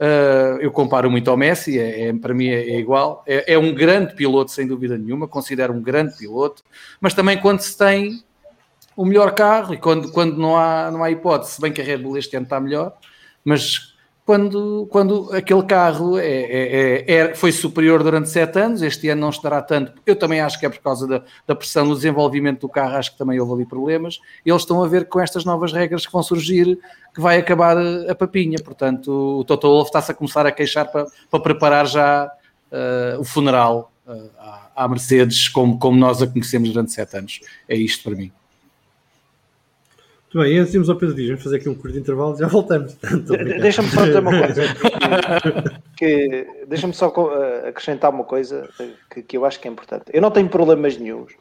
Uh, 0.00 0.58
eu 0.60 0.72
comparo 0.72 1.08
muito 1.08 1.30
ao 1.30 1.36
Messi, 1.36 1.78
é, 1.78 2.08
é 2.08 2.12
para 2.12 2.34
mim 2.34 2.48
é, 2.48 2.70
é 2.70 2.78
igual. 2.78 3.22
É, 3.26 3.54
é, 3.54 3.58
um 3.58 3.72
grande 3.72 4.14
piloto, 4.14 4.50
sem 4.50 4.66
dúvida 4.66 4.98
nenhuma, 4.98 5.28
considero 5.28 5.72
um 5.72 5.80
grande 5.80 6.16
piloto, 6.16 6.64
mas 7.00 7.14
também 7.14 7.40
quando 7.40 7.60
se 7.60 7.78
tem 7.78 8.24
o 8.96 9.04
melhor 9.04 9.32
carro 9.34 9.72
e 9.72 9.78
quando, 9.78 10.10
quando 10.10 10.36
não, 10.36 10.56
há, 10.56 10.90
não 10.90 11.02
há 11.02 11.10
hipótese, 11.10 11.52
se 11.52 11.60
bem 11.60 11.72
que 11.72 11.80
a 11.80 11.84
Red 11.84 11.98
Bull 11.98 12.18
este 12.18 12.36
ano 12.36 12.44
está 12.44 12.60
melhor, 12.60 12.96
mas 13.44 13.93
quando, 14.24 14.88
quando 14.90 15.30
aquele 15.34 15.62
carro 15.64 16.18
é, 16.18 16.26
é, 16.26 17.04
é, 17.06 17.12
é, 17.12 17.34
foi 17.34 17.52
superior 17.52 18.02
durante 18.02 18.30
sete 18.30 18.58
anos, 18.58 18.80
este 18.80 19.08
ano 19.10 19.20
não 19.20 19.28
estará 19.28 19.60
tanto. 19.60 19.92
Eu 20.06 20.16
também 20.16 20.40
acho 20.40 20.58
que 20.58 20.64
é 20.64 20.70
por 20.70 20.80
causa 20.80 21.06
da, 21.06 21.22
da, 21.46 21.54
pressão 21.54 21.84
no 21.84 21.94
desenvolvimento 21.94 22.62
do 22.62 22.68
carro, 22.68 22.96
acho 22.96 23.12
que 23.12 23.18
também 23.18 23.38
houve 23.38 23.52
ali 23.52 23.66
problemas. 23.66 24.18
Eles 24.44 24.62
estão 24.62 24.82
a 24.82 24.88
ver 24.88 25.08
com 25.08 25.20
estas 25.20 25.44
novas 25.44 25.72
regras 25.72 26.06
que 26.06 26.12
vão 26.12 26.22
surgir 26.22 26.78
que 27.14 27.20
vai 27.20 27.38
acabar 27.38 27.76
a 28.08 28.14
papinha. 28.14 28.56
Portanto, 28.64 29.40
o 29.40 29.44
Toto 29.44 29.68
Wolff 29.68 29.88
está-se 29.88 30.12
a 30.12 30.14
começar 30.14 30.46
a 30.46 30.52
queixar 30.52 30.90
para, 30.90 31.06
para 31.30 31.40
preparar 31.40 31.86
já 31.86 32.26
uh, 32.72 33.20
o 33.20 33.24
funeral 33.24 33.92
uh, 34.06 34.30
à 34.74 34.88
Mercedes, 34.88 35.48
como, 35.48 35.78
como 35.78 35.98
nós 35.98 36.22
a 36.22 36.26
conhecemos 36.26 36.70
durante 36.70 36.92
sete 36.92 37.18
anos. 37.18 37.40
É 37.68 37.76
isto 37.76 38.02
para 38.02 38.16
mim. 38.16 38.32
Muito 40.34 40.48
bem, 40.48 40.58
antes 40.58 40.72
de 40.72 40.78
irmos 40.78 40.90
ao 40.90 40.96
Pedro 40.96 41.14
Dias, 41.14 41.28
vamos 41.28 41.44
fazer 41.44 41.56
aqui 41.58 41.68
um 41.68 41.76
curto 41.76 41.96
intervalo 41.96 42.36
já 42.36 42.48
voltamos. 42.48 42.98
Deixa-me 43.62 43.88
só 43.88 44.04
dizer 44.04 44.18
uma 44.18 44.36
coisa. 44.36 44.62
Que, 45.96 46.44
Deixa-me 46.66 46.92
só 46.92 47.06
eh, 47.06 47.68
acrescentar 47.68 48.10
uma 48.10 48.24
coisa 48.24 48.68
que, 49.08 49.22
que, 49.22 49.36
eu 49.36 49.44
acho 49.44 49.60
que 49.60 49.68
é 49.68 49.70
importante. 49.70 50.06
Eu 50.12 50.20
não 50.20 50.32
tenho 50.32 50.48
problemas 50.48 50.98
nenhums 50.98 51.34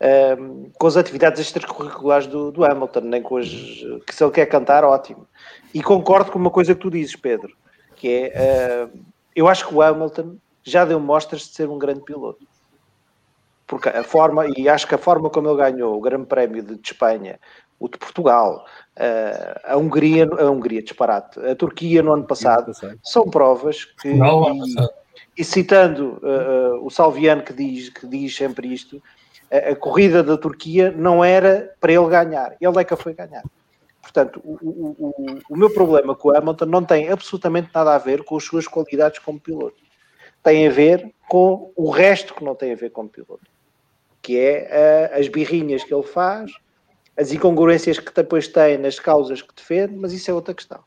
um, 0.00 0.04
ehm, 0.04 0.70
com 0.76 0.86
as 0.88 0.96
atividades 0.96 1.40
extracurriculares 1.40 2.26
do, 2.26 2.50
do 2.50 2.64
Hamilton, 2.64 3.02
nem 3.02 3.22
com 3.22 3.36
as. 3.36 3.46
que 3.48 4.12
se 4.12 4.24
ele 4.24 4.32
quer 4.32 4.46
cantar, 4.46 4.82
ótimo. 4.82 5.28
E 5.72 5.80
concordo 5.80 6.32
com 6.32 6.40
uma 6.40 6.50
coisa 6.50 6.74
que 6.74 6.80
tu 6.80 6.90
dizes, 6.90 7.14
Pedro, 7.14 7.54
que 7.94 8.08
é. 8.32 8.88
Uh, 8.92 8.98
eu 9.36 9.46
acho 9.46 9.68
que 9.68 9.72
o 9.72 9.80
Hamilton 9.80 10.36
já 10.64 10.84
deu 10.84 10.98
mostras 10.98 11.42
de 11.42 11.54
ser 11.54 11.68
um 11.68 11.78
grande 11.78 12.00
piloto 12.00 12.44
porque 13.66 13.88
a 13.88 14.04
forma, 14.04 14.44
e 14.56 14.68
acho 14.68 14.86
que 14.86 14.94
a 14.94 14.98
forma 14.98 15.30
como 15.30 15.48
ele 15.48 15.56
ganhou 15.56 15.96
o 15.96 16.00
Grande 16.00 16.26
Prémio 16.26 16.62
de, 16.62 16.76
de 16.76 16.80
Espanha 16.84 17.40
o 17.78 17.88
de 17.88 17.98
Portugal, 17.98 18.64
a 19.64 19.76
Hungria, 19.76 20.28
a 20.38 20.50
Hungria, 20.50 20.82
disparate, 20.82 21.40
a 21.40 21.54
Turquia 21.54 22.02
no 22.02 22.12
ano 22.12 22.24
passado, 22.24 22.72
são 23.02 23.28
provas 23.28 23.84
que, 23.84 24.08
e, 24.08 25.40
e, 25.40 25.44
citando 25.44 26.20
uh, 26.22 26.84
o 26.84 26.90
Salviano 26.90 27.42
que 27.42 27.52
diz, 27.52 27.88
que 27.88 28.06
diz 28.06 28.34
sempre 28.34 28.72
isto, 28.72 29.02
a, 29.50 29.70
a, 29.70 29.76
corrida 29.76 30.22
da 30.22 30.36
Turquia 30.36 30.92
não 30.92 31.24
era 31.24 31.74
para 31.80 31.92
ele 31.92 32.08
ganhar, 32.08 32.56
ele 32.60 32.78
é 32.78 32.84
que 32.84 32.94
a 32.94 32.96
foi 32.96 33.14
ganhar. 33.14 33.42
Portanto, 34.00 34.40
o, 34.44 34.52
o, 34.52 34.96
o, 34.98 35.38
o 35.50 35.56
meu 35.56 35.70
problema 35.70 36.14
com 36.14 36.28
o 36.28 36.36
Hamilton 36.36 36.66
não 36.66 36.84
tem 36.84 37.10
absolutamente 37.10 37.70
nada 37.74 37.94
a 37.94 37.98
ver 37.98 38.22
com 38.22 38.36
as 38.36 38.44
suas 38.44 38.68
qualidades 38.68 39.18
como 39.18 39.40
piloto. 39.40 39.82
Tem 40.42 40.68
a 40.68 40.70
ver 40.70 41.12
com 41.26 41.72
o 41.74 41.90
resto 41.90 42.34
que 42.34 42.44
não 42.44 42.54
tem 42.54 42.72
a 42.72 42.76
ver 42.76 42.90
com 42.90 43.08
piloto. 43.08 43.50
Que 44.20 44.38
é 44.38 45.10
uh, 45.14 45.18
as 45.18 45.26
birrinhas 45.26 45.82
que 45.82 45.92
ele 45.92 46.02
faz, 46.02 46.52
as 47.16 47.32
incongruências 47.32 47.98
que 47.98 48.14
depois 48.14 48.48
tem 48.48 48.78
nas 48.78 48.98
causas 48.98 49.40
que 49.40 49.54
defende, 49.54 49.94
mas 49.96 50.12
isso 50.12 50.30
é 50.30 50.34
outra 50.34 50.54
questão. 50.54 50.80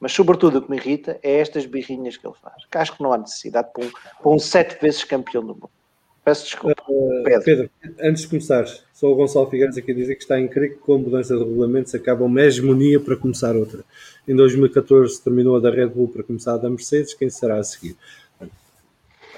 Mas, 0.00 0.12
sobretudo, 0.12 0.58
o 0.58 0.62
que 0.62 0.70
me 0.70 0.76
irrita 0.76 1.18
é 1.22 1.40
estas 1.40 1.66
birrinhas 1.66 2.16
que 2.16 2.26
ele 2.26 2.36
faz. 2.40 2.64
Que 2.70 2.78
acho 2.78 2.96
que 2.96 3.02
não 3.02 3.12
há 3.12 3.18
necessidade 3.18 3.68
para 3.72 3.84
um, 3.84 3.90
para 3.90 4.30
um 4.30 4.38
sete 4.38 4.80
vezes 4.80 5.02
campeão 5.02 5.42
do 5.42 5.54
mundo. 5.54 5.70
Peço 6.24 6.44
desculpa. 6.44 6.82
Uh, 6.88 7.22
Pedro. 7.24 7.42
Pedro, 7.42 7.70
antes 8.00 8.22
de 8.22 8.28
começar, 8.28 8.66
só 8.92 9.10
o 9.10 9.14
Gonçalo 9.14 9.48
Figueiredo 9.48 9.78
aqui 9.78 9.90
a 9.90 9.94
dizer 9.94 10.14
que 10.14 10.22
está 10.22 10.38
incrível 10.38 10.76
que 10.76 10.82
com 10.82 10.94
a 10.94 10.98
mudança 10.98 11.34
de 11.34 11.42
regulamento 11.42 11.88
se 11.88 11.96
acaba 11.96 12.22
uma 12.22 12.42
hegemonia 12.42 13.00
para 13.00 13.16
começar 13.16 13.56
outra. 13.56 13.82
Em 14.26 14.36
2014 14.36 15.22
terminou 15.22 15.56
a 15.56 15.60
da 15.60 15.70
Red 15.70 15.88
Bull 15.88 16.08
para 16.08 16.22
começar 16.22 16.54
a 16.54 16.56
da 16.58 16.68
Mercedes, 16.68 17.14
quem 17.14 17.30
será 17.30 17.56
a 17.56 17.64
seguir? 17.64 17.96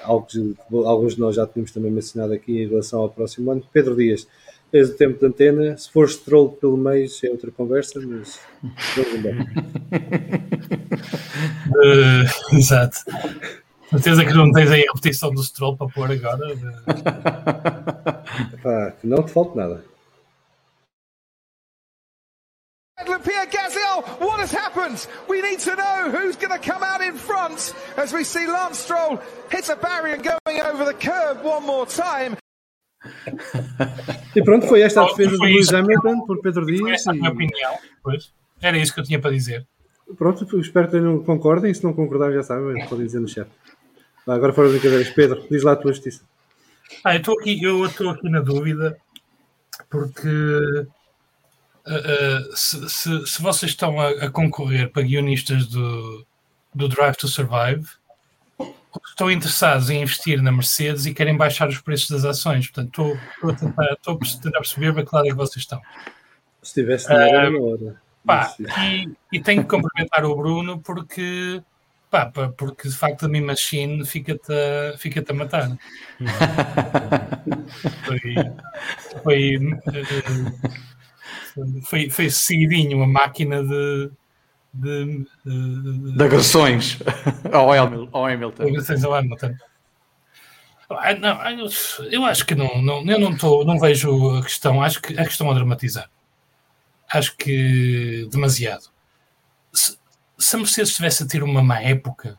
Algo 0.03 0.27
que 0.27 0.57
alguns 0.73 1.15
de 1.15 1.21
nós 1.21 1.37
já 1.37 1.47
tínhamos 1.47 1.71
também 1.71 1.93
mencionado 1.93 2.33
aqui 2.33 2.61
em 2.61 2.69
relação 2.69 3.01
ao 3.01 3.09
próximo 3.09 3.53
ano. 3.53 3.63
Pedro 3.73 3.95
Dias, 3.95 4.27
tens 4.71 4.91
o 4.91 4.97
tempo 4.97 5.19
de 5.19 5.27
antena, 5.27 5.77
se 5.77 5.91
fores 5.91 6.17
troll 6.17 6.53
pelo 6.53 6.77
mês 6.77 7.21
é 7.25 7.31
outra 7.31 7.51
conversa, 7.51 8.01
mas 8.01 8.41
vamos 8.97 9.15
embora. 9.15 9.47
Uh, 11.71 12.57
exato. 12.57 12.99
Certeza 13.91 14.25
que 14.25 14.33
não 14.33 14.53
tens 14.53 14.71
aí 14.71 14.83
a 14.83 14.93
repetição 14.93 15.33
do 15.33 15.43
Stroll 15.43 15.77
para 15.77 15.89
pôr 15.89 16.11
agora. 16.13 16.57
Pá, 18.63 18.93
que 18.93 19.07
não 19.07 19.23
te 19.25 19.33
falte 19.33 19.57
nada. 19.57 19.85
Pierre 23.25 23.47
Gasly, 23.47 23.81
what 24.21 24.41
has 24.41 24.53
happened? 24.53 25.07
We 25.29 25.43
need 25.43 25.59
to 25.61 25.75
know 25.75 26.11
who's 26.11 26.37
going 26.37 26.59
to 26.59 26.59
come 26.59 26.83
out 26.83 27.01
in 27.01 27.17
front 27.17 27.75
as 27.97 28.13
we 28.13 28.25
see 28.25 28.47
Lance 28.47 28.79
Stroll 28.79 29.21
hit 29.51 29.69
a 29.69 29.77
barrier 29.77 30.17
going 30.17 30.61
over 30.61 30.85
the 30.85 30.95
curb 30.95 31.43
one 31.43 31.67
more 31.67 31.87
time. 31.87 32.37
E 34.35 34.43
pronto, 34.43 34.67
foi 34.67 34.83
esta 34.83 35.03
a 35.03 35.07
defesa 35.07 35.37
Foi 35.37 35.39
de 35.49 35.53
Lewis 35.55 35.67
isso. 35.67 35.77
Hamilton 35.77 36.27
por 36.27 36.41
Pedro 36.41 36.65
Foi 36.65 36.75
Dias. 36.77 37.01
essa 37.01 37.11
a 37.11 37.15
minha 37.15 37.29
E, 37.29 37.33
opinião. 37.33 37.79
Pois. 38.03 38.33
Era 38.61 38.77
isso 38.79 38.93
que 38.95 39.01
eu 39.01 39.05
tinha 39.05 39.19
para 39.21 39.31
dizer. 39.31 39.67
pronto, 40.19 40.61
espero 40.61 40.87
que 40.87 40.93
tenham- 40.99 41.23
concordem. 41.25 41.73
Se 41.73 41.83
não 41.85 41.93
concordar, 41.93 42.33
já 42.33 42.43
sabem, 42.43 42.87
podem 42.89 43.07
dizer 43.07 43.21
no 43.21 43.29
chat. 43.29 43.49
Agora 44.27 44.53
fora 44.53 44.69
de 44.69 44.75
brincadeiras. 44.75 45.09
Pedro, 45.15 45.45
diz 45.51 45.63
lá 45.63 45.73
a 45.73 45.77
tua 45.77 45.93
justiça. 45.93 46.23
Ah, 47.05 47.15
eu 47.15 47.21
estou 47.21 47.39
aqui, 47.39 47.63
eu 47.63 47.85
estou 47.87 48.11
aqui 48.11 48.29
na 48.29 48.41
dúvida 48.41 48.97
porque 49.89 50.29
ah, 51.87 51.91
ah, 51.95 52.57
se, 52.57 52.89
se- 52.89 53.27
se 53.27 53.43
vocês 53.43 53.73
estão 53.73 53.99
a, 54.01 54.09
a 54.11 54.31
concorrer 54.31 54.91
para 54.91 55.03
guionistas 55.03 55.67
do, 55.67 56.27
do 56.75 56.89
Drive 56.89 57.17
to 57.17 57.27
Survive, 57.29 57.87
estão 59.09 59.31
interessados 59.31 59.91
em 59.91 60.03
investir 60.03 60.43
na 60.43 60.53
Mercedes 60.53 61.07
e 61.07 61.15
querem 61.15 61.37
baixar 61.37 61.69
os 61.69 61.81
preços 61.81 62.11
das 62.11 62.25
ações. 62.25 62.69
Portanto, 62.69 62.89
estou, 62.89 63.17
estou 63.35 63.51
a 63.51 63.55
tentar, 63.55 63.93
estou 63.93 64.15
a 64.15 64.43
tentar 64.43 64.59
perceber 64.59 64.93
para 64.93 65.05
que 65.07 65.15
lado 65.15 65.27
é 65.27 65.31
que 65.31 65.37
vocês 65.37 65.63
estão. 65.63 65.81
Se 66.63 66.75
tivesse 66.75 67.09
dinheiro, 67.09 67.37
era 67.37 67.51
na 67.51 67.59
hora. 67.59 68.01
Pá, 68.25 68.55
e, 68.59 69.11
e 69.33 69.41
tenho 69.41 69.63
que 69.63 69.69
cumprimentar 69.69 70.25
o 70.25 70.37
Bruno 70.37 70.79
porque, 70.81 71.63
pá, 72.11 72.31
porque 72.57 72.89
de 72.89 72.97
facto 72.97 73.25
a 73.25 73.29
minha 73.29 73.45
machine 73.45 74.05
fica-te 74.05 74.53
a, 74.53 74.99
fica 74.99 75.25
a 75.27 75.35
matar. 75.35 75.77
Foi, 78.05 78.35
foi, 79.23 79.55
eh, 79.57 80.61
foi, 81.85 82.11
foi 82.11 82.31
seguidinho 82.31 83.03
a 83.03 83.07
máquina 83.07 83.63
de, 83.63 84.11
de, 84.73 85.27
de, 85.45 86.13
De 86.17 86.23
agressões 86.25 86.99
ao, 87.53 87.73
Hamil- 87.73 88.09
ao 88.13 88.27
Hamilton. 88.27 88.65
Ligações 88.65 89.05
ao 89.05 89.15
Hamilton. 89.15 89.55
Ah, 90.91 91.15
não, 91.15 91.41
ah, 91.41 91.53
eu, 92.11 92.25
acho 92.25 92.45
que 92.45 92.55
não, 92.55 92.83
não, 92.83 93.05
eu 93.09 93.21
não, 93.21 93.37
tô, 93.37 93.65
não 93.65 93.79
vejo 93.79 94.37
a 94.37 94.43
questão, 94.43 94.83
acho 94.83 95.01
que 95.01 95.13
a 95.19 95.25
questão 95.25 95.49
a 95.51 95.55
dramatizar. 95.55 96.11
Acho 97.13 97.37
que 97.37 98.29
demasiado. 98.31 98.87
Se, 99.73 99.97
se 100.37 100.57
a 100.57 100.59
Mercedes 100.59 100.91
estivesse 100.91 101.23
a 101.23 101.27
ter 101.29 101.43
uma 101.45 101.63
má 101.63 101.81
época 101.81 102.39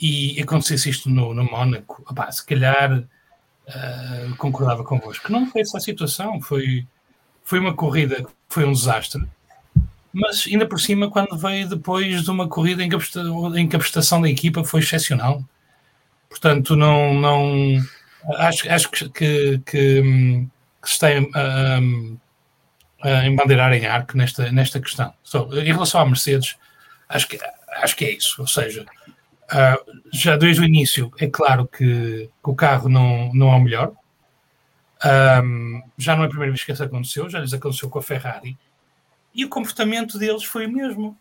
e 0.00 0.40
acontecesse 0.40 0.88
isto 0.88 1.10
no, 1.10 1.34
no 1.34 1.44
Mónaco, 1.44 2.02
opá, 2.08 2.30
se 2.32 2.44
calhar 2.46 3.04
ah, 3.68 4.34
concordava 4.38 4.82
convosco. 4.82 5.30
Não 5.30 5.46
foi 5.46 5.60
essa 5.60 5.76
a 5.76 5.80
situação, 5.80 6.40
foi, 6.40 6.86
foi 7.42 7.58
uma 7.58 7.74
corrida 7.74 8.24
que 8.24 8.30
foi 8.48 8.64
um 8.64 8.72
desastre. 8.72 9.22
Mas 10.14 10.46
ainda 10.46 10.64
por 10.64 10.80
cima, 10.80 11.10
quando 11.10 11.36
veio 11.36 11.68
depois 11.68 12.22
de 12.22 12.30
uma 12.30 12.48
corrida 12.48 12.84
em 12.84 12.88
que 12.88 12.94
a 12.94 13.58
em 13.58 13.68
que 13.68 13.74
a 13.74 13.78
prestação 13.80 14.22
da 14.22 14.30
equipa 14.30 14.62
foi 14.62 14.80
excepcional. 14.80 15.44
Portanto, 16.28 16.76
não, 16.76 17.14
não 17.14 17.82
acho, 18.38 18.70
acho 18.70 18.90
que, 18.90 19.08
que, 19.10 19.58
que, 19.66 20.48
se 20.84 20.98
tem 21.00 21.30
a, 21.34 21.80
a 23.02 23.26
embandeirar 23.26 23.72
em 23.72 23.86
arco 23.86 24.16
nesta, 24.16 24.50
nesta 24.52 24.80
questão. 24.80 25.12
So, 25.22 25.48
em 25.52 25.72
relação 25.72 26.00
à 26.00 26.06
Mercedes, 26.06 26.56
acho 27.08 27.28
que, 27.28 27.38
acho 27.82 27.96
que 27.96 28.04
é 28.04 28.10
isso. 28.12 28.40
Ou 28.40 28.46
seja, 28.46 28.86
ah, 29.50 29.78
já 30.12 30.36
desde 30.36 30.62
o 30.62 30.64
início 30.64 31.10
é 31.18 31.26
claro 31.26 31.66
que, 31.66 32.30
que 32.42 32.50
o 32.50 32.54
carro 32.54 32.88
não, 32.88 33.32
não 33.34 33.52
é 33.52 33.56
o 33.56 33.60
melhor. 33.60 33.92
Ahm, 35.02 35.82
já 35.98 36.16
não 36.16 36.22
é 36.22 36.26
a 36.26 36.28
primeira 36.28 36.52
vez 36.52 36.64
que 36.64 36.72
isso 36.72 36.82
aconteceu, 36.82 37.28
já 37.28 37.40
lhes 37.40 37.52
aconteceu 37.52 37.90
com 37.90 37.98
a 37.98 38.02
Ferrari. 38.02 38.56
E 39.34 39.44
o 39.44 39.48
comportamento 39.48 40.18
deles 40.18 40.44
foi 40.44 40.66
o 40.66 40.72
mesmo. 40.72 41.18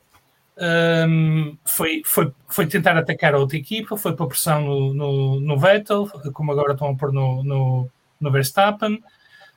Um, 0.56 1.58
foi, 1.66 2.04
foi, 2.06 2.32
foi 2.48 2.68
tentar 2.68 2.96
atacar 2.96 3.34
a 3.34 3.40
outra 3.40 3.58
equipa, 3.58 3.98
foi 3.98 4.16
para 4.16 4.28
pressão 4.28 4.62
no, 4.62 4.94
no, 4.94 5.40
no 5.40 5.58
Vettel, 5.58 6.08
como 6.32 6.52
agora 6.52 6.74
estão 6.74 6.90
a 6.90 6.96
pôr 6.96 7.12
no, 7.12 7.44
no, 7.44 7.90
no 8.20 8.32
Verstappen, 8.32 9.02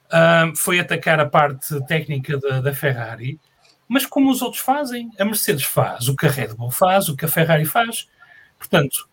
Um, 0.06 0.54
foi 0.54 0.78
atacar 0.78 1.18
a 1.18 1.26
parte 1.26 1.84
técnica 1.88 2.38
da, 2.38 2.60
da 2.60 2.72
Ferrari, 2.72 3.40
mas 3.88 4.06
como 4.06 4.30
os 4.30 4.40
outros 4.40 4.62
fazem, 4.62 5.10
a 5.18 5.24
Mercedes 5.24 5.64
faz, 5.64 6.08
o 6.08 6.14
que 6.14 6.26
a 6.26 6.30
Red 6.30 6.54
Bull 6.54 6.70
faz, 6.70 7.08
o 7.08 7.16
que 7.16 7.24
a 7.24 7.28
Ferrari 7.28 7.64
faz. 7.64 8.08
Portanto, 8.56 9.08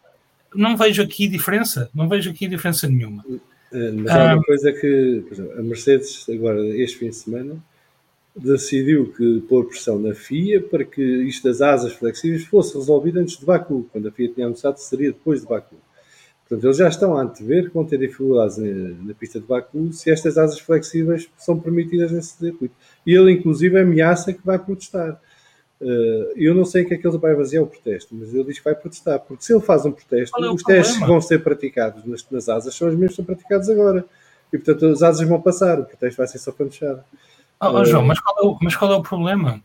não 0.53 0.77
vejo 0.77 1.01
aqui 1.01 1.27
diferença, 1.27 1.89
não 1.95 2.07
vejo 2.07 2.29
aqui 2.29 2.47
diferença 2.47 2.87
nenhuma. 2.87 3.25
Eh, 3.71 3.91
Mas 3.91 4.11
há 4.11 4.35
uma 4.35 4.43
coisa 4.43 4.71
que, 4.71 5.25
por 5.27 5.33
exemplo, 5.33 5.59
a 5.59 5.63
Mercedes, 5.63 6.29
agora, 6.29 6.59
este 6.77 6.99
fim 6.99 7.09
de 7.09 7.15
semana, 7.15 7.57
decidiu 8.35 9.13
que 9.13 9.41
pôr 9.41 9.65
pressão 9.65 9.99
na 9.99 10.13
FIA 10.15 10.61
para 10.61 10.83
que 10.83 11.01
isto 11.01 11.47
das 11.47 11.61
asas 11.61 11.93
flexíveis 11.93 12.45
fosse 12.45 12.75
resolvido 12.75 13.19
antes 13.19 13.37
de 13.37 13.45
Baku, 13.45 13.87
quando 13.91 14.07
a 14.07 14.11
FIA 14.11 14.29
tinha 14.29 14.47
anunciado 14.47 14.75
que 14.75 14.83
seria 14.83 15.11
depois 15.11 15.41
de 15.41 15.47
Baku. 15.47 15.75
Portanto, 16.41 16.65
eles 16.65 16.77
já 16.77 16.87
estão 16.87 17.15
a 17.15 17.21
antever 17.21 17.67
que 17.67 17.73
vão 17.73 17.85
ter 17.85 17.97
dificuldades 17.97 18.57
na, 18.57 19.13
pista 19.13 19.39
de 19.39 19.45
Baku 19.45 19.93
se 19.93 20.11
estas 20.11 20.37
asas 20.37 20.59
flexíveis 20.59 21.29
são 21.37 21.59
permitidas 21.59 22.11
nesse 22.11 22.37
circuito. 22.37 22.75
E 23.05 23.13
ele, 23.13 23.31
inclusive, 23.31 23.79
ameaça 23.79 24.33
que 24.33 24.45
vai 24.45 24.59
protestar. 24.59 25.19
Eh, 25.81 26.33
eu 26.35 26.53
não 26.53 26.65
sei 26.65 26.83
o 26.83 26.87
que 26.87 26.93
é 26.93 26.97
que 26.97 27.07
ele 27.07 27.17
vai 27.17 27.35
basear 27.35 27.63
o 27.63 27.67
protesto, 27.67 28.13
mas 28.15 28.33
ele 28.33 28.43
diz 28.45 28.57
que 28.57 28.63
vai 28.63 28.75
protestar, 28.75 29.19
porque 29.19 29.43
se 29.43 29.53
ele 29.53 29.61
faz 29.61 29.85
um 29.85 29.91
protesto, 29.91 30.43
é 30.43 30.51
os 30.51 30.63
testes 30.63 30.97
que 30.97 31.05
vão 31.05 31.19
ser 31.21 31.43
praticados 31.43 32.05
nas, 32.05 32.25
nas 32.29 32.49
asas 32.49 32.75
são 32.75 32.87
os 32.87 32.93
mesmos 32.93 33.11
que 33.11 33.15
são 33.17 33.25
praticados 33.25 33.69
agora. 33.69 34.05
E, 34.51 34.57
portanto, 34.57 34.85
as 34.85 35.01
asas 35.01 35.27
vão 35.27 35.41
passar, 35.41 35.79
o 35.79 35.85
protesto 35.85 36.17
vai 36.17 36.27
ser 36.27 36.37
só 36.37 36.51
quando 36.51 36.71
fechar. 36.71 37.03
Oh, 37.69 37.79
oh, 37.79 37.85
João, 37.85 38.03
mas 38.05 38.19
qual, 38.19 38.35
é 38.37 38.41
o, 38.47 38.57
mas 38.61 38.75
qual 38.75 38.91
é 38.91 38.95
o 38.95 39.01
problema? 39.01 39.61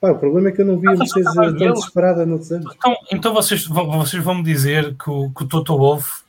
Pá, 0.00 0.10
o 0.10 0.18
problema 0.18 0.48
é 0.48 0.52
que 0.52 0.60
eu 0.62 0.66
não 0.66 0.78
vi 0.78 0.88
Ah, 0.88 0.94
estava 0.94 1.52
tão 1.54 1.66
eu. 1.66 1.72
desesperada 1.72 2.26
noutros 2.26 2.52
anos. 2.52 2.74
Então, 2.76 2.96
então 3.12 3.34
vocês, 3.34 3.66
vão, 3.66 3.90
vocês 3.98 4.22
vão 4.22 4.34
me 4.36 4.42
dizer 4.42 4.94
que 4.96 5.08
o, 5.10 5.30
que 5.30 5.44
o 5.44 5.46
Toto 5.48 5.76
Wolff 5.76 6.22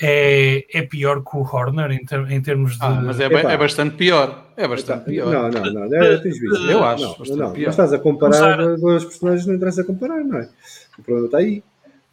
é, 0.00 0.64
é 0.72 0.82
pior 0.82 1.22
que 1.22 1.36
o 1.36 1.40
Horner 1.42 1.90
em, 1.92 2.04
ter- 2.04 2.30
em 2.30 2.40
termos 2.40 2.72
de. 2.72 2.84
Ah, 2.84 2.90
mas 3.04 3.20
é, 3.20 3.24
é 3.26 3.56
bastante 3.56 3.96
pior. 3.96 4.46
É 4.56 4.66
bastante 4.66 5.04
pior. 5.04 5.30
Não, 5.32 5.48
não, 5.50 5.72
não, 5.88 6.02
é, 6.02 6.16
tens 6.18 6.38
visto. 6.38 6.56
Eu 6.70 6.82
acho 6.82 7.02
Não, 7.04 7.10
bastante 7.10 7.38
não, 7.38 7.52
pior. 7.52 7.66
mas 7.66 7.74
estás 7.74 7.92
a 7.92 7.98
comparar 7.98 8.58
Usar- 8.60 8.76
dois 8.78 9.04
personagens, 9.04 9.46
não 9.46 9.54
interessa 9.54 9.84
comparar, 9.84 10.24
não 10.24 10.38
é? 10.38 10.48
O 10.98 11.02
problema 11.02 11.26
está 11.26 11.38
aí. 11.38 11.62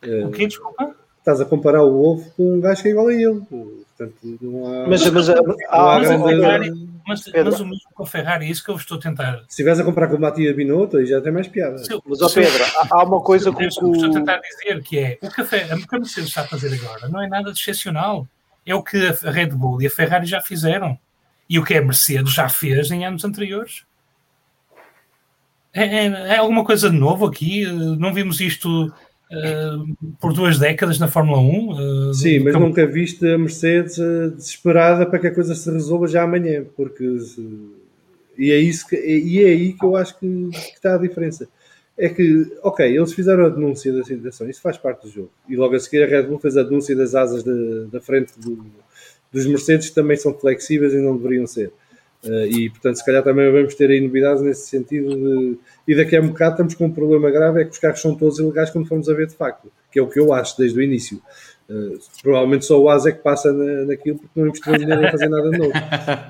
Eh, 0.04 0.26
O 0.26 0.30
quê? 0.32 0.48
Desculpa? 0.48 0.96
Estás 1.18 1.42
a 1.42 1.46
comparar 1.46 1.84
o 1.84 1.92
Wolf 1.92 2.28
com 2.38 2.56
um 2.56 2.60
gajo 2.62 2.82
que 2.82 2.88
é 2.90 2.92
igual 2.92 3.08
a 3.08 3.14
ele. 3.14 3.42
Portanto, 3.42 4.16
não 4.42 4.68
há. 4.68 4.88
Mas, 4.88 5.10
mas, 5.10 5.28
não 5.28 5.36
há 5.70 5.96
há- 5.96 6.00
mas 6.00 6.08
grande- 6.08 6.70
a 6.70 6.89
Mas, 7.10 7.24
Pedro. 7.24 7.52
mas 7.52 7.60
o 7.60 7.66
mesmo 7.66 7.90
com 7.94 8.04
a 8.04 8.08
Ferrari, 8.08 8.46
é 8.46 8.50
isso 8.50 8.64
que 8.64 8.70
eu 8.72 8.76
estou 8.76 8.98
a 8.98 9.02
tentar. 9.02 9.38
Se 9.40 9.50
estivesse 9.50 9.82
a 9.82 9.84
comparar 9.84 10.08
com 10.08 10.16
o 10.16 10.20
Matia 10.22 10.54
Binotto, 10.54 10.98
aí 10.98 11.06
já 11.06 11.20
tem 11.22 11.32
mais 11.32 11.48
piada. 11.48 11.82
Eu- 11.90 12.02
mas 12.06 12.22
ó 12.22 12.26
eu- 12.28 12.34
Pedro, 12.34 12.64
há, 12.64 12.88
há 12.92 13.04
uma 13.04 13.22
coisa 13.22 13.54
que 13.54 13.64
o. 13.66 13.68
estou 13.68 14.06
a 14.10 14.14
tentar 14.14 14.38
dizer, 14.40 14.82
que 14.84 14.98
é 15.00 15.18
o 15.22 15.30
que 15.30 15.42
a, 15.42 15.46
Fe- 15.46 15.74
o 15.74 15.88
que 15.88 15.96
a 15.96 16.00
Mercedes 16.00 16.30
está 16.30 16.42
a 16.42 16.48
fazer 16.48 16.74
agora 16.74 17.08
não 17.10 17.22
é 17.22 17.28
nada 17.28 17.52
de 17.52 17.60
excepcional. 17.60 18.28
É 18.66 18.76
o 18.76 18.84
que 18.84 18.98
a 19.26 19.32
Red 19.32 19.48
Bull 19.48 19.82
e 19.82 19.88
a 19.88 19.90
Ferrari 19.90 20.26
já 20.28 20.42
fizeram. 20.42 20.98
E 21.50 21.58
o 21.58 21.64
que 21.64 21.74
a 21.74 21.82
Mercedes 21.82 22.32
já 22.34 22.48
fez 22.48 22.92
em 22.92 23.06
anos 23.06 23.26
anteriores. 23.26 23.84
É, 25.74 25.84
é- 25.84 26.28
é 26.36 26.38
alguma 26.38 26.64
coisa 26.64 26.90
de 26.90 26.98
novo 26.98 27.26
aqui? 27.26 27.66
Não 27.98 28.14
vimos 28.14 28.40
isto 28.40 28.92
eh, 29.32 29.72
por 30.20 30.34
duas 30.34 30.58
décadas 30.58 30.98
na 31.00 31.08
Fórmula 31.08 31.40
1? 31.40 32.10
eh, 32.10 32.14
Sim, 32.14 32.40
mas 32.40 32.54
como- 32.54 32.68
nunca 32.68 32.86
viste 32.86 33.26
a 33.28 33.38
Mercedes 33.38 33.98
eh, 34.00 34.30
desesperada 34.30 35.06
para 35.06 35.20
que 35.20 35.28
a 35.28 35.34
coisa 35.34 35.54
se 35.56 35.70
resolva 35.72 36.08
já 36.08 36.24
amanhã, 36.24 36.66
porque 36.76 37.20
se- 37.20 37.70
e 38.38 38.52
é 38.52 38.58
isso 38.58 38.88
que, 38.88 38.96
e 38.96 39.44
é 39.44 39.48
aí 39.48 39.74
que 39.74 39.84
eu 39.86 39.96
acho 39.96 40.18
que, 40.20 40.28
que 40.52 40.58
está 40.76 40.96
a 40.96 40.98
diferença. 40.98 41.48
É 41.98 42.08
que, 42.08 42.50
ok, 42.64 42.86
eles 42.96 43.12
fizeram 43.12 43.46
a 43.46 43.50
denúncia 43.50 43.92
da 43.92 44.04
situação, 44.04 44.50
isso 44.50 44.62
faz 44.62 44.78
parte 44.78 45.04
do 45.06 45.12
jogo. 45.12 45.30
E 45.50 45.56
logo 45.58 45.76
a 45.76 45.80
seguir 45.80 46.02
a 46.02 46.08
Red 46.08 46.24
Bull 46.24 46.40
fez 46.40 46.56
a 46.56 46.64
denúncia 46.64 46.96
das 46.96 47.14
asas 47.14 47.44
da- 47.44 47.86
da 47.92 48.00
frente 48.00 48.32
do- 48.40 48.66
dos 49.32 49.46
Mercedes 49.46 49.90
que 49.90 49.96
também 49.96 50.16
são 50.16 50.34
flexíveis 50.34 50.94
e 50.94 50.98
não 50.98 51.18
deveriam 51.18 51.46
ser. 51.46 51.72
Eh, 52.24 52.48
e 52.48 52.70
portanto, 52.70 52.98
se 52.98 53.06
calhar 53.06 53.24
também 53.24 53.50
vamos 53.52 53.76
ter 53.76 53.90
aí 53.90 54.02
novidades 54.02 54.42
nesse 54.44 54.68
sentido. 54.68 55.16
De, 55.16 55.58
e 55.88 55.96
daqui 55.96 56.16
a 56.16 56.22
um 56.22 56.28
bocado 56.28 56.52
estamos 56.52 56.76
com 56.76 56.86
um 56.86 56.92
problema 56.92 57.32
grave: 57.32 57.62
é 57.62 57.66
que 57.66 57.72
os 57.72 57.80
carros 57.80 58.02
são 58.02 58.16
todos 58.16 58.40
ilegais 58.40 58.70
quando 58.70 58.88
formos 58.88 59.10
a 59.10 59.14
ver 59.14 59.28
de 59.28 59.36
facto. 59.36 59.72
que 59.92 60.00
é 60.00 60.02
o 60.02 60.08
que 60.08 60.20
eu 60.20 60.34
acho 60.34 60.58
desde 60.58 60.78
o 60.78 60.82
início. 60.82 61.22
Uh, 61.70 62.00
provavelmente 62.24 62.66
só 62.66 62.80
o 62.82 62.90
AS 62.90 63.06
é 63.06 63.12
que 63.12 63.22
passa 63.22 63.54
na, 63.54 63.86
naquilo 63.86 64.18
porque 64.18 64.40
não 64.40 64.48
investiu 64.48 64.74
dinheiro 64.76 65.06
em 65.06 65.12
fazer 65.12 65.30
nada 65.30 65.52
novo. 65.52 65.72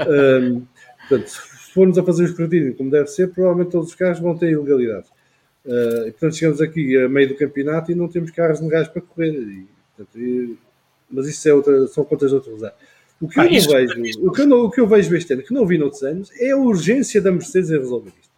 Um, 0.10 0.66
portanto, 1.08 1.28
se 1.30 1.74
formos 1.74 1.98
a 1.98 2.04
fazer 2.04 2.24
o 2.24 2.26
escrutínio 2.26 2.76
como 2.76 2.92
deve 2.92 3.08
ser, 3.08 3.30
provavelmente 3.30 3.72
todos 3.72 3.90
os 3.90 3.96
carros 3.96 4.20
vão 4.20 4.38
ter 4.38 4.52
ilegalidade. 4.52 5.08
Uh, 5.66 6.08
e, 6.08 6.12
portanto, 6.12 6.36
chegamos 6.36 6.62
aqui 6.62 6.98
a 6.98 7.08
meio 7.08 7.30
do 7.30 7.36
campeonato 7.36 7.92
e 7.92 7.96
não 7.96 8.08
temos 8.08 8.32
carros 8.32 8.60
legais 8.60 8.88
para 8.88 9.02
correr. 9.02 9.32
E, 9.32 9.68
portanto, 9.96 10.20
e, 10.20 10.58
mas 11.10 11.28
isso 11.28 11.48
é 11.50 11.54
outra, 11.54 11.88
são 11.88 12.04
contas 12.04 12.30
de 12.30 12.36
outro 12.36 12.52
lugar. 12.52 12.74
O 13.22 13.28
que, 13.28 13.40
ah, 13.40 13.46
eu 13.46 13.50
vejo, 13.50 14.28
o, 14.28 14.32
que 14.32 14.42
eu 14.42 14.48
não, 14.48 14.62
o 14.64 14.72
que 14.72 14.80
eu 14.80 14.88
vejo 14.88 15.14
este 15.16 15.34
ano, 15.34 15.44
que 15.44 15.54
não 15.54 15.66
vi 15.66 15.78
noutros 15.78 16.04
anos, 16.04 16.32
é 16.40 16.52
a 16.52 16.58
urgência 16.58 17.22
da 17.22 17.32
Mercedes 17.32 17.70
em 17.70 17.78
resolver 17.78 18.14
isto. 18.18 18.30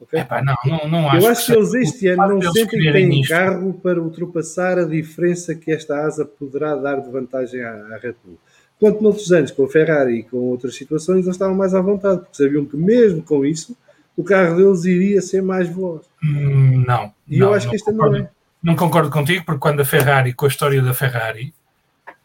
Okay? 0.00 0.20
Epá, 0.20 0.42
não, 0.42 0.56
não, 0.64 0.88
não 0.88 1.08
acho 1.08 1.24
eu 1.24 1.30
acho 1.30 1.46
que, 1.46 1.52
que 1.52 1.58
eles 1.58 1.74
este 1.74 2.08
ano 2.08 2.28
não 2.28 2.52
sentem 2.52 2.80
que 2.80 2.92
têm 2.92 3.22
carro 3.22 3.74
para 3.74 4.00
ultrapassar 4.00 4.78
a 4.78 4.84
diferença 4.84 5.54
que 5.54 5.70
esta 5.70 6.04
asa 6.04 6.24
poderá 6.24 6.74
dar 6.74 6.96
de 6.96 7.10
vantagem 7.10 7.62
à, 7.62 7.72
à 7.72 7.98
Red 7.98 8.14
Bull. 8.24 8.38
Quanto 8.78 9.02
noutros 9.02 9.32
anos, 9.32 9.50
com 9.50 9.64
a 9.64 9.68
Ferrari 9.68 10.20
e 10.20 10.22
com 10.22 10.36
outras 10.36 10.76
situações, 10.76 11.24
eles 11.24 11.34
estavam 11.34 11.56
mais 11.56 11.74
à 11.74 11.80
vontade, 11.80 12.20
porque 12.20 12.36
sabiam 12.36 12.64
que 12.64 12.76
mesmo 12.76 13.22
com 13.22 13.44
isso, 13.44 13.76
o 14.16 14.22
carro 14.22 14.56
deles 14.56 14.84
iria 14.84 15.20
ser 15.20 15.42
mais 15.42 15.68
veloz. 15.68 16.02
Hum, 16.22 16.84
não. 16.86 17.12
E 17.28 17.38
não, 17.38 17.48
eu 17.48 17.54
acho 17.54 17.68
que 17.68 17.76
este 17.76 17.90
não 17.92 18.14
é. 18.14 18.30
Não 18.62 18.74
concordo 18.74 19.10
contigo, 19.10 19.44
porque 19.44 19.60
quando 19.60 19.80
a 19.80 19.84
Ferrari, 19.84 20.32
com 20.32 20.44
a 20.44 20.48
história 20.48 20.82
da 20.82 20.92
Ferrari, 20.92 21.54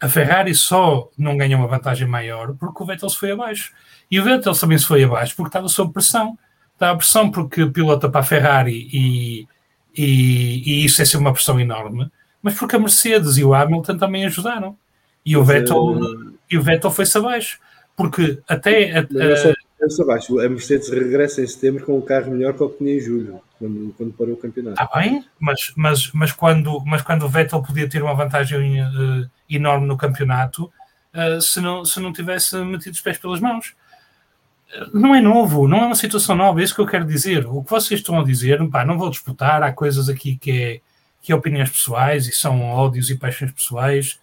a 0.03 0.09
Ferrari 0.09 0.53
só 0.53 1.09
não 1.17 1.37
ganhou 1.37 1.61
uma 1.61 1.67
vantagem 1.69 2.05
maior 2.05 2.53
porque 2.59 2.83
o 2.83 2.85
Vettel 2.85 3.09
se 3.09 3.17
foi 3.17 3.31
abaixo. 3.31 3.71
E 4.11 4.19
o 4.19 4.23
Vettel 4.25 4.51
também 4.51 4.77
se 4.77 4.85
foi 4.85 5.01
abaixo 5.01 5.33
porque 5.33 5.47
estava 5.47 5.69
sob 5.69 5.93
pressão. 5.93 6.37
Estava 6.73 6.97
pressão 6.97 7.31
porque 7.31 7.65
pilota 7.67 8.09
para 8.09 8.19
a 8.19 8.23
Ferrari 8.23 8.89
e, 8.91 9.47
e, 9.95 10.61
e 10.65 10.83
isso 10.83 11.01
é 11.01 11.05
ser 11.05 11.15
uma 11.15 11.31
pressão 11.31 11.57
enorme, 11.57 12.11
mas 12.41 12.53
porque 12.53 12.75
a 12.75 12.79
Mercedes 12.79 13.37
e 13.37 13.45
o 13.45 13.53
Hamilton 13.53 13.97
também 13.97 14.25
ajudaram. 14.25 14.75
E 15.25 15.37
o 15.37 15.43
Vettel, 15.45 15.95
é... 15.95 16.33
e 16.51 16.57
o 16.57 16.61
Vettel 16.61 16.91
foi-se 16.91 17.17
abaixo. 17.17 17.57
Porque 17.95 18.39
até. 18.45 18.97
A, 18.97 18.99
a, 18.99 20.03
abaixo. 20.03 20.37
a 20.37 20.49
Mercedes 20.49 20.89
regressa 20.89 21.41
em 21.41 21.47
setembro 21.47 21.85
com 21.85 21.97
um 21.97 22.01
carro 22.01 22.29
melhor 22.29 22.53
que 22.53 22.61
o 22.61 22.69
que 22.69 22.79
tinha 22.79 22.93
em 22.93 22.99
julho, 22.99 23.39
quando, 23.63 23.93
quando 23.95 24.13
parou 24.13 24.33
o 24.33 24.37
campeonato. 24.37 24.81
Está 24.81 24.99
bem, 24.99 25.25
mas, 25.39 25.73
mas, 25.75 26.11
mas, 26.11 26.31
quando, 26.31 26.83
mas 26.85 27.01
quando 27.01 27.23
o 27.23 27.29
Vettel 27.29 27.61
podia 27.61 27.87
ter 27.87 28.03
uma 28.03 28.13
vantagem 28.13 28.81
uh, 28.81 29.29
enorme 29.49 29.87
no 29.87 29.97
campeonato 29.97 30.71
uh, 31.13 31.41
se, 31.41 31.61
não, 31.61 31.85
se 31.85 31.99
não 31.99 32.11
tivesse 32.11 32.57
metido 32.57 32.93
os 32.93 33.01
pés 33.01 33.17
pelas 33.17 33.39
mãos. 33.39 33.73
Não 34.91 35.13
é 35.13 35.21
novo, 35.21 35.67
não 35.67 35.77
é 35.77 35.85
uma 35.85 35.95
situação 35.95 36.35
nova, 36.35 36.59
é 36.59 36.63
isso 36.63 36.73
que 36.73 36.81
eu 36.81 36.87
quero 36.87 37.05
dizer. 37.05 37.45
O 37.45 37.63
que 37.63 37.69
vocês 37.69 37.99
estão 37.99 38.19
a 38.19 38.23
dizer, 38.23 38.67
pá, 38.69 38.83
não 38.83 38.97
vou 38.97 39.09
disputar, 39.09 39.61
há 39.61 39.71
coisas 39.71 40.09
aqui 40.09 40.35
que 40.35 40.51
é, 40.51 40.81
que 41.21 41.31
é 41.31 41.35
opiniões 41.35 41.69
pessoais 41.69 42.27
e 42.27 42.31
são 42.31 42.59
ódios 42.59 43.11
e 43.11 43.15
paixões 43.15 43.51
pessoais, 43.51 44.19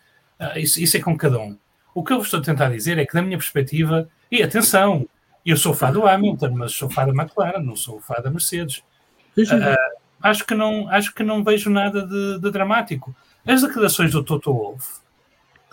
isso, 0.57 0.81
isso 0.81 0.97
é 0.97 1.01
com 1.01 1.17
cada 1.17 1.39
um. 1.39 1.57
O 1.95 2.03
que 2.03 2.13
eu 2.13 2.17
vos 2.17 2.27
estou 2.27 2.41
a 2.41 2.43
tentar 2.43 2.69
dizer 2.69 2.99
é 2.99 3.07
que, 3.07 3.15
da 3.15 3.23
minha 3.23 3.39
perspectiva, 3.39 4.09
e 4.29 4.43
atenção, 4.43 5.07
eu 5.47 5.57
sou 5.57 5.73
fã 5.73 5.93
do 5.93 6.05
Hamilton, 6.05 6.51
mas 6.51 6.73
sou 6.73 6.91
fã 6.91 7.07
da 7.07 7.13
McLaren, 7.13 7.63
não 7.63 7.77
sou 7.77 8.01
fã 8.01 8.15
da 8.21 8.31
Mercedes. 8.31 8.83
Uh, 9.37 10.01
acho, 10.23 10.45
que 10.47 10.55
não, 10.55 10.89
acho 10.89 11.15
que 11.15 11.23
não 11.23 11.45
vejo 11.45 11.71
nada 11.71 12.07
de, 12.07 12.39
de 12.39 12.51
dramático. 12.51 13.15
As 13.47 13.63
declarações 13.63 14.13
do 14.13 14.23
Toto 14.23 14.53
Wolff 14.53 15.01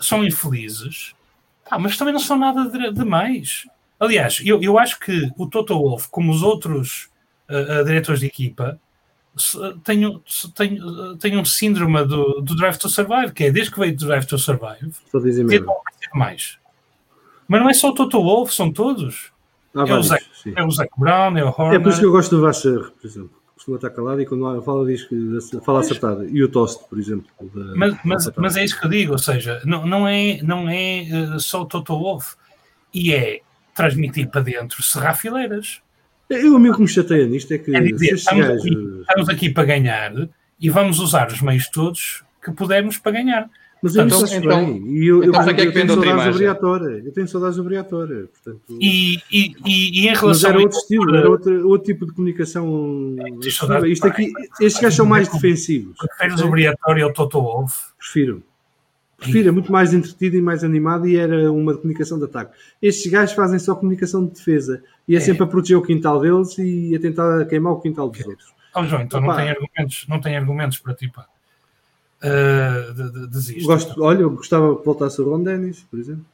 são 0.00 0.24
infelizes, 0.24 1.14
ah, 1.70 1.78
mas 1.78 1.96
também 1.96 2.14
não 2.14 2.20
são 2.20 2.38
nada 2.38 2.64
demais. 2.92 3.64
De 3.64 3.70
Aliás, 4.00 4.40
eu, 4.44 4.62
eu 4.62 4.78
acho 4.78 4.98
que 5.00 5.30
o 5.36 5.46
Toto 5.46 5.74
Wolff, 5.74 6.08
como 6.10 6.30
os 6.30 6.42
outros 6.42 7.10
uh, 7.48 7.84
diretores 7.84 8.20
de 8.20 8.26
equipa, 8.26 8.80
tem, 9.84 10.22
tem, 10.54 10.80
tem 11.18 11.36
um 11.36 11.44
síndrome 11.44 12.04
do, 12.04 12.40
do 12.40 12.56
Drive 12.56 12.76
to 12.76 12.88
Survive, 12.88 13.32
que 13.32 13.44
é 13.44 13.50
desde 13.50 13.72
que 13.72 13.78
veio 13.78 13.96
do 13.96 14.06
Drive 14.06 14.24
to 14.24 14.38
Survive, 14.38 14.92
tem 16.00 16.10
mais. 16.14 16.58
Mas 17.46 17.60
não 17.60 17.68
é 17.68 17.74
só 17.74 17.90
o 17.90 17.94
Toto 17.94 18.22
Wolff, 18.22 18.54
são 18.54 18.72
todos. 18.72 19.32
Ah, 19.74 19.84
é, 19.86 19.94
o 19.94 20.02
Zach, 20.02 20.24
é 20.56 20.64
o 20.64 20.70
Zac 20.70 20.90
Brown, 20.96 21.36
é 21.36 21.44
o 21.44 21.48
Horner. 21.48 21.74
É 21.74 21.78
por 21.78 21.90
isso 21.90 22.00
que 22.00 22.06
eu 22.06 22.12
gosto 22.12 22.36
do 22.36 22.42
Vacher, 22.42 22.90
por 22.92 23.06
exemplo 23.06 23.37
costuma 23.68 23.76
estar 23.76 23.90
calado 23.90 24.20
e 24.20 24.26
quando 24.26 24.62
fala 24.62 24.86
diz 24.86 25.04
que 25.04 25.38
fala 25.64 25.80
acertada. 25.80 26.26
E 26.30 26.42
o 26.42 26.48
Toast, 26.48 26.84
por 26.88 26.98
exemplo. 26.98 27.26
Da, 27.54 27.76
mas, 27.76 27.98
mas, 28.04 28.30
mas, 28.36 28.56
é 28.56 28.64
isso 28.64 28.78
que 28.78 28.86
eu 28.86 28.90
digo, 28.90 29.12
ou 29.12 29.18
seja, 29.18 29.60
não, 29.64 29.86
não 29.86 30.08
é, 30.08 30.40
não 30.42 30.68
é 30.68 31.06
uh, 31.34 31.40
só 31.40 31.62
o 31.62 31.66
Toto 31.66 31.98
Wolff 31.98 32.34
e 32.92 33.12
é 33.12 33.40
transmitir 33.74 34.28
para 34.28 34.40
dentro, 34.40 34.82
serrar 34.82 35.16
fileiras. 35.16 35.80
Eu, 36.28 36.56
o 36.56 36.58
meu 36.58 36.74
que 36.74 36.80
me 36.80 36.88
chateia 36.88 37.26
nisto 37.26 37.52
é 37.52 37.58
que 37.58 37.74
é 37.74 37.80
dizer, 37.80 38.14
estamos, 38.14 38.46
gajo... 38.46 38.60
aqui, 38.60 39.00
estamos 39.00 39.28
aqui 39.28 39.50
para 39.50 39.64
ganhar 39.64 40.12
e 40.60 40.70
vamos 40.70 40.98
usar 40.98 41.28
os 41.28 41.40
meios 41.40 41.68
todos 41.68 42.24
que 42.42 42.50
pudermos 42.52 42.98
para 42.98 43.12
ganhar. 43.12 43.50
Mas 43.82 43.94
eu 43.94 44.06
então, 44.06 44.24
então, 44.26 44.66
bem. 44.66 44.86
E 44.88 45.06
eu, 45.06 45.22
então, 45.22 45.42
eu, 45.42 45.56
eu, 45.56 45.64
eu 45.64 45.72
tenho 45.72 45.88
saudades 45.88 46.38
do. 46.38 46.88
Eu 46.88 47.12
tenho 47.12 47.28
saudades 47.28 47.56
do 47.56 47.64
Briatória. 47.64 48.28
Portanto... 48.32 48.78
E, 48.80 49.16
e, 49.30 49.54
e, 49.64 50.00
e, 50.00 50.08
em 50.08 50.14
relação 50.14 50.28
Mas 50.28 50.44
era 50.44 50.58
outro 50.58 50.78
estilo, 50.78 51.14
era 51.14 51.30
outro, 51.30 51.68
outro 51.68 51.86
tipo 51.86 52.06
de 52.06 52.12
comunicação. 52.12 53.16
Isto 53.86 54.06
aqui, 54.06 54.32
estes 54.60 54.82
gajos 54.82 54.96
são 54.96 55.06
mais 55.06 55.28
defensivos. 55.28 55.96
Preferes 55.96 56.40
o 56.40 56.50
Briatória 56.50 57.04
ao 57.04 57.12
Toto 57.12 57.40
Wolff? 57.40 57.74
Prefiro. 57.98 58.42
Prefiro, 59.16 59.48
é 59.48 59.52
muito 59.52 59.70
mais 59.70 59.92
entretido 59.92 60.36
e 60.36 60.40
mais 60.40 60.62
animado 60.62 61.06
e 61.06 61.16
era 61.16 61.50
uma 61.50 61.74
comunicação 61.76 62.18
de 62.18 62.24
ataque. 62.24 62.56
Estes 62.80 63.10
gajos 63.10 63.34
fazem 63.34 63.58
só 63.58 63.74
comunicação 63.74 64.24
de 64.24 64.32
defesa 64.32 64.82
e 65.08 65.14
é, 65.14 65.18
é. 65.18 65.20
sempre 65.20 65.42
a 65.42 65.46
proteger 65.46 65.76
o 65.76 65.82
quintal 65.82 66.20
deles 66.20 66.56
e 66.58 66.94
a 66.94 67.00
tentar 67.00 67.44
queimar 67.46 67.72
o 67.72 67.80
quintal 67.80 68.08
dos 68.08 68.24
outros. 68.24 68.54
Oh, 68.76 68.84
João, 68.84 69.02
então 69.02 69.20
não 69.20 69.34
tem, 69.34 69.50
argumentos, 69.50 70.06
não 70.08 70.20
tem 70.20 70.36
argumentos 70.36 70.78
para 70.78 70.94
ti, 70.94 71.10
pá 71.10 71.26
uh, 72.22 72.94
de, 72.94 73.12
de, 73.12 73.26
desiste. 73.28 73.64
Gosto, 73.64 74.02
olha, 74.02 74.20
eu 74.20 74.30
gostava 74.30 74.76
que 74.76 74.84
voltasse 74.84 75.20
o 75.20 75.28
Ron 75.28 75.42
Dennis, 75.42 75.82
por 75.90 75.98
exemplo. 75.98 76.24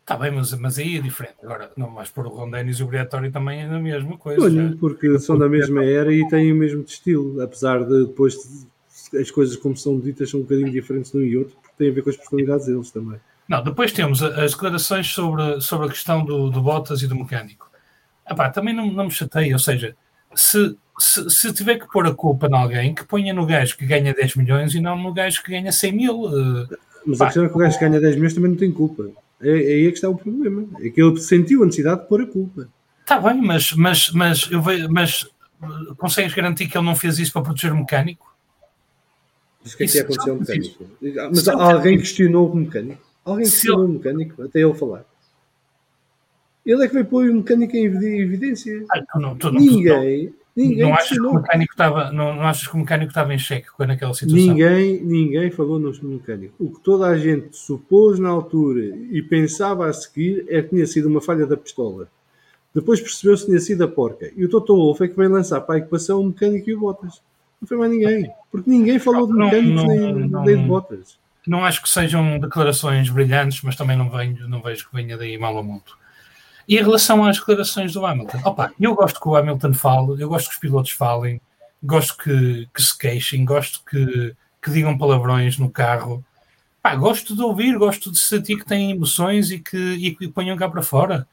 Está 0.00 0.18
bem, 0.18 0.30
mas, 0.30 0.52
mas 0.58 0.78
aí 0.78 0.98
é 0.98 1.00
diferente. 1.00 1.36
Agora, 1.42 1.72
não 1.76 1.88
mais 1.88 2.10
por 2.10 2.26
o 2.26 2.28
Ron 2.28 2.50
Dennis 2.50 2.78
e 2.78 2.82
o 2.82 2.86
Briatório 2.86 3.32
também 3.32 3.62
é 3.62 3.64
a 3.64 3.78
mesma 3.78 4.18
coisa. 4.18 4.42
Olha, 4.42 4.76
porque 4.78 5.18
são 5.18 5.38
da 5.38 5.48
mesma 5.48 5.82
era 5.82 6.12
e 6.12 6.28
têm 6.28 6.52
o 6.52 6.56
mesmo 6.56 6.82
estilo, 6.82 7.40
apesar 7.40 7.82
de 7.84 8.06
depois 8.06 8.66
as 9.18 9.30
coisas 9.30 9.56
como 9.56 9.76
são 9.76 9.98
ditas 9.98 10.30
são 10.30 10.40
um 10.40 10.42
bocadinho 10.42 10.70
diferentes 10.70 11.10
de 11.10 11.18
um 11.18 11.22
e 11.22 11.36
outro, 11.36 11.56
porque 11.56 11.74
tem 11.78 11.88
a 11.88 11.92
ver 11.92 12.02
com 12.02 12.10
as 12.10 12.16
personalidades 12.16 12.66
deles 12.66 12.90
também. 12.90 13.18
Não, 13.48 13.62
depois 13.62 13.92
temos 13.92 14.22
as 14.22 14.52
declarações 14.52 15.06
sobre, 15.08 15.60
sobre 15.60 15.86
a 15.86 15.90
questão 15.90 16.24
do, 16.24 16.50
do 16.50 16.60
Bottas 16.62 17.02
e 17.02 17.06
do 17.06 17.14
mecânico. 17.14 17.70
Epá, 18.28 18.50
também 18.50 18.74
não, 18.74 18.90
não 18.90 19.04
me 19.04 19.10
chateia, 19.10 19.54
ou 19.54 19.58
seja, 19.58 19.96
se, 20.36 20.76
se, 20.98 21.30
se, 21.30 21.52
tiver 21.52 21.78
que 21.78 21.90
pôr 21.90 22.06
a 22.06 22.14
culpa 22.14 22.46
em 22.46 22.54
alguém, 22.54 22.94
que 22.94 23.04
ponha 23.04 23.32
no 23.32 23.46
gajo 23.46 23.76
que 23.76 23.86
ganha 23.86 24.14
10 24.14 24.36
milhões 24.36 24.74
e 24.74 24.80
não 24.80 24.96
no 24.96 25.12
gajo 25.12 25.42
que 25.42 25.50
ganha 25.50 25.72
100 25.72 25.92
mil. 25.92 26.22
Uh, 26.22 26.68
mas 27.06 27.18
pá. 27.18 27.24
a 27.24 27.26
questão 27.28 27.44
é 27.44 27.48
que 27.48 27.54
o 27.54 27.58
gajo 27.58 27.78
que 27.78 27.88
ganha 27.88 28.00
10 28.00 28.14
milhões 28.16 28.34
também 28.34 28.50
não 28.50 28.58
tem 28.58 28.72
culpa. 28.72 29.10
É, 29.40 29.48
é 29.48 29.52
aí 29.52 29.86
é 29.86 29.88
que 29.88 29.96
está 29.96 30.08
o 30.08 30.16
problema. 30.16 30.66
É 30.80 30.88
que 30.88 31.02
ele 31.02 31.20
sentiu 31.20 31.62
a 31.62 31.66
necessidade 31.66 32.02
de 32.02 32.08
pôr 32.08 32.22
a 32.22 32.26
culpa. 32.26 32.68
Está 33.00 33.20
bem, 33.20 33.40
mas, 33.40 33.72
mas, 33.72 34.10
mas, 34.12 34.50
eu 34.50 34.62
vejo, 34.62 34.88
mas 34.88 35.24
uh, 35.24 35.94
consegues 35.96 36.34
garantir 36.34 36.66
que 36.66 36.78
ele 36.78 36.86
não 36.86 36.96
fez 36.96 37.18
isso 37.18 37.32
para 37.32 37.42
proteger 37.42 37.72
o 37.72 37.76
mecânico? 37.76 38.34
Mas 39.62 39.74
o 39.74 39.76
que 39.76 39.84
é 39.84 39.86
que 39.86 39.98
aconteceu 39.98 40.32
ao 40.34 40.40
mecânico? 40.40 40.84
Mas 41.30 41.48
alguém 41.48 41.98
questionou 41.98 42.50
o 42.50 42.56
mecânico? 42.56 43.02
Alguém 43.24 43.44
questionou 43.44 43.86
o 43.86 43.88
mecânico 43.88 44.42
até 44.42 44.60
ele 44.60 44.74
falar? 44.74 45.04
Ele 46.64 46.82
é 46.82 46.88
que 46.88 46.94
veio 46.94 47.06
pôr 47.06 47.28
o 47.28 47.34
mecânico 47.34 47.76
em 47.76 47.84
evidência. 47.84 48.84
Ah, 48.90 49.02
tu 49.12 49.20
não, 49.20 49.36
tu 49.36 49.52
não, 49.52 49.60
ninguém, 49.60 50.26
não, 50.26 50.32
ninguém. 50.56 50.82
Não 50.82 50.94
achas, 50.94 51.18
que 51.18 51.20
o 51.20 51.34
mecânico 51.34 51.72
estava, 51.72 52.12
não, 52.12 52.34
não 52.34 52.42
achas 52.42 52.66
que 52.66 52.74
o 52.74 52.78
mecânico 52.78 53.10
estava 53.10 53.34
em 53.34 53.38
xeque 53.38 53.68
com 53.70 53.84
naquela 53.84 54.14
situação? 54.14 54.46
Ninguém, 54.46 55.02
ninguém 55.02 55.50
falou 55.50 55.78
no 55.78 55.92
mecânico. 56.02 56.54
O 56.58 56.70
que 56.70 56.80
toda 56.80 57.06
a 57.06 57.18
gente 57.18 57.54
supôs 57.56 58.18
na 58.18 58.30
altura 58.30 58.96
e 59.10 59.22
pensava 59.22 59.86
a 59.86 59.92
seguir 59.92 60.46
é 60.48 60.62
que 60.62 60.70
tinha 60.70 60.86
sido 60.86 61.08
uma 61.08 61.20
falha 61.20 61.46
da 61.46 61.56
pistola. 61.56 62.08
Depois 62.74 63.00
percebeu-se 63.00 63.44
que 63.44 63.50
tinha 63.50 63.60
sido 63.60 63.84
a 63.84 63.88
porca. 63.88 64.32
E 64.34 64.44
o 64.44 64.48
Toto 64.48 64.74
Wolff 64.74 65.04
é 65.04 65.08
que 65.08 65.16
vem 65.16 65.28
lançar 65.28 65.60
para 65.60 65.76
a 65.76 65.78
equação 65.78 66.20
o 66.20 66.24
mecânico 66.24 66.68
e 66.68 66.74
o 66.74 66.80
Bottas. 66.80 67.22
Não 67.60 67.68
foi 67.68 67.76
mais 67.76 67.90
ninguém. 67.90 68.28
Porque 68.50 68.68
ninguém 68.68 68.98
falou 68.98 69.26
de 69.26 69.34
mecânicos 69.34 69.84
nem, 69.84 70.28
nem 70.28 70.56
de 70.56 70.66
Bottas. 70.66 71.18
Não 71.46 71.64
acho 71.64 71.82
que 71.82 71.88
sejam 71.88 72.38
declarações 72.38 73.10
brilhantes, 73.10 73.62
mas 73.62 73.76
também 73.76 73.96
não, 73.96 74.10
venho, 74.10 74.48
não 74.48 74.62
vejo 74.62 74.88
que 74.88 74.96
venha 74.96 75.16
daí 75.16 75.38
mal 75.38 75.56
ao 75.56 75.62
mundo. 75.62 75.92
E 76.66 76.76
em 76.76 76.82
relação 76.82 77.24
às 77.24 77.38
declarações 77.38 77.92
do 77.92 78.04
Hamilton, 78.04 78.40
opa, 78.44 78.72
eu 78.80 78.94
gosto 78.94 79.20
que 79.20 79.28
o 79.28 79.36
Hamilton 79.36 79.74
fale, 79.74 80.22
eu 80.22 80.28
gosto 80.28 80.48
que 80.48 80.54
os 80.54 80.60
pilotos 80.60 80.92
falem, 80.92 81.40
gosto 81.82 82.16
que, 82.16 82.68
que 82.72 82.82
se 82.82 82.96
queixem, 82.96 83.44
gosto 83.44 83.82
que, 83.84 84.34
que 84.62 84.70
digam 84.70 84.96
palavrões 84.96 85.58
no 85.58 85.70
carro. 85.70 86.24
Pá, 86.82 86.94
gosto 86.94 87.34
de 87.34 87.42
ouvir, 87.42 87.76
gosto 87.76 88.10
de 88.10 88.18
sentir 88.18 88.56
que 88.56 88.64
têm 88.64 88.90
emoções 88.90 89.50
e 89.50 89.58
que, 89.58 89.76
e 89.76 90.14
que 90.14 90.28
ponham 90.28 90.56
cá 90.56 90.68
para 90.68 90.82
fora. 90.82 91.26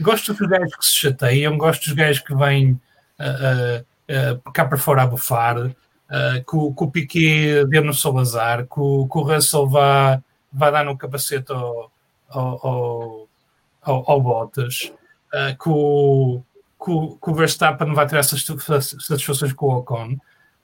Gosto 0.00 0.34
dos 0.34 0.48
gajos 0.48 0.76
que 0.76 0.84
se 0.84 0.96
chateiam, 0.96 1.56
gosto 1.56 1.84
dos 1.84 1.92
gajos 1.92 2.22
que 2.22 2.34
vêm 2.34 2.72
uh, 3.20 3.82
uh, 3.82 4.52
cá 4.52 4.64
para 4.64 4.78
fora 4.78 5.02
a 5.02 5.06
bufar, 5.06 5.58
uh, 5.58 5.72
que, 6.48 6.56
o, 6.56 6.74
o 6.76 6.90
Piquet 6.90 7.64
dê 7.66 7.80
no 7.80 7.94
Salazar, 7.94 8.66
que 8.66 8.80
o, 8.80 9.06
que 9.08 9.18
o 9.18 9.22
Russell 9.22 9.68
vá, 9.68 10.20
vá 10.52 10.70
dar 10.70 10.84
no 10.84 10.96
capacete 10.96 11.52
ao, 11.52 11.92
ao, 12.28 12.66
ao 12.66 13.28
ao, 13.82 14.08
ao 14.10 14.20
Bottas, 14.20 14.92
uh, 15.34 15.56
que, 15.62 15.68
o, 15.68 16.42
que, 16.82 17.30
o, 17.30 17.34
Verstappen 17.34 17.92
vai 17.94 18.06
ter 18.06 18.16
essas 18.16 18.44
satisfações 18.44 19.52
com 19.52 19.66
o 19.66 19.78
Ocon. 19.78 20.16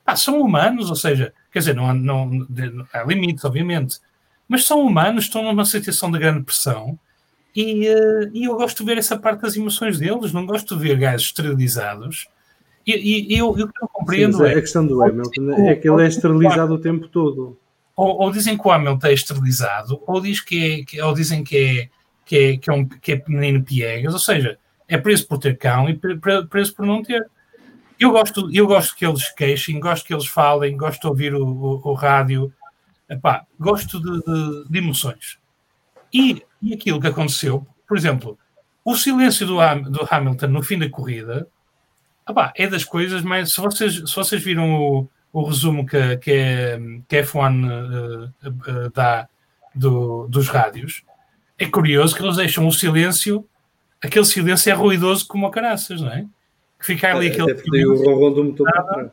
Ah, 0.07 0.17
são 0.17 0.41
humanos, 0.41 0.89
ou 0.89 0.97
seja, 0.97 1.35
quer 1.53 1.59
dizer, 1.59 1.75
não, 1.75 1.89
há- 1.89 1.95
não, 1.95 2.47
há 2.93 3.03
limites, 3.05 3.45
obviamente, 3.45 3.99
mas 4.49 4.65
são 4.65 4.81
humanos, 4.81 5.25
estão 5.25 5.43
numa 5.43 5.65
situação 5.65 6.11
de 6.11 6.19
grande 6.19 6.43
pressão 6.45 6.99
e, 7.55 7.87
eh, 7.87 8.31
e 8.33 8.45
eu 8.45 8.57
gosto 8.57 8.79
de 8.79 8.85
ver 8.85 8.99
essa 8.99 9.19
parte 9.19 9.43
das 9.43 9.57
emoções 9.57 9.99
deles, 9.99 10.33
não 10.33 10.47
gosto 10.47 10.77
de 10.77 10.83
ver 10.83 10.97
gajos 10.97 11.27
esterilizados. 11.27 12.27
E, 12.87 12.93
e- 13.35 13.37
eu, 13.39 13.47
eu, 13.47 13.49
o 13.49 13.55
que 13.55 13.63
eu 13.63 13.67
não 13.67 13.89
Sim, 13.89 13.93
compreendo 13.93 14.39
mas 14.39 14.51
é, 14.53 14.55
a 14.55 14.61
questão 14.61 14.87
do 14.87 15.03
Hamilton 15.03 15.51
é 15.69 15.75
que 15.75 15.91
ele 15.91 16.03
é 16.03 16.07
esterilizado 16.09 16.75
o 16.75 16.79
tempo 16.79 17.09
todo. 17.09 17.59
ou, 17.95 18.23
ou 18.23 18.31
dizem 18.33 18.57
que 18.57 18.67
o 18.67 18.71
Hamilton 18.71 19.07
é 19.09 19.13
esterilizado, 19.13 20.01
ou, 20.07 20.21
diz 20.21 20.41
que 20.41 20.81
é, 20.81 20.85
que- 20.85 21.03
ou 21.03 21.13
dizem 21.13 21.45
que 21.45 21.57
é, 21.57 21.89
que, 22.29 22.37
é, 22.37 22.57
que, 22.59 22.71
é 22.71 22.73
um, 22.75 22.87
que 22.87 23.13
é 23.13 23.25
menino 23.27 23.65
piegas, 23.65 24.13
ou 24.13 24.19
seja, 24.21 24.59
é 24.87 24.99
preso 24.99 25.27
por 25.27 25.39
ter 25.39 25.57
cão 25.57 25.89
e 25.89 25.95
pre- 25.97 26.19
pre- 26.19 26.47
preso 26.47 26.75
por 26.75 26.85
não 26.87 27.03
ter. 27.03 27.27
Eu 27.99 28.11
gosto, 28.13 28.49
eu 28.55 28.67
gosto 28.67 28.95
que 28.95 29.05
eles 29.07 29.29
queixem, 29.33 29.81
gosto 29.81 30.07
que 30.07 30.15
eles 30.15 30.27
falem, 30.27 30.77
gosto 30.77 31.01
de 31.01 31.07
ouvir 31.09 31.35
o, 31.35 31.45
o- 31.47 31.81
o 31.89 31.95
rádio, 31.95 32.53
Epá, 33.11 33.47
gosto 33.59 33.99
de, 33.99 34.19
de- 34.21 34.69
de 34.69 34.79
emoções. 34.79 35.39
E, 36.13 36.43
e 36.61 36.75
aquilo 36.75 37.01
que 37.01 37.07
aconteceu, 37.07 37.67
por 37.87 37.97
exemplo, 37.97 38.39
o 38.85 38.95
silêncio 38.95 39.47
do, 39.47 39.57
do 39.91 40.07
Hamilton 40.11 40.47
no 40.49 40.63
fim 40.63 40.79
da 40.79 40.89
corrida 40.91 41.49
epá, 42.29 42.53
é 42.55 42.67
das 42.67 42.85
coisas 42.85 43.23
mais. 43.23 43.53
Se 43.55 43.61
vocês, 43.63 43.95
se 43.95 44.15
vocês 44.15 44.43
viram 44.43 44.75
o, 44.75 45.09
o 45.33 45.43
resumo 45.45 45.87
que, 45.87 46.19
que, 46.19 46.31
é, 46.33 46.79
que 47.09 47.17
a 47.17 47.23
F1 47.25 47.71
eh, 47.71 48.47
eh, 48.47 48.91
dá 48.95 49.27
do- 49.75 50.27
dos 50.29 50.49
rádios, 50.49 51.03
é 51.59 51.67
curioso 51.67 52.15
que 52.15 52.23
eles 52.23 52.37
deixam 52.37 52.67
o 52.67 52.73
silêncio, 52.73 53.45
aquele 54.03 54.25
silêncio 54.25 54.71
é 54.71 54.75
ruidoso 54.75 55.27
como 55.27 55.47
a 55.47 55.51
caraças, 55.51 56.01
não 56.01 56.13
é? 56.13 56.25
Que 56.79 56.87
fica 56.87 57.13
ali 57.13 57.29
aquele. 57.29 57.51
Até 57.53 57.87
o 57.87 57.97
ronron 57.97 58.33
do 58.33 58.45
motor 58.45 58.71
para 58.71 58.83
trás. 58.85 59.11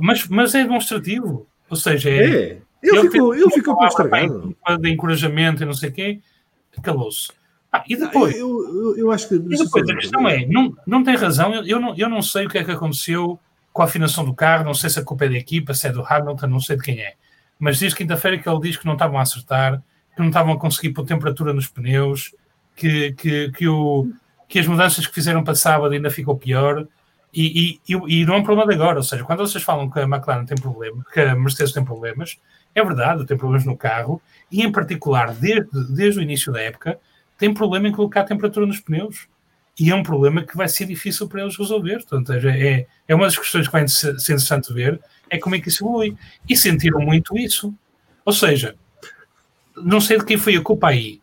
Mas, 0.00 0.28
mas 0.28 0.54
é 0.54 0.62
demonstrativo. 0.62 1.46
Ou 1.70 1.76
seja, 1.76 2.10
É, 2.10 2.58
ele 2.82 3.10
ficou, 3.10 3.34
ele 3.34 3.50
ficou 3.50 3.80
a 3.80 3.86
estragado. 3.86 4.54
de 4.80 4.90
encorajamento 4.90 5.62
e 5.62 5.66
não 5.66 5.72
sei 5.72 5.88
o 5.88 5.92
quê, 5.92 6.20
calou-se. 6.82 7.30
Ah, 7.72 7.84
e 7.88 7.96
depois, 7.96 8.36
Eu, 8.36 8.48
eu, 8.48 8.98
eu 8.98 9.10
acho 9.12 9.28
que. 9.28 9.36
e 9.36 9.56
depois 9.56 9.88
a 9.88 9.94
questão 9.94 10.28
é, 10.28 10.44
não, 10.46 10.76
não 10.86 11.04
tem 11.04 11.14
razão, 11.14 11.54
eu, 11.54 11.64
eu 11.64 11.80
não, 11.80 11.96
eu 11.96 12.08
não 12.08 12.20
sei 12.20 12.46
o 12.46 12.48
que 12.48 12.58
é 12.58 12.64
que 12.64 12.70
aconteceu 12.72 13.38
com 13.72 13.82
a 13.82 13.84
afinação 13.84 14.24
do 14.24 14.34
carro, 14.34 14.64
não 14.64 14.74
sei 14.74 14.90
se 14.90 14.98
a 14.98 15.04
culpa 15.04 15.24
é 15.26 15.28
da 15.28 15.36
equipa, 15.36 15.72
se 15.72 15.86
é 15.86 15.92
do 15.92 16.04
Hamilton, 16.04 16.48
não 16.48 16.58
sei 16.60 16.76
de 16.76 16.82
quem 16.82 17.00
é. 17.00 17.14
Mas 17.58 17.78
diz 17.78 17.94
quinta-feira 17.94 18.38
que 18.38 18.48
ele 18.48 18.60
diz 18.60 18.76
que 18.76 18.84
não 18.86 18.94
estavam 18.94 19.18
a 19.18 19.22
acertar, 19.22 19.80
que 20.14 20.20
não 20.20 20.28
estavam 20.28 20.52
a 20.54 20.58
conseguir 20.58 20.90
pôr 20.90 21.04
temperatura 21.04 21.52
nos 21.52 21.68
pneus, 21.68 22.34
que, 22.76 23.12
que, 23.12 23.50
que, 23.52 23.68
o, 23.68 24.10
que 24.48 24.58
as 24.58 24.66
mudanças 24.66 25.06
que 25.06 25.14
fizeram 25.14 25.44
para 25.44 25.54
sábado 25.54 25.92
ainda 25.94 26.10
ficou 26.10 26.36
pior. 26.36 26.86
E, 27.32 27.78
e, 27.88 27.94
e, 28.08 28.26
não 28.26 28.34
é 28.34 28.38
um 28.38 28.42
problema 28.42 28.68
de 28.68 28.74
agora, 28.74 28.98
ou 28.98 29.04
seja, 29.04 29.22
quando 29.22 29.38
vocês 29.38 29.62
falam 29.62 29.88
que 29.88 30.00
a 30.00 30.02
McLaren 30.02 30.44
tem 30.44 30.58
problemas, 30.58 31.04
que 31.12 31.20
a 31.20 31.36
Mercedes 31.36 31.72
tem 31.72 31.84
problemas, 31.84 32.38
é 32.74 32.82
verdade, 32.82 33.24
tem 33.24 33.36
problemas 33.36 33.64
no 33.64 33.76
carro, 33.76 34.20
e 34.50 34.62
em 34.62 34.72
particular, 34.72 35.32
desde, 35.32 35.68
desde 35.94 36.18
o 36.18 36.22
início 36.22 36.52
da 36.52 36.60
época, 36.60 36.98
tem 37.38 37.54
problema 37.54 37.88
em 37.88 37.92
colocar 37.92 38.24
temperatura 38.24 38.66
nos 38.66 38.80
pneus. 38.80 39.28
E 39.78 39.90
é 39.90 39.94
um 39.94 40.02
problema 40.02 40.42
que 40.42 40.56
vai 40.56 40.68
ser 40.68 40.84
difícil 40.84 41.26
para 41.26 41.40
eles 41.40 41.56
resolver. 41.56 42.04
Portanto, 42.04 42.32
é, 42.32 42.86
é 43.08 43.14
uma 43.14 43.24
das 43.24 43.38
questões 43.38 43.66
que 43.66 43.72
vai 43.72 43.88
ser 43.88 44.10
interessante 44.10 44.72
ver, 44.74 45.00
é 45.30 45.38
como 45.38 45.54
é 45.54 45.60
que 45.60 45.68
isso 45.68 45.82
evolui. 45.82 46.16
E 46.46 46.54
sentiram 46.54 47.00
muito 47.00 47.34
isso. 47.38 47.72
Ou 48.24 48.32
seja, 48.32 48.74
não 49.82 50.00
sei 50.00 50.18
de 50.18 50.24
quem 50.24 50.36
foi 50.38 50.56
a 50.56 50.62
culpa 50.62 50.88
aí, 50.88 51.20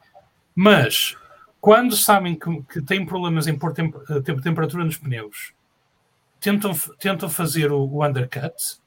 mas 0.55 1.15
quando 1.59 1.95
sabem 1.95 2.37
que, 2.37 2.61
que 2.63 2.81
têm 2.81 3.05
problemas 3.05 3.47
em 3.47 3.57
pôr 3.57 3.73
temp- 3.73 3.95
eh, 4.09 4.21
temp- 4.21 4.41
temperatura 4.41 4.85
nos 4.85 4.97
pneus, 4.97 5.53
tentam, 6.39 6.73
tentam 6.99 7.29
fazer 7.29 7.71
o, 7.71 7.79
o 7.83 8.05
undercut, 8.05 8.79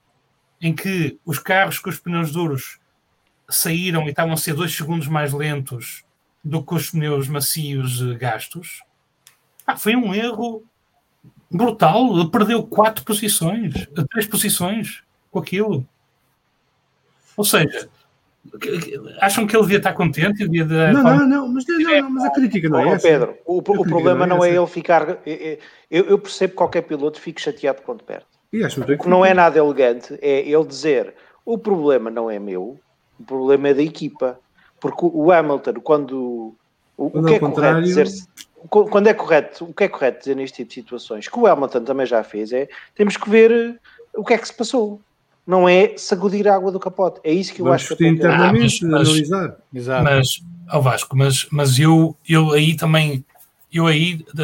em 0.61 0.75
que 0.75 1.19
os 1.25 1.39
carros 1.39 1.79
com 1.79 1.91
os 1.91 1.99
pneus 1.99 2.33
duros 2.33 2.79
saíram 3.49 4.07
e 4.07 4.11
estavam 4.11 4.33
a 4.33 4.37
ser 4.37 4.55
dois 4.55 4.75
segundos 4.75 5.09
mais 5.09 5.33
lentos 5.33 6.05
do 6.43 6.63
que 6.65 6.75
os 6.75 6.91
pneus 6.91 7.29
macios 7.29 8.01
eh, 8.01 8.15
gastos. 8.15 8.83
Ah, 9.67 9.77
foi 9.77 9.95
um 9.97 10.15
erro 10.15 10.65
brutal. 11.51 12.19
Ele 12.19 12.31
perdeu 12.31 12.63
quatro 12.63 13.05
posições, 13.05 13.75
eh, 13.77 14.05
três 14.11 14.27
posições 14.27 15.03
com 15.31 15.39
aquilo. 15.39 15.87
Ou 17.37 17.45
seja, 17.45 17.89
acham 19.21 19.47
que 19.47 19.55
ele 19.55 19.63
devia 19.63 19.79
estar 19.79 19.93
contente? 19.93 20.39
Devia 20.49 20.65
dar- 20.65 20.93
Não, 20.93 21.03
não, 21.03 21.27
não, 21.29 21.49
mas, 21.49 21.65
não, 21.67 21.79
não, 21.79 22.11
mas 22.11 22.25
a 22.25 22.31
crítica 22.31 22.69
não 22.69 22.81
é 22.81 22.87
Ó, 22.87 22.95
essa. 22.95 23.09
Pedro, 23.09 23.35
o, 23.45 23.59
o 23.59 23.63
problema 23.63 24.27
não 24.27 24.37
é 24.37 24.39
não 24.39 24.45
é 24.45 24.57
ele 24.57 24.67
ficar. 24.67 25.19
Eu, 25.91 26.05
eu 26.07 26.19
percebo 26.19 26.53
que 26.53 26.57
qualquer 26.57 26.83
piloto 26.83 27.21
fique 27.21 27.41
chateado 27.41 27.83
quando 27.83 28.03
perde. 28.03 28.25
E 28.53 28.63
O 28.65 28.99
que 28.99 29.09
não 29.09 29.25
é 29.25 29.33
nada 29.33 29.59
elegante 29.59 30.19
é 30.21 30.41
ele 30.41 30.65
dizer 30.65 31.15
o 31.45 31.57
problema 31.57 32.11
não 32.11 32.31
é 32.31 32.39
meu, 32.39 32.79
o 33.19 33.25
problema 33.25 33.69
é 33.69 33.75
da 33.75 33.83
equipa. 33.83 34.39
Porque 34.81 35.05
o 35.05 35.25
o 35.27 35.33
Hamilton, 35.33 35.75
quando. 35.83 36.55
O, 36.97 37.07
o 37.07 37.11
Quando 37.11 37.27
que 37.27 37.31
ao 37.31 37.37
é 37.37 37.39
correto 37.39 37.55
contrário- 37.55 37.83
dizer 37.83 38.09
quando 38.69 39.07
é 39.07 39.15
correto, 39.15 39.65
o 39.65 39.73
que 39.73 39.85
é 39.85 39.89
correto 39.89 40.19
dizer 40.21 40.37
neste 40.37 40.57
tipo 40.59 40.69
de 40.69 40.75
situações, 40.75 41.27
que 41.29 41.39
o 41.39 41.47
Hamilton 41.47 41.83
também 41.83 42.05
já 42.05 42.23
fez, 42.23 42.53
é 42.53 42.69
temos 42.95 43.17
que 43.17 43.29
ver 43.31 43.51
eh, 43.51 43.75
o 44.15 44.23
que 44.23 44.35
é 44.35 44.39
que 44.39 44.47
se 44.47 44.53
passou. 44.55 45.01
Não 45.47 45.69
é 45.69 45.97
sacudir 45.97 46.47
a 46.47 46.55
água 46.55 46.71
do 46.71 46.79
capote. 46.79 47.21
É 47.25 47.33
isso 47.33 47.53
que 47.55 47.61
eu 47.61 47.65
Vamos 47.65 47.83
acho 47.83 47.97
que 47.97 48.05
é 48.05 48.09
internamente, 48.09 48.85
mas- 48.85 48.91
mas- 48.91 49.09
analisar. 49.09 49.57
Exato. 49.75 50.05
Mas, 50.05 50.43
ao 50.69 50.83
Vasco, 50.83 51.17
mas, 51.17 51.47
mas 51.51 51.79
eu, 51.79 52.17
eu 52.29 52.53
aí 52.53 52.77
também, 52.77 53.25
eu 53.73 53.87
aí 53.87 54.17
de- 54.33 54.43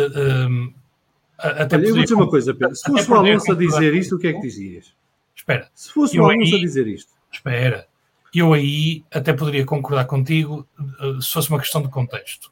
a- 1.39 1.49
até 1.63 1.77
Olha, 1.77 1.87
eu 1.87 1.95
vou 1.95 2.03
dizer 2.03 2.15
uma 2.15 2.29
coisa, 2.31 2.55
Pedro. 2.55 2.75
Se 2.75 2.91
fosse 2.91 3.11
o 3.11 3.15
Alonso 3.15 3.53
a 3.53 3.55
dizer 3.55 3.95
isto, 3.95 4.17
o 4.17 4.19
que 4.19 4.27
é 4.29 4.33
que 4.33 4.41
dizias? 4.41 4.93
Espera, 5.37 5.69
Se 5.75 5.93
fosse 5.93 6.19
o 6.19 6.25
Alonso 6.25 6.55
aí- 6.55 6.55
a 6.55 6.59
dizer 6.61 6.87
isto. 6.89 7.11
espera. 7.33 7.87
Eu 8.35 8.53
aí 8.53 9.05
até 9.13 9.33
poderia 9.33 9.65
concordar 9.65 10.05
contigo 10.07 10.67
uh, 11.01 11.23
se 11.23 11.33
fosse 11.33 11.49
uma 11.49 11.59
questão 11.61 11.81
de 11.83 11.89
contexto. 11.89 12.51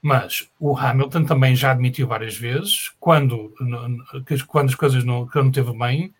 Mas 0.00 0.48
o 0.60 0.76
Hamilton 0.76 1.24
também 1.24 1.56
já 1.56 1.72
admitiu 1.72 2.06
várias 2.06 2.36
vezes, 2.36 2.92
quando, 3.00 3.52
quando 4.46 4.68
as 4.68 4.74
coisas 4.74 5.02
não, 5.04 5.26
que 5.26 5.36
não 5.36 5.50
teve 5.50 5.76
bem, 5.76 6.14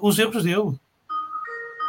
os 0.00 0.18
erros 0.18 0.44
dele. 0.44 0.72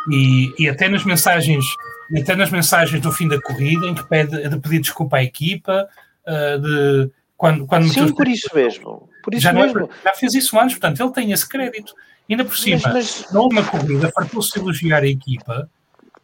E, 0.10 0.54
e 0.58 0.70
até 0.70 0.88
nas 0.88 1.04
mensagens, 1.04 1.66
e 2.12 2.22
até 2.22 2.36
nas 2.36 2.50
mensagens 2.50 3.02
do 3.02 3.12
fim 3.12 3.28
da 3.28 3.42
corrida, 3.42 3.86
em 3.88 3.94
que 3.94 4.08
pede 4.08 4.48
de 4.48 4.60
pedir 4.60 4.80
desculpa 4.80 5.18
à 5.18 5.24
equipa, 5.24 5.88
uh, 6.26 6.60
de 6.60 7.12
quando, 7.36 7.68
quando 7.68 7.88
Sim, 7.90 8.14
por 8.14 8.28
isso 8.28 8.50
mesmo. 8.54 9.10
Por 9.24 9.34
isso 9.34 9.44
já, 9.44 9.50
é- 9.52 9.54
mesmo. 9.54 9.90
já 10.04 10.14
fez 10.14 10.34
isso 10.34 10.58
antes, 10.58 10.78
portanto, 10.78 11.02
ele 11.04 11.12
tem 11.12 11.32
esse 11.32 11.48
crédito. 11.48 11.94
Ainda 12.30 12.44
por 12.44 12.58
cima, 12.58 12.82
Mas- 12.86 12.94
mas- 12.94 13.32
na 13.34 13.42
última 13.42 13.64
corrida, 13.64 14.12
fartou-se 14.14 14.58
elogiar 14.58 15.04
a 15.04 15.08
equipa 15.08 15.70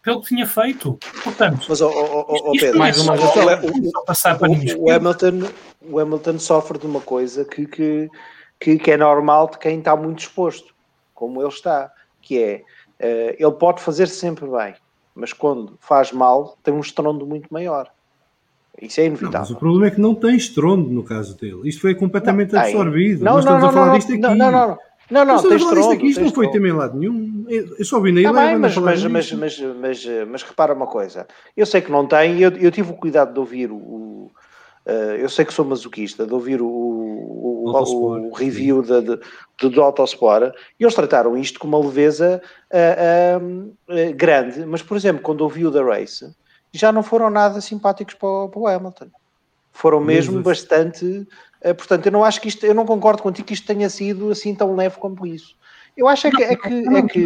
pelo 0.01 0.21
que 0.21 0.30
tinha 0.30 0.45
feito. 0.45 0.99
Portanto, 1.23 1.65
Mas, 1.69 1.81
ó, 1.81 1.89
ó, 1.89 2.53
isto 2.53 2.59
Pedro, 2.59 2.75
é 2.75 2.80
mais 2.80 2.99
uma 2.99 3.15
passar 4.05 4.38
para 4.38 4.51
o, 4.51 4.53
o 4.53 4.91
Hamilton, 4.91 5.49
o 5.81 5.99
Hamilton 5.99 6.39
sofre 6.39 6.77
de 6.77 6.85
uma 6.85 6.99
coisa 6.99 7.45
que, 7.45 7.65
que, 7.65 8.09
que, 8.59 8.77
que 8.77 8.91
é 8.91 8.97
normal 8.97 9.49
de 9.49 9.59
quem 9.59 9.80
está 9.80 9.95
muito 9.95 10.19
exposto, 10.19 10.73
como 11.14 11.41
ele 11.41 11.49
está, 11.49 11.91
que 12.22 12.41
é 12.41 12.64
eh, 12.99 13.35
ele 13.38 13.52
pode 13.52 13.81
fazer 13.81 14.07
sempre 14.07 14.45
bem, 14.48 14.76
mas 15.14 15.34
quando 15.34 15.77
faz 15.80 16.11
mal 16.11 16.57
tem 16.64 16.73
um 16.73 16.80
estrondo 16.80 17.26
muito 17.26 17.52
maior. 17.52 17.90
Isso 18.81 18.99
é 18.99 19.03
Não, 19.03 19.11
mas 19.11 19.22
inevitável. 19.22 19.56
o 19.56 19.60
problema 19.60 19.88
é 19.88 19.91
que 19.91 20.02
não 20.02 20.15
tem 20.15 20.35
estrondo 20.35 20.90
no 20.90 21.03
caso 21.03 21.38
dele. 21.38 21.61
Isto 21.65 21.81
foi 21.81 21.94
completamente 21.94 22.52
Tem. 22.52 22.60
absorvido. 22.60 23.23
Não, 23.23 23.35
Nós 23.35 23.45
não, 23.45 23.57
estamos 23.57 23.61
não, 23.61 23.69
a 23.69 23.73
falar 23.73 23.85
não, 23.88 23.98
disto 23.98 24.11
aqui. 24.11 24.22
não, 24.22 24.35
não, 24.35 24.52
não, 24.52 24.77
não, 25.11 25.26
não, 25.26 25.35
disto 25.35 25.53
estrondo. 25.53 25.91
aqui. 25.91 26.07
Isto 26.07 26.23
não 26.23 26.31
foi 26.31 26.49
tema 26.49 26.68
em 26.68 26.72
lado 26.72 26.98
nenhum. 26.98 27.45
Eu 27.49 27.85
só 27.85 27.99
vi 27.99 28.11
na 28.11 28.31
Tá 28.31 28.41
bem, 28.41 28.57
mas, 28.57 28.76
mas, 28.77 29.03
mas, 29.06 29.31
mas, 29.31 30.06
mas, 30.27 30.44
repara 30.44 30.73
uma 30.73 30.88
coisa. 30.88 31.27
Eu 31.56 31.65
sei 31.65 31.81
que 31.81 31.91
não 31.91 32.07
tem, 32.07 32.40
eu, 32.40 32.52
eu 32.52 32.72
tive 32.72 32.91
o 32.91 32.95
cuidado 32.95 33.34
de 33.34 33.40
ouvir 33.40 33.69
o. 33.69 33.76
o, 33.76 34.31
eh, 34.85 35.18
eu 35.19 35.30
sei 35.30 35.45
que 35.45 35.53
sou 35.53 35.65
masoquista, 35.65 36.26
de 36.26 36.34
ouvir 36.34 36.61
o, 36.61 36.68
o, 37.72 38.30
o- 38.30 38.34
review 38.34 38.81
da- 38.81 38.99
de, 38.99 39.19
do, 39.60 39.69
do 39.69 39.81
Autosport 39.81 40.53
e 40.80 40.84
eles 40.84 40.95
trataram 40.95 41.38
isto 41.38 41.60
com 41.60 41.68
uma 41.68 41.80
leveza 41.80 42.41
ah, 42.72 43.40
ah, 43.90 44.11
grande. 44.15 44.65
Mas, 44.65 44.81
por 44.81 44.98
exemplo, 44.98 45.22
quando 45.22 45.41
ouvi 45.41 45.65
o 45.65 45.72
da 45.72 45.84
Race, 45.84 46.34
já 46.72 46.91
não 46.91 47.03
foram 47.03 47.30
nada 47.30 47.61
simpáticos 47.61 48.15
para, 48.15 48.27
o- 48.30 48.49
para 48.49 48.60
o 48.60 48.68
Hamilton. 48.68 49.07
Foram 49.72 49.99
mesmo 49.99 50.35
Mas- 50.35 50.44
bastante. 50.44 51.27
ah, 51.64 51.73
portanto, 51.73 52.06
eu 52.07 52.11
não 52.11 52.23
acho 52.23 52.40
que 52.41 52.48
isto, 52.48 52.65
eu 52.65 52.73
não 52.73 52.85
concordo 52.85 53.22
contigo 53.23 53.48
que 53.48 53.53
isto 53.53 53.65
tenha 53.68 53.90
sido 53.90 54.30
assim 54.31 54.53
tão 54.53 54.76
leve 54.76 54.98
como 54.98 55.26
isso. 55.26 55.56
Eu 55.95 56.07
acho 56.07 56.26
é 56.26 56.31
que, 56.31 56.41
é 56.44 56.56
que, 56.56 56.68
é 56.73 57.02
que 57.03 57.23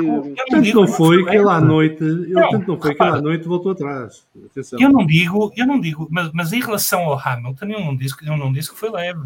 Tanto 0.49 0.73
não 0.75 0.87
foi 0.89 1.23
que 1.23 1.29
ele 1.37 1.49
à 1.49 1.61
noite, 1.61 2.03
ele 2.03 2.33
Não, 2.33 2.49
tanto 2.49 2.67
não 2.67 2.77
foi 2.81 2.93
que 2.93 3.01
ele 3.01 3.09
à 3.09 3.13
repara. 3.13 3.21
noite 3.21 3.47
voltou 3.47 3.71
atrás. 3.71 4.25
Atenção. 4.51 4.77
Eu 4.77 4.89
não 4.89 5.05
digo, 5.05 5.53
eu 5.55 5.65
não 5.65 5.79
digo, 5.79 6.05
mas, 6.11 6.29
mas 6.33 6.51
em 6.51 6.59
relação 6.59 6.99
ao 7.03 7.17
Hamilton, 7.17 7.65
eu 7.67 7.79
não, 7.79 7.95
disse, 7.95 8.17
que- 8.17 8.27
eu 8.27 8.35
não 8.35 8.51
disse 8.51 8.69
que 8.69 8.77
foi 8.77 8.89
leve. 8.89 9.21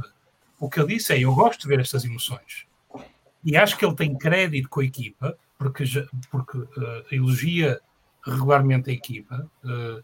O 0.61 0.69
que 0.69 0.79
eu 0.79 0.85
disse 0.85 1.11
é, 1.11 1.19
eu 1.19 1.33
gosto 1.33 1.61
de 1.61 1.67
ver 1.67 1.79
estas 1.79 2.05
emoções. 2.05 2.67
E 3.43 3.57
acho 3.57 3.75
que 3.75 3.83
ele 3.83 3.95
tem 3.95 4.15
crédito 4.15 4.69
com 4.69 4.79
a 4.79 4.85
equipa, 4.85 5.35
porque, 5.57 5.83
porque 6.29 6.59
eh, 6.59 7.05
elogia 7.13 7.81
regularmente 8.23 8.91
a 8.91 8.93
equipa, 8.93 9.49
eh, 9.65 10.03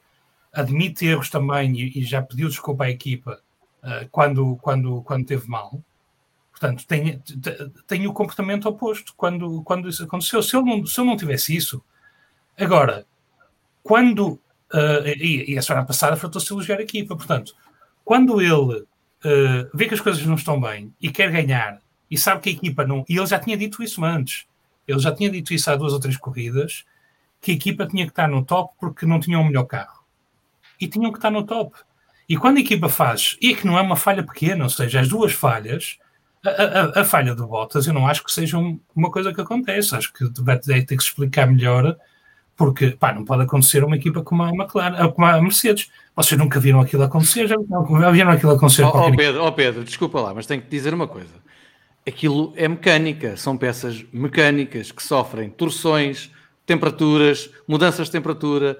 admite 0.51 1.05
erros 1.05 1.29
também 1.29 1.73
e, 1.73 1.99
e 1.99 2.03
já 2.03 2.23
pediu 2.23 2.49
desculpa 2.49 2.85
à 2.85 2.89
equipa 2.89 3.39
eh, 3.83 4.07
quando, 4.11 4.55
quando, 4.55 5.03
quando 5.03 5.27
teve 5.27 5.47
mal. 5.47 5.79
Portanto, 6.49 6.87
tem, 6.87 7.21
tem 7.85 8.07
o 8.07 8.13
comportamento 8.13 8.67
oposto 8.67 9.13
quando, 9.15 9.61
quando 9.61 9.87
isso 9.87 10.05
aconteceu. 10.05 10.41
Se 10.41 10.55
eu, 10.55 10.65
não, 10.65 10.83
se 10.87 10.99
eu 10.99 11.05
não 11.05 11.15
tivesse 11.15 11.55
isso, 11.55 11.83
agora, 12.59 13.05
quando. 13.83 14.39
Uh, 14.73 15.07
e, 15.15 15.53
e, 15.53 15.57
a 15.57 15.61
semana 15.61 15.85
passada 15.85 16.17
faltou-se 16.17 16.51
elogiar 16.51 16.79
a 16.79 16.81
equipa, 16.81 17.15
portanto, 17.15 17.55
quando 18.03 18.41
ele 18.41 18.85
uh, 19.25 19.69
vê 19.73 19.87
que 19.87 19.93
as 19.93 20.01
coisas 20.01 20.25
não 20.25 20.35
estão 20.35 20.59
bem 20.59 20.93
e 21.01 21.09
quer 21.09 21.31
ganhar 21.31 21.79
e 22.09 22.17
sabe 22.17 22.41
que 22.41 22.49
a 22.49 22.53
equipa 22.53 22.85
não. 22.85 23.05
E 23.07 23.17
ele 23.17 23.25
já 23.25 23.39
tinha 23.39 23.57
dito 23.57 23.83
isso 23.83 24.03
antes, 24.03 24.45
ele 24.87 24.99
já 24.99 25.13
tinha 25.13 25.29
dito 25.29 25.53
isso 25.53 25.69
há 25.69 25.75
duas 25.75 25.93
ou 25.93 25.99
três 25.99 26.17
corridas, 26.17 26.85
que 27.41 27.51
a 27.51 27.55
equipa 27.55 27.85
tinha 27.85 28.05
que 28.05 28.11
estar 28.11 28.27
no 28.27 28.43
top 28.43 28.73
porque 28.79 29.05
não 29.05 29.19
tinha 29.19 29.39
um 29.39 29.45
melhor 29.45 29.65
carro. 29.65 30.03
E 30.79 30.87
tinham 30.87 31.11
que 31.11 31.17
estar 31.17 31.31
no 31.31 31.43
top. 31.43 31.75
E 32.29 32.37
quando 32.37 32.57
a 32.57 32.61
equipa 32.61 32.89
faz, 32.89 33.37
e 33.41 33.51
é 33.51 33.55
que 33.55 33.65
não 33.65 33.77
é 33.77 33.81
uma 33.81 33.95
falha 33.95 34.23
pequena, 34.23 34.63
ou 34.63 34.69
seja, 34.69 34.99
as 34.99 35.07
duas 35.07 35.31
falhas, 35.31 35.97
a, 36.45 36.49
a, 36.49 37.01
a 37.01 37.05
falha 37.05 37.33
do 37.33 37.47
Bottas 37.47 37.87
eu 37.87 37.93
não 37.93 38.07
acho 38.07 38.23
que 38.23 38.31
seja 38.31 38.57
um, 38.57 38.79
uma 38.95 39.09
coisa 39.09 39.33
que 39.33 39.41
acontece, 39.41 39.95
acho 39.95 40.11
que 40.13 40.25
vai 40.41 40.57
ter 40.59 40.85
que 40.85 40.95
explicar 40.95 41.47
melhor, 41.47 41.97
porque 42.57 42.89
pá, 42.89 43.13
não 43.13 43.23
pode 43.23 43.43
acontecer 43.43 43.83
uma 43.83 43.95
equipa 43.95 44.23
como 44.23 44.41
a 44.41 44.49
McLaren, 44.49 45.11
como 45.11 45.27
a 45.27 45.39
Mercedes. 45.39 45.91
Vocês 46.15 46.37
nunca 46.39 46.59
viram 46.59 46.81
aquilo 46.81 47.03
acontecer, 47.03 47.47
já, 47.47 47.55
já 47.55 48.11
viram 48.11 48.31
aquilo 48.31 48.53
acontecer. 48.53 48.81
Ó 48.81 48.91
oh, 48.93 49.07
oh, 49.07 49.15
Pedro, 49.15 49.45
oh 49.45 49.51
Pedro, 49.51 49.83
desculpa 49.83 50.19
lá, 50.19 50.33
mas 50.33 50.47
tenho 50.47 50.63
que 50.63 50.67
dizer 50.67 50.91
uma 50.91 51.07
coisa. 51.07 51.33
Aquilo 52.05 52.53
é 52.55 52.67
mecânica, 52.67 53.37
são 53.37 53.55
peças 53.55 54.03
mecânicas 54.11 54.91
que 54.91 55.03
sofrem 55.03 55.51
torções, 55.51 56.31
temperaturas, 56.65 57.51
mudanças 57.67 58.07
de 58.07 58.11
temperatura. 58.11 58.79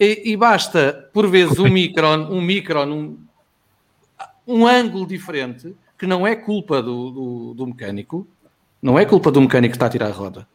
E, 0.00 0.32
e 0.32 0.36
basta, 0.36 1.08
por 1.12 1.28
vezes, 1.28 1.58
um 1.60 1.68
micron, 1.68 2.26
um 2.30 2.40
micron, 2.40 2.86
um, 2.86 3.18
um 4.44 4.66
ângulo 4.66 5.06
diferente, 5.06 5.72
que 5.96 6.06
não 6.06 6.26
é 6.26 6.34
culpa 6.34 6.82
do, 6.82 7.10
do, 7.10 7.54
do, 7.54 7.66
mecânico, 7.66 8.26
não 8.82 8.98
é 8.98 9.04
culpa 9.04 9.30
do 9.30 9.40
mecânico 9.40 9.72
que 9.72 9.76
está 9.76 9.86
a 9.86 9.90
tirar 9.90 10.08
a 10.08 10.12
roda. 10.12 10.48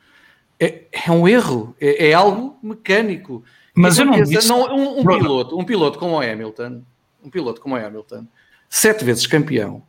É, 0.59 0.83
é 0.91 1.11
um 1.11 1.27
erro, 1.27 1.75
é, 1.79 2.09
é, 2.09 2.13
algo 2.13 2.57
mecânico. 2.61 3.43
Mas 3.75 3.97
eu 3.97 4.05
não 4.05 4.21
disse... 4.21 4.47
Não, 4.47 4.63
um, 4.73 4.99
um 4.99 5.05
piloto, 5.05 5.57
um 5.57 5.63
piloto 5.63 5.99
como 5.99 6.15
o 6.15 6.21
Hamilton, 6.21 6.83
um 7.23 7.29
piloto 7.29 7.59
como 7.61 7.75
o 7.75 7.77
Hamilton, 7.77 8.25
sete 8.69 9.03
vezes 9.03 9.27
campeão, 9.27 9.83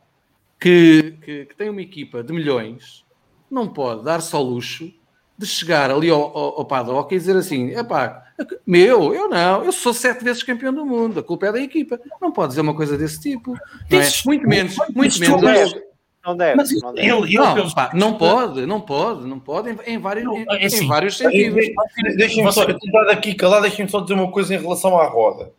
que, 0.59 1.17
que, 1.21 1.45
que 1.45 1.55
tem 1.55 1.69
uma 1.69 1.81
equipa 1.81 2.23
de 2.23 2.33
milhões, 2.33 3.05
não 3.49 3.67
pode 3.67 4.03
dar 4.03 4.21
só 4.21 4.41
luxo 4.41 4.91
de 5.37 5.45
chegar 5.45 5.91
ali 5.91 6.09
ao, 6.09 6.21
ao, 6.21 6.59
ao 6.59 6.65
paddock 6.65 7.13
e 7.13 7.17
dizer 7.17 7.35
assim: 7.35 7.69
epá, 7.77 8.23
meu, 8.65 9.13
eu 9.13 9.29
não, 9.29 9.63
eu 9.63 9.71
sou 9.71 9.93
sete 9.93 10.23
vezes 10.23 10.43
campeão 10.43 10.73
do 10.73 10.85
mundo, 10.85 11.19
a 11.19 11.23
culpa 11.23 11.47
é 11.47 11.51
da 11.51 11.59
equipa. 11.59 11.99
Não 12.21 12.31
pode 12.31 12.49
dizer 12.49 12.61
uma 12.61 12.75
coisa 12.75 12.97
desse 12.97 13.19
tipo. 13.19 13.55
É? 13.89 14.27
Muito 14.27 14.47
menos, 14.47 14.75
muito 14.93 15.19
menos. 15.19 15.75
Não 16.25 16.35
deve. 16.35 16.55
Mas 16.55 16.81
não, 16.81 16.93
deve. 16.93 17.07
Ele, 17.07 17.37
não, 17.37 17.69
pá, 17.71 17.91
não 17.93 18.17
pode, 18.17 18.65
não 18.65 18.81
pode, 18.81 19.27
não 19.27 19.39
pode 19.39 19.69
em, 19.69 19.93
em 19.93 19.97
vários, 19.99 20.25
não, 20.25 20.37
é 20.37 20.65
assim, 20.65 20.85
em 20.85 20.87
vários 20.87 21.17
sentidos. 21.17 21.65
Deixem-me 22.17 22.51
só, 22.51 22.63
eu 22.63 23.11
aqui 23.11 23.35
calado, 23.35 23.61
deixem-me 23.61 23.91
só 23.91 23.99
dizer 23.99 24.15
uma 24.15 24.31
coisa 24.31 24.55
em 24.55 24.59
relação 24.59 24.99
à 24.99 25.07
roda 25.07 25.51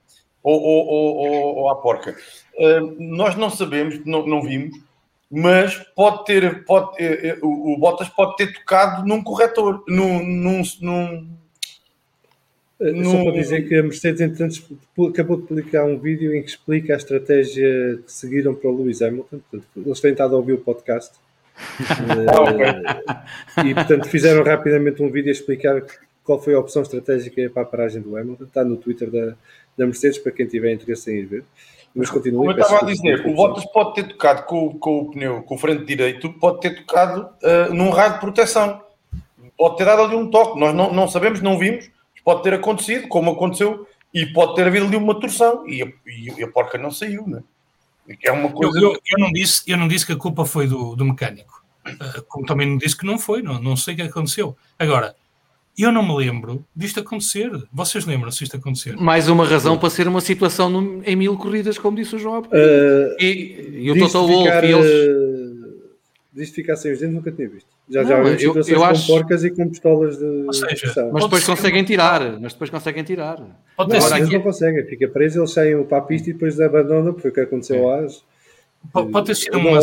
ou, 0.42 0.60
ou, 0.60 0.86
ou, 0.86 1.56
ou 1.56 1.70
à 1.70 1.76
porca. 1.76 2.16
Uh, 2.58 2.96
nós 2.98 3.36
não 3.36 3.48
sabemos, 3.50 4.04
não, 4.04 4.26
não 4.26 4.42
vimos, 4.42 4.76
mas 5.30 5.76
pode 5.94 6.24
ter, 6.24 6.64
pode, 6.64 7.02
eh, 7.02 7.38
o, 7.42 7.74
o 7.74 7.78
Bottas 7.78 8.08
pode 8.08 8.36
ter 8.36 8.52
tocado 8.52 9.06
num 9.06 9.22
corretor, 9.22 9.84
num, 9.88 10.24
num, 10.24 10.62
num 10.80 11.28
no... 12.80 13.10
Só 13.10 13.24
para 13.24 13.32
dizer 13.32 13.68
que 13.68 13.74
a 13.74 13.82
Mercedes, 13.82 14.20
entretanto, 14.20 14.78
acabou 15.08 15.38
de 15.38 15.46
publicar 15.46 15.84
um 15.84 15.98
vídeo 15.98 16.34
em 16.34 16.42
que 16.42 16.50
explica 16.50 16.94
a 16.94 16.96
estratégia 16.96 17.98
que 18.04 18.12
seguiram 18.12 18.54
para 18.54 18.70
o 18.70 18.76
Lewis 18.76 19.00
Hamilton. 19.00 19.40
Portanto, 19.50 19.66
eles 19.76 20.00
têm 20.00 20.12
estado 20.12 20.34
a 20.34 20.38
ouvir 20.38 20.52
o 20.52 20.58
podcast. 20.58 21.14
uh, 21.56 23.66
e, 23.66 23.74
portanto, 23.74 24.08
fizeram 24.08 24.44
rapidamente 24.44 25.02
um 25.02 25.10
vídeo 25.10 25.30
a 25.30 25.32
explicar 25.32 25.82
qual 26.22 26.42
foi 26.42 26.54
a 26.54 26.60
opção 26.60 26.82
estratégica 26.82 27.48
para 27.48 27.62
a 27.62 27.66
paragem 27.66 28.02
do 28.02 28.14
Hamilton. 28.16 28.44
Está 28.44 28.62
no 28.62 28.76
Twitter 28.76 29.10
da, 29.10 29.34
da 29.76 29.86
Mercedes, 29.86 30.18
para 30.18 30.32
quem 30.32 30.46
tiver 30.46 30.72
interesse 30.72 31.10
em 31.10 31.20
ir 31.20 31.24
ver. 31.24 31.44
Mas 31.94 32.10
continua. 32.10 32.40
Como 32.40 32.52
eu 32.52 32.60
estava 32.60 32.84
a 32.84 32.86
dizer, 32.86 33.26
o 33.26 33.32
Bottas 33.32 33.64
pode 33.72 33.94
ter 33.94 34.08
tocado 34.08 34.42
com, 34.42 34.78
com 34.78 34.98
o 34.98 35.10
pneu, 35.10 35.42
com 35.42 35.54
o 35.54 35.58
frente 35.58 35.86
direito, 35.86 36.30
pode 36.34 36.60
ter 36.60 36.76
tocado 36.76 37.26
uh, 37.42 37.72
num 37.72 37.88
raio 37.88 38.12
de 38.14 38.20
proteção. 38.20 38.82
Pode 39.56 39.78
ter 39.78 39.86
dado 39.86 40.02
ali 40.02 40.14
um 40.14 40.28
toque. 40.28 40.60
Nós 40.60 40.74
não, 40.74 40.92
não 40.92 41.08
sabemos, 41.08 41.40
não 41.40 41.58
vimos. 41.58 41.88
Pode 42.26 42.42
ter 42.42 42.54
acontecido, 42.54 43.06
como 43.06 43.30
aconteceu, 43.30 43.86
e 44.12 44.26
pode 44.26 44.56
ter 44.56 44.66
havido 44.66 44.84
ali 44.84 44.96
uma 44.96 45.14
torção. 45.20 45.64
E 45.64 45.80
a, 45.80 45.86
e 46.04 46.42
a 46.42 46.48
porca 46.48 46.76
não 46.76 46.90
saiu, 46.90 47.24
né? 47.24 47.40
É 48.20 48.32
uma 48.32 48.50
coisa. 48.50 48.76
Eu, 48.76 48.94
eu, 48.94 49.00
eu, 49.12 49.18
não 49.20 49.30
disse, 49.30 49.62
eu 49.64 49.76
não 49.76 49.86
disse 49.86 50.04
que 50.04 50.10
a 50.12 50.16
culpa 50.16 50.44
foi 50.44 50.66
do, 50.66 50.96
do 50.96 51.04
mecânico. 51.04 51.64
Uh, 51.86 52.22
como 52.26 52.44
também 52.44 52.68
não 52.68 52.78
disse 52.78 52.96
que 52.96 53.06
não 53.06 53.16
foi, 53.16 53.42
não, 53.42 53.62
não 53.62 53.76
sei 53.76 53.94
o 53.94 53.96
que 53.98 54.02
aconteceu. 54.02 54.56
Agora, 54.76 55.14
eu 55.78 55.92
não 55.92 56.02
me 56.02 56.16
lembro 56.16 56.64
disto 56.74 56.98
acontecer. 56.98 57.48
Vocês 57.72 58.04
lembram-se 58.04 58.40
disto 58.40 58.56
acontecer? 58.56 58.96
Mais 58.96 59.28
uma 59.28 59.46
razão 59.46 59.78
para 59.78 59.88
ser 59.88 60.08
uma 60.08 60.20
situação 60.20 60.68
no, 60.68 61.04
em 61.04 61.14
mil 61.14 61.36
corridas, 61.36 61.78
como 61.78 61.96
disse 61.96 62.16
o 62.16 62.18
João. 62.18 62.40
Uh, 62.40 63.22
e, 63.22 63.82
e 63.84 63.90
o 63.92 63.98
Total 64.00 64.26
Wolff 64.26 64.66
e 64.66 64.72
eles. 64.72 65.55
Disto 66.36 66.54
ficar 66.54 66.76
sem 66.76 66.92
os 66.92 66.98
dentes 66.98 67.14
nunca 67.14 67.32
tinha 67.32 67.48
visto. 67.48 67.66
Já 67.88 68.02
não, 68.02 68.08
já 68.08 68.22
vi 68.22 68.38
situações 68.38 68.68
eu, 68.68 68.74
eu 68.74 68.80
com 68.80 68.86
acho... 68.86 69.06
porcas 69.06 69.42
e 69.42 69.50
com 69.50 69.68
pistolas 69.70 70.18
de. 70.18 70.46
Seja, 70.52 71.10
mas 71.10 71.24
depois 71.24 71.44
conseguem 71.44 71.82
tirar. 71.82 72.38
Mas 72.38 72.52
depois 72.52 72.68
conseguem 72.68 73.02
tirar. 73.04 73.42
Pode 73.74 73.98
não, 73.98 74.16
eles 74.16 74.30
não 74.30 74.42
conseguem. 74.42 74.84
Fica 74.84 75.08
preso, 75.08 75.40
eles 75.40 75.50
saem 75.50 75.82
para 75.84 75.96
a 75.96 76.02
pista 76.02 76.28
e 76.28 76.34
depois 76.34 76.60
abandonam, 76.60 77.14
porque 77.14 77.22
foi 77.22 77.30
o 77.30 77.34
que 77.34 77.40
aconteceu 77.40 77.76
é. 77.76 78.02
lá. 78.02 78.06
Pode 78.92 79.26
ter 79.26 79.34
sido 79.34 79.58
uma 79.58 79.80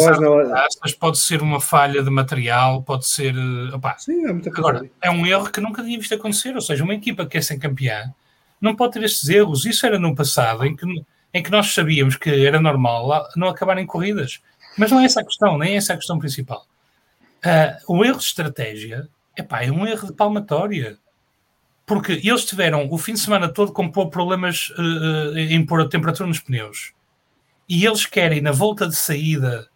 mas 0.81 0.93
pode 0.93 1.17
ser 1.17 1.41
uma 1.41 1.59
falha 1.59 2.03
de 2.03 2.09
material, 2.11 2.83
pode 2.83 3.07
ser. 3.07 3.33
Opa. 3.73 3.95
Sim, 3.97 4.27
é 4.27 4.31
muita 4.31 4.51
coisa. 4.51 4.69
Agora, 4.69 4.89
é 5.01 5.09
um 5.09 5.25
erro 5.25 5.51
que 5.51 5.59
nunca 5.59 5.83
tinha 5.83 5.97
visto 5.97 6.13
acontecer. 6.13 6.53
Ou 6.53 6.61
seja, 6.61 6.83
uma 6.83 6.93
equipa 6.93 7.23
que 7.23 7.31
quer 7.31 7.43
ser 7.43 7.57
campeã 7.57 8.13
não 8.61 8.75
pode 8.75 8.93
ter 8.93 9.03
estes 9.03 9.27
erros. 9.27 9.65
Isso 9.65 9.85
era 9.87 9.97
no 9.97 10.15
passado, 10.15 10.63
em 10.63 10.75
que, 10.75 10.85
em 11.33 11.41
que 11.41 11.49
nós 11.49 11.73
sabíamos 11.73 12.15
que 12.15 12.45
era 12.45 12.61
normal 12.61 13.27
não 13.35 13.47
acabarem 13.47 13.87
corridas. 13.87 14.39
Mas 14.77 14.91
não 14.91 14.99
é 14.99 15.05
essa 15.05 15.21
a 15.21 15.25
questão, 15.25 15.57
nem 15.57 15.73
é 15.73 15.77
essa 15.77 15.93
a 15.93 15.97
questão 15.97 16.19
principal. 16.19 16.65
Uh, 17.45 17.93
o 17.95 18.05
erro 18.05 18.17
de 18.17 18.25
estratégia 18.25 19.07
epá, 19.37 19.63
é 19.63 19.71
um 19.71 19.85
erro 19.85 20.07
de 20.07 20.13
palmatória. 20.13 20.97
Porque 21.85 22.13
eles 22.23 22.45
tiveram 22.45 22.87
o 22.89 22.97
fim 22.97 23.13
de 23.13 23.19
semana 23.19 23.49
todo 23.49 23.73
com 23.73 23.89
problemas 23.89 24.69
uh, 24.69 25.37
em 25.37 25.65
pôr 25.65 25.81
a 25.81 25.89
temperatura 25.89 26.27
nos 26.27 26.39
pneus 26.39 26.93
e 27.67 27.85
eles 27.85 28.05
querem, 28.05 28.41
na 28.41 28.51
volta 28.51 28.87
de 28.87 28.95
saída, 28.95 29.67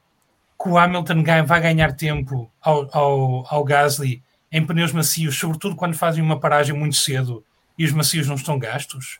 que 0.61 0.69
o 0.69 0.77
Hamilton 0.77 1.23
vai 1.45 1.61
ganhar 1.61 1.93
tempo 1.93 2.51
ao, 2.61 2.89
ao, 2.91 3.45
ao 3.49 3.63
Gasly 3.63 4.21
em 4.51 4.65
pneus 4.65 4.91
macios, 4.91 5.37
sobretudo 5.37 5.75
quando 5.75 5.95
fazem 5.95 6.23
uma 6.23 6.39
paragem 6.39 6.75
muito 6.75 6.95
cedo 6.95 7.43
e 7.77 7.85
os 7.85 7.91
macios 7.91 8.27
não 8.27 8.35
estão 8.35 8.57
gastos. 8.57 9.19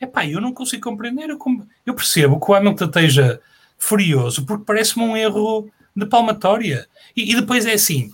Epá, 0.00 0.26
eu 0.26 0.40
não 0.40 0.52
consigo 0.52 0.82
compreender. 0.82 1.30
Eu, 1.30 1.38
eu 1.84 1.94
percebo 1.94 2.38
que 2.38 2.50
o 2.50 2.54
Hamilton 2.54 2.84
esteja 2.84 3.40
furioso 3.78 4.44
porque 4.44 4.64
parece-me 4.64 5.04
um 5.04 5.16
erro 5.16 5.70
de 5.94 6.06
palmatória. 6.06 6.86
E, 7.16 7.32
e, 7.32 7.34
depois 7.34 7.66
é 7.66 7.72
assim: 7.72 8.10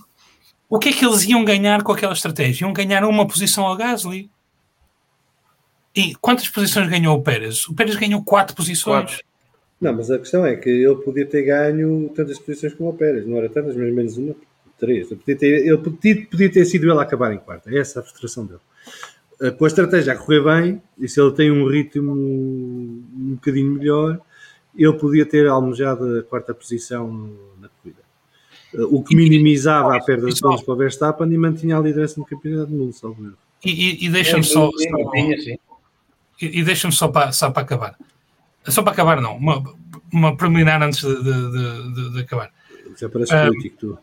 o 0.69 0.79
que 0.79 0.89
é 0.89 0.93
que 0.93 1.05
eles 1.05 1.23
iam 1.25 1.43
ganhar 1.43 1.83
com 1.83 1.91
aquela 1.91 2.13
estratégia? 2.13 2.65
Iam 2.65 2.73
ganhar 2.73 3.03
uma 3.03 3.27
posição 3.27 3.65
ao 3.65 3.75
Gasly. 3.75 4.29
E 5.95 6.15
quantas 6.15 6.49
posições 6.49 6.89
ganhou 6.89 7.17
o 7.17 7.21
Pérez? 7.21 7.67
O 7.67 7.75
Pérez 7.75 7.95
ganhou 7.95 8.23
quatro 8.23 8.55
posições. 8.55 9.05
Quatro. 9.05 9.23
Não, 9.79 9.93
mas 9.93 10.09
a 10.09 10.17
questão 10.17 10.45
é 10.45 10.55
que 10.55 10.69
ele 10.69 10.95
podia 10.95 11.25
ter 11.25 11.43
ganho 11.43 12.09
tantas 12.15 12.39
posições 12.39 12.73
como 12.73 12.89
o 12.89 12.93
Pérez, 12.93 13.27
não 13.27 13.37
era 13.37 13.49
tantas, 13.49 13.75
mas 13.75 13.93
menos 13.93 14.17
uma, 14.17 14.33
três. 14.79 15.11
Ele 15.11 15.19
podia 15.19 15.35
ter, 15.35 15.67
ele 15.67 15.77
podia, 15.77 16.25
podia 16.25 16.51
ter 16.51 16.65
sido 16.65 16.85
ele 16.85 16.97
a 16.97 17.01
acabar 17.01 17.33
em 17.33 17.37
quarta, 17.37 17.69
é 17.69 17.79
essa 17.79 17.99
a 17.99 18.03
frustração 18.03 18.45
dele. 18.45 18.61
Eh, 19.41 19.51
com 19.51 19.65
a 19.65 19.67
estratégia 19.67 20.13
a 20.13 20.15
correr 20.15 20.41
bem, 20.41 20.81
e 20.97 21.07
se 21.09 21.19
ele 21.19 21.33
tem 21.33 21.51
um 21.51 21.67
ritmo 21.67 22.13
um 22.13 23.33
bocadinho 23.35 23.73
melhor, 23.73 24.21
ele 24.75 24.93
podia 24.93 25.25
ter 25.25 25.47
almejado 25.47 26.19
a 26.19 26.23
quarta 26.23 26.53
posição 26.53 27.31
na 27.59 27.69
corrida. 27.69 28.01
O 28.91 29.03
que 29.03 29.15
minimizava 29.15 29.95
a 29.95 30.03
perda 30.03 30.27
de 30.27 30.41
pontos 30.41 30.63
para 30.63 30.73
o 30.73 30.77
Verstappen 30.77 31.31
e 31.31 31.37
mantinha 31.37 31.77
a 31.77 31.81
liderança 31.81 32.19
no 32.19 32.25
campeonato 32.25 32.71
do 32.71 32.77
mundo, 32.77 32.93
salvo 32.93 33.33
E, 33.63 33.69
e, 33.69 34.05
e 34.05 34.09
deixa-me 34.09 34.43
só, 34.43 34.69
só, 34.71 35.15
e, 35.15 36.59
e 36.59 36.63
deixa-me 36.63 36.93
só 36.93 37.07
para, 37.07 37.31
só 37.31 37.51
para 37.51 37.61
acabar. 37.61 37.97
Só 38.65 38.81
para 38.81 38.93
acabar, 38.93 39.21
não. 39.21 39.37
Uma, 39.37 39.63
uma 40.11 40.35
preliminar 40.35 40.81
antes 40.81 41.01
de, 41.01 41.15
de, 41.15 41.93
de, 41.93 42.13
de 42.13 42.19
acabar. 42.21 42.51
Já 42.97 43.09
parece 43.09 43.35
um, 43.35 43.47
político, 43.47 43.77
tu. 43.77 43.97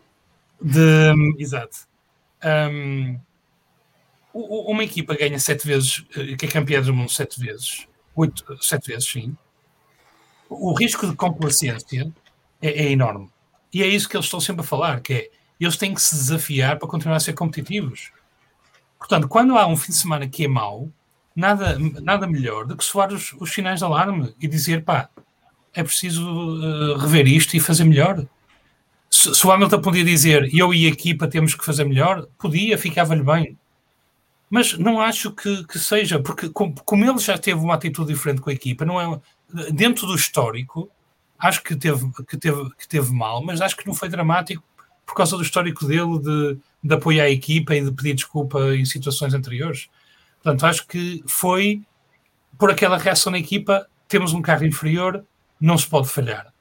De, 0.63 1.43
exato. 1.43 1.79
Um, 2.75 3.19
uma 4.33 4.85
equipa 4.85 5.17
ganha 5.17 5.39
sete 5.39 5.67
vezes, 5.67 6.05
eh, 6.17 6.37
que 6.37 6.47
é 6.47 6.49
campeã 6.49 6.81
do 6.81 6.95
mundo 6.95 7.11
sete 7.11 7.41
vezes, 7.41 7.89
oito, 8.15 8.45
sete 8.61 8.89
vezes, 8.89 9.09
sim. 9.09 9.37
O 10.51 10.75
risco 10.75 11.07
de 11.07 11.15
complacência 11.15 12.13
é, 12.61 12.69
é, 12.69 12.91
enorme. 12.91 13.31
E 13.73 13.83
é 13.83 13.87
isso 13.87 14.09
que 14.09 14.17
eles 14.17 14.27
estão 14.27 14.41
sempre 14.41 14.63
a 14.63 14.67
falar, 14.67 15.01
que 15.01 15.15
é 15.15 15.31
eles 15.61 15.77
têm 15.77 15.95
que 15.95 16.03
se 16.03 16.15
desafiar 16.15 16.79
para 16.79 16.89
continuar 16.89 17.17
a 17.17 17.21
ser 17.21 17.35
competitivos. 17.35 18.11
Portanto, 18.99 19.29
quando 19.29 19.57
há 19.57 19.67
um 19.67 19.77
fim 19.77 19.93
de 19.93 19.99
semana 19.99 20.27
que 20.27 20.45
é 20.45 20.49
mau, 20.49 20.91
nada, 21.37 21.79
nada 22.01 22.27
melhor 22.27 22.67
do 22.67 22.77
que 22.77 22.85
soar 22.85 23.13
os, 23.13 23.33
os 23.35 23.53
sinais 23.53 23.79
de 23.79 23.85
alarme 23.85 24.35
e 24.41 24.49
dizer, 24.49 24.83
pá, 24.85 25.09
é 25.73 25.83
preciso 25.85 26.27
uh, 26.27 26.97
rever 26.97 27.29
isto 27.29 27.57
e 27.57 27.61
fazer 27.61 27.85
melhor. 27.85 28.27
se, 29.11 29.35
se 29.35 29.47
o 29.47 29.53
Hamilton 29.53 29.81
podia 29.81 30.05
dizer 30.05 30.49
eu 30.53 30.75
e 30.75 30.87
a 30.87 30.91
equipa 30.91 31.29
temos 31.29 31.55
que 31.55 31.65
fazer 31.65 31.85
melhor, 31.85 32.27
podia, 32.39 32.77
ficava-lhe 32.77 33.23
bem. 33.23 33.57
Mas 34.49 34.77
não 34.77 35.01
acho 35.01 35.31
que, 35.31 35.65
que 35.67 35.79
seja, 35.79 36.19
porque 36.19 36.49
como, 36.49 36.75
como, 36.85 37.05
ele 37.05 37.19
já 37.19 37.39
teve 37.39 37.61
uma 37.61 37.75
atitude 37.75 38.13
diferente 38.13 38.41
com 38.41 38.51
a 38.51 38.53
equipa, 38.53 38.85
não 38.85 39.01
é 39.01 39.21
dentro 39.73 40.07
do 40.07 40.15
histórico, 40.15 40.91
acho 41.39 41.63
que 41.63 41.75
teve, 41.77 42.11
que 42.29 42.37
teve, 42.37 42.71
que 42.77 42.89
teve 42.89 43.13
mal, 43.13 43.43
mas 43.43 43.61
acho 43.61 43.77
que 43.77 43.87
não 43.87 43.95
foi 43.95 44.09
dramático 44.09 44.63
por 45.07 45.15
causa 45.15 45.37
do 45.37 45.43
histórico 45.43 45.87
dele 45.87 46.19
de, 46.21 46.59
de 46.85 46.95
apoiar 46.95 47.25
a 47.25 47.31
equipa 47.31 47.75
e 47.75 47.85
de 47.85 47.91
pedir 47.91 48.15
desculpa 48.15 48.61
em 48.75 48.85
situações 48.85 49.35
anteriores. 49.35 49.89
Portanto, 50.43 50.65
acho 50.67 50.87
que 50.87 51.23
foi 51.27 51.83
por 52.59 52.71
aquela 52.71 52.99
reação 52.99 53.33
na 53.33 53.39
equipa, 53.39 53.87
temos 54.07 54.33
um 54.33 54.43
carro 54.43 54.65
inferior, 54.65 55.25
não 55.61 55.77
se 55.77 55.87
pode 55.87 56.09
falhar. 56.09 56.53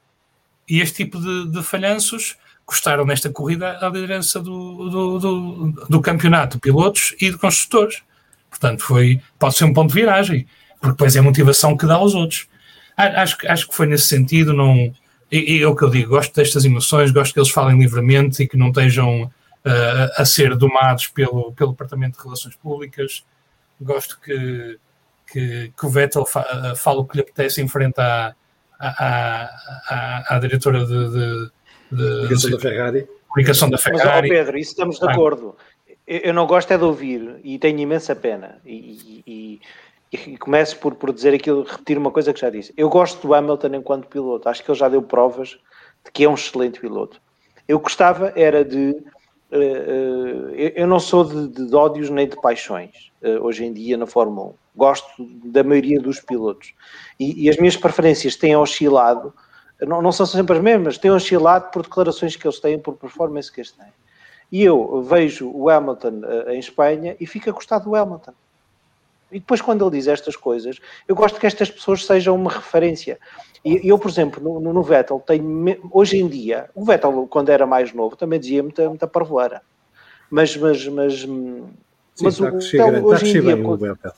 E 0.67 0.79
este 0.79 1.03
tipo 1.03 1.19
de, 1.19 1.51
de 1.51 1.63
falhanços 1.63 2.37
custaram 2.65 3.05
nesta 3.05 3.31
corrida 3.31 3.79
a 3.81 3.89
liderança 3.89 4.39
do, 4.39 4.89
do, 4.89 5.19
do, 5.19 5.71
do, 5.89 6.01
campeonato 6.01 6.57
de 6.57 6.61
pilotos 6.61 7.15
e 7.19 7.31
de 7.31 7.37
construtores. 7.37 8.03
Portanto, 8.49 8.83
foi, 8.83 9.21
pode 9.39 9.55
ser 9.55 9.65
um 9.65 9.73
ponto 9.73 9.89
de 9.89 9.99
viragem, 9.99 10.47
porque 10.79 10.91
depois 10.91 11.15
é 11.15 11.19
a 11.19 11.23
motivação 11.23 11.75
que 11.75 11.87
dá 11.87 11.95
aos 11.95 12.13
outros. 12.13 12.47
Acho, 12.99 13.37
acho 13.47 13.67
que 13.67 13.75
foi 13.75 13.87
nesse 13.87 14.07
sentido, 14.07 14.53
não, 14.53 14.93
e, 15.31 15.57
e 15.57 15.63
é 15.63 15.67
o 15.67 15.75
que 15.75 15.83
eu 15.83 15.89
digo, 15.89 16.09
gosto 16.09 16.35
destas 16.35 16.65
emoções, 16.65 17.11
gosto 17.11 17.33
que 17.33 17.39
eles 17.39 17.49
falem 17.49 17.79
livremente 17.79 18.43
e 18.43 18.47
que 18.47 18.57
não 18.57 18.69
estejam 18.69 19.23
uh, 19.23 20.11
a 20.17 20.25
ser 20.25 20.55
domados 20.55 21.07
pelo, 21.07 21.53
pelo 21.53 21.71
Departamento 21.71 22.17
de 22.17 22.23
Relações 22.23 22.55
Públicas. 22.55 23.23
Gosto 23.79 24.19
que, 24.19 24.77
que, 25.31 25.71
que 25.77 25.85
o 25.85 25.89
Vettel 25.89 26.25
fa, 26.25 26.75
fale 26.75 26.99
o 26.99 27.05
que 27.05 27.17
lhe 27.17 27.21
apetece 27.21 27.61
em 27.61 27.67
frente 27.67 27.99
à, 27.99 28.35
à, 28.79 29.49
à, 29.87 30.35
à 30.35 30.39
diretora 30.39 30.85
de, 30.85 31.09
de 31.09 31.49
Comunicação 31.89 32.49
da 32.51 32.59
Ferrari. 32.59 33.07
Comunicação 33.27 33.69
da 33.69 33.77
Ferrari. 33.77 34.29
Mas, 34.29 34.39
oh 34.39 34.43
Pedro, 34.43 34.57
isso 34.57 34.71
estamos 34.71 34.99
de 34.99 35.07
acordo. 35.07 35.55
Eu 36.07 36.33
não 36.33 36.47
gosto 36.47 36.71
é 36.71 36.77
de 36.77 36.83
ouvir 36.83 37.39
e 37.43 37.59
tenho 37.59 37.79
imensa 37.79 38.15
pena. 38.15 38.59
E, 38.65 39.21
e, 39.27 39.61
e, 40.11 40.37
começo 40.37 40.77
por, 40.77 40.95
por 40.95 41.13
dizer 41.13 41.33
aquilo, 41.33 41.63
repetir 41.63 41.97
uma 41.97 42.11
coisa 42.11 42.33
que 42.33 42.39
já 42.39 42.49
disse. 42.49 42.73
Eu 42.75 42.89
gosto 42.89 43.25
do 43.25 43.33
Hamilton 43.33 43.75
enquanto 43.75 44.07
piloto. 44.07 44.49
Acho 44.49 44.63
que 44.63 44.71
ele 44.71 44.77
já 44.77 44.89
deu 44.89 45.01
provas 45.01 45.59
de 46.03 46.11
que 46.11 46.23
é 46.23 46.29
um 46.29 46.33
excelente 46.33 46.79
piloto. 46.79 47.21
Eu 47.67 47.79
gostava 47.79 48.33
era 48.35 48.65
de. 48.65 48.95
Uh, 49.51 50.51
uh, 50.51 50.55
eu 50.75 50.85
não 50.85 50.99
sou 50.99 51.23
de, 51.23 51.65
de, 51.65 51.75
ódios 51.75 52.11
nem 52.11 52.27
de 52.27 52.39
paixões 52.39 53.11
uh, 53.23 53.43
hoje 53.43 53.65
em 53.65 53.73
dia 53.73 53.97
na 53.97 54.05
Fórmula 54.05 54.49
1. 54.49 54.53
Gosto 54.75 55.25
da 55.45 55.63
maioria 55.63 55.99
dos 55.99 56.19
pilotos. 56.19 56.73
E, 57.19 57.45
e 57.45 57.49
as 57.49 57.57
minhas 57.57 57.75
preferências 57.75 58.35
têm 58.35 58.55
oscilado 58.55 59.33
não, 59.81 60.01
não 60.01 60.11
são 60.11 60.25
sempre 60.25 60.57
as 60.57 60.61
mesmas, 60.61 60.97
têm 60.97 61.09
oscilado 61.09 61.71
por 61.71 61.83
declarações 61.83 62.35
que 62.35 62.45
eles 62.45 62.59
têm, 62.59 62.77
por 62.77 62.97
performance 62.97 63.49
que 63.49 63.61
eles 63.61 63.71
têm. 63.71 63.87
E 64.51 64.61
eu 64.61 65.01
vejo 65.03 65.49
o 65.49 65.69
Hamilton 65.69 66.21
em 66.49 66.59
Espanha 66.59 67.15
e 67.17 67.25
fico 67.25 67.49
a 67.49 67.53
gostar 67.53 67.79
do 67.79 67.95
Hamilton. 67.95 68.33
E 69.31 69.39
depois, 69.39 69.61
quando 69.61 69.85
ele 69.85 69.97
diz 69.97 70.07
estas 70.07 70.35
coisas, 70.35 70.79
eu 71.07 71.15
gosto 71.15 71.39
que 71.39 71.45
estas 71.45 71.69
pessoas 71.69 72.05
sejam 72.05 72.35
uma 72.35 72.51
referência. 72.51 73.19
E 73.63 73.87
eu, 73.87 73.99
por 73.99 74.09
exemplo, 74.09 74.59
no, 74.59 74.73
no 74.73 74.83
Vettel, 74.83 75.19
tenho, 75.19 75.77
hoje 75.91 76.17
em 76.17 76.27
dia, 76.27 76.69
o 76.73 76.83
Vettel, 76.83 77.27
quando 77.29 77.49
era 77.49 77.65
mais 77.65 77.93
novo, 77.93 78.15
também 78.15 78.39
dizia 78.39 78.63
muita, 78.63 78.87
muita 78.89 79.07
parvoeira. 79.07 79.61
Mas, 80.29 80.55
mas, 80.55 80.87
mas, 80.87 81.13
Sim, 81.21 81.69
mas 82.21 82.39
o 82.39 82.51
Vettel, 82.51 83.05
hoje 83.05 83.37
em 83.37 83.41
dia. 83.41 83.67
O 83.67 83.77
Vettel. 83.77 84.13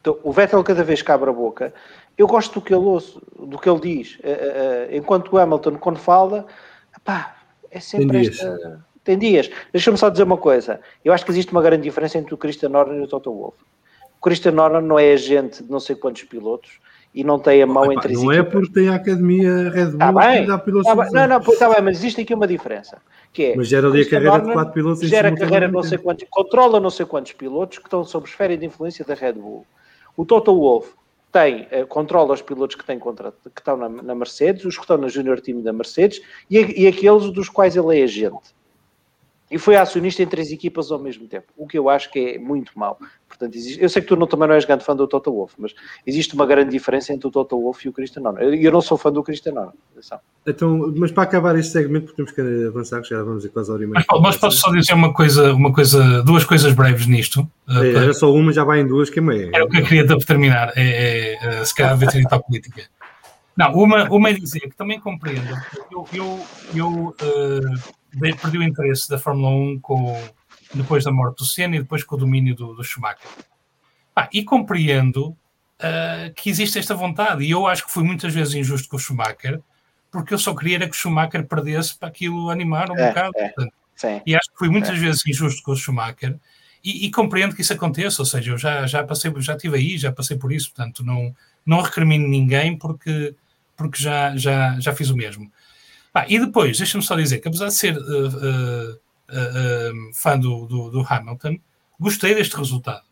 Então, 0.00 0.18
o 0.22 0.32
Vettel, 0.32 0.62
cada 0.62 0.84
vez 0.84 1.02
que 1.02 1.10
abre 1.10 1.30
a 1.30 1.32
boca, 1.32 1.74
eu 2.16 2.26
gosto 2.26 2.54
do 2.54 2.64
que 2.64 2.72
ele 2.72 2.84
ouço, 2.84 3.20
do 3.38 3.58
que 3.58 3.68
ele 3.68 3.80
diz. 3.80 4.18
Eh, 4.22 4.30
eh, 4.30 4.88
eh, 4.92 4.96
enquanto 4.96 5.32
o 5.32 5.38
Hamilton, 5.38 5.76
quando 5.78 5.98
fala, 5.98 6.46
pá, 7.04 7.36
é 7.70 7.80
sempre 7.80 8.08
tem 8.08 8.28
esta. 8.28 8.84
Tem 9.06 9.16
dias. 9.16 9.48
Deixa-me 9.72 9.96
só 9.96 10.10
dizer 10.10 10.24
uma 10.24 10.36
coisa. 10.36 10.80
Eu 11.04 11.12
acho 11.12 11.24
que 11.24 11.30
existe 11.30 11.52
uma 11.52 11.62
grande 11.62 11.84
diferença 11.84 12.18
entre 12.18 12.34
o 12.34 12.36
Christian 12.36 12.76
Horner 12.76 12.98
e 12.98 13.04
o 13.04 13.06
Toto 13.06 13.32
Wolff. 13.32 13.56
O 14.18 14.20
Christian 14.20 14.60
Horner 14.60 14.82
não 14.82 14.98
é 14.98 15.12
agente 15.12 15.62
de 15.62 15.70
não 15.70 15.78
sei 15.78 15.94
quantos 15.94 16.24
pilotos 16.24 16.80
e 17.14 17.22
não 17.22 17.38
tem 17.38 17.62
a 17.62 17.66
mão 17.68 17.92
entre 17.92 18.12
as 18.12 18.20
Não 18.20 18.32
é 18.32 18.42
porque 18.42 18.72
tem 18.72 18.88
a 18.88 18.96
academia 18.96 19.70
Red 19.70 19.86
Bull 19.90 19.98
tá 19.98 20.12
bem, 20.12 20.44
dá 20.44 20.58
pilotos. 20.58 20.86
Tá 20.86 20.96
bem, 20.96 21.12
não, 21.12 21.28
não, 21.28 21.38
está 21.38 21.70
bem, 21.72 21.82
mas 21.82 21.98
existe 21.98 22.20
aqui 22.20 22.34
uma 22.34 22.48
diferença. 22.48 23.00
Que 23.32 23.52
é, 23.52 23.56
mas 23.56 23.68
gera 23.68 23.86
ali 23.86 24.02
a 24.02 24.10
carreira 24.10 24.32
Horner 24.32 24.48
de 24.48 24.52
quatro 24.54 24.74
pilotos. 24.74 25.08
Gera 25.08 25.28
a 25.28 25.36
carreira 25.36 25.68
não 25.68 25.84
sei 25.84 25.98
quantos, 25.98 26.26
controla 26.28 26.80
não 26.80 26.90
sei 26.90 27.06
quantos 27.06 27.32
pilotos 27.32 27.78
que 27.78 27.84
estão 27.84 28.02
sob 28.02 28.26
esfera 28.26 28.56
de 28.56 28.66
influência 28.66 29.04
da 29.04 29.14
Red 29.14 29.34
Bull. 29.34 29.64
O 30.16 30.26
Toto 30.26 30.52
Wolff 30.52 30.90
tem, 31.30 31.68
uh, 31.70 31.86
controla 31.86 32.34
os 32.34 32.42
pilotos 32.42 32.74
que, 32.74 32.84
têm 32.84 32.98
contra, 32.98 33.30
que 33.30 33.60
estão 33.60 33.76
na, 33.76 33.88
na, 33.88 34.14
Mercedes, 34.16 34.64
os 34.64 34.74
que 34.74 34.82
estão 34.82 34.98
na 34.98 35.06
Junior 35.06 35.40
Team 35.40 35.62
da 35.62 35.72
Mercedes 35.72 36.20
e, 36.50 36.82
e 36.82 36.88
aqueles 36.88 37.30
dos 37.30 37.48
quais 37.48 37.76
ele 37.76 38.00
é 38.00 38.02
agente 38.02 38.55
e 39.50 39.58
foi 39.58 39.76
acionista 39.76 40.22
em 40.22 40.26
três 40.26 40.50
equipas 40.50 40.90
ao 40.90 40.98
mesmo 40.98 41.28
tempo, 41.28 41.46
o 41.56 41.66
que 41.66 41.78
eu 41.78 41.88
acho 41.88 42.10
que 42.10 42.18
é 42.18 42.38
muito 42.38 42.72
mau. 42.76 42.98
Portanto, 43.28 43.54
existe, 43.54 43.82
eu 43.82 43.88
sei 43.88 44.02
que 44.02 44.08
tu 44.08 44.16
não, 44.16 44.26
também 44.26 44.48
não 44.48 44.54
és 44.54 44.64
grande 44.64 44.84
fã 44.84 44.94
do 44.94 45.06
Toto 45.06 45.32
Wolff, 45.32 45.54
mas 45.58 45.74
existe 46.06 46.34
uma 46.34 46.46
grande 46.46 46.70
diferença 46.70 47.12
entre 47.12 47.28
o 47.28 47.30
Toto 47.30 47.60
Wolff 47.60 47.86
e 47.86 47.90
o 47.90 47.92
Cristiano 47.92 48.28
Ronaldo. 48.28 48.54
Eu, 48.54 48.60
eu 48.60 48.72
não 48.72 48.80
sou 48.80 48.96
fã 48.96 49.12
do 49.12 49.22
Cristiano 49.22 49.58
Ronaldo. 49.58 49.78
Então, 50.46 50.92
mas 50.96 51.12
para 51.12 51.24
acabar 51.24 51.58
este 51.58 51.72
segmento, 51.72 52.06
porque 52.06 52.16
temos 52.16 52.32
que 52.32 52.66
avançar, 52.66 53.02
que 53.02 53.08
já 53.08 53.22
vamos 53.22 53.44
ir 53.44 53.50
quase 53.50 53.70
a 53.70 53.74
hora 53.74 53.84
e 53.84 53.86
meia. 53.86 54.04
Mas, 54.08 54.20
mas 54.20 54.36
posso 54.36 54.58
só 54.58 54.70
dizer 54.72 54.94
uma 54.94 55.12
coisa, 55.12 55.52
uma 55.52 55.72
coisa, 55.72 56.22
duas 56.22 56.44
coisas 56.44 56.72
breves 56.72 57.06
nisto? 57.06 57.48
É, 57.68 57.90
era 57.90 58.14
só 58.14 58.32
uma, 58.32 58.52
já 58.52 58.64
vai 58.64 58.80
em 58.80 58.86
duas, 58.86 59.10
que 59.10 59.18
é 59.18 59.22
meia. 59.22 59.50
Era 59.52 59.64
o 59.64 59.68
que 59.68 59.78
eu 59.78 59.84
queria 59.84 60.06
terminar, 60.18 60.72
é, 60.76 61.34
é, 61.34 61.60
é 61.60 61.64
se 61.64 61.74
calhar 61.74 61.96
ver 61.96 62.08
a 62.30 62.38
política. 62.38 62.82
Não, 63.56 63.72
uma, 63.72 64.04
uma 64.10 64.28
é 64.28 64.34
dizer 64.34 64.60
que 64.60 64.76
também 64.76 65.00
compreendo. 65.00 65.48
Eu, 65.90 66.06
eu, 66.12 66.46
eu 66.74 66.88
uh, 66.88 67.94
perdi 68.18 68.58
o 68.58 68.62
interesse 68.62 69.08
da 69.08 69.18
Fórmula 69.18 69.50
1 69.50 69.80
com, 69.80 70.20
depois 70.74 71.04
da 71.04 71.12
morte 71.12 71.38
do 71.38 71.44
Senna 71.44 71.76
e 71.76 71.80
depois 71.80 72.02
com 72.02 72.16
o 72.16 72.18
domínio 72.18 72.54
do, 72.54 72.74
do 72.74 72.84
Schumacher. 72.84 73.28
Ah, 74.14 74.28
e 74.32 74.42
compreendo 74.42 75.28
uh, 75.28 76.32
que 76.34 76.48
existe 76.48 76.78
esta 76.78 76.94
vontade, 76.94 77.44
e 77.44 77.50
eu 77.50 77.66
acho 77.66 77.84
que 77.84 77.92
fui 77.92 78.02
muitas 78.02 78.32
vezes 78.32 78.54
injusto 78.54 78.88
com 78.88 78.96
o 78.96 79.00
Schumacher, 79.00 79.60
porque 80.10 80.32
eu 80.32 80.38
só 80.38 80.54
queria 80.54 80.78
que 80.78 80.96
o 80.96 80.98
Schumacher 80.98 81.46
perdesse 81.46 81.98
para 81.98 82.08
aquilo 82.08 82.50
animar 82.50 82.90
um 82.90 82.96
é, 82.96 83.08
bocado. 83.08 83.32
É, 83.36 84.22
e 84.24 84.34
acho 84.34 84.50
que 84.50 84.58
fui 84.58 84.68
muitas 84.68 84.96
é. 84.96 85.00
vezes 85.00 85.26
injusto 85.26 85.62
com 85.62 85.72
o 85.72 85.76
Schumacher, 85.76 86.38
e, 86.82 87.06
e, 87.06 87.10
compreendo 87.10 87.54
que 87.54 87.62
isso 87.62 87.72
aconteça, 87.72 88.22
ou 88.22 88.26
seja, 88.26 88.52
eu 88.52 88.58
já, 88.58 88.86
já 88.86 89.02
passei, 89.02 89.32
já 89.38 89.54
estive 89.54 89.76
aí, 89.76 89.98
já 89.98 90.12
passei 90.12 90.38
por 90.38 90.52
isso, 90.52 90.72
portanto, 90.72 91.04
não, 91.04 91.34
não 91.64 91.80
recrimino 91.80 92.28
ninguém 92.28 92.78
porque, 92.78 93.34
porque 93.76 94.00
já, 94.00 94.36
já, 94.36 94.78
já 94.78 94.94
fiz 94.94 95.10
o 95.10 95.16
mesmo. 95.16 95.50
Ah, 96.16 96.24
e 96.30 96.38
depois, 96.38 96.78
deixa-me 96.78 97.04
só 97.04 97.14
dizer 97.14 97.40
que 97.40 97.48
apesar 97.48 97.66
de 97.66 97.74
ser 97.74 97.94
uh, 97.94 98.00
uh, 98.00 98.92
uh, 98.94 100.14
fã 100.14 100.38
do, 100.38 100.64
do, 100.64 100.90
do, 100.90 101.06
Hamilton, 101.06 101.58
gostei 102.00 102.34
deste 102.34 102.56
resultado. 102.56 103.04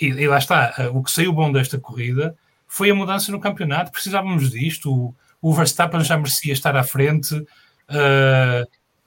E, 0.00 0.06
e, 0.06 0.28
lá 0.28 0.38
está, 0.38 0.72
o 0.94 1.02
que 1.02 1.10
saiu 1.10 1.32
bom 1.32 1.50
desta 1.50 1.76
corrida 1.76 2.36
foi 2.68 2.88
a 2.88 2.94
mudança 2.94 3.32
no 3.32 3.40
campeonato, 3.40 3.90
precisávamos 3.90 4.48
disto, 4.50 4.94
o, 4.94 5.14
o 5.42 5.52
Verstappen 5.52 6.04
já 6.04 6.16
merecia 6.16 6.52
estar 6.52 6.76
à 6.76 6.84
frente, 6.84 7.34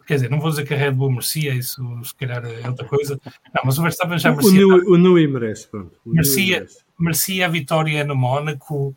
quer 0.05 0.15
dizer, 0.15 0.29
não 0.29 0.41
vou 0.41 0.49
dizer 0.49 0.65
que 0.65 0.73
a 0.73 0.77
Red 0.77 0.91
Bull 0.91 1.11
merecia, 1.11 1.55
isso 1.55 1.81
se 2.03 2.13
calhar 2.13 2.43
é 2.45 2.67
outra 2.67 2.85
coisa, 2.85 3.17
não, 3.55 3.63
mas 3.63 3.79
o 3.79 3.81
Verstappen 3.81 4.19
já 4.19 4.31
merecia. 4.31 4.67
O, 4.67 4.97
Nui 4.97 5.27
merece, 5.27 5.65
pronto. 5.69 5.93
merecia, 6.05 6.57
merece. 6.57 6.79
merecia 6.99 7.45
a 7.45 7.49
vitória 7.49 8.03
no 8.03 8.15
Mónaco 8.15 8.93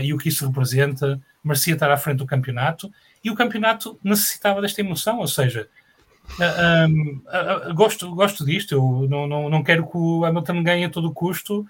e 0.00 0.14
o 0.14 0.16
que 0.18 0.28
isso 0.28 0.46
representa 0.46 1.20
merecia 1.42 1.74
estar 1.74 1.90
à 1.90 1.96
frente 1.96 2.18
do 2.18 2.26
campeonato 2.26 2.90
e 3.22 3.30
o 3.30 3.34
campeonato 3.34 3.98
necessitava 4.02 4.60
desta 4.60 4.80
emoção, 4.80 5.18
ou 5.18 5.26
seja, 5.26 5.68
uh, 6.38 7.70
uh, 7.70 7.74
gosto, 7.74 8.14
gosto 8.14 8.44
disto, 8.44 8.74
eu 8.74 9.08
não, 9.08 9.26
não, 9.26 9.50
não 9.50 9.62
quero 9.62 9.86
que 9.86 9.96
o 9.96 10.24
Hamilton 10.24 10.62
ganhe 10.62 10.84
a 10.84 10.90
todo 10.90 11.12
custo, 11.12 11.66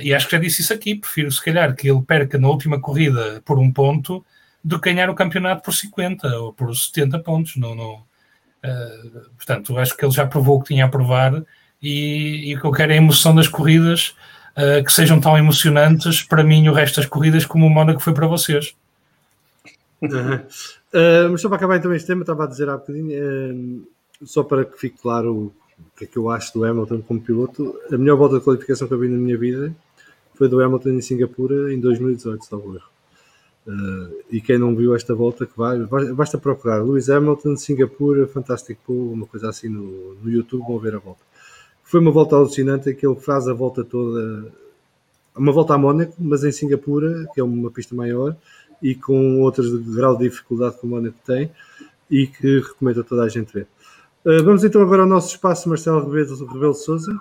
e 0.00 0.14
acho 0.14 0.26
que 0.26 0.36
já 0.36 0.40
disse 0.40 0.62
isso 0.62 0.72
aqui, 0.72 0.94
prefiro 0.94 1.30
se 1.30 1.44
calhar 1.44 1.74
que 1.74 1.90
ele 1.90 2.00
perca 2.00 2.38
na 2.38 2.48
última 2.48 2.80
corrida 2.80 3.42
por 3.44 3.58
um 3.58 3.70
ponto 3.70 4.24
do 4.62 4.80
que 4.80 4.92
ganhar 4.92 5.10
o 5.10 5.14
campeonato 5.14 5.62
por 5.62 5.74
50 5.74 6.28
ou 6.38 6.52
por 6.52 6.74
70 6.74 7.18
pontos. 7.18 7.56
Não, 7.56 7.74
não, 7.74 7.94
uh, 7.94 9.30
portanto, 9.36 9.76
acho 9.78 9.96
que 9.96 10.04
ele 10.04 10.12
já 10.12 10.26
provou 10.26 10.58
o 10.58 10.62
que 10.62 10.68
tinha 10.68 10.84
a 10.84 10.88
provar 10.88 11.42
e, 11.82 12.50
e 12.50 12.56
o 12.56 12.60
que 12.60 12.66
eu 12.66 12.72
quero 12.72 12.92
é 12.92 12.94
a 12.94 12.98
emoção 12.98 13.34
das 13.34 13.48
corridas, 13.48 14.14
uh, 14.56 14.84
que 14.84 14.92
sejam 14.92 15.20
tão 15.20 15.36
emocionantes 15.36 16.22
para 16.22 16.44
mim 16.44 16.68
o 16.68 16.72
resto 16.72 16.96
das 16.96 17.06
corridas 17.06 17.44
como 17.44 17.66
o 17.66 17.70
Mónaco 17.70 18.00
foi 18.00 18.14
para 18.14 18.26
vocês. 18.26 18.74
Uhum. 20.02 20.34
Uh, 20.36 21.30
mas 21.30 21.40
só 21.40 21.48
para 21.48 21.56
acabar 21.56 21.76
então 21.76 21.94
este 21.94 22.08
tema, 22.08 22.22
estava 22.22 22.44
a 22.44 22.46
dizer 22.48 22.68
há 22.68 22.76
bocadinho, 22.76 23.10
uh, 23.10 23.86
só 24.26 24.42
para 24.42 24.64
que 24.64 24.78
fique 24.78 25.00
claro 25.00 25.52
o 25.78 25.96
que 25.96 26.04
é 26.04 26.06
que 26.06 26.16
eu 26.16 26.28
acho 26.28 26.52
do 26.54 26.64
Hamilton 26.64 27.02
como 27.02 27.20
piloto, 27.20 27.78
a 27.90 27.96
melhor 27.96 28.16
volta 28.16 28.38
de 28.38 28.44
qualificação 28.44 28.88
que 28.88 28.94
eu 28.94 28.98
vi 28.98 29.08
na 29.08 29.16
minha 29.16 29.38
vida 29.38 29.74
foi 30.34 30.48
do 30.48 30.60
Hamilton 30.60 30.90
em 30.90 31.00
Singapura 31.00 31.72
em 31.72 31.78
2018, 31.80 32.44
salvo 32.44 32.74
erro. 32.74 32.92
Uh, 33.64 34.24
e 34.28 34.40
quem 34.40 34.58
não 34.58 34.74
viu 34.74 34.94
esta 34.94 35.14
volta 35.14 35.46
que 35.46 35.56
vai, 35.56 35.78
basta 36.14 36.36
procurar 36.36 36.82
Lewis 36.82 37.08
Hamilton, 37.08 37.56
Singapura, 37.56 38.26
Fantastic 38.26 38.78
Pool, 38.84 39.12
uma 39.12 39.26
coisa 39.26 39.48
assim 39.48 39.68
no, 39.68 40.14
no 40.16 40.28
YouTube, 40.28 40.66
vão 40.66 40.78
ver 40.78 40.96
a 40.96 40.98
volta. 40.98 41.20
Foi 41.84 42.00
uma 42.00 42.10
volta 42.10 42.34
alucinante 42.34 42.92
que 42.94 43.06
ele 43.06 43.20
faz 43.20 43.46
a 43.46 43.52
volta 43.52 43.84
toda, 43.84 44.50
uma 45.36 45.52
volta 45.52 45.74
a 45.74 45.78
Mónaco, 45.78 46.14
mas 46.18 46.42
em 46.42 46.50
Singapura, 46.50 47.26
que 47.32 47.40
é 47.40 47.44
uma 47.44 47.70
pista 47.70 47.94
maior, 47.94 48.36
e 48.82 48.94
com 48.94 49.40
outras 49.40 49.66
de 49.66 49.94
grau 49.94 50.16
de 50.16 50.28
dificuldade 50.28 50.78
que 50.78 50.86
o 50.86 50.88
Mónaco 50.88 51.18
tem 51.24 51.50
e 52.10 52.26
que 52.26 52.60
recomendo 52.60 53.00
a 53.00 53.04
toda 53.04 53.22
a 53.22 53.28
gente 53.28 53.52
ver. 53.52 53.66
Uh, 54.24 54.42
vamos 54.44 54.64
então 54.64 54.82
agora 54.82 55.02
ao 55.02 55.08
nosso 55.08 55.28
espaço, 55.28 55.68
Marcelo 55.68 56.10
Rebelo, 56.10 56.46
Rebelo 56.46 56.74
Souza. 56.74 57.16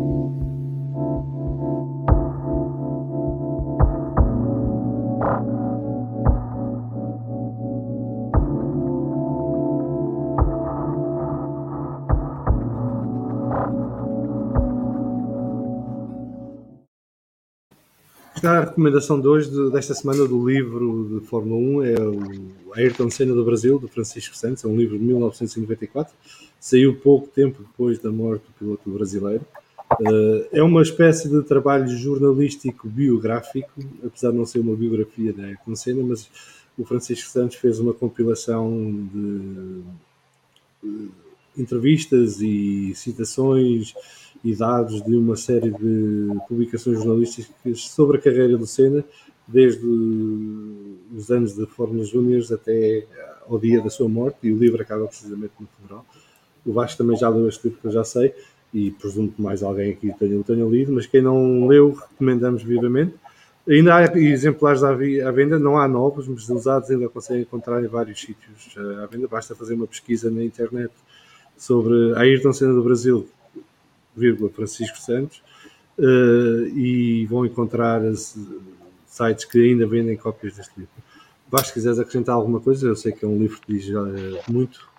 A 18.43 18.61
recomendação 18.61 19.21
de 19.21 19.27
hoje, 19.27 19.51
de, 19.51 19.69
desta 19.69 19.93
semana, 19.93 20.27
do 20.27 20.49
livro 20.49 21.19
de 21.19 21.27
Fórmula 21.27 21.83
1 21.83 21.83
é 21.83 22.01
o 22.01 22.73
Ayrton 22.73 23.07
Senna 23.11 23.35
do 23.35 23.45
Brasil, 23.45 23.77
de 23.77 23.87
Francisco 23.87 24.35
Santos. 24.35 24.63
É 24.63 24.67
um 24.67 24.75
livro 24.75 24.97
de 24.97 25.03
1994. 25.03 26.11
Saiu 26.59 26.95
pouco 26.95 27.27
tempo 27.27 27.61
depois 27.61 27.99
da 27.99 28.11
morte 28.11 28.41
do 28.47 28.53
piloto 28.57 28.89
brasileiro. 28.89 29.45
Uh, 29.99 30.47
é 30.51 30.63
uma 30.63 30.81
espécie 30.81 31.29
de 31.29 31.43
trabalho 31.43 31.87
jornalístico 31.95 32.87
biográfico, 32.89 33.69
apesar 34.03 34.31
de 34.31 34.37
não 34.37 34.45
ser 34.47 34.59
uma 34.59 34.75
biografia 34.75 35.31
da 35.31 35.43
Ayrton 35.43 35.75
Senna, 35.75 36.03
mas 36.03 36.27
o 36.75 36.83
Francisco 36.83 37.29
Santos 37.29 37.57
fez 37.57 37.79
uma 37.79 37.93
compilação 37.93 39.07
de, 39.13 39.81
de 40.81 41.09
entrevistas 41.55 42.41
e 42.41 42.91
citações 42.95 43.93
e 44.43 44.55
dados 44.55 45.03
de 45.03 45.15
uma 45.15 45.35
série 45.35 45.71
de 45.71 46.29
publicações 46.47 46.97
jornalísticas 46.97 47.85
sobre 47.85 48.17
a 48.17 48.21
carreira 48.21 48.57
do 48.57 48.65
Senna, 48.65 49.03
desde 49.47 49.85
os 49.85 51.29
anos 51.29 51.53
de 51.53 51.65
Fórmula 51.65 52.03
Júniors 52.03 52.51
até 52.51 53.05
ao 53.47 53.59
dia 53.59 53.81
da 53.81 53.89
sua 53.89 54.07
morte, 54.07 54.37
e 54.43 54.51
o 54.51 54.57
livro 54.57 54.81
acaba 54.81 55.05
precisamente 55.07 55.53
no 55.59 55.67
funeral. 55.67 56.05
O 56.65 56.73
Vasco 56.73 56.97
também 56.97 57.17
já 57.17 57.27
leu 57.29 57.47
este 57.47 57.65
livro, 57.65 57.81
que 57.81 57.87
eu 57.87 57.91
já 57.91 58.03
sei, 58.03 58.33
e 58.73 58.91
presumo 58.91 59.31
que 59.31 59.41
mais 59.41 59.61
alguém 59.61 59.91
aqui 59.91 60.13
tenha, 60.17 60.41
tenha 60.43 60.65
lido, 60.65 60.93
mas 60.93 61.05
quem 61.05 61.21
não 61.21 61.67
leu, 61.67 61.91
recomendamos 61.91 62.63
vivamente. 62.63 63.13
Ainda 63.67 63.95
há 63.95 64.17
exemplares 64.17 64.83
à, 64.83 64.91
venda, 64.93 65.59
não 65.59 65.77
há 65.77 65.87
novos, 65.87 66.27
mas 66.27 66.49
usados 66.49 66.89
ainda 66.89 67.07
conseguem 67.09 67.43
encontrar 67.43 67.83
em 67.83 67.87
vários 67.87 68.19
sítios 68.19 68.75
à 69.03 69.05
venda. 69.05 69.27
Basta 69.27 69.53
fazer 69.53 69.75
uma 69.75 69.85
pesquisa 69.85 70.31
na 70.31 70.43
internet 70.43 70.91
sobre 71.57 72.13
a 72.15 72.21
Ayrton 72.21 72.53
Senna 72.53 72.73
do 72.73 72.83
Brasil, 72.83 73.27
vírgula, 74.15 74.49
Francisco 74.49 74.97
Santos, 74.97 75.41
uh, 75.97 76.67
e 76.75 77.25
vão 77.27 77.45
encontrar 77.45 78.03
as, 78.03 78.37
sites 79.11 79.43
que 79.43 79.61
ainda 79.61 79.85
vendem 79.85 80.15
cópias 80.15 80.55
deste 80.55 80.71
livro. 80.77 80.93
Vasco, 81.49 81.67
se 81.67 81.73
quiseres 81.73 81.99
acrescentar 81.99 82.33
alguma 82.33 82.61
coisa, 82.61 82.87
eu 82.87 82.95
sei 82.95 83.11
que 83.11 83.25
é 83.25 83.27
um 83.27 83.37
livro 83.37 83.59
que 83.59 83.73
diz 83.73 83.89
uh, 83.89 84.39
muito. 84.49 84.89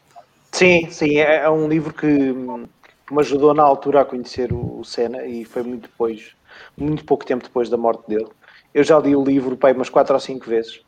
Sim, 0.53 0.91
sim, 0.91 1.17
é, 1.17 1.45
é 1.45 1.51
um 1.51 1.67
livro 1.67 1.95
que, 1.95 2.07
que, 2.07 3.15
me 3.15 3.21
ajudou 3.21 3.55
na 3.55 3.63
altura 3.63 4.03
a 4.03 4.05
conhecer 4.05 4.53
o, 4.53 4.81
o 4.81 4.85
Senna 4.85 5.25
e 5.25 5.47
foi 5.47 5.63
muito 5.63 5.89
depois, 5.89 6.33
muito 6.77 7.07
pouco 7.07 7.25
tempo 7.25 7.43
depois 7.43 7.71
da 7.71 7.79
morte 7.79 8.07
dele. 8.07 8.29
Eu 8.75 8.85
já 8.85 8.99
li 8.99 9.17
o 9.17 9.25
livro 9.25 9.57
pai, 9.57 9.73
umas 9.73 9.89
quatro 9.89 10.13
ou 10.13 10.21
cinco 10.21 10.47
vezes. 10.47 10.83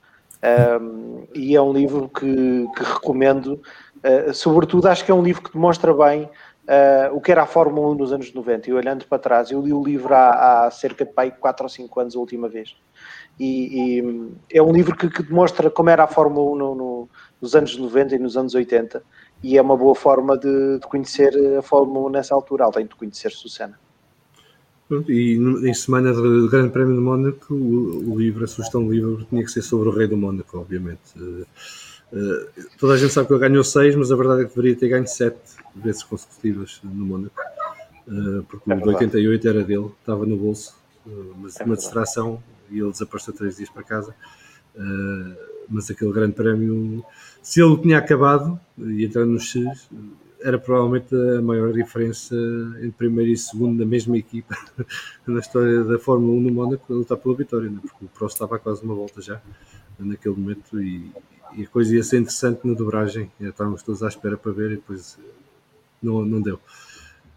Um, 0.82 1.26
e 1.34 1.56
é 1.56 1.62
um 1.62 1.72
livro 1.72 2.10
que, 2.10 2.66
que 2.76 2.84
recomendo, 2.84 3.62
uh, 4.04 4.34
sobretudo 4.34 4.86
acho 4.88 5.02
que 5.02 5.10
é 5.10 5.14
um 5.14 5.22
livro 5.22 5.42
que 5.42 5.52
demonstra 5.54 5.94
bem 5.94 6.28
uh, 6.64 7.14
o 7.14 7.20
que 7.20 7.30
era 7.30 7.42
a 7.42 7.46
Fórmula 7.46 7.88
1 7.92 7.94
nos 7.94 8.12
anos 8.12 8.32
90. 8.32 8.70
E 8.70 8.72
olhando 8.72 9.04
para 9.06 9.18
trás, 9.18 9.50
eu 9.50 9.60
li 9.60 9.72
o 9.72 9.82
livro 9.82 10.14
há, 10.14 10.66
há 10.66 10.70
cerca 10.70 11.04
de 11.04 11.12
pai, 11.12 11.30
4 11.30 11.64
ou 11.64 11.68
5 11.68 12.00
anos 12.00 12.16
a 12.16 12.18
última 12.18 12.48
vez. 12.48 12.76
E, 13.38 13.98
e 13.98 14.32
é 14.52 14.62
um 14.62 14.72
livro 14.72 14.96
que, 14.96 15.08
que, 15.08 15.22
demonstra 15.22 15.70
como 15.70 15.90
era 15.90 16.04
a 16.04 16.06
Fórmula 16.06 16.52
1 16.52 16.56
no, 16.56 16.74
no, 16.74 17.08
nos 17.40 17.54
anos 17.54 17.76
90 17.76 18.14
e 18.14 18.18
nos 18.18 18.36
anos 18.36 18.54
80. 18.54 19.02
E 19.42 19.58
é 19.58 19.62
uma 19.62 19.76
boa 19.76 19.94
forma 19.94 20.38
de, 20.38 20.78
de 20.78 20.86
conhecer 20.86 21.34
a 21.58 21.62
Fórmula 21.62 22.08
1 22.08 22.10
nessa 22.10 22.34
altura, 22.34 22.64
além 22.64 22.86
de 22.86 22.94
conhecer-se 22.94 23.44
o 23.46 23.48
Senna. 23.48 23.78
E 25.08 25.36
em 25.36 25.74
semana 25.74 26.12
de 26.12 26.48
Grande 26.48 26.70
Prémio 26.70 26.94
de 26.94 27.00
Mónaco, 27.00 27.54
o, 27.54 28.18
livro, 28.18 28.44
a 28.44 28.46
sugestão 28.46 28.84
do 28.84 28.92
livro, 28.92 29.24
tinha 29.24 29.42
que 29.42 29.50
ser 29.50 29.62
sobre 29.62 29.88
o 29.88 29.92
Rei 29.92 30.06
do 30.06 30.16
Mónaco, 30.16 30.58
obviamente. 30.58 31.00
Uh, 32.14 32.44
uh, 32.44 32.78
toda 32.78 32.94
a 32.94 32.96
gente 32.96 33.12
sabe 33.12 33.26
que 33.26 33.34
ele 33.34 33.40
ganhou 33.40 33.64
6, 33.64 33.96
mas 33.96 34.12
a 34.12 34.16
verdade 34.16 34.42
é 34.42 34.44
que 34.44 34.54
deveria 34.54 34.76
ter 34.76 34.88
ganho 34.88 35.06
7 35.06 35.36
vezes 35.74 36.04
consecutivas 36.04 36.80
no 36.84 37.04
Mónaco, 37.04 37.34
uh, 38.06 38.44
porque 38.44 38.70
é 38.70 38.76
o 38.76 38.80
de 38.80 38.88
88 38.88 39.48
era 39.48 39.64
dele, 39.64 39.90
estava 39.98 40.24
no 40.24 40.36
bolso, 40.36 40.76
uh, 41.04 41.34
mas 41.38 41.58
é 41.60 41.64
uma 41.64 41.74
distração 41.74 42.40
e 42.70 42.78
ele 42.78 42.90
desapareceu 42.90 43.34
três 43.34 43.56
dias 43.56 43.68
para 43.68 43.82
casa. 43.82 44.14
Mas 45.68 45.90
aquele 45.90 46.12
grande 46.12 46.34
prémio, 46.34 47.04
se 47.40 47.62
ele 47.62 47.76
tinha 47.78 47.98
acabado 47.98 48.58
e 48.76 49.04
entrando 49.04 49.30
no 49.30 49.40
X, 49.40 49.88
era 50.42 50.58
provavelmente 50.58 51.14
a 51.14 51.40
maior 51.40 51.72
diferença 51.72 52.34
entre 52.78 52.92
primeiro 52.92 53.30
e 53.30 53.36
segundo 53.36 53.78
da 53.78 53.86
mesma 53.86 54.18
equipa 54.18 54.56
na 55.26 55.40
história 55.40 55.84
da 55.84 55.98
Fórmula 55.98 56.32
1 56.34 56.40
no 56.40 56.52
Mónaco 56.52 56.92
a 56.92 56.96
lutar 56.96 57.16
pela 57.16 57.34
vitória, 57.34 57.70
né? 57.70 57.78
porque 57.80 58.04
o 58.04 58.08
Prost 58.08 58.34
estava 58.34 58.56
a 58.56 58.58
quase 58.58 58.82
uma 58.82 58.94
volta 58.94 59.22
já 59.22 59.40
naquele 59.98 60.34
momento 60.34 60.82
e, 60.82 61.10
e 61.56 61.62
a 61.62 61.66
coisa 61.68 61.94
ia 61.94 62.02
ser 62.02 62.18
interessante 62.18 62.60
na 62.64 62.74
dobragem. 62.74 63.30
Estávamos 63.40 63.82
todos 63.82 64.02
à 64.02 64.08
espera 64.08 64.36
para 64.36 64.52
ver 64.52 64.72
e 64.72 64.76
depois 64.76 65.18
não, 66.02 66.24
não 66.24 66.40
deu. 66.40 66.58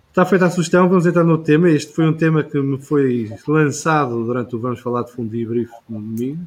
Está 0.09 0.25
feita 0.25 0.47
a 0.47 0.49
sugestão, 0.49 0.89
vamos 0.89 1.05
entrar 1.05 1.23
no 1.23 1.37
tema. 1.37 1.69
Este 1.69 1.93
foi 1.93 2.07
um 2.07 2.13
tema 2.13 2.43
que 2.43 2.59
me 2.59 2.81
foi 2.81 3.31
lançado 3.47 4.23
durante 4.25 4.55
o 4.55 4.59
Vamos 4.59 4.79
Falar 4.79 5.03
de 5.03 5.11
Fundo 5.11 5.35
e 5.35 5.45
Brief 5.45 5.69
no 5.87 5.99
domingo. 6.01 6.41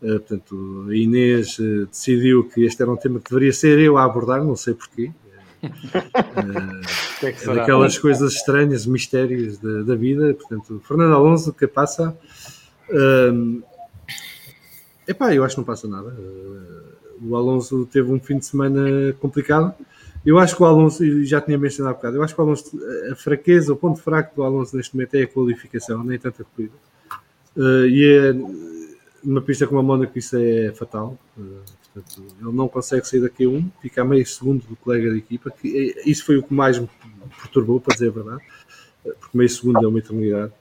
Uh, 0.00 0.18
portanto, 0.20 0.86
a 0.88 0.94
Inês 0.94 1.58
uh, 1.58 1.86
decidiu 1.86 2.44
que 2.44 2.64
este 2.64 2.80
era 2.80 2.90
um 2.90 2.96
tema 2.96 3.18
que 3.20 3.28
deveria 3.28 3.52
ser 3.52 3.78
eu 3.80 3.98
a 3.98 4.04
abordar, 4.04 4.44
não 4.44 4.56
sei 4.56 4.74
porquê. 4.74 5.10
Uh, 5.62 7.24
é, 7.24 7.30
é 7.30 7.54
daquelas 7.54 7.96
coisas 7.96 8.32
estranhas, 8.32 8.84
mistérios 8.84 9.58
da, 9.58 9.82
da, 9.82 9.94
vida. 9.94 10.34
Portanto, 10.34 10.82
Fernando 10.84 11.14
Alonso, 11.14 11.52
que 11.52 11.68
passa? 11.68 12.16
Uh, 12.88 13.62
epá, 15.06 15.34
eu 15.34 15.44
acho 15.44 15.54
que 15.54 15.60
não 15.60 15.66
passa 15.66 15.88
nada. 15.88 16.14
o 17.20 17.36
Alonso 17.36 17.86
teve 17.86 18.10
um 18.10 18.20
fim 18.20 18.38
de 18.38 18.46
semana 18.46 19.12
complicado 19.20 19.74
eu 20.24 20.38
acho 20.38 20.56
que 20.56 20.62
o 20.62 20.66
Alonso, 20.66 21.24
já 21.24 21.40
tinha 21.40 21.58
mencionado 21.58 21.94
há 21.94 21.96
bocado, 21.96 22.16
eu 22.16 22.22
acho 22.22 22.34
que 22.34 22.40
o 22.40 22.44
Alonso, 22.44 22.80
a 23.10 23.14
fraqueza, 23.16 23.72
o 23.72 23.76
ponto 23.76 24.00
fraco 24.00 24.36
do 24.36 24.42
Alonso 24.44 24.76
neste 24.76 24.94
momento 24.94 25.14
é 25.16 25.22
a 25.22 25.26
qualificação, 25.26 26.04
nem 26.04 26.18
tanto 26.18 26.46
corrida. 26.54 26.74
Uh, 27.56 27.86
e 27.86 28.04
é, 28.04 28.32
numa 29.22 29.42
pista 29.42 29.66
como 29.66 29.80
a 29.80 29.82
Mónaco 29.82 30.16
isso 30.16 30.36
é 30.36 30.72
fatal. 30.72 31.18
Uh, 31.36 31.58
portanto, 31.92 32.22
ele 32.40 32.52
não 32.52 32.68
consegue 32.68 33.06
sair 33.06 33.20
daqui 33.20 33.44
a 33.44 33.48
um, 33.48 33.68
fica 33.80 34.02
a 34.02 34.04
meio 34.04 34.24
segundo 34.24 34.64
do 34.64 34.76
colega 34.76 35.10
de 35.10 35.18
equipa. 35.18 35.50
Que, 35.50 36.00
isso 36.06 36.24
foi 36.24 36.36
o 36.36 36.42
que 36.42 36.54
mais 36.54 36.78
me 36.78 36.88
perturbou, 37.40 37.80
para 37.80 37.94
dizer 37.94 38.08
a 38.08 38.12
verdade, 38.12 38.42
porque 39.02 39.36
meio 39.36 39.50
segundo 39.50 39.84
é 39.84 39.88
uma 39.88 39.98
eternidade. 39.98 40.52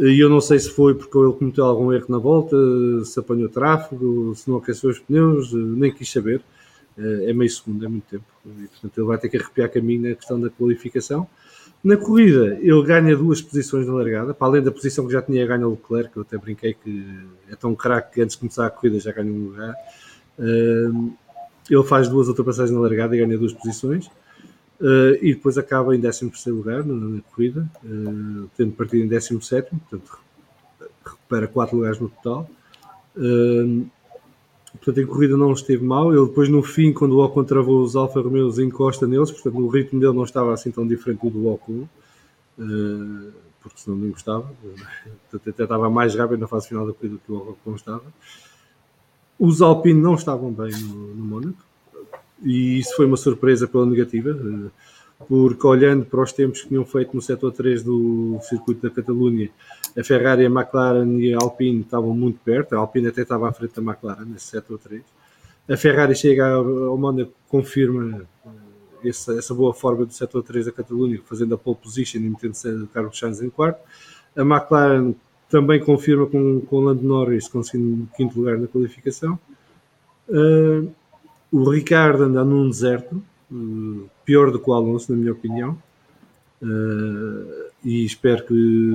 E 0.00 0.18
eu 0.18 0.30
não 0.30 0.40
sei 0.40 0.58
se 0.58 0.70
foi 0.70 0.94
porque 0.94 1.16
ele 1.18 1.32
cometeu 1.34 1.64
algum 1.66 1.92
erro 1.92 2.06
na 2.08 2.16
volta, 2.16 2.56
se 3.04 3.20
apanhou 3.20 3.50
tráfego, 3.50 4.34
se 4.34 4.48
não 4.48 4.56
aqueceu 4.56 4.88
os 4.88 4.98
pneus, 4.98 5.52
nem 5.52 5.92
quis 5.92 6.10
saber. 6.10 6.40
Eh, 6.96 7.30
é 7.30 7.32
meio 7.34 7.50
segundo, 7.50 7.84
é 7.84 7.88
muito 7.88 8.04
tempo. 8.04 8.24
E, 8.46 8.66
portanto, 8.66 8.96
ele 8.96 9.06
vai 9.06 9.18
ter 9.18 9.28
que 9.28 9.36
arrepiar 9.36 9.70
caminho 9.70 10.08
na 10.08 10.14
questão 10.14 10.40
da 10.40 10.48
qualificação. 10.48 11.26
Na 11.84 11.98
corrida, 11.98 12.58
ele 12.62 12.82
ganha 12.82 13.14
duas 13.14 13.42
posições 13.42 13.86
na 13.86 13.92
largada, 13.92 14.32
para 14.32 14.46
além 14.46 14.62
da 14.62 14.70
posição 14.70 15.06
que 15.06 15.12
já 15.12 15.20
tinha 15.20 15.46
ganho 15.46 15.68
o 15.68 15.70
Leclerc, 15.72 16.16
eu 16.16 16.22
até 16.22 16.38
brinquei 16.38 16.74
que 16.74 17.06
é 17.50 17.56
tão 17.56 17.74
craque 17.74 18.14
que 18.14 18.22
antes 18.22 18.36
de 18.36 18.40
começar 18.40 18.66
a 18.66 18.70
corrida 18.70 18.98
já 18.98 19.12
ganha 19.12 19.30
um 19.30 19.48
lugar. 19.48 19.74
Eh, 20.38 20.90
ele 21.70 21.84
faz 21.84 22.08
duas 22.08 22.26
ultrapassagens 22.26 22.74
na 22.74 22.80
largada 22.80 23.14
e 23.14 23.18
ganha 23.18 23.36
duas 23.36 23.52
posições. 23.52 24.10
Uh, 24.80 25.12
e 25.20 25.34
depois 25.34 25.58
acaba 25.58 25.94
em 25.94 26.00
13 26.00 26.30
lugar 26.46 26.82
na, 26.84 26.94
na 26.94 27.20
corrida, 27.20 27.70
uh, 27.84 28.48
tendo 28.56 28.72
partido 28.72 29.04
em 29.04 29.08
17, 29.08 29.70
portanto 29.70 30.18
recupera 31.04 31.46
4 31.46 31.76
lugares 31.76 32.00
no 32.00 32.08
total. 32.08 32.48
Uh, 33.14 33.86
Portanto, 34.72 35.00
em 35.00 35.06
corrida 35.06 35.36
não 35.36 35.52
esteve 35.52 35.84
mal. 35.84 36.12
Ele 36.14 36.26
depois, 36.26 36.48
no 36.48 36.62
fim, 36.62 36.92
quando 36.92 37.12
o 37.12 37.24
Ocon 37.24 37.44
travou 37.44 37.82
os 37.82 37.96
Alfa 37.96 38.20
Romeos, 38.20 38.58
encosta 38.58 39.06
neles. 39.06 39.30
Portanto, 39.30 39.58
o 39.58 39.68
ritmo 39.68 40.00
dele 40.00 40.14
não 40.14 40.24
estava 40.24 40.52
assim 40.52 40.70
tão 40.70 40.86
diferente 40.86 41.20
do 41.22 41.30
do 41.30 41.48
Ocon. 41.48 41.88
Uh, 42.58 43.32
porque 43.60 43.80
senão 43.80 43.98
não 43.98 44.10
gostava. 44.10 44.50
Portanto, 45.30 45.50
até 45.50 45.62
estava 45.64 45.90
mais 45.90 46.14
rápido 46.14 46.40
na 46.40 46.46
fase 46.46 46.68
final 46.68 46.86
da 46.86 46.92
corrida 46.92 47.16
do 47.16 47.20
que 47.20 47.32
o 47.32 47.36
Ocon 47.36 47.74
estava. 47.74 48.04
Os 49.38 49.60
Alpine 49.60 50.00
não 50.00 50.14
estavam 50.14 50.52
bem 50.52 50.70
no, 50.70 51.14
no 51.14 51.24
Mónaco. 51.24 51.69
E 52.42 52.78
isso 52.78 52.96
foi 52.96 53.06
uma 53.06 53.16
surpresa 53.16 53.68
pela 53.68 53.86
negativa. 53.86 54.30
Uh, 54.30 54.70
porque 55.28 55.66
olhando 55.66 56.06
para 56.06 56.22
os 56.22 56.32
tempos 56.32 56.62
que 56.62 56.68
tinham 56.68 56.84
feito 56.84 57.14
no 57.14 57.20
setor 57.20 57.52
3 57.52 57.82
do 57.82 58.38
circuito 58.42 58.82
da 58.82 58.94
Catalunha, 58.94 59.50
a 59.98 60.02
Ferrari, 60.02 60.46
a 60.46 60.48
McLaren 60.48 61.18
e 61.18 61.34
a 61.34 61.38
Alpine 61.40 61.80
estavam 61.80 62.14
muito 62.14 62.40
perto, 62.42 62.74
a 62.74 62.78
Alpine 62.78 63.08
até 63.08 63.22
estava 63.22 63.48
à 63.48 63.52
frente 63.52 63.78
da 63.78 63.82
McLaren 63.82 64.24
nesse 64.24 64.46
setor 64.46 64.78
3. 64.78 65.02
A 65.68 65.76
Ferrari 65.76 66.14
chega 66.14 66.48
ao 66.54 66.96
Mónaco, 66.96 67.32
confirma 67.48 68.26
eh, 68.46 69.08
essa, 69.08 69.32
essa, 69.34 69.54
boa 69.54 69.74
forma 69.74 70.06
do 70.06 70.12
setor 70.12 70.42
3 70.42 70.66
da 70.66 70.72
Catalunha, 70.72 71.20
fazendo 71.24 71.54
a 71.54 71.58
pole 71.58 71.76
position 71.76 72.18
e 72.18 72.30
metendo 72.30 72.88
Carlos 72.92 73.18
Sainz 73.18 73.42
em 73.42 73.50
quarto. 73.50 73.80
A 74.34 74.40
McLaren 74.40 75.14
também 75.50 75.80
confirma 75.80 76.26
com, 76.26 76.60
com 76.62 76.76
o 76.76 76.80
Lando 76.80 77.02
Norris 77.02 77.46
conseguindo 77.46 78.08
quinto 78.16 78.38
lugar 78.38 78.56
na 78.56 78.66
qualificação. 78.66 79.38
Uh, 80.28 80.90
o 81.52 81.68
Ricardo 81.70 82.24
anda 82.24 82.44
num 82.44 82.68
deserto, 82.68 83.22
uh, 83.50 84.08
pior 84.24 84.50
do 84.50 84.58
que 84.58 84.70
o 84.70 84.72
Alonso, 84.72 85.12
na 85.12 85.18
minha 85.18 85.32
opinião. 85.32 85.76
Uh, 86.62 87.70
e 87.82 88.04
espero 88.04 88.44
que, 88.44 88.92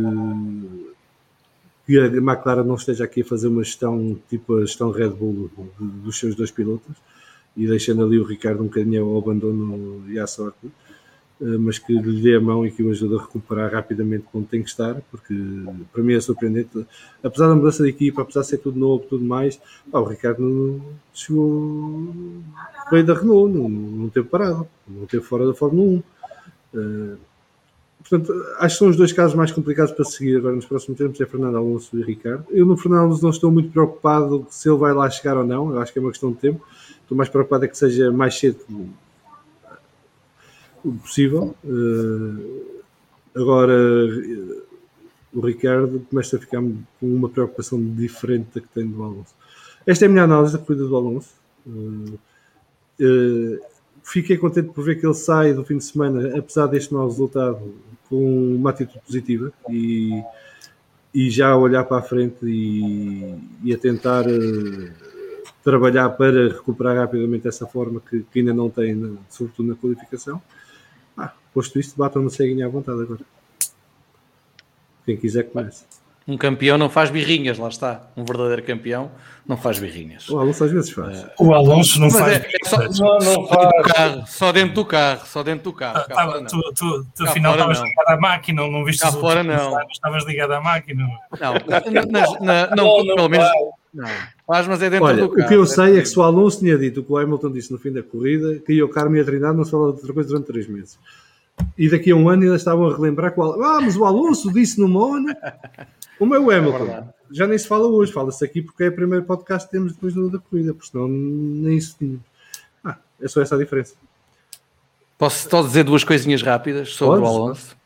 que 1.85 1.99
a 1.99 2.05
McLaren 2.05 2.63
não 2.63 2.75
esteja 2.75 3.03
aqui 3.03 3.21
a 3.21 3.25
fazer 3.25 3.47
uma 3.47 3.63
gestão 3.63 4.17
tipo 4.29 4.57
a 4.57 4.61
gestão 4.61 4.91
Red 4.91 5.09
Bull 5.09 5.49
dos 5.79 6.19
seus 6.19 6.35
dois 6.35 6.51
pilotos 6.51 6.95
e 7.57 7.65
deixando 7.65 8.03
ali 8.03 8.19
o 8.19 8.23
Ricardo 8.23 8.61
um 8.61 8.67
bocadinho 8.67 9.05
ao 9.05 9.17
abandono 9.17 10.03
e 10.09 10.19
à 10.19 10.27
sorte. 10.27 10.71
Eh, 11.41 11.57
mas 11.57 11.77
que 11.77 11.91
lhe 11.93 12.21
dê 12.21 12.35
a 12.35 12.41
mão 12.41 12.65
e 12.65 12.71
que 12.71 12.81
o 12.81 12.89
ajude 12.89 13.15
a 13.15 13.21
recuperar 13.21 13.73
rapidamente 13.73 14.25
quando 14.31 14.47
tem 14.47 14.63
que 14.63 14.69
estar, 14.69 15.01
porque 15.11 15.33
para 15.91 16.01
mim 16.01 16.13
é 16.13 16.21
surpreendente. 16.21 16.85
Apesar 17.21 17.49
da 17.49 17.55
mudança 17.55 17.83
de 17.83 17.89
equipa, 17.89 18.21
apesar 18.21 18.41
de 18.41 18.47
ser 18.47 18.57
tudo 18.59 18.79
novo, 18.79 19.03
tudo 19.03 19.25
mais, 19.25 19.59
pá, 19.91 19.99
o 19.99 20.05
Ricardo 20.05 20.81
chegou, 21.13 22.13
veio 22.89 23.05
da 23.05 23.13
Renault, 23.13 23.53
não, 23.53 23.69
não 23.69 24.09
teve 24.09 24.27
parado, 24.27 24.67
não 24.87 25.05
teve 25.05 25.23
fora 25.23 25.45
da 25.45 25.53
Fórmula 25.53 25.83
1. 25.83 25.95
Uh, 25.97 26.03
eh, 26.75 27.17
portanto, 27.99 28.33
acho 28.59 28.75
que 28.75 28.79
são 28.79 28.87
os 28.89 28.95
dois 28.95 29.11
casos 29.11 29.35
mais 29.35 29.51
complicados 29.51 29.91
para 29.91 30.05
seguir 30.05 30.37
agora 30.37 30.55
nos 30.55 30.65
próximos 30.65 30.97
tempos, 30.97 31.19
é 31.19 31.25
Fernando 31.25 31.57
Alonso 31.57 31.99
e 31.99 32.03
Ricardo. 32.03 32.45
Eu 32.49 32.65
no 32.65 32.77
Fernando 32.77 33.01
Alonso 33.07 33.23
não 33.23 33.31
estou 33.31 33.51
muito 33.51 33.71
preocupado 33.71 34.47
se 34.49 34.69
ele 34.69 34.77
vai 34.77 34.93
lá 34.93 35.09
chegar 35.09 35.35
ou 35.35 35.45
não, 35.45 35.71
eu 35.71 35.79
acho 35.81 35.91
que 35.91 35.99
é 35.99 36.01
uma 36.01 36.11
questão 36.11 36.31
de 36.31 36.37
tempo. 36.37 36.65
Estou 37.01 37.17
mais 37.17 37.29
preocupado 37.29 37.65
é 37.65 37.67
que 37.67 37.77
seja 37.77 38.09
mais 38.09 38.39
cedo 38.39 38.65
possível. 40.93 41.55
Uh, 41.63 42.73
agora, 43.35 43.73
o 45.33 45.39
Ricardo 45.41 46.05
começa 46.09 46.37
a 46.37 46.39
ficar 46.39 46.61
com 46.61 46.77
uma 47.01 47.29
preocupação 47.29 47.83
diferente 47.95 48.47
da 48.55 48.61
que 48.61 48.67
tem 48.69 48.87
do 48.87 49.03
Alonso. 49.03 49.33
Esta 49.85 50.05
é 50.05 50.07
a 50.07 50.11
minha 50.11 50.23
análise 50.23 50.53
da 50.53 50.59
corrida 50.59 50.87
do 50.87 50.95
Alonso. 50.95 51.29
Uh, 51.65 52.19
uh, 53.01 53.59
fiquei 54.03 54.37
contente 54.37 54.69
por 54.69 54.83
ver 54.83 54.99
que 54.99 55.05
ele 55.05 55.13
sai 55.13 55.53
do 55.53 55.63
fim 55.63 55.77
de 55.77 55.83
semana, 55.83 56.37
apesar 56.37 56.67
deste 56.67 56.93
mau 56.93 57.07
resultado, 57.07 57.73
com 58.09 58.55
uma 58.55 58.69
atitude 58.69 59.01
positiva 59.05 59.51
e, 59.69 60.23
e 61.13 61.29
já 61.29 61.49
a 61.49 61.57
olhar 61.57 61.83
para 61.83 61.97
a 61.97 62.01
frente 62.01 62.45
e, 62.45 63.35
e 63.63 63.73
a 63.73 63.77
tentar 63.77 64.25
trabalhar 65.65 66.11
para 66.11 66.49
recuperar 66.49 66.95
rapidamente 66.95 67.47
essa 67.47 67.65
forma 67.65 67.99
que, 67.99 68.23
que 68.31 68.39
ainda 68.39 68.53
não 68.53 68.69
tem, 68.69 69.17
sobretudo 69.27 69.69
na 69.69 69.75
qualificação. 69.75 70.39
Posto 71.55 71.79
isto, 71.79 71.97
batam 71.97 72.21
no 72.21 72.29
ceguinho 72.29 72.65
à 72.65 72.69
vontade 72.69 73.01
agora. 73.01 73.21
Quem 75.05 75.15
quiser 75.15 75.43
comece. 75.43 75.85
Um 76.27 76.35
campeão 76.35 76.77
não 76.77 76.89
faz 76.89 77.09
birrinhas, 77.09 77.57
lá 77.57 77.69
está. 77.69 78.09
Um 78.17 78.25
verdadeiro 78.25 78.61
campeão 78.61 79.09
não 79.47 79.55
faz 79.55 79.79
birrinhas. 79.79 80.27
O 80.27 80.37
Alonso 80.37 80.65
às 80.65 80.71
vezes 80.71 80.89
faz. 80.89 81.23
Uh, 81.23 81.29
o 81.39 81.53
Alonso 81.53 82.01
não 82.01 82.09
faz. 82.09 82.43
É, 82.43 82.47
é 82.61 82.65
só, 82.65 82.77
não, 82.79 83.19
não 83.19 83.47
faz. 83.47 83.69
Dentro 83.69 83.93
carro, 83.93 84.27
só 84.27 84.51
dentro 84.51 84.75
do 84.75 84.85
carro, 84.85 85.25
só 85.25 85.43
dentro 85.43 85.63
do 85.63 85.73
carro. 85.73 85.97
Ah, 85.97 86.03
tá, 86.03 86.41
tu, 86.41 86.61
tu, 86.73 87.05
tu 87.15 87.23
afinal 87.23 87.53
estavas 87.53 87.79
ligado 87.79 88.09
à 88.09 88.17
máquina, 88.17 88.67
não 88.67 88.83
viste 88.83 88.99
cá 88.99 89.13
fora 89.13 89.43
não. 89.43 89.79
Estavas 89.89 90.25
ligado 90.25 90.51
à 90.51 90.59
máquina. 90.59 91.07
Não, 91.39 91.53
na, 91.53 92.35
na, 92.41 92.75
não, 92.75 93.05
não, 93.05 93.15
pelo 93.15 93.29
menos. 93.29 93.47
Não. 93.93 94.09
Faz, 94.45 94.67
mas 94.67 94.81
é 94.81 94.89
dentro 94.89 95.05
Olha, 95.05 95.21
do 95.21 95.29
carro. 95.29 95.45
O 95.45 95.47
que 95.47 95.55
eu 95.55 95.65
sei 95.65 95.97
é 95.97 96.01
que 96.01 96.07
se 96.07 96.19
o 96.19 96.21
Alonso 96.21 96.59
tinha 96.59 96.77
dito 96.77 96.99
o 96.99 97.03
que 97.03 97.13
o 97.13 97.17
Hamilton 97.17 97.51
disse 97.51 97.71
no 97.71 97.77
fim 97.77 97.93
da 97.93 98.03
corrida, 98.03 98.59
que 98.59 98.83
o 98.83 98.89
Carmo 98.89 99.15
ia 99.15 99.23
treinar, 99.23 99.53
não 99.53 99.63
se 99.63 99.71
fala 99.71 99.93
de 99.93 99.99
outra 99.99 100.13
coisa 100.13 100.27
durante 100.27 100.47
três 100.47 100.67
meses. 100.67 100.99
E 101.77 101.89
daqui 101.89 102.11
a 102.11 102.15
um 102.15 102.29
ano 102.29 102.43
ainda 102.43 102.55
estavam 102.55 102.87
a 102.87 102.95
relembrar 102.95 103.33
que 103.33 103.39
o 103.39 103.43
Alonso, 103.43 103.63
ah, 103.63 103.81
mas 103.81 103.97
o 103.97 104.05
Alonso 104.05 104.53
disse 104.53 104.79
no 104.79 104.87
Mónaco. 104.87 105.41
Como 106.17 106.33
é 106.33 106.39
o 106.39 106.49
Hamilton? 106.49 106.85
É 106.85 107.03
Já 107.31 107.45
nem 107.47 107.57
se 107.57 107.67
fala 107.67 107.87
hoje, 107.87 108.11
fala-se 108.11 108.43
aqui 108.43 108.61
porque 108.61 108.85
é 108.85 108.87
o 108.87 108.95
primeiro 108.95 109.25
podcast 109.25 109.67
que 109.67 109.73
temos 109.73 109.93
depois 109.93 110.13
da 110.13 110.39
corrida, 110.39 110.73
porque 110.73 110.89
senão 110.89 111.07
nem 111.07 111.77
isso 111.77 111.97
tinha. 111.99 112.17
Ah, 112.83 112.97
é 113.21 113.27
só 113.27 113.41
essa 113.41 113.55
a 113.55 113.57
diferença. 113.57 113.95
Posso 115.17 115.49
só 115.49 115.61
dizer 115.61 115.83
duas 115.83 116.03
coisinhas 116.03 116.41
rápidas 116.41 116.93
sobre 116.93 117.21
Podes? 117.21 117.35
o 117.35 117.35
Alonso? 117.35 117.77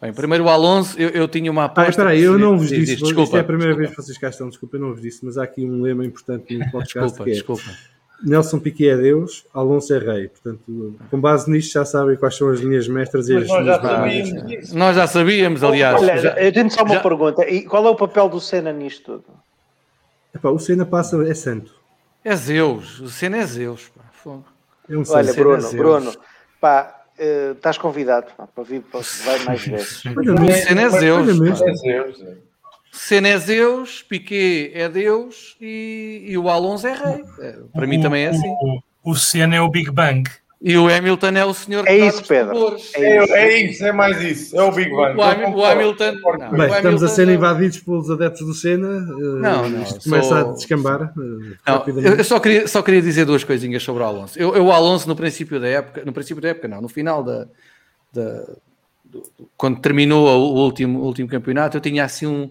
Bem, 0.00 0.12
primeiro 0.12 0.44
o 0.44 0.48
Alonso, 0.48 0.98
eu, 0.98 1.08
eu 1.10 1.28
tinha 1.28 1.50
uma 1.50 1.62
ah, 1.62 1.66
aposta. 1.66 1.88
Ah, 1.88 1.90
espera 1.90 2.10
aí, 2.10 2.22
eu 2.22 2.38
não 2.38 2.58
vos 2.58 2.68
disse, 2.68 2.96
desculpa, 2.96 3.22
isto 3.22 3.36
é 3.36 3.40
a 3.40 3.44
primeira 3.44 3.72
desculpa. 3.72 3.78
vez 3.78 3.90
que 3.90 4.02
vocês 4.02 4.18
cá 4.18 4.28
estão, 4.28 4.48
desculpa, 4.48 4.76
eu 4.76 4.80
não 4.80 4.92
vos 4.92 5.00
disse, 5.00 5.24
mas 5.24 5.38
há 5.38 5.44
aqui 5.44 5.64
um 5.64 5.82
lema 5.82 6.04
importante 6.04 6.56
no 6.56 6.70
podcast 6.70 7.18
desculpa, 7.18 7.24
que 7.24 7.30
é 7.30 7.32
desculpa 7.34 7.93
Nelson 8.22 8.58
Piquet 8.58 8.90
é 8.90 8.96
Deus, 8.96 9.44
Alonso 9.52 9.94
é 9.94 9.98
Rei. 9.98 10.28
Portanto, 10.28 10.96
com 11.10 11.20
base 11.20 11.50
nisto 11.50 11.72
já 11.72 11.84
sabem 11.84 12.16
quais 12.16 12.36
são 12.36 12.48
as 12.48 12.60
linhas 12.60 12.88
mestras 12.88 13.28
e 13.28 13.36
as 13.36 13.48
nós 13.48 13.66
já, 13.66 13.80
sabíamos, 13.80 14.72
nós 14.72 14.96
já 14.96 15.06
sabíamos, 15.06 15.64
aliás. 15.64 16.00
Olha, 16.00 16.18
já, 16.18 16.30
eu 16.34 16.52
tenho 16.52 16.70
só 16.70 16.82
uma 16.82 16.94
já... 16.94 17.00
pergunta. 17.00 17.48
E 17.48 17.62
qual 17.62 17.86
é 17.86 17.90
o 17.90 17.96
papel 17.96 18.28
do 18.28 18.40
Senna 18.40 18.72
nisto 18.72 19.04
tudo? 19.04 19.24
Epá, 20.34 20.48
o 20.48 20.58
Senna 20.58 20.86
passa, 20.86 21.22
é 21.28 21.34
santo. 21.34 21.74
É 22.24 22.34
Zeus, 22.34 23.00
o 23.00 23.08
Senna 23.08 23.38
é 23.38 23.46
Zeus. 23.46 23.90
Pá. 23.94 24.04
É 24.88 24.96
um 24.96 25.02
Olha, 25.08 25.32
Bruno, 25.32 25.66
é 25.66 25.76
Bruno, 25.76 26.12
pá, 26.60 27.02
uh, 27.18 27.52
estás 27.52 27.78
convidado 27.78 28.26
pá, 28.36 28.46
para 28.46 28.64
vir 28.64 28.82
para 28.82 29.00
vai 29.24 29.44
mais 29.44 29.64
vezes. 29.66 30.04
o 30.04 30.66
Senna 30.66 30.82
é 30.82 30.88
Zeus. 30.88 31.60
É 31.60 31.74
Zeus. 31.74 32.24
Senna 32.94 33.28
é 33.28 33.38
Deus, 33.38 34.02
Piquet 34.02 34.70
é 34.72 34.88
Deus 34.88 35.56
e, 35.60 36.24
e 36.28 36.38
o 36.38 36.48
Alonso 36.48 36.86
é 36.86 36.94
rei. 36.94 37.24
É, 37.40 37.56
para 37.72 37.84
o, 37.84 37.88
mim 37.88 38.00
também 38.00 38.24
é 38.24 38.28
assim. 38.28 38.48
O, 39.02 39.10
o 39.10 39.16
Senna 39.16 39.56
é 39.56 39.60
o 39.60 39.68
Big 39.68 39.90
Bang. 39.90 40.30
E 40.66 40.78
o 40.78 40.88
Hamilton 40.88 41.28
é 41.28 41.44
o 41.44 41.52
senhor 41.52 41.86
é 41.86 41.94
isso, 41.94 42.24
Pedro. 42.26 42.76
É, 42.94 43.02
é, 43.02 43.32
é, 43.32 43.60
isso, 43.64 43.84
é 43.84 43.92
mais 43.92 44.18
isso. 44.22 44.58
É 44.58 44.62
o 44.62 44.72
Big 44.72 44.90
Bang. 44.90 45.20
O, 45.20 45.50
o, 45.50 45.56
o 45.58 45.64
Hamilton. 45.64 46.12
Não, 46.12 46.22
Bem, 46.22 46.60
o 46.60 46.64
estamos 46.64 46.76
Hamilton, 46.76 47.04
a 47.04 47.08
ser 47.08 47.28
invadidos 47.28 47.80
pelos 47.80 48.10
adeptos 48.10 48.46
do 48.46 48.54
Senna. 48.54 48.88
Eh, 48.88 49.40
não, 49.40 49.68
não. 49.68 49.82
Isto 49.82 50.04
começa 50.04 50.28
sou... 50.28 50.36
a 50.38 50.42
descambar. 50.54 51.12
Uh, 51.18 51.56
não, 51.66 52.14
eu 52.16 52.24
só 52.24 52.40
queria, 52.40 52.66
só 52.66 52.80
queria 52.80 53.02
dizer 53.02 53.26
duas 53.26 53.44
coisinhas 53.44 53.82
sobre 53.82 54.02
o 54.02 54.06
Alonso. 54.06 54.38
Eu, 54.38 54.56
eu, 54.56 54.64
o 54.64 54.72
Alonso, 54.72 55.06
no 55.06 55.14
princípio 55.14 55.60
da 55.60 55.68
época, 55.68 56.02
no 56.02 56.14
princípio 56.14 56.40
da 56.40 56.48
época, 56.48 56.66
não, 56.66 56.80
no 56.80 56.88
final 56.88 57.22
da, 57.22 57.46
da 58.10 58.46
quando 59.56 59.80
terminou 59.80 60.26
o 60.26 60.64
último, 60.64 61.00
o 61.00 61.04
último 61.04 61.28
campeonato, 61.28 61.76
eu 61.76 61.80
tinha 61.80 62.04
assim 62.04 62.26
um 62.26 62.50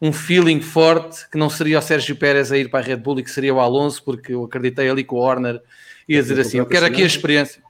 um 0.00 0.12
feeling 0.12 0.60
forte 0.60 1.28
que 1.28 1.36
não 1.36 1.50
seria 1.50 1.78
o 1.78 1.82
Sérgio 1.82 2.16
Pérez 2.16 2.52
a 2.52 2.58
ir 2.58 2.70
para 2.70 2.80
a 2.80 2.82
Red 2.82 2.96
Bull 2.96 3.18
e 3.18 3.24
que 3.24 3.30
seria 3.30 3.52
o 3.52 3.60
Alonso, 3.60 4.02
porque 4.04 4.32
eu 4.32 4.44
acreditei 4.44 4.88
ali 4.88 5.02
que 5.02 5.12
o 5.12 5.18
Horner 5.18 5.60
ia 6.08 6.22
dizer 6.22 6.40
assim: 6.40 6.58
Eu 6.58 6.66
quero 6.66 6.86
aqui 6.86 7.02
a 7.02 7.06
experiência. 7.06 7.62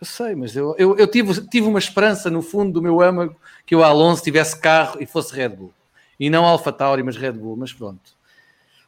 Eu 0.00 0.06
sei, 0.06 0.34
mas 0.34 0.54
eu, 0.54 0.74
eu, 0.76 0.96
eu, 0.96 1.06
tive, 1.06 1.40
tive 1.48 1.66
uma 1.66 1.78
esperança 1.78 2.30
no 2.30 2.42
fundo 2.42 2.72
do 2.72 2.82
meu 2.82 3.00
âmago 3.00 3.34
que 3.64 3.74
o 3.74 3.82
Alonso 3.82 4.22
tivesse 4.22 4.58
carro 4.58 4.98
e 5.00 5.06
fosse 5.06 5.34
Red 5.34 5.50
Bull. 5.50 5.72
E 6.20 6.28
não 6.28 6.44
Alfa 6.44 6.70
Tauri, 6.70 7.02
mas 7.02 7.16
Red 7.16 7.32
Bull. 7.32 7.56
Mas 7.56 7.72
pronto, 7.72 8.12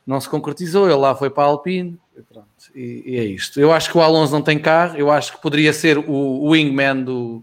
não 0.07 0.21
se 0.21 0.29
concretizou. 0.29 0.87
Ele 0.87 0.97
lá 0.97 1.15
foi 1.15 1.31
para 1.31 1.45
a 1.45 1.47
Alpine 1.47 1.99
e, 2.15 2.21
pronto, 2.21 2.47
e, 2.75 3.03
e 3.07 3.19
é 3.19 3.25
isto. 3.25 3.59
Eu 3.59 3.73
acho 3.73 3.91
que 3.91 3.97
o 3.97 4.03
Alonso 4.03 4.33
não 4.33 4.43
tem 4.43 4.59
carro. 4.59 4.99
Eu 4.99 5.11
acho 5.11 5.33
que 5.33 5.41
poderia 5.41 5.73
ser 5.73 5.97
o, 5.97 6.13
o 6.13 6.51
wingman 6.51 7.03
do, 7.03 7.43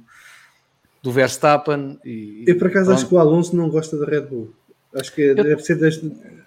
do 1.03 1.11
Verstappen. 1.11 1.99
E, 2.03 2.45
eu 2.47 2.57
por 2.57 2.67
acaso 2.67 2.85
pronto. 2.85 2.97
acho 2.97 3.07
que 3.07 3.13
o 3.13 3.19
Alonso 3.19 3.55
não 3.55 3.69
gosta 3.69 3.97
da 3.97 4.05
Red 4.05 4.21
Bull. 4.21 4.53
Acho 4.95 5.13
que 5.13 5.21
eu, 5.21 5.35
deve 5.35 5.61
ser 5.61 5.75
das, 5.75 6.01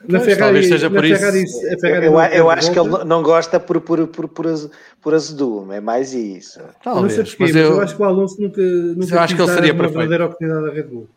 na 0.09 0.21
Ferrari. 0.21 0.65
Seja 0.65 0.89
na 0.89 1.01
Ferrari, 1.01 1.45
a 1.45 1.79
Ferrari 1.79 2.07
eu, 2.07 2.19
eu 2.21 2.51
acho 2.51 2.73
que 2.73 2.79
ele 2.79 3.05
não 3.05 3.23
gosta 3.23 3.61
por, 3.61 3.81
por, 3.81 4.07
por, 4.07 4.29
por, 4.29 4.47
por 5.03 5.15
azedume, 5.15 5.77
é 5.77 5.81
mais 5.81 6.15
isso. 6.15 6.61
Talvez, 6.83 7.19
não 7.19 7.27
sei 7.27 7.37
mas, 7.39 7.57
eu, 7.57 7.63
eu, 7.63 7.81
acho 7.81 7.97
que 7.97 8.03
o 8.03 8.05
Alonso 8.05 8.41
nunca, 8.41 8.63
nunca 8.63 9.15
eu 9.15 9.21
acho 9.21 9.37
que 9.37 9.43
ele 9.43 9.53
seria 9.53 9.73
uma 9.73 9.85
perfeito. 9.85 9.99
verdadeira 9.99 10.25
oportunidade 10.27 10.67
da 10.67 10.73
Red 10.73 10.83
Bull. 10.85 11.09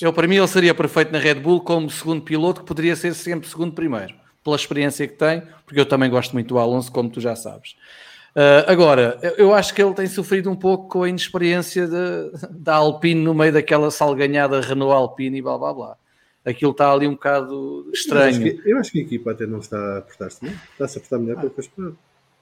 Eu, 0.00 0.12
para 0.12 0.26
mim, 0.26 0.36
ele 0.36 0.48
seria 0.48 0.74
perfeito 0.74 1.12
na 1.12 1.18
Red 1.18 1.34
Bull 1.34 1.60
como 1.60 1.90
segundo 1.90 2.22
piloto, 2.22 2.60
que 2.60 2.66
poderia 2.66 2.96
ser 2.96 3.14
sempre 3.14 3.48
segundo 3.48 3.72
primeiro, 3.72 4.14
pela 4.42 4.56
experiência 4.56 5.06
que 5.06 5.14
tem, 5.14 5.42
porque 5.66 5.78
eu 5.78 5.86
também 5.86 6.08
gosto 6.08 6.32
muito 6.32 6.48
do 6.48 6.58
Alonso, 6.58 6.90
como 6.90 7.10
tu 7.10 7.20
já 7.20 7.36
sabes. 7.36 7.76
Uh, 8.34 8.64
agora, 8.66 9.18
eu 9.36 9.52
acho 9.52 9.74
que 9.74 9.82
ele 9.82 9.92
tem 9.92 10.06
sofrido 10.06 10.50
um 10.50 10.56
pouco 10.56 10.88
com 10.88 11.02
a 11.02 11.08
inexperiência 11.08 11.86
da 12.50 12.76
Alpine 12.76 13.22
no 13.22 13.34
meio 13.34 13.52
daquela 13.52 13.90
salganhada 13.90 14.60
Renault 14.60 14.94
Alpine 14.94 15.38
e 15.38 15.42
blá 15.42 15.58
blá 15.58 15.74
blá 15.74 15.96
aquilo 16.44 16.72
está 16.72 16.92
ali 16.92 17.06
um 17.06 17.12
bocado 17.12 17.88
estranho. 17.92 18.24
Eu 18.24 18.28
acho 18.28 18.40
que, 18.40 18.70
eu 18.70 18.78
acho 18.78 18.92
que 18.92 18.98
a 18.98 19.02
equipa 19.02 19.30
até 19.32 19.46
não 19.46 19.58
está 19.58 19.98
a 19.98 20.00
portar-se 20.02 20.44
bem, 20.44 20.54
está-se 20.72 20.98
a 20.98 21.00
portar 21.00 21.20
melhor 21.20 21.38
ah. 21.38 21.48
que 21.48 21.70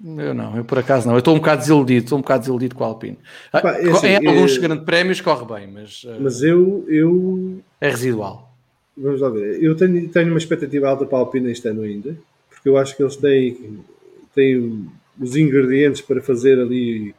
eu 0.02 0.34
não, 0.34 0.56
eu 0.56 0.64
por 0.64 0.78
acaso 0.78 1.06
não. 1.06 1.14
Eu 1.14 1.18
estou 1.18 1.34
um 1.34 1.38
bocado 1.38 1.60
desiludido, 1.60 2.04
estou 2.04 2.18
um 2.18 2.22
bocado 2.22 2.40
desiludido 2.40 2.74
com 2.74 2.84
a 2.84 2.86
Alpine. 2.86 3.18
Epá, 3.52 3.72
é 3.72 3.90
assim, 3.90 4.06
em 4.06 4.26
alguns 4.26 4.56
é... 4.56 4.60
grandes 4.60 4.84
prémios 4.84 5.20
corre 5.20 5.44
bem, 5.44 5.70
mas. 5.70 6.04
Uh, 6.04 6.16
mas 6.20 6.42
eu, 6.42 6.86
eu. 6.88 7.60
É 7.78 7.90
residual. 7.90 8.50
Vamos 8.96 9.20
lá 9.20 9.28
ver. 9.28 9.62
Eu 9.62 9.76
tenho, 9.76 10.08
tenho 10.08 10.28
uma 10.28 10.38
expectativa 10.38 10.88
alta 10.88 11.04
para 11.04 11.18
a 11.18 11.20
Alpine 11.20 11.52
este 11.52 11.68
ano 11.68 11.82
ainda, 11.82 12.16
porque 12.48 12.66
eu 12.66 12.78
acho 12.78 12.96
que 12.96 13.02
eles 13.02 13.16
têm, 13.16 13.80
têm 14.34 14.86
os 15.18 15.36
ingredientes 15.36 16.00
para 16.00 16.20
fazer 16.20 16.60
ali 16.60 17.14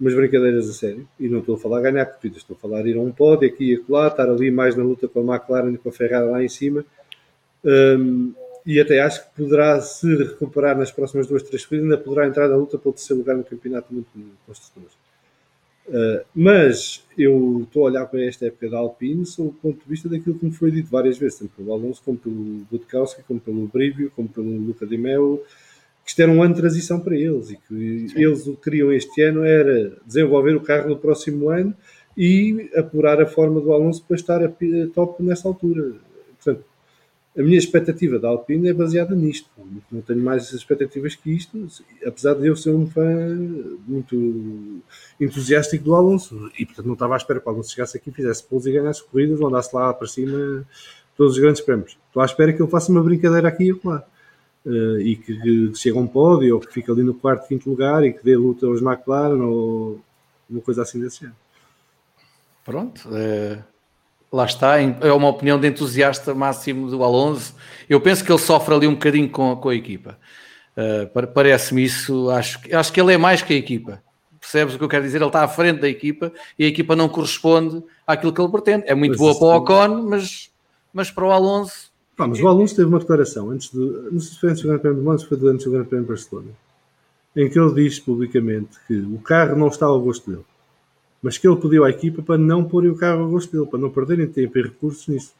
umas 0.00 0.14
brincadeiras 0.14 0.68
a 0.68 0.72
sério. 0.72 1.08
E 1.18 1.28
não 1.28 1.38
estou 1.38 1.54
a 1.54 1.58
falar 1.58 1.80
ganhar 1.80 2.04
corridas, 2.06 2.38
estou 2.38 2.56
a 2.56 2.60
falar 2.60 2.86
ir 2.86 2.96
a 2.96 3.00
um 3.00 3.12
pódio 3.12 3.48
aqui 3.48 3.72
e 3.72 3.74
acolá, 3.76 4.08
estar 4.08 4.28
ali 4.28 4.50
mais 4.50 4.74
na 4.74 4.82
luta 4.82 5.06
com 5.06 5.20
a 5.20 5.36
McLaren 5.36 5.72
e 5.72 5.78
com 5.78 5.88
a 5.88 5.92
Ferrari 5.92 6.26
lá 6.28 6.42
em 6.42 6.48
cima. 6.48 6.84
Um, 7.64 8.34
e 8.66 8.80
até 8.80 9.00
acho 9.00 9.24
que 9.24 9.42
poderá 9.42 9.80
se 9.80 10.06
recuperar 10.16 10.76
nas 10.76 10.90
próximas 10.90 11.26
duas, 11.26 11.42
três 11.42 11.64
corridas, 11.64 11.90
ainda 11.90 12.02
poderá 12.02 12.26
entrar 12.26 12.48
na 12.48 12.56
luta 12.56 12.78
pelo 12.78 12.94
terceiro 12.94 13.20
lugar 13.20 13.36
no 13.36 13.44
campeonato 13.44 13.92
muito 13.92 14.08
construtores. 14.46 14.92
Uh, 15.88 16.24
mas 16.32 17.04
eu 17.18 17.62
estou 17.64 17.82
a 17.82 17.90
olhar 17.90 18.06
para 18.06 18.24
esta 18.24 18.46
época 18.46 18.70
da 18.70 18.78
Alpine 18.78 19.26
sob 19.26 19.48
o 19.48 19.52
ponto 19.52 19.82
de 19.82 19.90
vista 19.90 20.08
daquilo 20.08 20.38
que 20.38 20.44
me 20.44 20.52
foi 20.52 20.70
dito 20.70 20.88
várias 20.88 21.18
vezes, 21.18 21.40
tanto 21.40 21.52
pelo 21.56 21.72
Alonso, 21.72 22.00
como 22.04 22.16
pelo 22.16 22.64
Budkowski, 22.70 23.22
como 23.24 23.40
pelo 23.40 23.66
Brivio, 23.66 24.10
como 24.14 24.28
pelo 24.28 24.48
Luca 24.58 24.86
Di 24.86 24.96
Meo, 24.96 25.42
que 26.04 26.10
isto 26.10 26.20
era 26.20 26.30
um 26.30 26.42
ano 26.42 26.54
de 26.54 26.60
transição 26.60 26.98
para 27.00 27.16
eles 27.16 27.50
e 27.50 27.56
que 27.56 28.08
Sim. 28.08 28.20
eles 28.20 28.46
o 28.46 28.54
que 28.54 28.62
queriam 28.62 28.92
este 28.92 29.22
ano 29.22 29.44
era 29.44 29.96
desenvolver 30.04 30.56
o 30.56 30.60
carro 30.60 30.88
no 30.88 30.96
próximo 30.96 31.48
ano 31.48 31.74
e 32.16 32.70
apurar 32.76 33.20
a 33.20 33.26
forma 33.26 33.60
do 33.60 33.72
Alonso 33.72 34.04
para 34.06 34.16
estar 34.16 34.44
a 34.44 34.52
top 34.94 35.22
nessa 35.22 35.48
altura. 35.48 35.92
Portanto, 36.42 36.64
a 37.36 37.42
minha 37.42 37.56
expectativa 37.56 38.18
da 38.18 38.28
Alpine 38.28 38.68
é 38.68 38.74
baseada 38.74 39.14
nisto. 39.14 39.48
Não 39.90 40.02
tenho 40.02 40.22
mais 40.22 40.52
expectativas 40.52 41.14
que 41.14 41.30
isto, 41.30 41.66
apesar 42.04 42.34
de 42.34 42.46
eu 42.46 42.54
ser 42.54 42.70
um 42.70 42.86
fã 42.86 43.04
muito 43.86 44.82
entusiástico 45.18 45.84
do 45.84 45.94
Alonso. 45.94 46.50
E 46.58 46.66
portanto 46.66 46.86
não 46.86 46.92
estava 46.92 47.14
à 47.14 47.16
espera 47.16 47.40
que 47.40 47.46
o 47.46 47.50
Alonso 47.50 47.70
chegasse 47.70 47.96
aqui, 47.96 48.10
fizesse 48.10 48.44
pouso 48.44 48.68
e 48.68 48.72
ganhasse 48.72 49.02
corridas, 49.04 49.40
ou 49.40 49.48
andasse 49.48 49.74
lá 49.74 49.94
para 49.94 50.06
cima 50.06 50.66
todos 51.16 51.34
os 51.34 51.38
grandes 51.38 51.62
prémios. 51.62 51.96
Estou 52.08 52.22
à 52.22 52.26
espera 52.26 52.52
que 52.52 52.62
ele 52.62 52.70
faça 52.70 52.92
uma 52.92 53.02
brincadeira 53.02 53.48
aqui 53.48 53.70
e 53.70 53.80
lá. 53.82 54.06
Uh, 54.64 55.00
e 55.00 55.16
que, 55.16 55.36
que 55.40 55.74
chegue 55.74 55.98
a 55.98 56.00
um 56.00 56.06
pódio, 56.06 56.54
ou 56.54 56.60
que 56.60 56.72
fique 56.72 56.90
ali 56.90 57.02
no 57.02 57.14
quarto, 57.14 57.48
quinto 57.48 57.68
lugar 57.68 58.04
e 58.04 58.12
que 58.12 58.22
dê 58.24 58.36
luta 58.36 58.66
aos 58.66 58.80
McLaren, 58.80 59.42
ou 59.42 60.00
uma 60.48 60.60
coisa 60.60 60.82
assim 60.82 61.00
desse 61.00 61.20
género. 61.20 61.36
Pronto. 62.64 63.08
É 63.12 63.58
lá 64.32 64.46
está, 64.46 64.80
é 64.80 65.12
uma 65.12 65.28
opinião 65.28 65.60
de 65.60 65.68
entusiasta 65.68 66.34
máximo 66.34 66.88
do 66.88 67.04
Alonso. 67.04 67.54
Eu 67.88 68.00
penso 68.00 68.24
que 68.24 68.32
ele 68.32 68.38
sofre 68.38 68.74
ali 68.74 68.88
um 68.88 68.94
bocadinho 68.94 69.28
com, 69.28 69.54
com 69.56 69.68
a 69.68 69.74
equipa. 69.74 70.18
Uh, 70.74 71.26
Parece-me 71.34 71.84
isso, 71.84 72.30
acho, 72.30 72.58
acho 72.74 72.92
que 72.92 73.00
ele 73.00 73.12
é 73.12 73.18
mais 73.18 73.42
que 73.42 73.52
a 73.52 73.56
equipa. 73.56 74.02
Percebes 74.40 74.74
o 74.74 74.78
que 74.78 74.84
eu 74.84 74.88
quero 74.88 75.04
dizer? 75.04 75.18
Ele 75.18 75.26
está 75.26 75.44
à 75.44 75.48
frente 75.48 75.80
da 75.80 75.88
equipa 75.88 76.32
e 76.58 76.64
a 76.64 76.68
equipa 76.68 76.96
não 76.96 77.08
corresponde 77.08 77.84
àquilo 78.06 78.32
que 78.32 78.40
ele 78.40 78.50
pretende. 78.50 78.84
É 78.86 78.94
muito 78.94 79.18
boa 79.18 79.38
para 79.38 79.46
o 79.46 79.56
Ocon, 79.56 80.08
mas, 80.08 80.50
mas 80.92 81.10
para 81.10 81.26
o 81.26 81.30
Alonso. 81.30 81.91
Pá, 82.16 82.26
mas 82.26 82.40
o 82.40 82.46
Alonso 82.46 82.76
teve 82.76 82.88
uma 82.88 82.98
declaração 82.98 83.50
antes 83.50 83.70
de. 83.70 83.78
Não 83.78 84.20
sei 84.20 84.34
se 84.34 84.40
foi 84.40 84.50
antes 84.50 84.62
do 84.62 84.68
Grande 84.68 84.82
Prémio 84.82 84.98
de 84.98 85.04
Monza, 85.04 85.26
foi 85.26 85.50
antes 85.50 85.64
do 85.64 85.72
Grande 85.72 85.88
Prémio 85.88 86.04
de 86.04 86.12
Barcelona, 86.12 86.50
em 87.36 87.48
que 87.48 87.58
ele 87.58 87.74
diz 87.74 87.98
publicamente 87.98 88.78
que 88.86 88.98
o 88.98 89.18
carro 89.18 89.56
não 89.56 89.68
está 89.68 89.86
ao 89.86 90.00
gosto 90.00 90.30
dele 90.30 90.44
mas 91.22 91.38
que 91.38 91.46
ele 91.46 91.56
pediu 91.56 91.84
à 91.84 91.90
equipa 91.90 92.20
para 92.20 92.36
não 92.36 92.64
porem 92.64 92.90
o 92.90 92.96
carro 92.96 93.22
ao 93.22 93.30
gosto 93.30 93.52
dele, 93.52 93.70
para 93.70 93.78
não 93.78 93.90
perderem 93.90 94.26
tempo 94.26 94.58
e 94.58 94.62
recursos 94.62 95.06
nisso. 95.06 95.32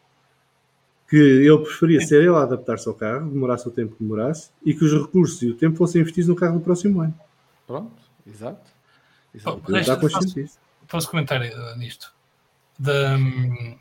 Que 1.11 1.17
ele 1.17 1.59
preferia 1.59 2.01
ser 2.01 2.23
ele 2.23 2.35
a 2.35 2.43
adaptar-se 2.43 2.89
ao 2.89 2.95
carro, 2.95 3.29
demorasse 3.29 3.67
o 3.67 3.71
tempo 3.71 3.97
que 3.97 4.03
demorasse, 4.03 4.51
e 4.65 4.73
que 4.73 4.85
os 4.85 4.93
recursos 4.93 5.43
e 5.43 5.51
o 5.51 5.57
tempo 5.57 5.77
fossem 5.77 6.01
investidos 6.01 6.29
no 6.29 6.37
carro 6.37 6.59
do 6.59 6.65
próximo 6.65 7.01
ano. 7.01 7.15
Pronto, 7.67 7.93
exato. 8.25 8.71
exato. 9.35 9.61
Oh, 9.67 9.73
deixa, 9.73 9.97
posso, 9.97 10.19
posso 10.89 11.11
comentar 11.11 11.41
uh, 11.41 11.77
nisto? 11.77 12.15
De, 12.79 12.93
um, 13.17 13.77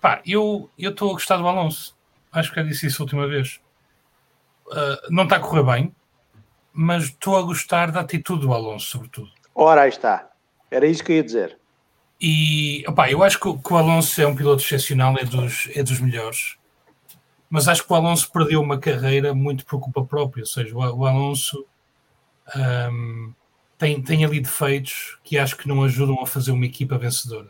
pá, 0.00 0.22
eu 0.24 0.70
estou 0.78 1.10
a 1.10 1.14
gostar 1.14 1.36
do 1.36 1.48
Alonso. 1.48 1.94
Acho 2.32 2.50
que 2.50 2.56
já 2.56 2.62
disse 2.62 2.86
isso 2.86 3.02
a 3.02 3.04
última 3.04 3.26
vez. 3.26 3.60
Uh, 4.66 5.10
não 5.10 5.24
está 5.24 5.36
a 5.36 5.40
correr 5.40 5.64
bem, 5.64 5.94
mas 6.72 7.04
estou 7.04 7.36
a 7.36 7.42
gostar 7.42 7.90
da 7.90 8.00
atitude 8.00 8.42
do 8.42 8.54
Alonso, 8.54 8.86
sobretudo. 8.86 9.30
Ora, 9.54 9.82
aí 9.82 9.88
está. 9.88 10.30
Era 10.70 10.86
isso 10.86 11.02
que 11.02 11.12
eu 11.12 11.16
ia 11.16 11.24
dizer. 11.24 11.58
E 12.20 12.84
opa, 12.86 13.10
eu 13.10 13.22
acho 13.22 13.40
que, 13.40 13.58
que, 13.58 13.72
o 13.72 13.76
Alonso 13.76 14.20
é 14.20 14.26
um 14.26 14.36
piloto 14.36 14.62
excepcional, 14.62 15.16
é 15.18 15.24
dos, 15.24 15.68
é 15.74 15.82
dos 15.82 15.98
melhores. 16.00 16.56
Mas 17.48 17.66
acho 17.66 17.84
que 17.84 17.92
o 17.92 17.96
Alonso 17.96 18.30
perdeu 18.30 18.60
uma 18.60 18.78
carreira 18.78 19.34
muito 19.34 19.64
por 19.66 19.80
culpa 19.80 20.04
própria. 20.04 20.42
Ou 20.42 20.46
seja, 20.46 20.76
o, 20.76 20.78
o 20.78 21.06
Alonso 21.06 21.66
um, 22.54 23.32
tem, 23.78 24.00
tem 24.02 24.24
ali 24.24 24.40
defeitos 24.40 25.18
que 25.24 25.38
acho 25.38 25.56
que 25.56 25.66
não 25.66 25.82
ajudam 25.82 26.20
a 26.22 26.26
fazer 26.26 26.52
uma 26.52 26.66
equipa 26.66 26.98
vencedora. 26.98 27.48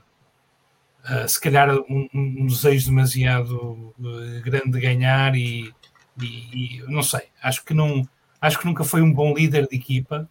Uh, 1.05 1.27
se 1.27 1.41
calhar 1.41 1.71
um, 1.71 2.09
um, 2.13 2.47
desejo 2.47 2.87
demasiado 2.87 3.57
uh, 3.99 4.43
grande 4.45 4.71
de 4.73 4.81
ganhar 4.81 5.35
e, 5.35 5.73
e, 6.21 6.27
e, 6.27 6.83
não 6.89 7.03
sei, 7.03 7.23
acho 7.43 7.65
que 7.65 7.73
não 7.73 8.07
acho 8.39 8.59
que 8.59 8.67
nunca 8.67 8.85
foi 8.85 9.01
um 9.01 9.11
bom 9.11 9.33
líder 9.33 9.67
de 9.67 9.77
equipa 9.77 10.29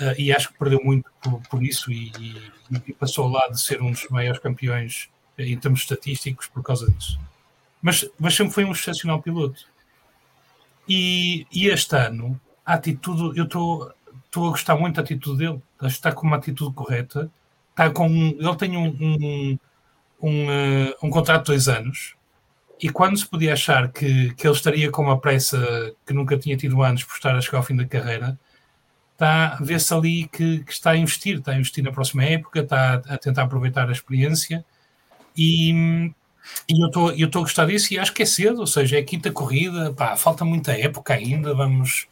uh, 0.00 0.20
e 0.20 0.32
acho 0.32 0.48
que 0.48 0.58
perdeu 0.58 0.82
muito 0.82 1.08
por, 1.22 1.40
por 1.48 1.62
isso 1.62 1.92
e, 1.92 2.10
e, 2.18 2.52
e, 2.88 2.92
passou 2.92 3.28
lá 3.28 3.48
de 3.48 3.60
ser 3.60 3.80
um 3.80 3.92
dos 3.92 4.08
maiores 4.08 4.40
campeões 4.40 5.08
em 5.38 5.56
termos 5.56 5.80
estatísticos 5.80 6.46
por 6.48 6.62
causa 6.62 6.90
disso. 6.90 7.18
Mas, 7.80 8.08
mas 8.18 8.34
sempre 8.34 8.52
foi 8.52 8.64
um 8.64 8.72
excepcional 8.72 9.20
piloto. 9.22 9.66
E, 10.88 11.46
e 11.52 11.68
este 11.68 11.96
ano, 11.96 12.40
a 12.64 12.74
atitude, 12.74 13.38
eu 13.38 13.44
estou 13.44 13.92
a 14.34 14.50
gostar 14.50 14.76
muito 14.76 14.96
da 14.96 15.02
atitude 15.02 15.38
dele. 15.38 15.62
Acho 15.80 15.94
que 15.94 15.98
está 15.98 16.12
com 16.12 16.26
uma 16.26 16.36
atitude 16.36 16.74
correta. 16.74 17.30
Está 17.70 17.90
com, 17.90 18.06
ele 18.08 18.56
tem 18.56 18.76
um, 18.76 18.86
um, 18.88 19.58
um, 20.22 20.46
uh, 20.46 20.94
um 21.02 21.10
contrato 21.10 21.46
de 21.46 21.52
dois 21.52 21.68
anos 21.68 22.14
e 22.80 22.88
quando 22.88 23.16
se 23.16 23.26
podia 23.26 23.52
achar 23.52 23.92
que, 23.92 24.34
que 24.34 24.46
ele 24.46 24.54
estaria 24.54 24.90
com 24.90 25.02
uma 25.02 25.20
pressa 25.20 25.94
que 26.06 26.12
nunca 26.12 26.36
tinha 26.36 26.56
tido 26.56 26.82
antes 26.82 27.04
por 27.04 27.14
estar 27.14 27.34
a 27.34 27.40
chegar 27.40 27.58
ao 27.58 27.64
fim 27.64 27.76
da 27.76 27.84
carreira, 27.84 28.38
está 29.12 29.54
a 29.54 29.62
ver-se 29.62 29.94
ali 29.94 30.28
que, 30.28 30.64
que, 30.64 30.72
está 30.72 30.90
a 30.90 30.96
investir, 30.96 31.38
está 31.38 31.52
a 31.52 31.56
investir 31.56 31.84
na 31.84 31.92
próxima 31.92 32.24
época, 32.24 32.60
está 32.60 32.94
a, 32.94 33.14
a 33.14 33.18
tentar 33.18 33.44
aproveitar 33.44 33.88
a 33.88 33.92
experiência 33.92 34.64
e, 35.36 36.12
e 36.68 36.82
eu 36.82 36.86
estou 36.88 37.12
eu 37.12 37.28
a 37.28 37.40
gostar 37.40 37.66
disso 37.66 37.94
e 37.94 37.98
acho 38.00 38.12
que 38.12 38.24
é 38.24 38.26
cedo, 38.26 38.58
ou 38.60 38.66
seja, 38.66 38.98
é 38.98 39.02
quinta 39.02 39.30
corrida, 39.30 39.92
pá, 39.92 40.16
falta 40.16 40.44
muita 40.44 40.72
época 40.72 41.14
ainda, 41.14 41.54
vamos, 41.54 42.08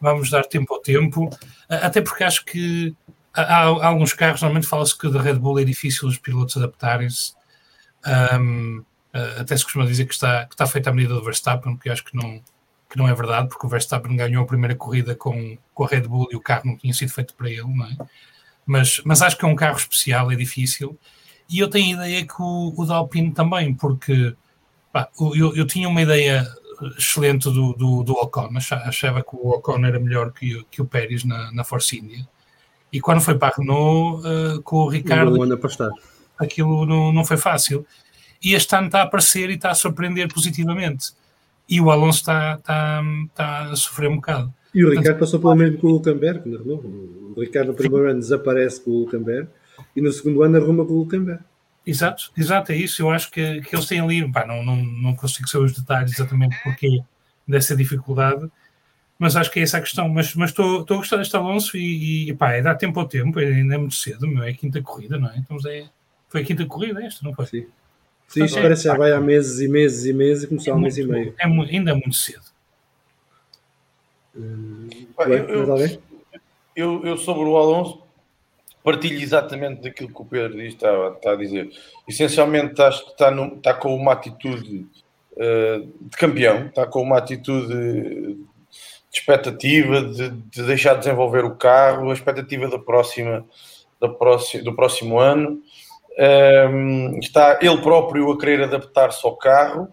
vamos 0.00 0.30
dar 0.30 0.46
tempo 0.46 0.72
ao 0.72 0.80
tempo, 0.80 1.28
até 1.68 2.00
porque 2.00 2.24
acho 2.24 2.42
que 2.44 2.94
há, 3.34 3.42
há 3.42 3.86
alguns 3.86 4.14
carros, 4.14 4.40
normalmente 4.40 4.66
fala-se 4.66 4.96
que 4.96 5.10
da 5.10 5.20
Red 5.20 5.34
Bull 5.34 5.58
é 5.58 5.64
difícil 5.64 6.08
os 6.08 6.16
pilotos 6.16 6.56
adaptarem-se, 6.56 7.35
um, 8.38 8.84
até 9.38 9.56
se 9.56 9.64
costuma 9.64 9.86
dizer 9.86 10.06
que 10.06 10.14
está, 10.14 10.44
que 10.46 10.54
está 10.54 10.66
feita 10.66 10.90
a 10.90 10.92
medida 10.92 11.14
do 11.14 11.24
Verstappen, 11.24 11.74
porque 11.74 11.90
acho 11.90 12.04
que 12.04 12.16
não, 12.16 12.40
que 12.88 12.96
não 12.96 13.08
é 13.08 13.14
verdade, 13.14 13.48
porque 13.48 13.66
o 13.66 13.68
Verstappen 13.68 14.16
ganhou 14.16 14.44
a 14.44 14.46
primeira 14.46 14.74
corrida 14.74 15.14
com, 15.14 15.56
com 15.74 15.84
a 15.84 15.88
Red 15.88 16.02
Bull 16.02 16.28
e 16.30 16.36
o 16.36 16.40
carro 16.40 16.62
não 16.66 16.76
tinha 16.76 16.92
sido 16.92 17.12
feito 17.12 17.34
para 17.34 17.50
ele, 17.50 17.62
não 17.62 17.86
é? 17.86 17.96
Mas, 18.64 19.00
mas 19.04 19.22
acho 19.22 19.36
que 19.36 19.44
é 19.44 19.48
um 19.48 19.56
carro 19.56 19.76
especial, 19.76 20.30
é 20.30 20.34
difícil. 20.34 20.98
E 21.48 21.60
eu 21.60 21.68
tenho 21.68 22.00
a 22.00 22.08
ideia 22.08 22.26
que 22.26 22.34
o, 22.40 22.74
o 22.76 22.84
da 22.84 22.96
Alpine 22.96 23.32
também, 23.32 23.72
porque 23.72 24.34
pá, 24.92 25.08
eu, 25.34 25.54
eu 25.54 25.66
tinha 25.66 25.88
uma 25.88 26.02
ideia 26.02 26.46
excelente 26.98 27.44
do, 27.44 27.72
do, 27.72 28.02
do 28.02 28.12
Ocon, 28.12 28.50
achava 28.56 29.22
que 29.22 29.34
o 29.34 29.50
Ocon 29.50 29.84
era 29.84 29.98
melhor 29.98 30.32
que, 30.32 30.64
que 30.70 30.82
o 30.82 30.84
Pérez 30.84 31.24
na, 31.24 31.50
na 31.52 31.64
Force 31.64 31.96
India. 31.96 32.26
E 32.92 33.00
quando 33.00 33.20
foi 33.20 33.36
para 33.36 33.54
a 33.54 33.58
Renault, 33.58 34.26
uh, 34.26 34.62
com 34.62 34.76
o 34.76 34.88
Ricardo, 34.88 35.38
aquilo 36.38 36.86
não, 36.86 37.12
não 37.12 37.24
foi 37.24 37.36
fácil. 37.36 37.86
E 38.42 38.54
este 38.54 38.74
ano 38.76 38.86
está 38.86 39.00
a 39.00 39.04
aparecer 39.04 39.50
e 39.50 39.54
está 39.54 39.70
a 39.70 39.74
surpreender 39.74 40.32
positivamente 40.32 41.12
e 41.68 41.80
o 41.80 41.90
Alonso 41.90 42.18
está, 42.20 42.54
está, 42.54 43.02
está 43.26 43.70
a 43.70 43.76
sofrer 43.76 44.08
um 44.08 44.16
bocado. 44.16 44.52
E 44.74 44.84
o 44.84 44.90
Ricardo 44.90 45.18
passou 45.18 45.40
pelo 45.40 45.54
mesmo 45.54 45.78
com 45.78 45.86
o 45.86 45.90
Hulkenberg, 45.92 46.48
não? 46.48 46.74
O 47.34 47.40
Ricardo 47.40 47.68
no 47.68 47.74
primeiro 47.74 48.10
ano 48.10 48.20
desaparece 48.20 48.80
com 48.80 48.90
o 48.90 48.94
Hulkenberg 49.00 49.48
e 49.94 50.00
no 50.00 50.12
segundo 50.12 50.42
ano 50.42 50.58
arruma 50.58 50.84
com 50.84 50.92
o 50.92 50.96
Hulkenberg. 50.98 51.42
Exato, 51.86 52.30
exato, 52.36 52.72
é 52.72 52.76
isso. 52.76 53.00
Eu 53.00 53.10
acho 53.10 53.30
que, 53.30 53.60
que 53.62 53.74
eles 53.74 53.86
têm 53.86 54.00
ali, 54.00 54.30
pá, 54.30 54.44
não, 54.44 54.62
não, 54.64 54.76
não 54.76 55.14
consigo 55.14 55.48
saber 55.48 55.64
os 55.66 55.72
detalhes 55.72 56.12
exatamente 56.12 56.56
porque 56.62 57.00
dessa 57.46 57.76
dificuldade, 57.76 58.50
mas 59.18 59.36
acho 59.36 59.50
que 59.50 59.60
é 59.60 59.62
essa 59.62 59.78
a 59.78 59.80
questão. 59.80 60.08
Mas, 60.08 60.34
mas 60.34 60.50
estou, 60.50 60.82
estou 60.82 60.96
a 60.96 60.98
gostar 60.98 61.16
deste 61.16 61.36
Alonso 61.36 61.76
e, 61.76 62.28
e 62.28 62.34
pá, 62.34 62.52
é 62.52 62.60
dar 62.60 62.74
tempo 62.74 62.98
ao 63.00 63.08
tempo, 63.08 63.38
ainda 63.38 63.76
é 63.76 63.78
muito 63.78 63.94
cedo, 63.94 64.26
meu, 64.26 64.42
é 64.42 64.50
a 64.50 64.54
quinta 64.54 64.82
corrida, 64.82 65.16
não 65.18 65.30
é? 65.30 65.38
Então 65.38 65.56
é, 65.66 65.86
foi 66.36 66.42
a 66.42 66.44
quinta 66.44 66.66
corrida 66.66 67.02
esta, 67.02 67.24
não 67.24 67.34
foi? 67.34 67.46
Sim. 67.46 67.66
Sim, 68.28 68.44
isto 68.44 68.60
parece 68.60 68.82
que 68.82 68.88
já 68.88 68.96
vai 68.96 69.12
há 69.12 69.20
meses 69.20 69.60
e 69.60 69.68
meses 69.68 70.04
e 70.04 70.12
meses 70.12 70.44
e 70.44 70.46
começou 70.48 70.72
é 70.72 70.74
há 70.74 70.78
um 70.78 70.82
mês 70.82 70.98
e 70.98 71.04
meio. 71.04 71.34
É, 71.38 71.46
ainda 71.46 71.92
é 71.92 71.94
muito 71.94 72.14
cedo. 72.14 72.42
Uh, 74.34 74.88
eu, 75.20 76.00
eu, 76.74 77.06
eu, 77.06 77.16
sobre 77.16 77.44
o 77.44 77.56
Alonso 77.56 78.02
partilho 78.82 79.20
exatamente 79.20 79.82
daquilo 79.82 80.12
que 80.12 80.20
o 80.20 80.24
Pedro 80.24 80.58
diz, 80.58 80.74
está, 80.74 81.08
está 81.08 81.32
a 81.32 81.36
dizer. 81.36 81.70
Essencialmente 82.06 82.72
está, 82.72 82.88
está, 82.88 83.30
no, 83.30 83.56
está 83.56 83.72
com 83.72 83.94
uma 83.96 84.12
atitude 84.12 84.86
uh, 85.32 85.92
de 86.00 86.16
campeão, 86.18 86.66
está 86.66 86.86
com 86.86 87.00
uma 87.00 87.18
atitude 87.18 87.68
de 87.68 88.38
expectativa 89.10 90.02
de, 90.02 90.30
de, 90.30 90.62
deixar 90.64 90.94
de 90.94 91.00
desenvolver 91.00 91.44
o 91.44 91.54
carro, 91.54 92.10
a 92.10 92.12
expectativa 92.12 92.68
da 92.68 92.78
próxima, 92.78 93.46
da 94.00 94.08
próxima, 94.08 94.62
do 94.62 94.74
próximo 94.74 95.18
ano. 95.18 95.62
Um, 96.18 97.18
está 97.18 97.58
ele 97.60 97.76
próprio 97.82 98.30
a 98.32 98.38
querer 98.38 98.62
adaptar-se 98.62 99.24
ao 99.26 99.36
carro. 99.36 99.88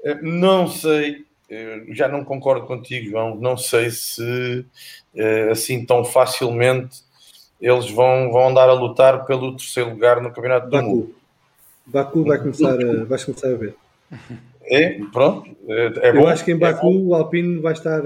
Uh, 0.00 0.22
não 0.22 0.68
sei, 0.68 1.24
uh, 1.50 1.94
já 1.94 2.06
não 2.06 2.24
concordo 2.24 2.66
contigo, 2.66 3.10
João. 3.10 3.34
Não 3.34 3.56
sei 3.56 3.90
se 3.90 4.64
uh, 5.14 5.50
assim 5.50 5.84
tão 5.84 6.04
facilmente 6.04 7.02
eles 7.60 7.90
vão, 7.90 8.30
vão 8.30 8.48
andar 8.48 8.68
a 8.68 8.72
lutar 8.72 9.26
pelo 9.26 9.56
terceiro 9.56 9.90
lugar 9.90 10.22
no 10.22 10.30
Campeonato 10.30 10.70
Baku. 10.70 10.84
do 10.84 10.88
Mundo. 10.88 11.14
Baku 11.86 12.24
vai 12.24 12.38
começar 12.38 12.74
a, 12.80 13.04
vais 13.04 13.24
começar 13.24 13.48
a 13.48 13.56
ver. 13.56 13.74
É, 14.70 15.00
pronto. 15.12 15.50
É, 15.66 16.08
é 16.08 16.16
Eu 16.16 16.28
acho 16.28 16.44
que 16.44 16.52
em 16.52 16.54
é 16.54 16.58
Baku 16.58 16.86
é 16.86 16.96
o 16.96 17.14
Alpine 17.14 17.58
vai 17.58 17.72
estar 17.72 18.02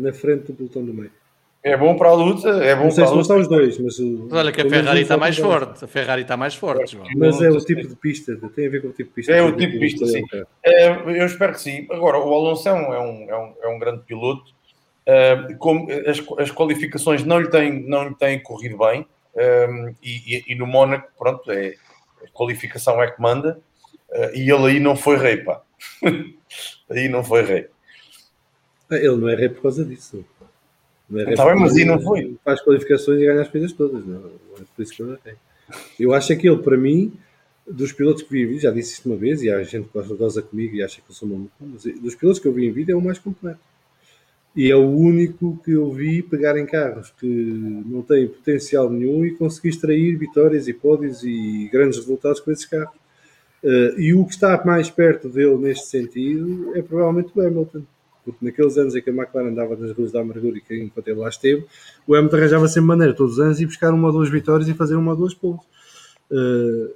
na 0.00 0.12
frente 0.12 0.46
do 0.46 0.54
pelotão 0.54 0.84
do 0.84 0.92
meio. 0.92 1.12
É 1.64 1.76
bom 1.76 1.96
para 1.96 2.08
a 2.08 2.14
luta, 2.14 2.48
é 2.48 2.74
bom 2.74 2.84
não 2.84 2.90
sei 2.90 3.04
para 3.04 3.12
se 3.12 3.18
luta. 3.18 3.34
os 3.36 3.48
dois, 3.48 3.78
mas, 3.78 3.98
o, 4.00 4.26
mas 4.28 4.32
olha 4.32 4.50
que 4.50 4.62
a 4.62 4.68
Ferrari 4.68 5.02
está 5.02 5.16
mais 5.16 5.38
forte. 5.38 5.84
A 5.84 5.88
Ferrari 5.88 6.22
está 6.22 6.36
mais 6.36 6.54
forte, 6.56 6.92
João. 6.92 7.06
Mas 7.16 7.40
é 7.40 7.50
o 7.50 7.58
tipo 7.58 7.86
de 7.86 7.94
pista, 7.94 8.36
tem 8.54 8.66
a 8.66 8.70
ver 8.70 8.82
com 8.82 8.88
o 8.88 8.92
tipo 8.92 9.10
de 9.10 9.14
pista. 9.14 9.32
É 9.32 9.42
o 9.42 9.56
tipo 9.56 9.72
de 9.72 9.78
pista, 9.78 10.06
sim. 10.06 10.24
É, 10.64 10.88
eu 10.90 11.24
espero 11.24 11.52
que 11.52 11.60
sim. 11.60 11.86
Agora, 11.90 12.18
o 12.18 12.34
Alonso 12.34 12.68
é 12.68 12.72
um, 12.72 12.92
é 12.92 13.00
um, 13.00 13.30
é 13.62 13.68
um, 13.68 13.76
é 13.76 13.78
grande 13.78 14.02
piloto 14.02 14.52
Uh, 15.02 15.56
como 15.58 15.88
as, 15.90 16.22
as, 16.38 16.50
qualificações 16.52 17.24
não 17.24 17.40
lhe 17.40 17.50
têm, 17.50 17.88
não 17.88 18.08
lhe 18.08 18.14
têm 18.14 18.40
corrido 18.40 18.78
bem, 18.78 19.04
um, 19.34 19.94
e, 20.00 20.36
e, 20.36 20.44
e, 20.52 20.54
no 20.54 20.64
Mónaco, 20.64 21.10
pronto, 21.18 21.50
é, 21.50 21.74
a 22.24 22.30
qualificação 22.32 23.02
é 23.02 23.10
que 23.10 23.20
manda, 23.20 23.60
uh, 24.10 24.36
e 24.36 24.48
ele 24.48 24.66
aí 24.66 24.78
não 24.78 24.94
foi 24.94 25.16
rei, 25.16 25.38
pá. 25.38 25.60
aí 26.88 27.08
não 27.08 27.24
foi 27.24 27.42
rei. 27.42 27.68
Ele 28.92 29.16
não 29.16 29.28
é 29.28 29.34
rei 29.34 29.48
por 29.48 29.62
causa 29.62 29.84
disso. 29.84 30.24
Não 31.08 31.20
é 31.20 31.24
rei 31.24 31.34
tá 31.34 31.44
bem, 31.44 31.60
mas 31.60 31.76
aí 31.76 31.84
não 31.84 32.00
foi. 32.00 32.36
Faz 32.44 32.60
qualificações 32.62 33.20
e 33.20 33.26
ganha 33.26 33.42
as 33.42 33.48
coisas 33.48 33.72
todas, 33.72 34.04
não, 34.04 34.20
não 34.20 34.30
é 34.58 34.64
por 34.74 34.82
isso 34.82 34.92
que 34.94 35.02
ele 35.02 35.12
é 35.12 35.18
rei. 35.24 35.36
Eu 35.98 36.12
acho 36.12 36.36
que 36.36 36.48
ele, 36.48 36.58
para 36.58 36.76
mim, 36.76 37.12
dos 37.66 37.92
pilotos 37.92 38.22
que 38.22 38.30
vi 38.30 38.42
em 38.42 38.46
vídeo, 38.46 38.62
já 38.62 38.70
disse 38.70 38.94
isto 38.94 39.08
uma 39.08 39.16
vez, 39.16 39.42
e 39.42 39.50
há 39.50 39.62
gente 39.62 39.88
que 39.88 40.14
goza 40.14 40.42
comigo 40.42 40.74
e 40.74 40.82
acha 40.82 41.00
que 41.00 41.10
eu 41.10 41.14
sou 41.14 41.28
maluco, 41.28 41.52
mas 41.60 41.84
dos 42.00 42.14
pilotos 42.14 42.40
que 42.40 42.48
eu 42.48 42.52
vi 42.52 42.66
em 42.66 42.72
vídeo 42.72 42.92
é 42.92 42.96
o 42.96 43.00
mais 43.00 43.18
completo. 43.18 43.60
E 44.54 44.70
é 44.70 44.76
o 44.76 44.86
único 44.86 45.58
que 45.64 45.72
eu 45.72 45.90
vi 45.90 46.22
pegar 46.22 46.58
em 46.58 46.66
carros 46.66 47.10
que 47.18 47.26
não 47.26 48.02
têm 48.02 48.28
potencial 48.28 48.90
nenhum 48.90 49.24
e 49.24 49.34
conseguir 49.34 49.70
extrair 49.70 50.14
vitórias 50.16 50.68
e 50.68 50.74
pódios 50.74 51.24
e 51.24 51.70
grandes 51.72 51.98
resultados 51.98 52.38
com 52.38 52.50
esses 52.50 52.66
carros. 52.66 52.94
Uh, 53.64 53.98
e 53.98 54.12
o 54.12 54.26
que 54.26 54.32
está 54.32 54.62
mais 54.64 54.90
perto 54.90 55.28
dele 55.28 55.56
neste 55.56 55.86
sentido 55.86 56.76
é 56.76 56.82
provavelmente 56.82 57.32
o 57.34 57.40
Hamilton. 57.40 57.82
Porque 58.24 58.44
naqueles 58.44 58.78
anos 58.78 58.94
em 58.94 59.02
que 59.02 59.10
a 59.10 59.12
McLaren 59.12 59.48
andava 59.48 59.76
nas 59.76 59.90
ruas 59.92 60.12
da 60.12 60.20
amargura 60.20 60.56
e 60.56 60.80
enquanto 60.80 61.08
ele 61.08 61.18
lá 61.18 61.28
esteve, 61.28 61.66
o 62.06 62.14
Hamilton 62.14 62.36
arranjava 62.36 62.68
sempre 62.68 62.86
maneira 62.88 63.14
todos 63.14 63.34
os 63.34 63.40
anos 63.40 63.60
e 63.60 63.66
buscar 63.66 63.92
uma 63.92 64.08
ou 64.08 64.12
duas 64.12 64.30
vitórias 64.30 64.68
e 64.68 64.74
fazer 64.74 64.94
uma 64.94 65.10
ou 65.10 65.16
duas 65.16 65.34
poles. 65.34 65.62
Uh, 66.30 66.94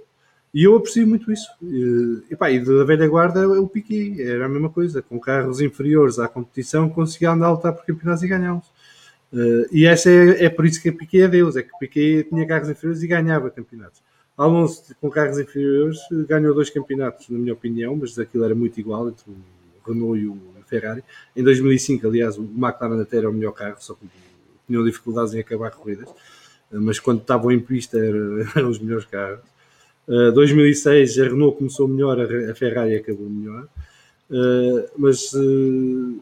e 0.55 0.65
eu 0.65 0.75
aprecio 0.75 1.07
muito 1.07 1.31
isso. 1.31 1.49
E, 1.63 2.23
epá, 2.31 2.51
e 2.51 2.65
da 2.65 2.85
velha 2.85 3.07
guarda 3.09 3.41
é 3.41 3.47
o 3.47 3.69
Piquet, 3.69 4.23
era 4.23 4.47
a 4.47 4.49
mesma 4.49 4.71
coisa. 4.71 5.03
Com 5.03 5.21
carros 5.21 5.61
inferiores 5.61 6.19
à 6.19 6.29
competição, 6.29 6.89
conseguia 6.89 7.33
andar 7.33 7.49
a 7.49 7.53
lutar 7.53 7.75
por 7.75 7.85
campeonatos 7.85 8.23
e 8.23 8.29
ganhá-los. 8.29 8.67
Uh, 9.33 9.67
e 9.71 9.85
essa 9.85 10.09
é, 10.09 10.45
é 10.45 10.49
por 10.49 10.65
isso 10.65 10.81
que 10.81 10.89
a 10.89 10.93
Piquet 10.93 11.23
é 11.23 11.29
Deus, 11.29 11.57
é 11.57 11.63
que 11.63 11.77
Piquet 11.79 12.29
tinha 12.31 12.47
carros 12.47 12.71
inferiores 12.71 13.03
e 13.03 13.07
ganhava 13.07 13.51
campeonatos. 13.51 14.01
Alonso, 14.37 14.95
com 15.01 15.11
carros 15.11 15.39
inferiores, 15.39 15.99
ganhou 16.29 16.55
dois 16.55 16.71
campeonatos, 16.71 17.29
na 17.29 17.39
minha 17.39 17.55
opinião, 17.55 17.97
mas 17.97 18.19
aquilo 18.19 18.45
era 18.45 18.55
muito 18.55 18.79
igual 18.79 19.09
entre 19.09 19.25
o 19.31 19.37
Renault 19.87 20.19
e 20.19 20.27
o 20.27 20.56
Ferrari. 20.67 21.03
Em 21.35 21.43
2005, 21.43 22.07
aliás, 22.07 22.39
o 22.39 22.43
McLaren 22.43 23.01
até 23.01 23.19
era 23.19 23.31
o 23.31 23.33
melhor 23.33 23.53
carro, 23.53 23.77
só 23.79 23.95
que 23.95 24.07
tinham 24.67 24.85
dificuldades 24.85 25.33
em 25.35 25.41
acabar 25.41 25.71
corridas, 25.71 26.09
mas 26.71 26.99
quando 26.99 27.21
estavam 27.21 27.53
em 27.53 27.61
pista 27.61 27.99
eram 28.57 28.69
os 28.69 28.79
melhores 28.79 29.07
carros. 29.07 29.41
Uh, 30.09 30.31
2006 30.33 31.19
a 31.19 31.25
Renault 31.25 31.59
começou 31.59 31.89
melhor, 31.89 32.21
a, 32.21 32.55
Ferrari 32.55 32.95
acabou 32.95 33.29
melhor, 33.29 33.67
uh, 34.31 34.89
mas 34.97 35.33
uh, 35.33 36.21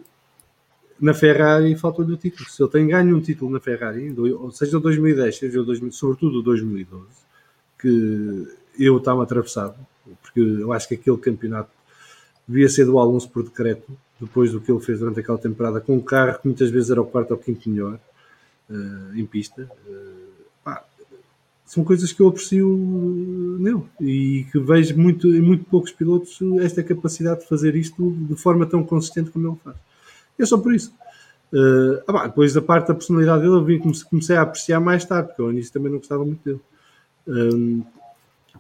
na 0.99 1.13
Ferrari 1.13 1.77
faltou-lhe 1.77 2.15
o 2.15 2.17
título. 2.17 2.49
Se 2.49 2.63
ele 2.63 2.71
tem 2.71 2.87
ganho 2.87 3.15
um 3.15 3.21
título 3.21 3.51
na 3.51 3.61
Ferrari, 3.61 4.15
seja 4.53 4.81
2010, 4.81 5.37
seja 5.37 5.63
2000, 5.63 5.93
sobretudo 5.93 6.43
2012, 6.43 7.07
que 7.79 8.49
eu 8.79 8.97
estava 8.97 9.23
atravessado, 9.23 9.77
porque 10.23 10.41
eu 10.41 10.73
acho 10.73 10.89
que 10.89 10.95
aquele 10.95 11.19
campeonato 11.19 11.71
devia 12.49 12.69
ser 12.71 12.87
do 12.87 12.99
Alonso 12.99 13.29
por 13.29 13.43
decreto, 13.43 13.87
depois 14.25 14.53
do 14.53 14.61
que 14.61 14.71
ele 14.71 14.81
fez 14.81 14.99
durante 14.99 15.21
aquela 15.21 15.39
temporada, 15.39 15.81
com 15.81 15.97
um 15.97 16.01
carro 16.01 16.39
que 16.39 16.47
muitas 16.47 16.71
vezes 16.71 16.91
era 16.91 17.01
o 17.01 17.07
quarto 17.07 17.33
ou 17.33 17.37
quinto 17.37 17.69
melhor 17.69 17.99
uh, 18.71 19.17
em 19.17 19.25
pista. 19.25 19.71
Uh, 19.87 20.45
pá, 20.63 20.85
são 21.65 21.85
coisas 21.85 22.13
que 22.13 22.21
eu 22.21 22.29
aprecio 22.29 23.57
nele 23.59 23.83
e 24.01 24.47
que 24.51 24.59
vejo 24.59 24.97
muito, 24.97 25.29
em 25.29 25.41
muito 25.41 25.65
poucos 25.65 25.93
pilotos 25.93 26.39
esta 26.61 26.83
capacidade 26.83 27.41
de 27.41 27.49
fazer 27.49 27.75
isto 27.77 28.11
de 28.13 28.37
forma 28.37 28.67
tão 28.67 28.83
consistente 28.85 29.31
como 29.31 29.49
ele 29.49 29.57
faz. 29.63 29.77
É 30.39 30.45
só 30.45 30.59
por 30.59 30.75
isso. 30.75 30.93
Uh, 31.53 32.03
ah, 32.09 32.27
depois 32.27 32.53
da 32.53 32.61
parte 32.61 32.89
da 32.89 32.95
personalidade 32.95 33.43
dele, 33.43 33.55
eu 33.55 33.65
vi, 33.65 33.79
comecei 33.79 34.37
a 34.37 34.43
apreciar 34.43 34.81
mais 34.81 35.05
tarde, 35.05 35.29
porque 35.29 35.43
eu 35.43 35.53
início 35.53 35.73
também 35.73 35.91
não 35.91 35.99
gostava 35.99 36.25
muito 36.25 36.43
dele. 36.45 36.61
Um, 37.27 37.83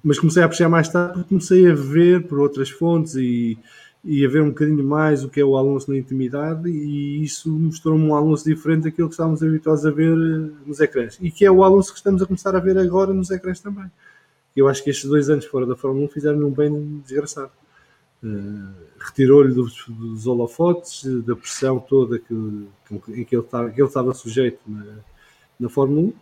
mas 0.02 0.18
comecei 0.18 0.42
a 0.42 0.46
apreciar 0.46 0.68
mais 0.68 0.88
tarde 0.88 1.14
porque 1.14 1.28
comecei 1.28 1.70
a 1.70 1.74
ver 1.74 2.26
por 2.26 2.38
outras 2.38 2.70
fontes 2.70 3.14
e, 3.16 3.58
e 4.04 4.24
a 4.24 4.28
ver 4.28 4.42
um 4.42 4.50
bocadinho 4.50 4.84
mais 4.84 5.24
o 5.24 5.30
que 5.30 5.40
é 5.40 5.44
o 5.44 5.56
Alonso 5.56 5.90
na 5.90 5.96
intimidade 5.96 6.68
e 6.68 7.22
isso 7.22 7.50
mostrou-me 7.50 8.04
um 8.04 8.14
Alonso 8.14 8.44
diferente 8.44 8.84
daquilo 8.84 9.08
que 9.08 9.14
estávamos 9.14 9.42
habituados 9.42 9.86
a 9.86 9.90
ver 9.90 10.12
eh, 10.12 10.50
nos 10.66 10.78
ecrãs 10.78 11.18
e 11.22 11.30
que 11.30 11.44
é 11.44 11.50
o 11.50 11.64
Alonso 11.64 11.90
que 11.90 11.98
estamos 11.98 12.20
a 12.20 12.26
começar 12.26 12.54
a 12.54 12.60
ver 12.60 12.76
agora 12.76 13.14
nos 13.14 13.30
ecrãs 13.30 13.60
também. 13.60 13.90
Eu 14.54 14.68
acho 14.68 14.84
que 14.84 14.90
estes 14.90 15.08
dois 15.08 15.30
anos 15.30 15.46
fora 15.46 15.64
da 15.64 15.74
Fórmula 15.74 16.06
1 16.06 16.08
fizeram 16.10 16.38
um 16.46 16.50
bem 16.50 17.02
desgraçado. 17.04 17.50
Uh, 18.22 18.84
Retirou-lhe 18.98 19.52
dos, 19.52 19.84
dos 19.88 20.26
holofotes, 20.26 21.02
da 21.24 21.34
pressão 21.34 21.78
toda 21.80 22.18
que, 22.18 22.34
em 23.08 23.24
que 23.24 23.36
ele, 23.36 23.42
estava, 23.42 23.70
que 23.70 23.80
ele 23.80 23.88
estava 23.88 24.14
sujeito 24.14 24.60
na, 24.66 24.84
na 25.58 25.68
Fórmula 25.68 26.08
1 26.08 26.12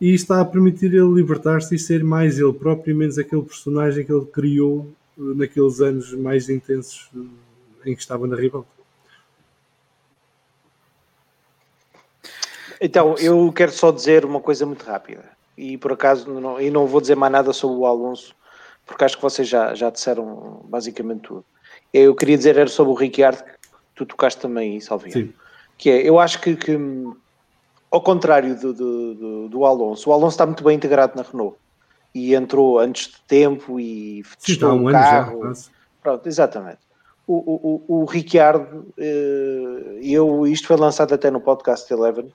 e 0.00 0.14
está 0.14 0.40
a 0.40 0.44
permitir 0.44 0.94
ele 0.94 1.12
libertar-se 1.12 1.74
e 1.74 1.78
ser 1.78 2.02
mais 2.02 2.38
ele 2.38 2.52
próprio 2.52 2.92
e 2.92 2.94
menos 2.94 3.18
aquele 3.18 3.42
personagem 3.42 4.04
que 4.04 4.12
ele 4.12 4.24
criou 4.26 4.90
naqueles 5.16 5.80
anos 5.80 6.12
mais 6.14 6.48
intensos 6.48 7.10
em 7.84 7.94
que 7.94 8.00
estava 8.00 8.26
na 8.26 8.36
rival. 8.36 8.66
Então, 12.80 13.14
eu 13.18 13.52
quero 13.52 13.72
só 13.72 13.90
dizer 13.90 14.24
uma 14.24 14.40
coisa 14.40 14.64
muito 14.64 14.84
rápida. 14.84 15.24
E 15.56 15.76
por 15.76 15.92
acaso, 15.92 16.30
não, 16.32 16.58
e 16.58 16.70
não 16.70 16.86
vou 16.86 17.00
dizer 17.00 17.14
mais 17.14 17.30
nada 17.30 17.52
sobre 17.52 17.76
o 17.76 17.84
Alonso, 17.84 18.34
porque 18.86 19.04
acho 19.04 19.16
que 19.16 19.22
vocês 19.22 19.46
já, 19.46 19.74
já 19.74 19.90
disseram 19.90 20.62
basicamente 20.64 21.22
tudo. 21.22 21.44
Eu 21.92 22.14
queria 22.14 22.38
dizer 22.38 22.56
era 22.56 22.68
sobre 22.68 22.92
o 22.92 22.96
Ricciardo, 22.96 23.44
que 23.44 23.50
tu 23.94 24.06
tocaste 24.06 24.40
também 24.40 24.72
aí, 24.72 24.80
Salvinho. 24.80 25.34
Que 25.76 25.90
é, 25.90 26.08
eu 26.08 26.18
acho 26.18 26.40
que, 26.40 26.56
que 26.56 26.78
ao 27.90 28.00
contrário 28.00 28.58
do, 28.58 28.72
do, 28.72 29.14
do, 29.14 29.48
do, 29.48 29.64
Alonso, 29.66 30.08
o 30.08 30.12
Alonso 30.12 30.34
está 30.34 30.46
muito 30.46 30.64
bem 30.64 30.76
integrado 30.76 31.14
na 31.16 31.22
Renault 31.22 31.56
e 32.14 32.34
entrou 32.34 32.78
antes 32.78 33.08
de 33.08 33.20
tempo 33.26 33.78
e 33.78 34.22
testou 34.44 34.72
um 34.72 34.88
o 34.88 34.92
carro. 34.92 35.54
Já, 35.54 35.70
Pronto, 36.02 36.26
exatamente. 36.26 36.78
O, 37.26 37.34
o, 37.34 37.84
o, 37.86 38.02
o 38.02 38.04
Ricciardo, 38.04 38.92
eh, 38.98 40.00
eu, 40.02 40.46
isto 40.46 40.66
foi 40.66 40.76
lançado 40.76 41.14
até 41.14 41.30
no 41.30 41.40
podcast 41.40 41.92
Eleven. 41.92 42.32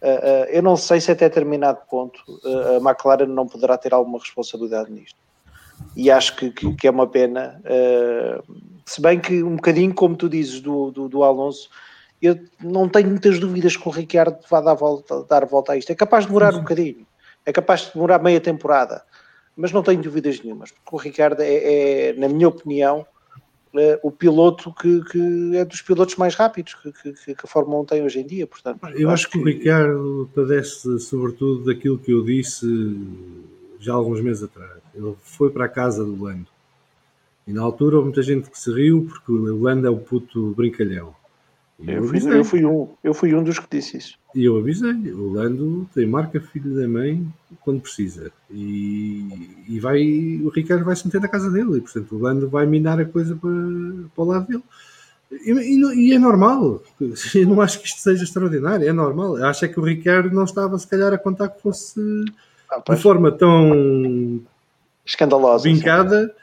Eh, 0.00 0.20
eh, 0.22 0.58
eu 0.58 0.62
não 0.62 0.76
sei 0.76 1.00
se 1.00 1.10
até 1.10 1.28
determinado 1.28 1.80
ponto 1.90 2.18
a 2.44 2.76
McLaren 2.76 3.26
não 3.26 3.46
poderá 3.46 3.76
ter 3.76 3.92
alguma 3.92 4.18
responsabilidade 4.18 4.90
nisto. 4.90 5.18
E 5.94 6.10
acho 6.10 6.36
que, 6.36 6.50
que, 6.50 6.74
que 6.74 6.88
é 6.88 6.90
uma 6.90 7.06
pena. 7.06 7.60
Se 8.86 9.00
bem 9.00 9.20
que 9.20 9.42
um 9.42 9.56
bocadinho, 9.56 9.94
como 9.94 10.16
tu 10.16 10.28
dizes, 10.28 10.60
do, 10.60 10.90
do, 10.90 11.08
do 11.08 11.22
Alonso, 11.22 11.68
eu 12.20 12.38
não 12.60 12.88
tenho 12.88 13.08
muitas 13.08 13.38
dúvidas 13.38 13.76
que 13.76 13.86
o 13.86 13.92
Ricciardo 13.92 14.38
vá 14.50 14.60
dar, 14.60 14.74
volta, 14.74 15.24
dar 15.24 15.44
volta 15.44 15.72
a 15.72 15.76
isto. 15.76 15.90
É 15.90 15.94
capaz 15.94 16.24
de 16.24 16.28
demorar 16.28 16.54
um 16.54 16.60
bocadinho, 16.60 17.06
é 17.46 17.52
capaz 17.52 17.82
de 17.82 17.92
demorar 17.92 18.20
meia 18.20 18.40
temporada, 18.40 19.04
mas 19.58 19.72
não 19.72 19.82
tenho 19.82 20.00
dúvidas 20.00 20.40
nenhumas, 20.40 20.70
porque 20.70 20.94
o 20.94 20.96
Ricardo 20.96 21.40
é, 21.40 22.10
é 22.10 22.12
na 22.12 22.28
minha 22.28 22.48
opinião, 22.48 23.04
é, 23.76 23.98
o 24.02 24.10
piloto 24.10 24.72
que, 24.72 25.02
que, 25.04 25.56
é 25.56 25.64
dos 25.64 25.82
pilotos 25.82 26.16
mais 26.16 26.34
rápidos 26.34 26.74
que, 26.74 26.92
que, 26.92 27.12
que, 27.12 27.44
a 27.44 27.46
Fórmula 27.46 27.82
1 27.82 27.84
tem 27.84 28.02
hoje 28.02 28.20
em 28.20 28.26
dia. 28.26 28.46
Portanto, 28.46 28.80
eu 28.94 29.10
acho 29.10 29.28
que 29.28 29.36
o 29.36 29.44
Ricardo 29.44 30.30
padece 30.34 30.98
sobretudo 31.00 31.64
daquilo 31.64 31.98
que 31.98 32.12
eu 32.12 32.24
disse 32.24 32.66
já 33.78 33.92
alguns 33.92 34.20
meses 34.20 34.44
atrás. 34.44 34.80
Ele 34.94 35.14
foi 35.20 35.50
para 35.50 35.66
a 35.66 35.68
casa 35.68 36.04
do 36.04 36.22
Lando. 36.22 36.46
E 37.46 37.52
na 37.52 37.62
altura 37.62 37.96
houve 37.96 38.06
muita 38.08 38.22
gente 38.22 38.48
que 38.48 38.58
se 38.58 38.72
riu 38.72 39.06
porque 39.08 39.32
o 39.32 39.60
Lando 39.60 39.86
é 39.86 39.90
o 39.90 39.98
puto 39.98 40.54
brincalhão. 40.54 41.14
Eu, 41.86 41.94
eu, 41.94 42.04
fui, 42.04 42.38
eu, 42.38 42.44
fui, 42.44 42.64
um, 42.64 42.88
eu 43.04 43.14
fui 43.14 43.34
um 43.34 43.42
dos 43.42 43.58
que 43.58 43.66
disse 43.70 43.96
isso. 43.96 44.18
E 44.34 44.44
eu 44.44 44.56
avisei, 44.56 44.90
o 45.12 45.32
Lando 45.32 45.88
tem 45.94 46.06
marca 46.06 46.40
filho 46.40 46.74
da 46.74 46.88
mãe 46.88 47.24
quando 47.60 47.80
precisa. 47.80 48.32
E, 48.50 49.64
e 49.68 49.78
vai, 49.78 50.00
o 50.42 50.48
Ricardo 50.48 50.84
vai 50.84 50.96
se 50.96 51.06
meter 51.06 51.20
na 51.20 51.28
casa 51.28 51.50
dele, 51.50 51.78
e 51.78 51.80
portanto 51.80 52.16
o 52.16 52.18
Lando 52.18 52.48
vai 52.48 52.66
minar 52.66 53.00
a 53.00 53.04
coisa 53.04 53.36
para, 53.36 53.50
para 54.14 54.24
o 54.24 54.26
lado 54.26 54.46
dele. 54.48 54.62
E, 55.30 55.52
e, 55.52 56.08
e, 56.08 56.12
é 56.14 56.18
normal, 56.18 56.82
eu 57.00 57.46
não 57.46 57.60
acho 57.60 57.80
que 57.80 57.86
isto 57.86 58.00
seja 58.00 58.24
extraordinário, 58.24 58.88
é 58.88 58.92
normal. 58.92 59.36
Acho 59.36 59.64
é 59.64 59.68
que 59.68 59.78
o 59.78 59.84
Ricardo 59.84 60.34
não 60.34 60.44
estava 60.44 60.76
se 60.78 60.86
calhar 60.86 61.12
a 61.12 61.18
contar 61.18 61.48
que 61.48 61.62
fosse 61.62 62.00
ah, 62.70 62.82
de 62.92 63.00
forma 63.00 63.30
tão 63.30 64.40
escandalosa, 65.06 65.64
vincada 65.64 66.34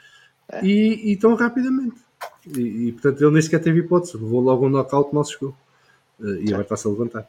é. 0.50 0.64
e, 0.64 1.12
e 1.12 1.16
tão 1.16 1.34
rapidamente. 1.34 2.05
E, 2.54 2.88
e, 2.88 2.92
portanto 2.92 3.20
ele 3.22 3.32
nem 3.32 3.42
sequer 3.42 3.60
teve 3.60 3.80
hipótese, 3.80 4.16
levou 4.16 4.40
logo 4.40 4.66
um 4.66 4.68
knockout, 4.68 5.14
mal 5.14 5.24
chegou. 5.24 5.54
Uh, 6.20 6.36
e 6.36 6.48
agora 6.48 6.62
está-se 6.62 6.86
a 6.86 6.90
levantar. 6.90 7.28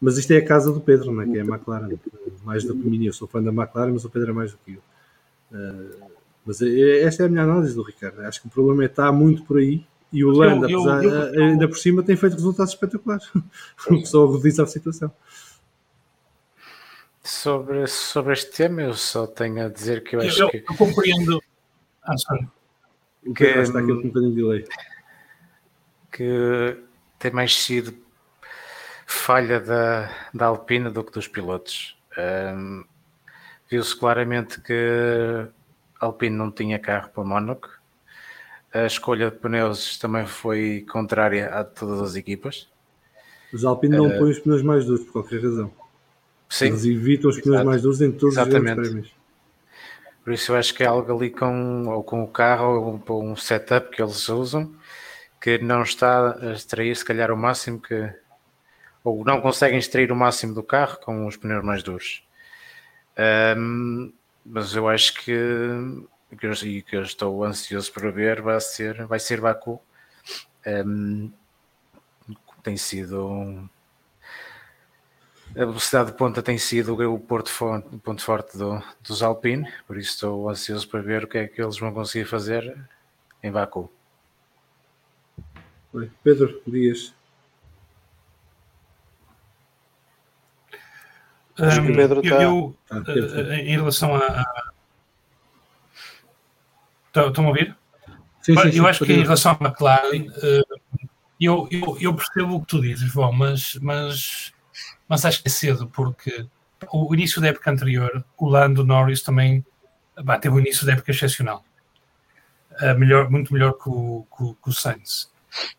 Mas 0.00 0.18
isto 0.18 0.30
é 0.32 0.36
a 0.36 0.44
casa 0.44 0.72
do 0.72 0.80
Pedro, 0.80 1.12
não 1.12 1.22
é? 1.22 1.26
que 1.26 1.38
é 1.38 1.40
a 1.40 1.44
McLaren. 1.44 1.98
Mais 2.44 2.64
do 2.64 2.74
que 2.74 2.88
mim, 2.88 3.04
eu 3.04 3.12
sou 3.12 3.28
fã 3.28 3.42
da 3.42 3.50
McLaren, 3.50 3.92
mas 3.92 4.04
o 4.04 4.10
Pedro 4.10 4.30
é 4.30 4.34
mais 4.34 4.52
do 4.52 4.58
que 4.58 4.74
eu. 4.74 4.80
Uh, 5.52 6.10
mas 6.44 6.60
é, 6.62 7.02
esta 7.02 7.22
é 7.22 7.26
a 7.26 7.28
minha 7.28 7.42
análise 7.42 7.74
do 7.74 7.82
Ricardo. 7.82 8.20
Acho 8.22 8.40
que 8.40 8.46
o 8.46 8.50
problema 8.50 8.82
é 8.82 8.86
está 8.86 9.10
muito 9.12 9.44
por 9.44 9.58
aí. 9.58 9.84
E 10.10 10.24
o 10.24 10.30
Landa, 10.30 10.66
apesar, 10.66 11.04
eu, 11.04 11.10
eu, 11.10 11.44
ainda 11.44 11.68
por 11.68 11.76
cima, 11.76 12.02
tem 12.02 12.16
feito 12.16 12.34
resultados 12.34 12.72
espetaculares. 12.72 13.30
só 14.04 14.24
agudiza 14.24 14.62
a 14.62 14.66
situação. 14.66 15.12
Sobre, 17.22 17.86
sobre 17.86 18.32
este 18.32 18.50
tema, 18.56 18.82
eu 18.82 18.94
só 18.94 19.26
tenho 19.26 19.66
a 19.66 19.68
dizer 19.68 20.02
que 20.02 20.16
eu 20.16 20.20
acho 20.20 20.42
eu, 20.42 20.48
que. 20.48 20.58
Eu 20.58 20.76
compreendo. 20.76 21.42
Ah, 22.02 22.16
sorry 22.16 22.48
que, 23.34 23.44
está 23.44 23.78
aqui 23.78 23.88
com 23.88 23.94
um 23.94 24.02
bocadinho 24.08 24.30
de 24.30 24.36
delay. 24.36 24.64
Que 26.12 26.76
tem 27.18 27.30
mais 27.30 27.54
sido 27.54 27.94
falha 29.06 29.60
da, 29.60 30.10
da 30.32 30.46
Alpine 30.46 30.90
do 30.90 31.02
que 31.02 31.12
dos 31.12 31.28
pilotos. 31.28 31.96
Um, 32.16 32.84
Viu-se 33.70 33.94
claramente 33.98 34.60
que 34.62 35.46
a 36.00 36.06
Alpine 36.06 36.34
não 36.34 36.50
tinha 36.50 36.78
carro 36.78 37.10
para 37.10 37.24
Mónaco. 37.24 37.68
A 38.72 38.86
escolha 38.86 39.30
de 39.30 39.36
pneus 39.36 39.98
também 39.98 40.26
foi 40.26 40.86
contrária 40.90 41.48
a 41.48 41.64
todas 41.64 42.00
as 42.00 42.16
equipas. 42.16 42.68
Os 43.52 43.64
Alpine 43.64 43.96
não 43.96 44.06
uh, 44.06 44.18
põem 44.18 44.30
os 44.30 44.38
pneus 44.38 44.62
mais 44.62 44.86
duros 44.86 45.04
por 45.04 45.12
qualquer 45.12 45.42
razão. 45.42 45.70
Sim, 46.48 46.66
Eles 46.66 46.84
evitam 46.84 47.30
os 47.30 47.36
pneus 47.36 47.56
exato. 47.56 47.66
mais 47.66 47.82
duros 47.82 48.00
em 48.00 48.12
todos 48.12 48.36
Exatamente. 48.36 48.58
os 48.58 48.64
grandes 48.64 48.90
prémios. 48.90 49.17
Por 50.28 50.34
isso 50.34 50.52
eu 50.52 50.56
acho 50.56 50.74
que 50.74 50.82
é 50.82 50.86
algo 50.86 51.10
ali 51.10 51.30
com, 51.30 51.88
ou 51.88 52.04
com 52.04 52.22
o 52.22 52.28
carro 52.28 52.78
ou 52.78 52.98
com 52.98 53.32
um 53.32 53.34
setup 53.34 53.88
que 53.88 54.02
eles 54.02 54.28
usam 54.28 54.76
que 55.40 55.56
não 55.56 55.82
está 55.82 56.36
a 56.38 56.52
extrair 56.52 56.94
se 56.94 57.02
calhar 57.02 57.30
o 57.32 57.36
máximo 57.36 57.80
que 57.80 58.12
ou 59.02 59.24
não 59.24 59.40
conseguem 59.40 59.78
extrair 59.78 60.12
o 60.12 60.14
máximo 60.14 60.52
do 60.52 60.62
carro 60.62 61.00
com 61.00 61.26
os 61.26 61.38
pneus 61.38 61.64
mais 61.64 61.82
duros. 61.82 62.22
Um, 63.56 64.12
mas 64.44 64.74
eu 64.74 64.86
acho 64.86 65.14
que, 65.14 65.32
que, 66.38 66.46
eu, 66.46 66.52
que 66.52 66.96
eu 66.96 67.02
estou 67.04 67.42
ansioso 67.42 67.90
para 67.90 68.10
ver 68.10 68.42
vai 68.42 68.60
ser, 68.60 69.06
vai 69.06 69.18
ser 69.18 69.40
Baku. 69.40 69.80
Um, 70.66 71.32
tem 72.62 72.76
sido 72.76 73.66
a 75.56 75.64
velocidade 75.64 76.10
de 76.10 76.16
ponta 76.16 76.42
tem 76.42 76.58
sido 76.58 76.94
o 76.94 77.18
ponto 77.18 77.50
forte, 77.50 77.88
o 77.94 77.98
ponto 77.98 78.22
forte 78.22 78.56
do, 78.56 78.82
dos 79.02 79.22
Alpine, 79.22 79.70
por 79.86 79.96
isso 79.96 80.12
estou 80.12 80.48
ansioso 80.48 80.88
para 80.88 81.00
ver 81.00 81.24
o 81.24 81.28
que 81.28 81.38
é 81.38 81.48
que 81.48 81.60
eles 81.60 81.78
vão 81.78 81.92
conseguir 81.92 82.26
fazer 82.26 82.76
em 83.42 83.50
Baku. 83.50 83.90
Pedro 86.22 86.62
Dias. 86.66 87.14
Um, 91.58 91.94
Pedro 91.94 92.20
eu, 92.24 92.30
tá... 92.30 92.42
eu 92.42 92.76
ah, 92.90 92.98
uh, 92.98 93.52
em 93.52 93.76
relação 93.76 94.14
a. 94.14 94.44
Estão 97.06 97.46
a 97.46 97.48
ouvir? 97.48 97.76
Sim, 98.42 98.56
sim, 98.56 98.70
sim, 98.70 98.78
eu 98.78 98.86
acho 98.86 99.04
que 99.04 99.12
em 99.12 99.22
relação 99.22 99.52
à 99.52 99.64
McLaren, 99.64 100.28
uh, 100.28 100.80
eu, 101.40 101.68
eu, 101.70 101.98
eu, 102.00 102.14
percebo 102.14 102.54
o 102.54 102.60
que 102.60 102.66
tu 102.68 102.80
dizes, 102.80 103.10
João, 103.10 103.32
mas, 103.32 103.74
mas, 103.82 104.52
mas 105.08 105.24
acho 105.24 105.42
que 105.42 105.48
é 105.48 105.50
cedo, 105.50 105.88
porque 105.88 106.46
o 106.92 107.14
início 107.14 107.40
da 107.40 107.48
época 107.48 107.70
anterior, 107.70 108.24
o 108.36 108.48
Lando 108.48 108.84
Norris 108.84 109.22
também 109.22 109.64
bah, 110.22 110.38
teve 110.38 110.54
um 110.54 110.60
início 110.60 110.86
da 110.86 110.92
época 110.92 111.10
excepcional. 111.10 111.64
Uh, 112.80 112.96
melhor, 112.96 113.28
muito 113.28 113.52
melhor 113.52 113.72
que 113.72 113.88
o, 113.88 114.24
que, 114.36 114.54
que 114.62 114.68
o 114.68 114.72
Sainz 114.72 115.30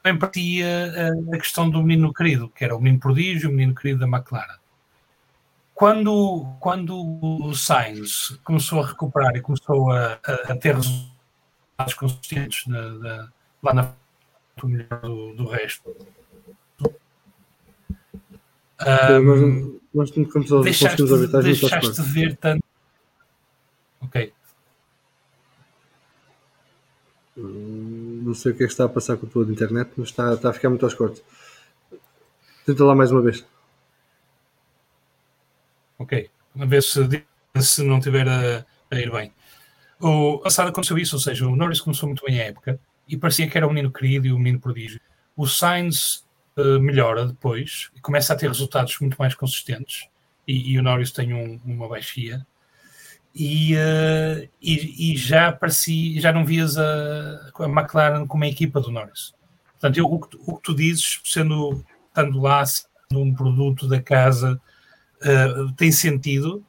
também 0.01 0.19
partia 0.19 0.91
a, 1.31 1.35
a 1.35 1.39
questão 1.39 1.69
do 1.69 1.81
menino 1.81 2.13
querido, 2.13 2.49
que 2.49 2.63
era 2.63 2.75
o 2.75 2.81
menino 2.81 2.99
prodígio, 2.99 3.49
o 3.49 3.53
menino 3.53 3.75
querido 3.75 3.99
da 3.99 4.07
McLaren. 4.07 4.57
Quando, 5.73 6.45
quando 6.59 6.93
o 7.21 7.53
Sainz 7.53 8.37
começou 8.43 8.83
a 8.83 8.87
recuperar 8.87 9.35
e 9.35 9.41
começou 9.41 9.91
a, 9.91 10.19
a, 10.25 10.51
a 10.51 10.55
ter 10.57 10.75
resultados 10.75 11.93
consistentes 11.97 12.67
na, 12.67 12.89
na, 12.89 13.29
lá 13.63 13.73
na 13.73 13.93
do, 15.01 15.33
do 15.35 15.47
resto, 15.47 15.95
um, 18.81 19.79
nós, 19.93 20.11
nós 20.15 20.63
deixaste, 20.63 21.03
deixaste 21.43 22.01
de 22.01 22.01
ver 22.01 22.37
tanto. 22.37 22.63
Ok. 24.01 24.33
Não 27.35 28.33
sei 28.33 28.51
o 28.51 28.55
que 28.55 28.63
é 28.63 28.67
que 28.67 28.71
está 28.71 28.85
a 28.85 28.89
passar 28.89 29.17
com 29.17 29.25
a 29.25 29.29
tua 29.29 29.45
internet, 29.45 29.91
mas 29.97 30.09
está, 30.09 30.33
está 30.33 30.49
a 30.49 30.53
ficar 30.53 30.69
muito 30.69 30.85
aos 30.85 30.93
cortes. 30.93 31.21
Tenta 32.65 32.83
lá 32.85 32.95
mais 32.95 33.11
uma 33.11 33.21
vez. 33.21 33.45
Ok. 35.97 36.29
A 36.57 36.65
ver 36.65 36.83
se, 36.83 37.25
se 37.59 37.83
não 37.83 37.97
estiver 37.97 38.27
a, 38.27 38.65
a, 38.91 38.99
ir 38.99 39.11
bem. 39.11 39.33
O 39.99 40.39
passado 40.39 40.69
aconteceu 40.69 40.97
isso, 40.97 41.15
ou 41.15 41.19
seja, 41.19 41.47
o 41.47 41.55
Norris 41.55 41.81
começou 41.81 42.07
muito 42.07 42.23
bem 42.25 42.39
a 42.39 42.45
época 42.45 42.79
e 43.07 43.17
parecia 43.17 43.49
que 43.49 43.57
era 43.57 43.67
o 43.67 43.69
menino 43.69 43.91
querido 43.91 44.27
e 44.27 44.31
o 44.31 44.37
menino 44.37 44.59
prodígio. 44.59 45.01
O 45.35 45.47
Sainz 45.47 46.23
uh, 46.59 46.79
melhora 46.79 47.25
depois 47.25 47.89
e 47.95 47.99
começa 47.99 48.33
a 48.33 48.35
ter 48.35 48.47
resultados 48.47 48.97
muito 48.99 49.15
mais 49.17 49.35
consistentes 49.35 50.07
e, 50.47 50.73
e 50.73 50.79
o 50.79 50.83
Norris 50.83 51.11
tem 51.11 51.33
um, 51.33 51.59
uma 51.65 51.87
baixia 51.87 52.45
e, 53.33 53.75
uh, 53.75 54.49
e, 54.61 55.13
e, 55.13 55.17
já 55.17 55.51
parecia, 55.51 56.19
já 56.19 56.33
não 56.33 56.45
vias 56.45 56.77
a, 56.77 57.51
a 57.59 57.65
McLaren 57.65 58.25
como 58.25 58.43
a 58.43 58.47
equipa 58.47 58.81
do 58.81 58.91
Norris. 58.91 59.33
Portanto, 59.73 59.97
eu, 59.97 60.05
o, 60.05 60.19
que, 60.19 60.37
o, 60.45 60.55
que, 60.57 60.63
tu 60.63 60.75
dizes, 60.75 61.21
sendo 61.23 61.85
estando 62.07 62.41
lá, 62.41 62.65
sendo 62.65 62.89
um 63.13 63.33
produto 63.33 63.87
da 63.87 64.01
casa, 64.01 64.59
uh, 65.21 65.71
tem 65.73 65.91
sentido, 65.91 66.65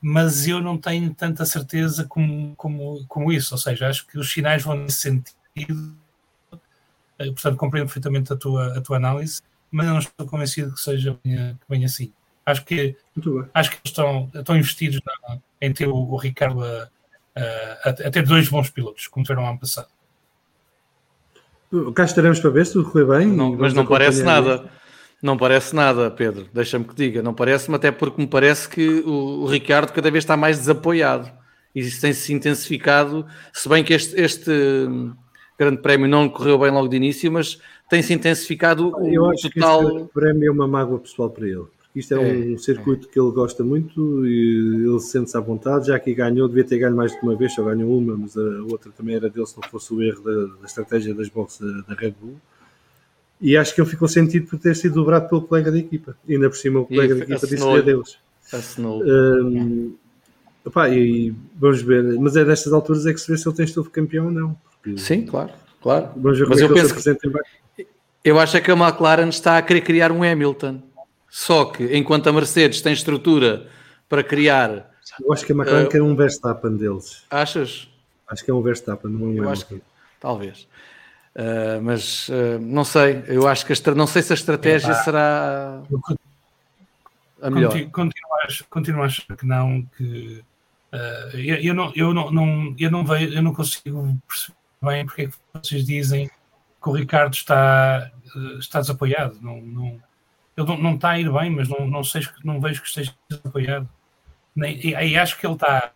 mas 0.00 0.48
eu 0.48 0.60
não 0.60 0.78
tenho 0.78 1.14
tanta 1.14 1.44
certeza 1.44 2.04
como, 2.04 2.54
como, 2.56 3.04
como 3.06 3.32
isso. 3.32 3.54
Ou 3.54 3.58
seja, 3.58 3.88
acho 3.88 4.06
que 4.06 4.18
os 4.18 4.32
sinais 4.32 4.62
vão 4.62 4.76
nesse 4.76 5.00
sentido. 5.00 5.96
Uh, 7.20 7.32
portanto, 7.32 7.56
compreendo 7.56 7.86
perfeitamente 7.86 8.32
a 8.32 8.36
tua, 8.36 8.78
a 8.78 8.80
tua 8.80 8.96
análise, 8.96 9.42
mas 9.70 9.86
eu 9.86 9.92
não 9.92 10.00
estou 10.00 10.26
convencido 10.26 10.72
que 10.72 10.80
seja 10.80 11.16
bem, 11.22 11.58
bem 11.68 11.84
assim. 11.84 12.12
Acho 12.44 12.64
que, 12.64 12.96
acho 13.54 13.70
que 13.70 13.78
estão, 13.84 14.30
estão 14.34 14.56
investidos 14.56 15.00
na, 15.04 15.38
em 15.60 15.72
ter 15.72 15.86
o, 15.86 15.94
o 15.94 16.16
Ricardo 16.16 16.64
a, 16.64 16.88
a, 17.36 17.90
a, 17.90 18.10
ter 18.10 18.22
dois 18.22 18.48
bons 18.48 18.70
pilotos, 18.70 19.06
como 19.06 19.24
tiveram 19.24 19.48
ano 19.48 19.58
passado. 19.58 19.88
Cá 21.94 22.04
estaremos 22.04 22.40
para 22.40 22.50
ver 22.50 22.66
se 22.66 22.72
tudo 22.72 22.90
correr 22.90 23.04
bem. 23.18 23.26
Não, 23.28 23.54
mas 23.56 23.72
não 23.72 23.86
parece 23.86 24.24
nada. 24.24 24.68
Não 25.22 25.36
parece 25.36 25.76
nada, 25.76 26.10
Pedro. 26.10 26.48
Deixa-me 26.52 26.84
que 26.84 26.94
diga. 26.94 27.22
Não 27.22 27.34
parece-me, 27.34 27.76
até 27.76 27.92
porque 27.92 28.20
me 28.20 28.26
parece 28.26 28.68
que 28.68 28.88
o, 29.00 29.42
o, 29.42 29.46
Ricardo 29.46 29.92
cada 29.92 30.10
vez 30.10 30.24
está 30.24 30.36
mais 30.36 30.58
desapoiado. 30.58 31.30
E 31.74 31.80
isso 31.80 32.00
tem-se 32.00 32.32
intensificado. 32.32 33.24
Se 33.52 33.68
bem 33.68 33.84
que 33.84 33.92
este, 33.92 34.20
este 34.20 34.50
grande 35.60 35.82
prémio 35.82 36.08
não 36.08 36.28
correu 36.28 36.58
bem 36.58 36.70
logo 36.70 36.88
de 36.88 36.96
início, 36.96 37.30
mas 37.30 37.60
tem-se 37.88 38.14
intensificado 38.14 38.92
Eu 39.04 39.24
o 39.24 39.30
acho 39.30 39.50
total. 39.50 39.86
Que 39.86 39.96
este 39.96 40.12
prémio 40.12 40.48
é 40.48 40.50
uma 40.50 40.66
mágoa 40.66 40.98
pessoal 40.98 41.28
para 41.28 41.46
ele. 41.46 41.64
Isto 41.94 42.14
é, 42.14 42.16
é 42.16 42.54
um 42.54 42.58
circuito 42.58 43.08
é. 43.08 43.12
que 43.12 43.20
ele 43.20 43.30
gosta 43.32 43.64
muito 43.64 44.24
e 44.26 44.86
ele 44.86 45.00
sente-se 45.00 45.36
à 45.36 45.40
vontade. 45.40 45.88
Já 45.88 45.98
que 45.98 46.14
ganhou, 46.14 46.48
devia 46.48 46.64
ter 46.64 46.78
ganho 46.78 46.96
mais 46.96 47.12
de 47.12 47.18
uma 47.22 47.36
vez, 47.36 47.52
só 47.52 47.64
ganhou 47.64 47.98
uma, 47.98 48.16
mas 48.16 48.36
a 48.36 48.62
outra 48.70 48.90
também 48.96 49.16
era 49.16 49.28
dele 49.28 49.46
se 49.46 49.56
não 49.60 49.68
fosse 49.68 49.92
o 49.92 50.00
erro 50.00 50.22
da, 50.22 50.60
da 50.60 50.66
estratégia 50.66 51.14
das 51.14 51.28
boxes 51.28 51.60
da, 51.60 51.82
da, 51.88 51.94
Red 51.94 52.14
Bull. 52.20 52.36
E 53.40 53.56
acho 53.56 53.74
que 53.74 53.80
ele 53.80 53.88
ficou 53.88 54.06
sentido 54.06 54.46
por 54.46 54.58
ter 54.58 54.76
sido 54.76 54.94
dobrado 54.94 55.28
pelo 55.28 55.42
colega 55.42 55.70
da 55.70 55.78
equipa. 55.78 56.16
E 56.28 56.34
ainda 56.34 56.48
por 56.48 56.56
cima 56.56 56.80
o 56.80 56.86
colega 56.86 57.14
da 57.14 57.22
equipa 57.22 57.46
disse 57.46 57.64
que 57.64 57.76
é 57.76 57.82
deles. 57.82 58.18
Assinou. 58.52 59.02
Um, 59.02 59.94
e 60.92 61.34
vamos 61.58 61.82
ver, 61.82 62.04
mas 62.20 62.36
é 62.36 62.44
nestas 62.44 62.72
alturas 62.72 63.06
é 63.06 63.12
que 63.12 63.20
se 63.20 63.30
vê 63.30 63.36
se 63.36 63.48
ele 63.48 63.56
tem 63.56 63.64
estofo 63.64 63.90
campeão 63.90 64.26
ou 64.26 64.30
não. 64.30 64.56
Sim, 64.96 65.26
claro, 65.26 65.50
claro. 65.82 66.10
Mas 66.16 66.38
eu 66.38 66.46
é 66.46 66.74
penso 66.74 66.94
que, 66.94 67.86
eu 68.24 68.38
acho 68.38 68.56
é 68.56 68.60
que 68.60 68.70
a 68.70 68.74
McLaren 68.74 69.28
está 69.28 69.58
a 69.58 69.62
querer 69.62 69.80
criar 69.80 70.12
um 70.12 70.22
Hamilton 70.22 70.82
só 71.30 71.66
que 71.66 71.96
enquanto 71.96 72.28
a 72.28 72.32
Mercedes 72.32 72.82
tem 72.82 72.92
estrutura 72.92 73.68
para 74.08 74.24
criar. 74.24 74.90
Eu 75.20 75.32
acho 75.32 75.46
que 75.46 75.52
a 75.52 75.54
McLaren 75.54 75.86
uh, 75.86 75.88
quer 75.88 76.02
um 76.02 76.16
Verstappen 76.16 76.76
deles. 76.76 77.24
Achas? 77.30 77.88
Acho 78.26 78.44
que 78.44 78.50
é 78.50 78.54
um 78.54 78.60
Verstappen, 78.60 79.10
não 79.10 79.28
é 79.28 79.30
um 79.30 79.36
Eu 79.36 79.48
acho 79.48 79.66
que, 79.66 79.80
talvez. 80.18 80.66
Uh, 81.36 81.80
mas 81.80 82.28
uh, 82.28 82.58
não 82.60 82.84
sei, 82.84 83.22
eu 83.28 83.46
acho 83.46 83.64
que 83.64 83.72
a, 83.72 83.94
não 83.94 84.08
sei 84.08 84.22
se 84.22 84.32
a 84.32 84.34
estratégia 84.34 84.90
é, 84.90 84.94
será 84.94 85.80
a 87.40 87.50
melhor. 87.50 87.70
Continuas, 87.90 88.62
continuas 88.68 89.26
que 89.38 89.46
não, 89.46 89.86
que 89.96 90.42
uh, 90.92 91.36
eu, 91.36 91.56
eu, 91.56 91.74
não, 91.74 91.92
eu 91.94 92.12
não, 92.12 92.30
não, 92.32 92.74
eu 92.76 92.90
não 92.90 93.04
vejo, 93.04 93.32
eu 93.32 93.42
não 93.42 93.54
consigo 93.54 94.18
perceber 94.26 94.59
bem 94.82 95.04
porque 95.04 95.22
é 95.22 95.26
que 95.28 95.34
vocês 95.52 95.84
dizem 95.84 96.28
que 96.28 96.88
o 96.88 96.92
Ricardo 96.92 97.34
está, 97.34 98.10
está 98.58 98.80
desapoiado. 98.80 99.38
Não, 99.40 99.60
não, 99.60 100.02
ele 100.56 100.66
não, 100.66 100.78
não 100.78 100.94
está 100.94 101.10
a 101.10 101.20
ir 101.20 101.30
bem, 101.30 101.50
mas 101.50 101.68
não, 101.68 101.86
não, 101.86 102.02
sei, 102.02 102.22
não 102.44 102.60
vejo 102.60 102.80
que 102.82 102.88
esteja 102.88 103.14
apoiado. 103.44 103.88
Nem, 104.54 104.78
e, 104.78 104.90
e 104.90 105.18
acho 105.18 105.38
que 105.38 105.46
ele 105.46 105.54
está 105.54 105.92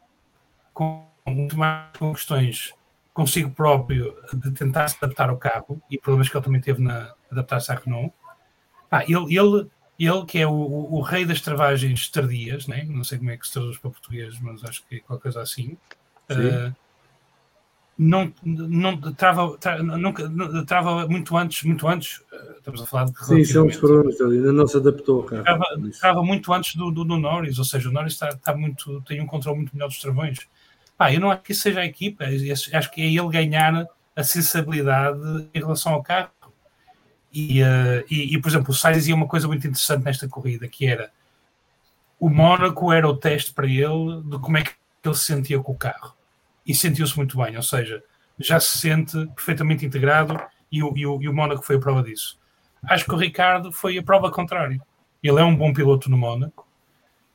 com 0.72 1.06
muito 1.26 1.56
mais 1.56 1.96
com 1.96 2.12
questões 2.12 2.74
consigo 3.14 3.50
próprio 3.50 4.14
de 4.32 4.50
tentar 4.50 4.88
se 4.88 4.96
adaptar 5.00 5.30
ao 5.30 5.38
carro 5.38 5.80
e 5.88 5.96
problemas 5.96 6.28
que 6.28 6.36
ele 6.36 6.44
também 6.44 6.60
teve 6.60 6.82
na 6.82 7.14
adaptar-se 7.30 7.70
à 7.70 7.76
Renault. 7.76 8.12
Ah, 8.90 9.04
ele, 9.04 9.36
ele, 9.36 9.70
ele, 9.98 10.26
que 10.26 10.38
é 10.38 10.46
o, 10.46 10.52
o, 10.52 10.96
o, 10.96 11.00
rei 11.00 11.24
das 11.24 11.40
travagens 11.40 12.08
tardias, 12.10 12.66
né? 12.66 12.84
não 12.84 13.04
sei 13.04 13.18
como 13.18 13.30
é 13.30 13.36
que 13.36 13.46
se 13.46 13.52
traduz 13.52 13.78
para 13.78 13.90
português, 13.90 14.38
mas 14.40 14.64
acho 14.64 14.84
que 14.86 14.96
é 14.96 15.00
qualquer 15.00 15.22
coisa 15.22 15.42
assim. 15.42 15.78
Uh, 16.28 16.74
não, 17.96 18.32
não 18.44 19.00
trava, 19.12 19.56
tra, 19.58 19.82
nunca, 19.82 20.28
trava 20.66 21.06
muito 21.06 21.36
antes, 21.36 21.62
muito 21.62 21.86
antes, 21.86 22.22
eh, 22.32 22.54
estamos 22.58 22.82
a 22.82 22.86
falar 22.86 23.04
de 23.04 23.24
Sim, 23.24 23.44
são 23.44 23.66
os 23.66 23.76
problemas 23.76 24.20
ainda 24.20 24.52
não 24.52 24.66
se 24.66 24.76
adaptou, 24.76 25.22
cara. 25.22 25.42
Trava, 25.42 25.64
trava 26.00 26.22
muito 26.22 26.52
antes 26.52 26.74
do, 26.74 26.90
do, 26.90 27.04
do, 27.04 27.16
Norris, 27.16 27.58
ou 27.58 27.64
seja, 27.64 27.88
o 27.88 27.92
Norris 27.92 28.14
está, 28.14 28.30
está 28.30 28.56
muito, 28.56 29.00
tem 29.02 29.20
um 29.20 29.26
controle 29.26 29.58
muito 29.58 29.74
melhor 29.74 29.88
dos 29.88 30.00
travões. 30.00 30.38
Pá, 30.98 31.12
eu 31.12 31.20
não 31.20 31.30
acho 31.30 31.42
que 31.42 31.52
isso 31.52 31.62
seja 31.62 31.80
a 31.80 31.86
equipa, 31.86 32.24
acho 32.24 32.90
que 32.90 33.00
é 33.00 33.06
ele 33.06 33.28
ganhar 33.28 33.86
a 34.16 34.22
sensibilidade 34.22 35.20
em 35.52 35.58
relação 35.58 35.92
ao 35.92 36.02
carro. 36.02 36.30
E, 37.32 37.62
uh, 37.62 38.04
e, 38.08 38.34
e, 38.34 38.40
por 38.40 38.48
exemplo, 38.48 38.70
o 38.70 38.74
Sainz 38.74 38.98
dizia 38.98 39.14
uma 39.14 39.26
coisa 39.26 39.48
muito 39.48 39.66
interessante 39.66 40.04
nesta 40.04 40.28
corrida, 40.28 40.68
que 40.68 40.86
era 40.86 41.10
o 42.18 42.28
Mónaco 42.28 42.92
era 42.92 43.08
o 43.08 43.16
teste 43.16 43.52
para 43.52 43.66
ele 43.66 44.22
de 44.24 44.38
como 44.38 44.56
é 44.56 44.62
que 44.62 44.72
ele 45.04 45.14
se 45.14 45.24
sentia 45.24 45.58
com 45.60 45.72
o 45.72 45.76
carro. 45.76 46.14
E 46.66 46.74
sentiu-se 46.74 47.16
muito 47.16 47.36
bem, 47.36 47.56
ou 47.56 47.62
seja, 47.62 48.02
já 48.38 48.58
se 48.58 48.78
sente 48.78 49.26
perfeitamente 49.34 49.84
integrado 49.84 50.40
e 50.70 50.82
o, 50.82 50.92
e 50.96 51.06
o, 51.06 51.22
e 51.22 51.28
o 51.28 51.34
Mónaco 51.34 51.62
foi 51.62 51.76
a 51.76 51.80
prova 51.80 52.02
disso. 52.02 52.38
Acho 52.86 53.04
que 53.04 53.14
o 53.14 53.18
Ricardo 53.18 53.72
foi 53.72 53.98
a 53.98 54.02
prova 54.02 54.30
contrária. 54.30 54.80
Ele 55.22 55.40
é 55.40 55.44
um 55.44 55.56
bom 55.56 55.72
piloto 55.72 56.10
no 56.10 56.18
Mónaco 56.18 56.66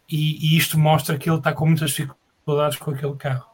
e, 0.09 0.53
e 0.53 0.57
isto 0.57 0.77
mostra 0.77 1.17
que 1.17 1.29
ele 1.29 1.37
está 1.37 1.53
com 1.53 1.65
muitas 1.65 1.91
dificuldades 1.91 2.77
com 2.77 2.91
aquele 2.91 3.15
carro. 3.15 3.49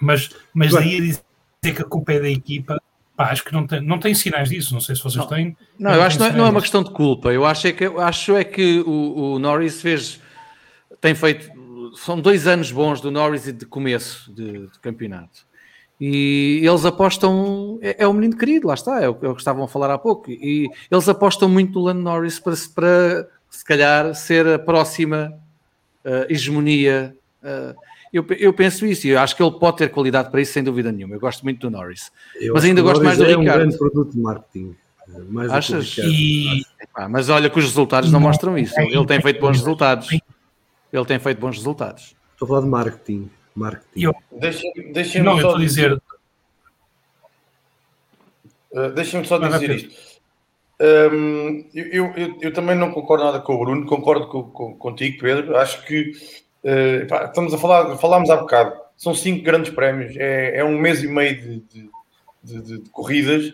Mas, 0.00 0.30
mas 0.52 0.72
daí 0.72 0.96
a 0.96 1.00
dizer 1.00 1.74
que 1.76 1.82
a 1.82 1.84
culpa 1.84 2.12
é 2.12 2.20
da 2.20 2.28
equipa, 2.28 2.80
pá, 3.14 3.30
acho 3.30 3.44
que 3.44 3.52
não 3.52 3.66
tem, 3.66 3.80
não 3.82 3.98
tem 3.98 4.14
sinais 4.14 4.48
disso. 4.48 4.72
Não 4.72 4.80
sei 4.80 4.96
se 4.96 5.02
vocês 5.02 5.16
não. 5.16 5.26
têm. 5.26 5.56
Não, 5.78 5.92
eu 5.92 6.02
acho 6.02 6.16
que 6.16 6.22
não 6.22 6.30
é, 6.30 6.32
não 6.32 6.46
é 6.46 6.50
uma 6.50 6.60
questão 6.60 6.82
de 6.82 6.90
culpa. 6.90 7.30
Eu 7.30 7.44
acho 7.44 7.66
é 7.66 7.72
que, 7.72 7.84
acho 7.84 8.36
é 8.36 8.44
que 8.44 8.80
o, 8.80 9.34
o 9.34 9.38
Norris 9.38 9.82
fez, 9.82 10.20
tem 11.00 11.14
feito, 11.14 11.50
são 11.94 12.20
dois 12.20 12.46
anos 12.46 12.70
bons 12.70 13.00
do 13.00 13.10
Norris 13.10 13.46
e 13.46 13.52
de 13.52 13.66
começo 13.66 14.32
de, 14.32 14.66
de 14.66 14.78
campeonato. 14.80 15.46
E 16.00 16.62
eles 16.64 16.86
apostam, 16.86 17.78
é, 17.82 18.04
é 18.04 18.06
o 18.06 18.12
menino 18.14 18.36
querido, 18.36 18.68
lá 18.68 18.74
está, 18.74 19.02
é 19.02 19.08
o, 19.08 19.18
é 19.20 19.28
o, 19.28 19.34
que 19.34 19.42
estavam 19.42 19.62
a 19.64 19.68
falar 19.68 19.90
há 19.90 19.98
pouco. 19.98 20.30
E 20.30 20.68
eles 20.90 21.08
apostam 21.08 21.48
muito 21.48 21.78
no 21.78 21.84
Lando 21.84 22.00
Norris 22.00 22.38
para, 22.38 22.54
para 22.74 23.28
se 23.50 23.64
calhar, 23.64 24.14
ser 24.14 24.46
a 24.46 24.58
próxima 24.58 25.34
uh, 26.04 26.32
hegemonia. 26.32 27.14
Uh, 27.42 27.76
eu, 28.12 28.24
eu, 28.38 28.52
penso 28.52 28.86
isso 28.86 29.06
e 29.06 29.10
eu 29.10 29.20
acho 29.20 29.36
que 29.36 29.42
ele 29.42 29.52
pode 29.52 29.76
ter 29.76 29.90
qualidade 29.90 30.30
para 30.30 30.40
isso, 30.40 30.52
sem 30.54 30.64
dúvida 30.64 30.90
nenhuma. 30.90 31.16
Eu 31.16 31.20
gosto 31.20 31.42
muito 31.42 31.60
do 31.60 31.70
Norris, 31.70 32.10
eu 32.40 32.54
mas 32.54 32.64
ainda 32.64 32.80
gosto 32.80 33.04
mais 33.04 33.18
do 33.18 33.24
é 33.24 33.28
Ricardo. 33.28 33.48
É 33.48 33.52
um 33.52 33.58
grande 33.58 33.78
produto 33.78 34.12
de 34.12 34.18
marketing. 34.18 34.76
Mais 35.28 35.50
Achas? 35.50 35.96
E... 35.98 36.62
mas 37.08 37.28
olha 37.28 37.50
que 37.50 37.58
os 37.58 37.64
resultados 37.64 38.10
não, 38.10 38.20
não 38.20 38.28
mostram 38.28 38.56
isso. 38.56 38.78
Ele 38.80 39.04
tem 39.06 39.20
feito 39.20 39.40
bons 39.40 39.58
resultados. 39.58 40.08
Ele 40.92 41.04
tem 41.04 41.18
feito 41.18 41.40
bons 41.40 41.56
resultados. 41.56 42.14
Estou 42.32 42.46
a 42.46 42.48
falar 42.48 42.60
de 42.62 42.68
marketing. 42.68 43.30
marketing. 43.54 44.02
Eu... 44.02 44.14
Deixa-me 44.32 44.92
deixa 44.92 45.22
não, 45.22 45.32
só 45.32 45.38
eu 45.38 45.46
estou 45.46 45.56
a 45.56 45.60
dizer. 45.60 46.02
Uh, 48.72 48.90
Deixa-me 48.94 49.26
só 49.26 49.38
dizer 49.38 49.70
isto. 49.70 50.10
Um, 50.80 51.68
eu, 51.74 52.14
eu, 52.14 52.38
eu, 52.40 52.52
também 52.54 52.74
não 52.74 52.90
concordo 52.90 53.24
nada 53.24 53.40
com 53.40 53.54
o 53.54 53.58
Bruno, 53.58 53.84
concordo 53.84 54.28
com, 54.28 54.44
com, 54.44 54.74
contigo, 54.76 55.20
Pedro. 55.20 55.56
Acho 55.56 55.84
que 55.84 56.12
uh, 56.64 57.06
pá, 57.06 57.26
estamos 57.26 57.52
a 57.52 57.58
falar, 57.58 57.98
falámos 57.98 58.30
há 58.30 58.36
bocado, 58.36 58.80
são 58.96 59.14
cinco 59.14 59.44
grandes 59.44 59.74
prémios, 59.74 60.16
é, 60.16 60.56
é 60.56 60.64
um 60.64 60.78
mês 60.78 61.02
e 61.02 61.08
meio 61.08 61.38
de, 61.38 61.60
de, 61.60 61.90
de, 62.42 62.78
de 62.78 62.90
corridas. 62.90 63.52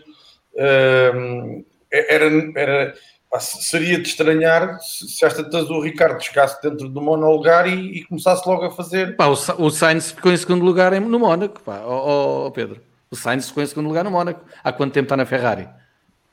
Um, 0.55 1.65
era, 1.91 2.25
era, 2.55 2.93
pá, 2.93 2.99
seria 3.39 3.99
de 3.99 4.07
estranhar 4.07 4.79
se, 4.79 5.07
se 5.07 5.25
esta 5.25 5.43
tantas 5.43 5.69
o 5.69 5.81
Ricardo 5.81 6.21
chegasse 6.21 6.61
dentro 6.61 6.87
do 6.87 7.01
monolugar 7.01 7.67
e, 7.67 7.99
e 7.99 8.03
começasse 8.05 8.47
logo 8.47 8.65
a 8.65 8.71
fazer. 8.71 9.15
Pá, 9.15 9.27
o, 9.27 9.33
o 9.33 9.69
Sainz 9.69 10.11
ficou 10.11 10.31
em 10.31 10.37
segundo 10.37 10.63
lugar 10.63 10.99
no 10.99 11.19
Mónaco, 11.19 11.61
pá, 11.61 11.81
oh, 11.85 12.47
oh, 12.47 12.51
Pedro. 12.51 12.81
O 13.11 13.15
Sainz 13.15 13.47
ficou 13.47 13.63
em 13.63 13.67
segundo 13.67 13.87
lugar 13.87 14.03
no 14.03 14.11
Mónaco. 14.11 14.43
Há 14.63 14.71
quanto 14.71 14.93
tempo 14.93 15.05
está 15.05 15.17
na 15.17 15.25
Ferrari? 15.25 15.67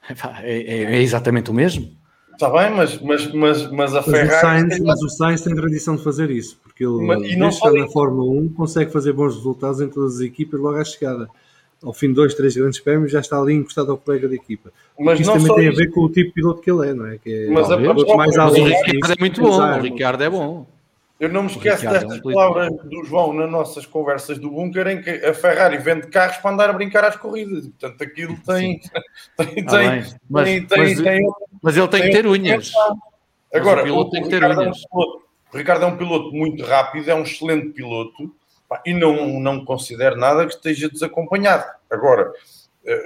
É, 0.42 0.56
é, 0.58 0.82
é, 0.96 1.02
exatamente 1.02 1.50
o 1.50 1.54
mesmo. 1.54 1.90
Está 2.32 2.50
bem, 2.50 2.76
mas, 2.76 3.00
mas, 3.00 3.32
mas, 3.32 3.70
mas 3.70 3.94
a 3.94 4.02
mas 4.02 4.04
Ferrari. 4.04 4.36
O 4.36 4.40
Sainz, 4.40 4.80
mas 4.80 5.02
o 5.02 5.08
Sainz 5.08 5.40
tem 5.40 5.54
tradição 5.54 5.96
de 5.96 6.04
fazer 6.04 6.30
isso, 6.30 6.60
porque 6.62 6.84
ele, 6.84 7.06
mas, 7.06 7.22
desde 7.22 7.42
está 7.42 7.72
na 7.72 7.86
Fórmula 7.88 8.30
1, 8.42 8.48
consegue 8.50 8.92
fazer 8.92 9.14
bons 9.14 9.36
resultados 9.36 9.80
em 9.80 9.88
todas 9.88 10.16
as 10.16 10.20
equipas 10.20 10.60
logo 10.60 10.76
à 10.76 10.84
chegada. 10.84 11.26
Ao 11.84 11.92
fim 11.92 12.08
de 12.08 12.14
dois, 12.14 12.34
três 12.34 12.56
grandes 12.56 12.80
prémios, 12.80 13.12
já 13.12 13.20
está 13.20 13.38
ali 13.38 13.52
encostado 13.52 13.92
ao 13.92 13.98
colega 13.98 14.26
da 14.26 14.34
equipa. 14.34 14.72
Mas 14.98 15.20
isso 15.20 15.32
também 15.32 15.54
tem 15.54 15.68
isso. 15.68 15.80
a 15.80 15.84
ver 15.84 15.90
com 15.90 16.00
o 16.00 16.08
tipo 16.08 16.28
de 16.28 16.32
piloto 16.32 16.62
que 16.62 16.70
ele 16.70 16.88
é, 16.88 16.94
não 16.94 17.06
é? 17.06 17.18
Que 17.18 17.46
é 17.46 17.50
mas 17.50 17.70
a, 17.70 17.76
mais 17.76 18.36
mas 18.36 18.54
o 18.54 18.64
Ricardo 18.64 19.12
é 19.12 19.16
muito 19.20 19.40
bom. 19.42 19.60
O 19.60 19.80
Ricardo 19.80 20.22
é 20.22 20.30
bom. 20.30 20.66
Eu 21.20 21.28
não 21.28 21.44
me 21.44 21.50
esqueço 21.50 21.88
destas 21.88 22.20
palavras 22.20 22.72
do 22.84 23.04
João 23.04 23.32
nas 23.32 23.50
nossas 23.50 23.86
conversas 23.86 24.38
do 24.38 24.50
bunker 24.50 24.86
em 24.88 25.00
que 25.00 25.10
a 25.10 25.32
Ferrari 25.32 25.78
vende 25.78 26.08
carros 26.08 26.38
para 26.38 26.50
andar 26.50 26.70
a 26.70 26.72
brincar 26.72 27.04
às 27.04 27.16
corridas. 27.16 27.66
Portanto, 27.68 28.02
aquilo 28.02 28.36
tem. 28.44 28.80
tem, 28.80 29.64
ah, 29.66 29.70
tem, 29.70 30.04
mas, 30.28 30.44
tem, 30.44 30.66
mas, 30.76 31.00
tem, 31.00 31.28
mas, 31.62 31.76
ele 31.76 31.88
tem, 31.88 32.02
que 32.02 32.10
ter 32.10 32.26
unhas. 32.26 32.72
Agora, 33.54 33.82
o, 33.82 33.84
piloto 33.84 34.08
o, 34.08 34.10
tem 34.10 34.22
que 34.22 34.28
ter 34.28 34.42
Ricardo 34.42 34.60
unhas. 34.60 34.76
É 34.76 34.80
um 34.80 34.90
piloto, 34.90 35.24
o 35.52 35.56
Ricardo 35.56 35.84
é 35.84 35.86
um 35.86 35.96
piloto 35.96 36.32
muito 36.32 36.64
rápido, 36.64 37.08
é 37.08 37.14
um 37.14 37.22
excelente 37.22 37.68
piloto 37.70 38.34
e 38.84 38.94
não, 38.94 39.40
não 39.40 39.64
considero 39.64 40.16
nada 40.16 40.46
que 40.46 40.54
esteja 40.54 40.88
desacompanhado. 40.88 41.64
Agora, 41.90 42.32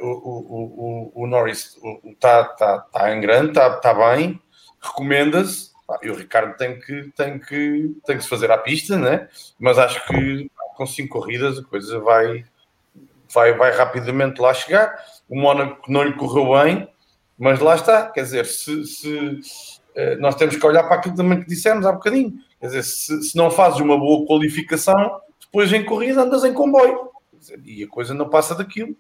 o, 0.01 0.07
o, 0.07 1.12
o, 1.15 1.23
o 1.23 1.27
Norris 1.27 1.77
está 2.05 2.45
tá, 2.45 2.78
tá 2.78 3.15
em 3.15 3.20
grande, 3.20 3.49
está 3.51 3.70
tá 3.77 3.95
bem, 3.95 4.40
recomenda-se 4.81 5.70
e 6.03 6.11
o 6.11 6.15
Ricardo 6.15 6.57
tem 6.57 6.78
que, 6.78 7.11
tem, 7.16 7.39
que, 7.39 7.97
tem 8.05 8.16
que 8.16 8.23
se 8.23 8.28
fazer 8.28 8.51
à 8.51 8.59
pista, 8.59 8.99
né? 8.99 9.28
mas 9.59 9.78
acho 9.78 10.05
que 10.07 10.51
com 10.77 10.86
cinco 10.86 11.19
corridas 11.19 11.59
a 11.59 11.65
coisa 11.65 11.99
vai, 11.99 12.45
vai, 13.32 13.55
vai 13.55 13.73
rapidamente 13.73 14.40
lá 14.40 14.53
chegar. 14.53 14.95
O 15.28 15.39
Mónaco 15.40 15.90
não 15.90 16.03
lhe 16.03 16.12
correu 16.12 16.53
bem, 16.62 16.89
mas 17.39 17.59
lá 17.59 17.74
está. 17.74 18.11
Quer 18.11 18.23
dizer, 18.23 18.47
se, 18.47 18.85
se 18.85 19.40
nós 20.20 20.35
temos 20.36 20.57
que 20.57 20.66
olhar 20.66 20.85
para 20.85 20.97
aquilo 20.97 21.16
também 21.16 21.40
que 21.40 21.49
dissemos 21.49 21.86
há 21.86 21.93
bocadinho. 21.93 22.35
Quer 22.61 22.66
dizer, 22.66 22.82
se, 22.85 23.23
se 23.23 23.36
não 23.36 23.51
fazes 23.51 23.81
uma 23.81 23.99
boa 23.99 24.27
qualificação, 24.27 25.20
depois 25.51 25.73
em 25.73 25.85
corrida 25.85 26.23
andas 26.23 26.45
em 26.45 26.53
comboio. 26.53 27.09
E 27.65 27.83
a 27.83 27.89
coisa 27.89 28.15
não 28.15 28.29
passa 28.29 28.55
daquilo. 28.55 28.95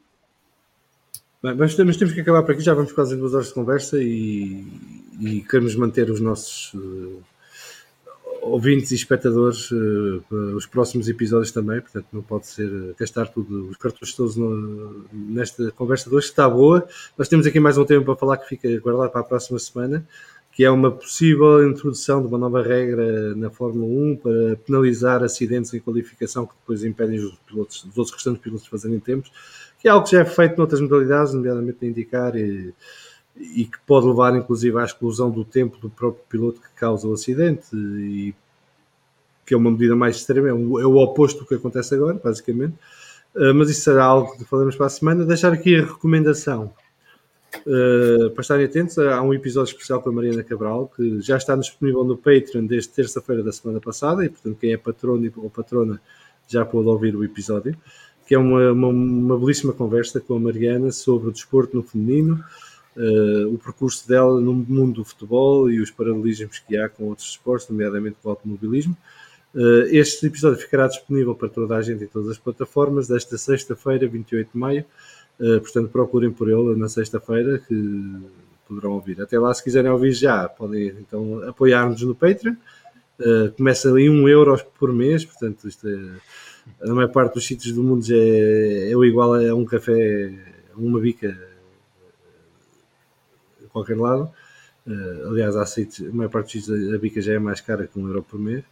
Bem, 1.42 1.54
mas, 1.54 1.76
mas, 1.76 1.96
temos 1.96 2.12
que 2.12 2.20
acabar 2.20 2.42
por 2.42 2.52
aqui, 2.52 2.62
já 2.62 2.74
vamos 2.74 2.90
quase 2.90 3.16
duas 3.16 3.32
horas 3.32 3.46
de 3.46 3.54
conversa 3.54 3.96
e, 4.02 4.66
e 5.20 5.40
queremos 5.42 5.76
manter 5.76 6.10
os 6.10 6.20
nossos 6.20 6.74
uh, 6.74 7.22
ouvintes 8.42 8.90
e 8.90 8.96
espectadores 8.96 9.70
uh, 9.70 10.20
para 10.28 10.56
os 10.56 10.66
próximos 10.66 11.08
episódios 11.08 11.52
também, 11.52 11.80
portanto 11.80 12.06
não 12.12 12.22
pode 12.22 12.48
ser 12.48 12.68
uh, 12.68 12.94
gastar 12.98 13.28
tudo, 13.28 13.68
os 13.68 13.76
cartões 13.76 14.14
todos 14.14 14.34
no, 14.34 15.04
nesta 15.12 15.70
conversa 15.70 16.10
de 16.10 16.16
hoje, 16.16 16.26
que 16.26 16.32
está 16.32 16.48
boa. 16.48 16.88
Nós 17.16 17.28
temos 17.28 17.46
aqui 17.46 17.60
mais 17.60 17.78
um 17.78 17.84
tema 17.84 18.04
para 18.04 18.16
falar 18.16 18.36
que 18.38 18.48
fica 18.48 18.80
guardado 18.80 19.10
para 19.10 19.20
a 19.20 19.24
próxima 19.24 19.60
semana, 19.60 20.04
que 20.58 20.64
é 20.64 20.70
uma 20.72 20.90
possível 20.90 21.64
introdução 21.70 22.20
de 22.20 22.26
uma 22.26 22.36
nova 22.36 22.60
regra 22.60 23.32
na 23.36 23.48
Fórmula 23.48 23.86
1 23.86 24.16
para 24.16 24.56
penalizar 24.66 25.22
acidentes 25.22 25.72
em 25.72 25.78
qualificação 25.78 26.44
que 26.44 26.54
depois 26.58 26.82
impedem 26.82 27.20
os, 27.20 27.32
pilotos, 27.46 27.84
os 27.84 27.96
outros 27.96 28.12
restantes 28.16 28.42
pilotos 28.42 28.64
de 28.64 28.70
fazerem 28.70 28.98
tempos 28.98 29.30
que 29.78 29.86
é 29.86 29.90
algo 29.92 30.04
que 30.04 30.16
já 30.16 30.22
é 30.22 30.24
feito 30.24 30.58
noutras 30.58 30.80
modalidades, 30.80 31.32
nomeadamente 31.32 31.78
a 31.84 31.88
indicar, 31.88 32.34
e, 32.34 32.74
e, 33.36 33.66
que 33.66 33.78
pode 33.86 34.08
levar 34.08 34.34
inclusive 34.34 34.76
à 34.80 34.84
exclusão 34.84 35.30
do 35.30 35.44
tempo 35.44 35.78
do 35.78 35.88
próprio 35.88 36.24
piloto 36.28 36.60
que 36.60 36.70
causa 36.74 37.06
o 37.06 37.12
acidente, 37.12 37.68
e 37.72 38.34
que 39.46 39.54
é 39.54 39.56
uma 39.56 39.70
medida 39.70 39.94
mais 39.94 40.16
extrema, 40.16 40.48
é, 40.48 40.52
um, 40.52 40.80
é 40.80 40.84
o 40.84 40.96
oposto 40.96 41.38
do 41.38 41.46
que 41.46 41.54
acontece 41.54 41.94
agora, 41.94 42.20
basicamente. 42.22 42.74
Uh, 43.32 43.54
mas 43.54 43.70
isso 43.70 43.82
será 43.82 44.06
algo 44.06 44.36
que 44.36 44.44
falaremos 44.44 44.74
para 44.74 44.86
a 44.86 44.90
semana. 44.90 45.24
Deixar 45.24 45.52
aqui 45.52 45.76
a 45.76 45.82
recomendação 45.82 46.72
uh, 47.66 48.30
para 48.30 48.42
estarem 48.42 48.66
atentos. 48.66 48.98
Há 48.98 49.22
um 49.22 49.34
episódio 49.34 49.72
especial 49.72 50.02
com 50.02 50.10
a 50.10 50.12
Mariana 50.12 50.42
Cabral 50.42 50.90
que 50.94 51.20
já 51.20 51.36
está 51.36 51.56
disponível 51.56 52.04
no 52.04 52.16
Patreon 52.16 52.66
desde 52.66 52.90
terça-feira 52.90 53.42
da 53.42 53.52
semana 53.52 53.80
passada 53.80 54.24
e, 54.24 54.28
portanto, 54.28 54.56
quem 54.58 54.72
é 54.72 54.76
patrono 54.76 55.32
ou 55.36 55.50
patrona 55.50 56.00
já 56.46 56.64
pode 56.64 56.88
ouvir 56.88 57.14
o 57.14 57.24
episódio 57.24 57.76
que 58.28 58.34
é 58.34 58.38
uma, 58.38 58.72
uma, 58.72 58.88
uma, 58.88 59.38
belíssima 59.38 59.72
conversa 59.72 60.20
com 60.20 60.36
a 60.36 60.38
Mariana 60.38 60.92
sobre 60.92 61.30
o 61.30 61.32
desporto 61.32 61.74
no 61.74 61.82
feminino, 61.82 62.44
uh, 62.94 63.54
o 63.54 63.56
percurso 63.56 64.06
dela 64.06 64.38
no 64.38 64.52
mundo 64.52 64.96
do 64.96 65.04
futebol 65.04 65.70
e 65.70 65.80
os 65.80 65.90
paralelismos 65.90 66.58
que 66.58 66.76
há 66.76 66.90
com 66.90 67.04
outros 67.04 67.30
esportes, 67.30 67.70
nomeadamente 67.70 68.18
com 68.22 68.28
o 68.28 68.32
automobilismo. 68.32 68.94
Uh, 69.54 69.88
este 69.90 70.26
episódio 70.26 70.58
ficará 70.58 70.86
disponível 70.88 71.34
para 71.34 71.48
toda 71.48 71.74
a 71.74 71.80
gente 71.80 72.04
em 72.04 72.06
todas 72.06 72.28
as 72.28 72.36
plataformas 72.36 73.08
desta 73.08 73.38
sexta-feira, 73.38 74.06
28 74.06 74.50
de 74.52 74.58
maio. 74.58 74.84
Uh, 75.40 75.60
portanto, 75.60 75.88
procurem 75.90 76.32
por 76.32 76.48
ele 76.48 76.76
na 76.76 76.88
sexta-feira 76.88 77.58
que 77.58 78.16
poderão 78.66 78.92
ouvir. 78.92 79.20
Até 79.22 79.38
lá, 79.38 79.52
se 79.54 79.62
quiserem 79.62 79.90
ouvir 79.90 80.12
já, 80.12 80.48
podem 80.48 80.88
então 81.00 81.48
apoiar-nos 81.48 82.02
no 82.02 82.14
Patreon. 82.14 82.54
Uh, 83.20 83.50
começa 83.56 83.88
ali 83.88 84.08
um 84.10 84.28
euro 84.28 84.60
por 84.78 84.92
mês, 84.92 85.24
portanto, 85.24 85.66
isto 85.66 85.88
é 85.88 85.98
na 86.80 86.94
maior 86.94 87.10
parte 87.10 87.34
dos 87.34 87.46
sítios 87.46 87.72
do 87.74 87.82
mundo 87.82 88.04
é, 88.10 88.90
é 88.90 88.96
o 88.96 89.04
igual 89.04 89.34
a 89.34 89.54
um 89.54 89.64
café, 89.64 90.32
uma 90.76 91.00
bica 91.00 91.36
a 93.64 93.68
qualquer 93.68 93.96
lado. 93.96 94.30
Uh, 94.86 95.28
aliás, 95.28 95.56
há 95.56 95.66
sítios, 95.66 96.08
a 96.08 96.12
maior 96.12 96.30
parte 96.30 96.58
dos 96.58 96.66
sítios 96.66 96.94
a 96.94 96.98
bica 96.98 97.20
já 97.20 97.34
é 97.34 97.38
mais 97.38 97.60
cara 97.60 97.86
que 97.86 97.98
um 97.98 98.06
euro 98.06 98.22
por 98.22 98.38
mês. 98.38 98.64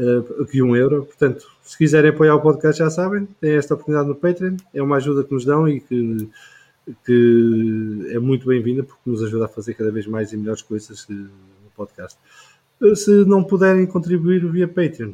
Uh, 0.00 0.46
que 0.46 0.62
um 0.62 0.74
euro, 0.74 1.04
portanto, 1.04 1.46
se 1.62 1.76
quiserem 1.76 2.10
apoiar 2.10 2.34
o 2.34 2.40
podcast, 2.40 2.78
já 2.78 2.88
sabem, 2.88 3.28
têm 3.38 3.56
esta 3.56 3.74
oportunidade 3.74 4.08
no 4.08 4.14
Patreon, 4.14 4.56
é 4.72 4.82
uma 4.82 4.96
ajuda 4.96 5.22
que 5.22 5.34
nos 5.34 5.44
dão 5.44 5.68
e 5.68 5.78
que, 5.78 6.26
que 7.04 8.08
é 8.08 8.18
muito 8.18 8.46
bem-vinda 8.46 8.82
porque 8.82 9.02
nos 9.04 9.22
ajuda 9.22 9.44
a 9.44 9.48
fazer 9.48 9.74
cada 9.74 9.90
vez 9.90 10.06
mais 10.06 10.32
e 10.32 10.38
melhores 10.38 10.62
coisas 10.62 11.06
no 11.06 11.28
podcast. 11.76 12.18
Uh, 12.80 12.96
se 12.96 13.10
não 13.26 13.44
puderem 13.44 13.86
contribuir 13.86 14.50
via 14.50 14.66
Patreon, 14.66 15.12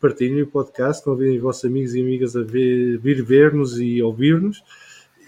partilhem 0.00 0.40
o 0.40 0.46
podcast, 0.46 1.04
convidem 1.04 1.36
os 1.36 1.42
vossos 1.42 1.66
amigos 1.66 1.94
e 1.94 2.00
amigas 2.00 2.34
a 2.34 2.42
ver, 2.42 2.96
vir 2.98 3.22
ver-nos 3.22 3.78
e 3.78 4.00
ouvir-nos. 4.00 4.64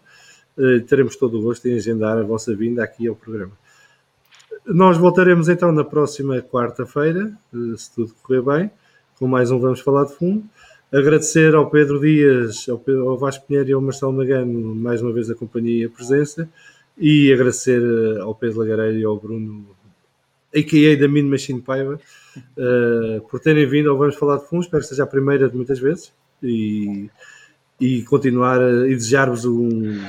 Uh, 0.58 0.82
teremos 0.82 1.16
todo 1.16 1.40
o 1.40 1.42
gosto 1.42 1.68
em 1.68 1.76
agendar 1.76 2.18
a 2.18 2.24
vossa 2.24 2.56
vinda 2.56 2.84
aqui 2.84 3.08
ao 3.08 3.16
programa. 3.16 3.52
Nós 4.66 4.98
voltaremos 4.98 5.48
então 5.48 5.72
na 5.72 5.84
próxima 5.84 6.42
quarta-feira, 6.42 7.32
uh, 7.54 7.78
se 7.78 7.94
tudo 7.94 8.14
correr 8.24 8.42
bem, 8.42 8.72
com 9.20 9.28
mais 9.28 9.52
um 9.52 9.60
Vamos 9.60 9.80
Falar 9.80 10.06
de 10.06 10.14
Fundo. 10.14 10.44
Agradecer 10.92 11.54
ao 11.54 11.70
Pedro 11.70 12.00
Dias, 12.00 12.68
ao, 12.70 12.80
Pedro, 12.80 13.10
ao 13.10 13.18
Vasco 13.18 13.46
Pinheiro 13.46 13.70
e 13.70 13.74
ao 13.74 13.82
Marcelo 13.82 14.14
Magano 14.14 14.74
mais 14.74 15.02
uma 15.02 15.12
vez 15.12 15.30
a 15.30 15.36
companhia 15.36 15.84
e 15.84 15.86
a 15.86 15.90
presença 15.90 16.50
e 16.98 17.32
agradecer 17.32 17.82
uh, 17.82 18.24
ao 18.24 18.34
Pedro 18.34 18.60
Lagareiro 18.60 18.98
e 18.98 19.06
ao 19.06 19.18
Bruno, 19.20 19.68
a.k.a. 20.56 21.00
da 21.00 21.08
Min 21.08 21.24
Machine 21.24 21.62
Paiva, 21.62 22.00
uh, 22.38 23.22
por 23.30 23.40
terem 23.40 23.68
vindo 23.68 23.90
ao 23.90 23.98
Vamos 23.98 24.16
Falar 24.16 24.38
de 24.38 24.48
Fundos. 24.48 24.66
Espero 24.66 24.82
que 24.82 24.90
seja 24.90 25.04
a 25.04 25.08
primeira 25.08 25.48
de 25.50 25.56
muitas 25.56 25.80
vezes 25.80 26.12
e, 26.42 27.10
e 27.80 28.02
continuar 28.04 28.60
a, 28.60 28.88
e 28.88 28.96
desejar-vos 28.96 29.46
um, 29.46 30.00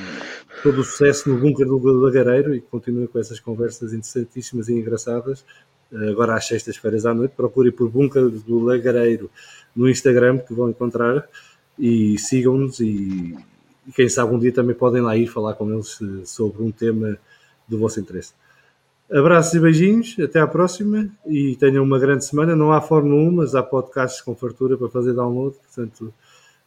todo 0.63 0.81
o 0.81 0.85
sucesso 0.85 1.29
no 1.29 1.39
bunker 1.39 1.67
do 1.67 1.79
Lagareiro 2.01 2.55
e 2.55 2.61
que 2.61 2.67
continuem 2.67 3.07
com 3.07 3.19
essas 3.19 3.41
conversas 3.41 3.93
interessantíssimas 3.93 4.69
e 4.69 4.75
engraçadas. 4.75 5.45
Uh, 5.91 6.11
agora 6.11 6.35
às 6.35 6.47
sextas-feiras 6.47 7.07
à 7.07 7.15
noite, 7.15 7.33
procurem 7.37 7.73
por 7.73 7.89
bunker 7.89 8.29
do 8.29 8.61
Lagareiro 8.61 9.31
no 9.75 9.89
Instagram 9.89 10.39
que 10.39 10.53
vão 10.53 10.69
encontrar 10.69 11.29
e 11.79 12.19
sigam-nos 12.19 12.81
e, 12.81 13.37
e 13.87 13.93
quem 13.95 14.09
sabe 14.09 14.35
um 14.35 14.39
dia 14.39 14.53
também 14.53 14.75
podem 14.75 15.01
lá 15.01 15.17
ir 15.17 15.29
falar 15.29 15.55
com 15.55 15.73
eles 15.73 15.99
eh, 16.03 16.25
sobre 16.25 16.63
um 16.63 16.71
tema 16.71 17.17
do 17.67 17.79
vosso 17.79 18.01
interesse. 18.01 18.33
Abraços 19.11 19.55
e 19.55 19.61
beijinhos, 19.61 20.17
até 20.19 20.41
à 20.41 20.47
próxima 20.47 21.09
e 21.27 21.57
tenham 21.57 21.85
uma 21.85 21.99
grande 21.99 22.25
semana. 22.25 22.55
Não 22.55 22.73
há 22.73 22.81
Fórmula 22.81 23.23
1, 23.23 23.31
mas 23.31 23.55
há 23.55 23.63
podcasts 23.63 24.21
com 24.21 24.35
fartura 24.35 24.77
para 24.77 24.89
fazer 24.89 25.15
download, 25.15 25.57
portanto, 25.57 26.13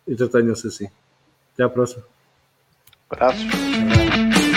entretenham-se 0.08 0.68
assim. 0.68 0.88
Até 1.54 1.64
à 1.64 1.70
próxima. 1.70 2.04
Abraços. 3.12 4.51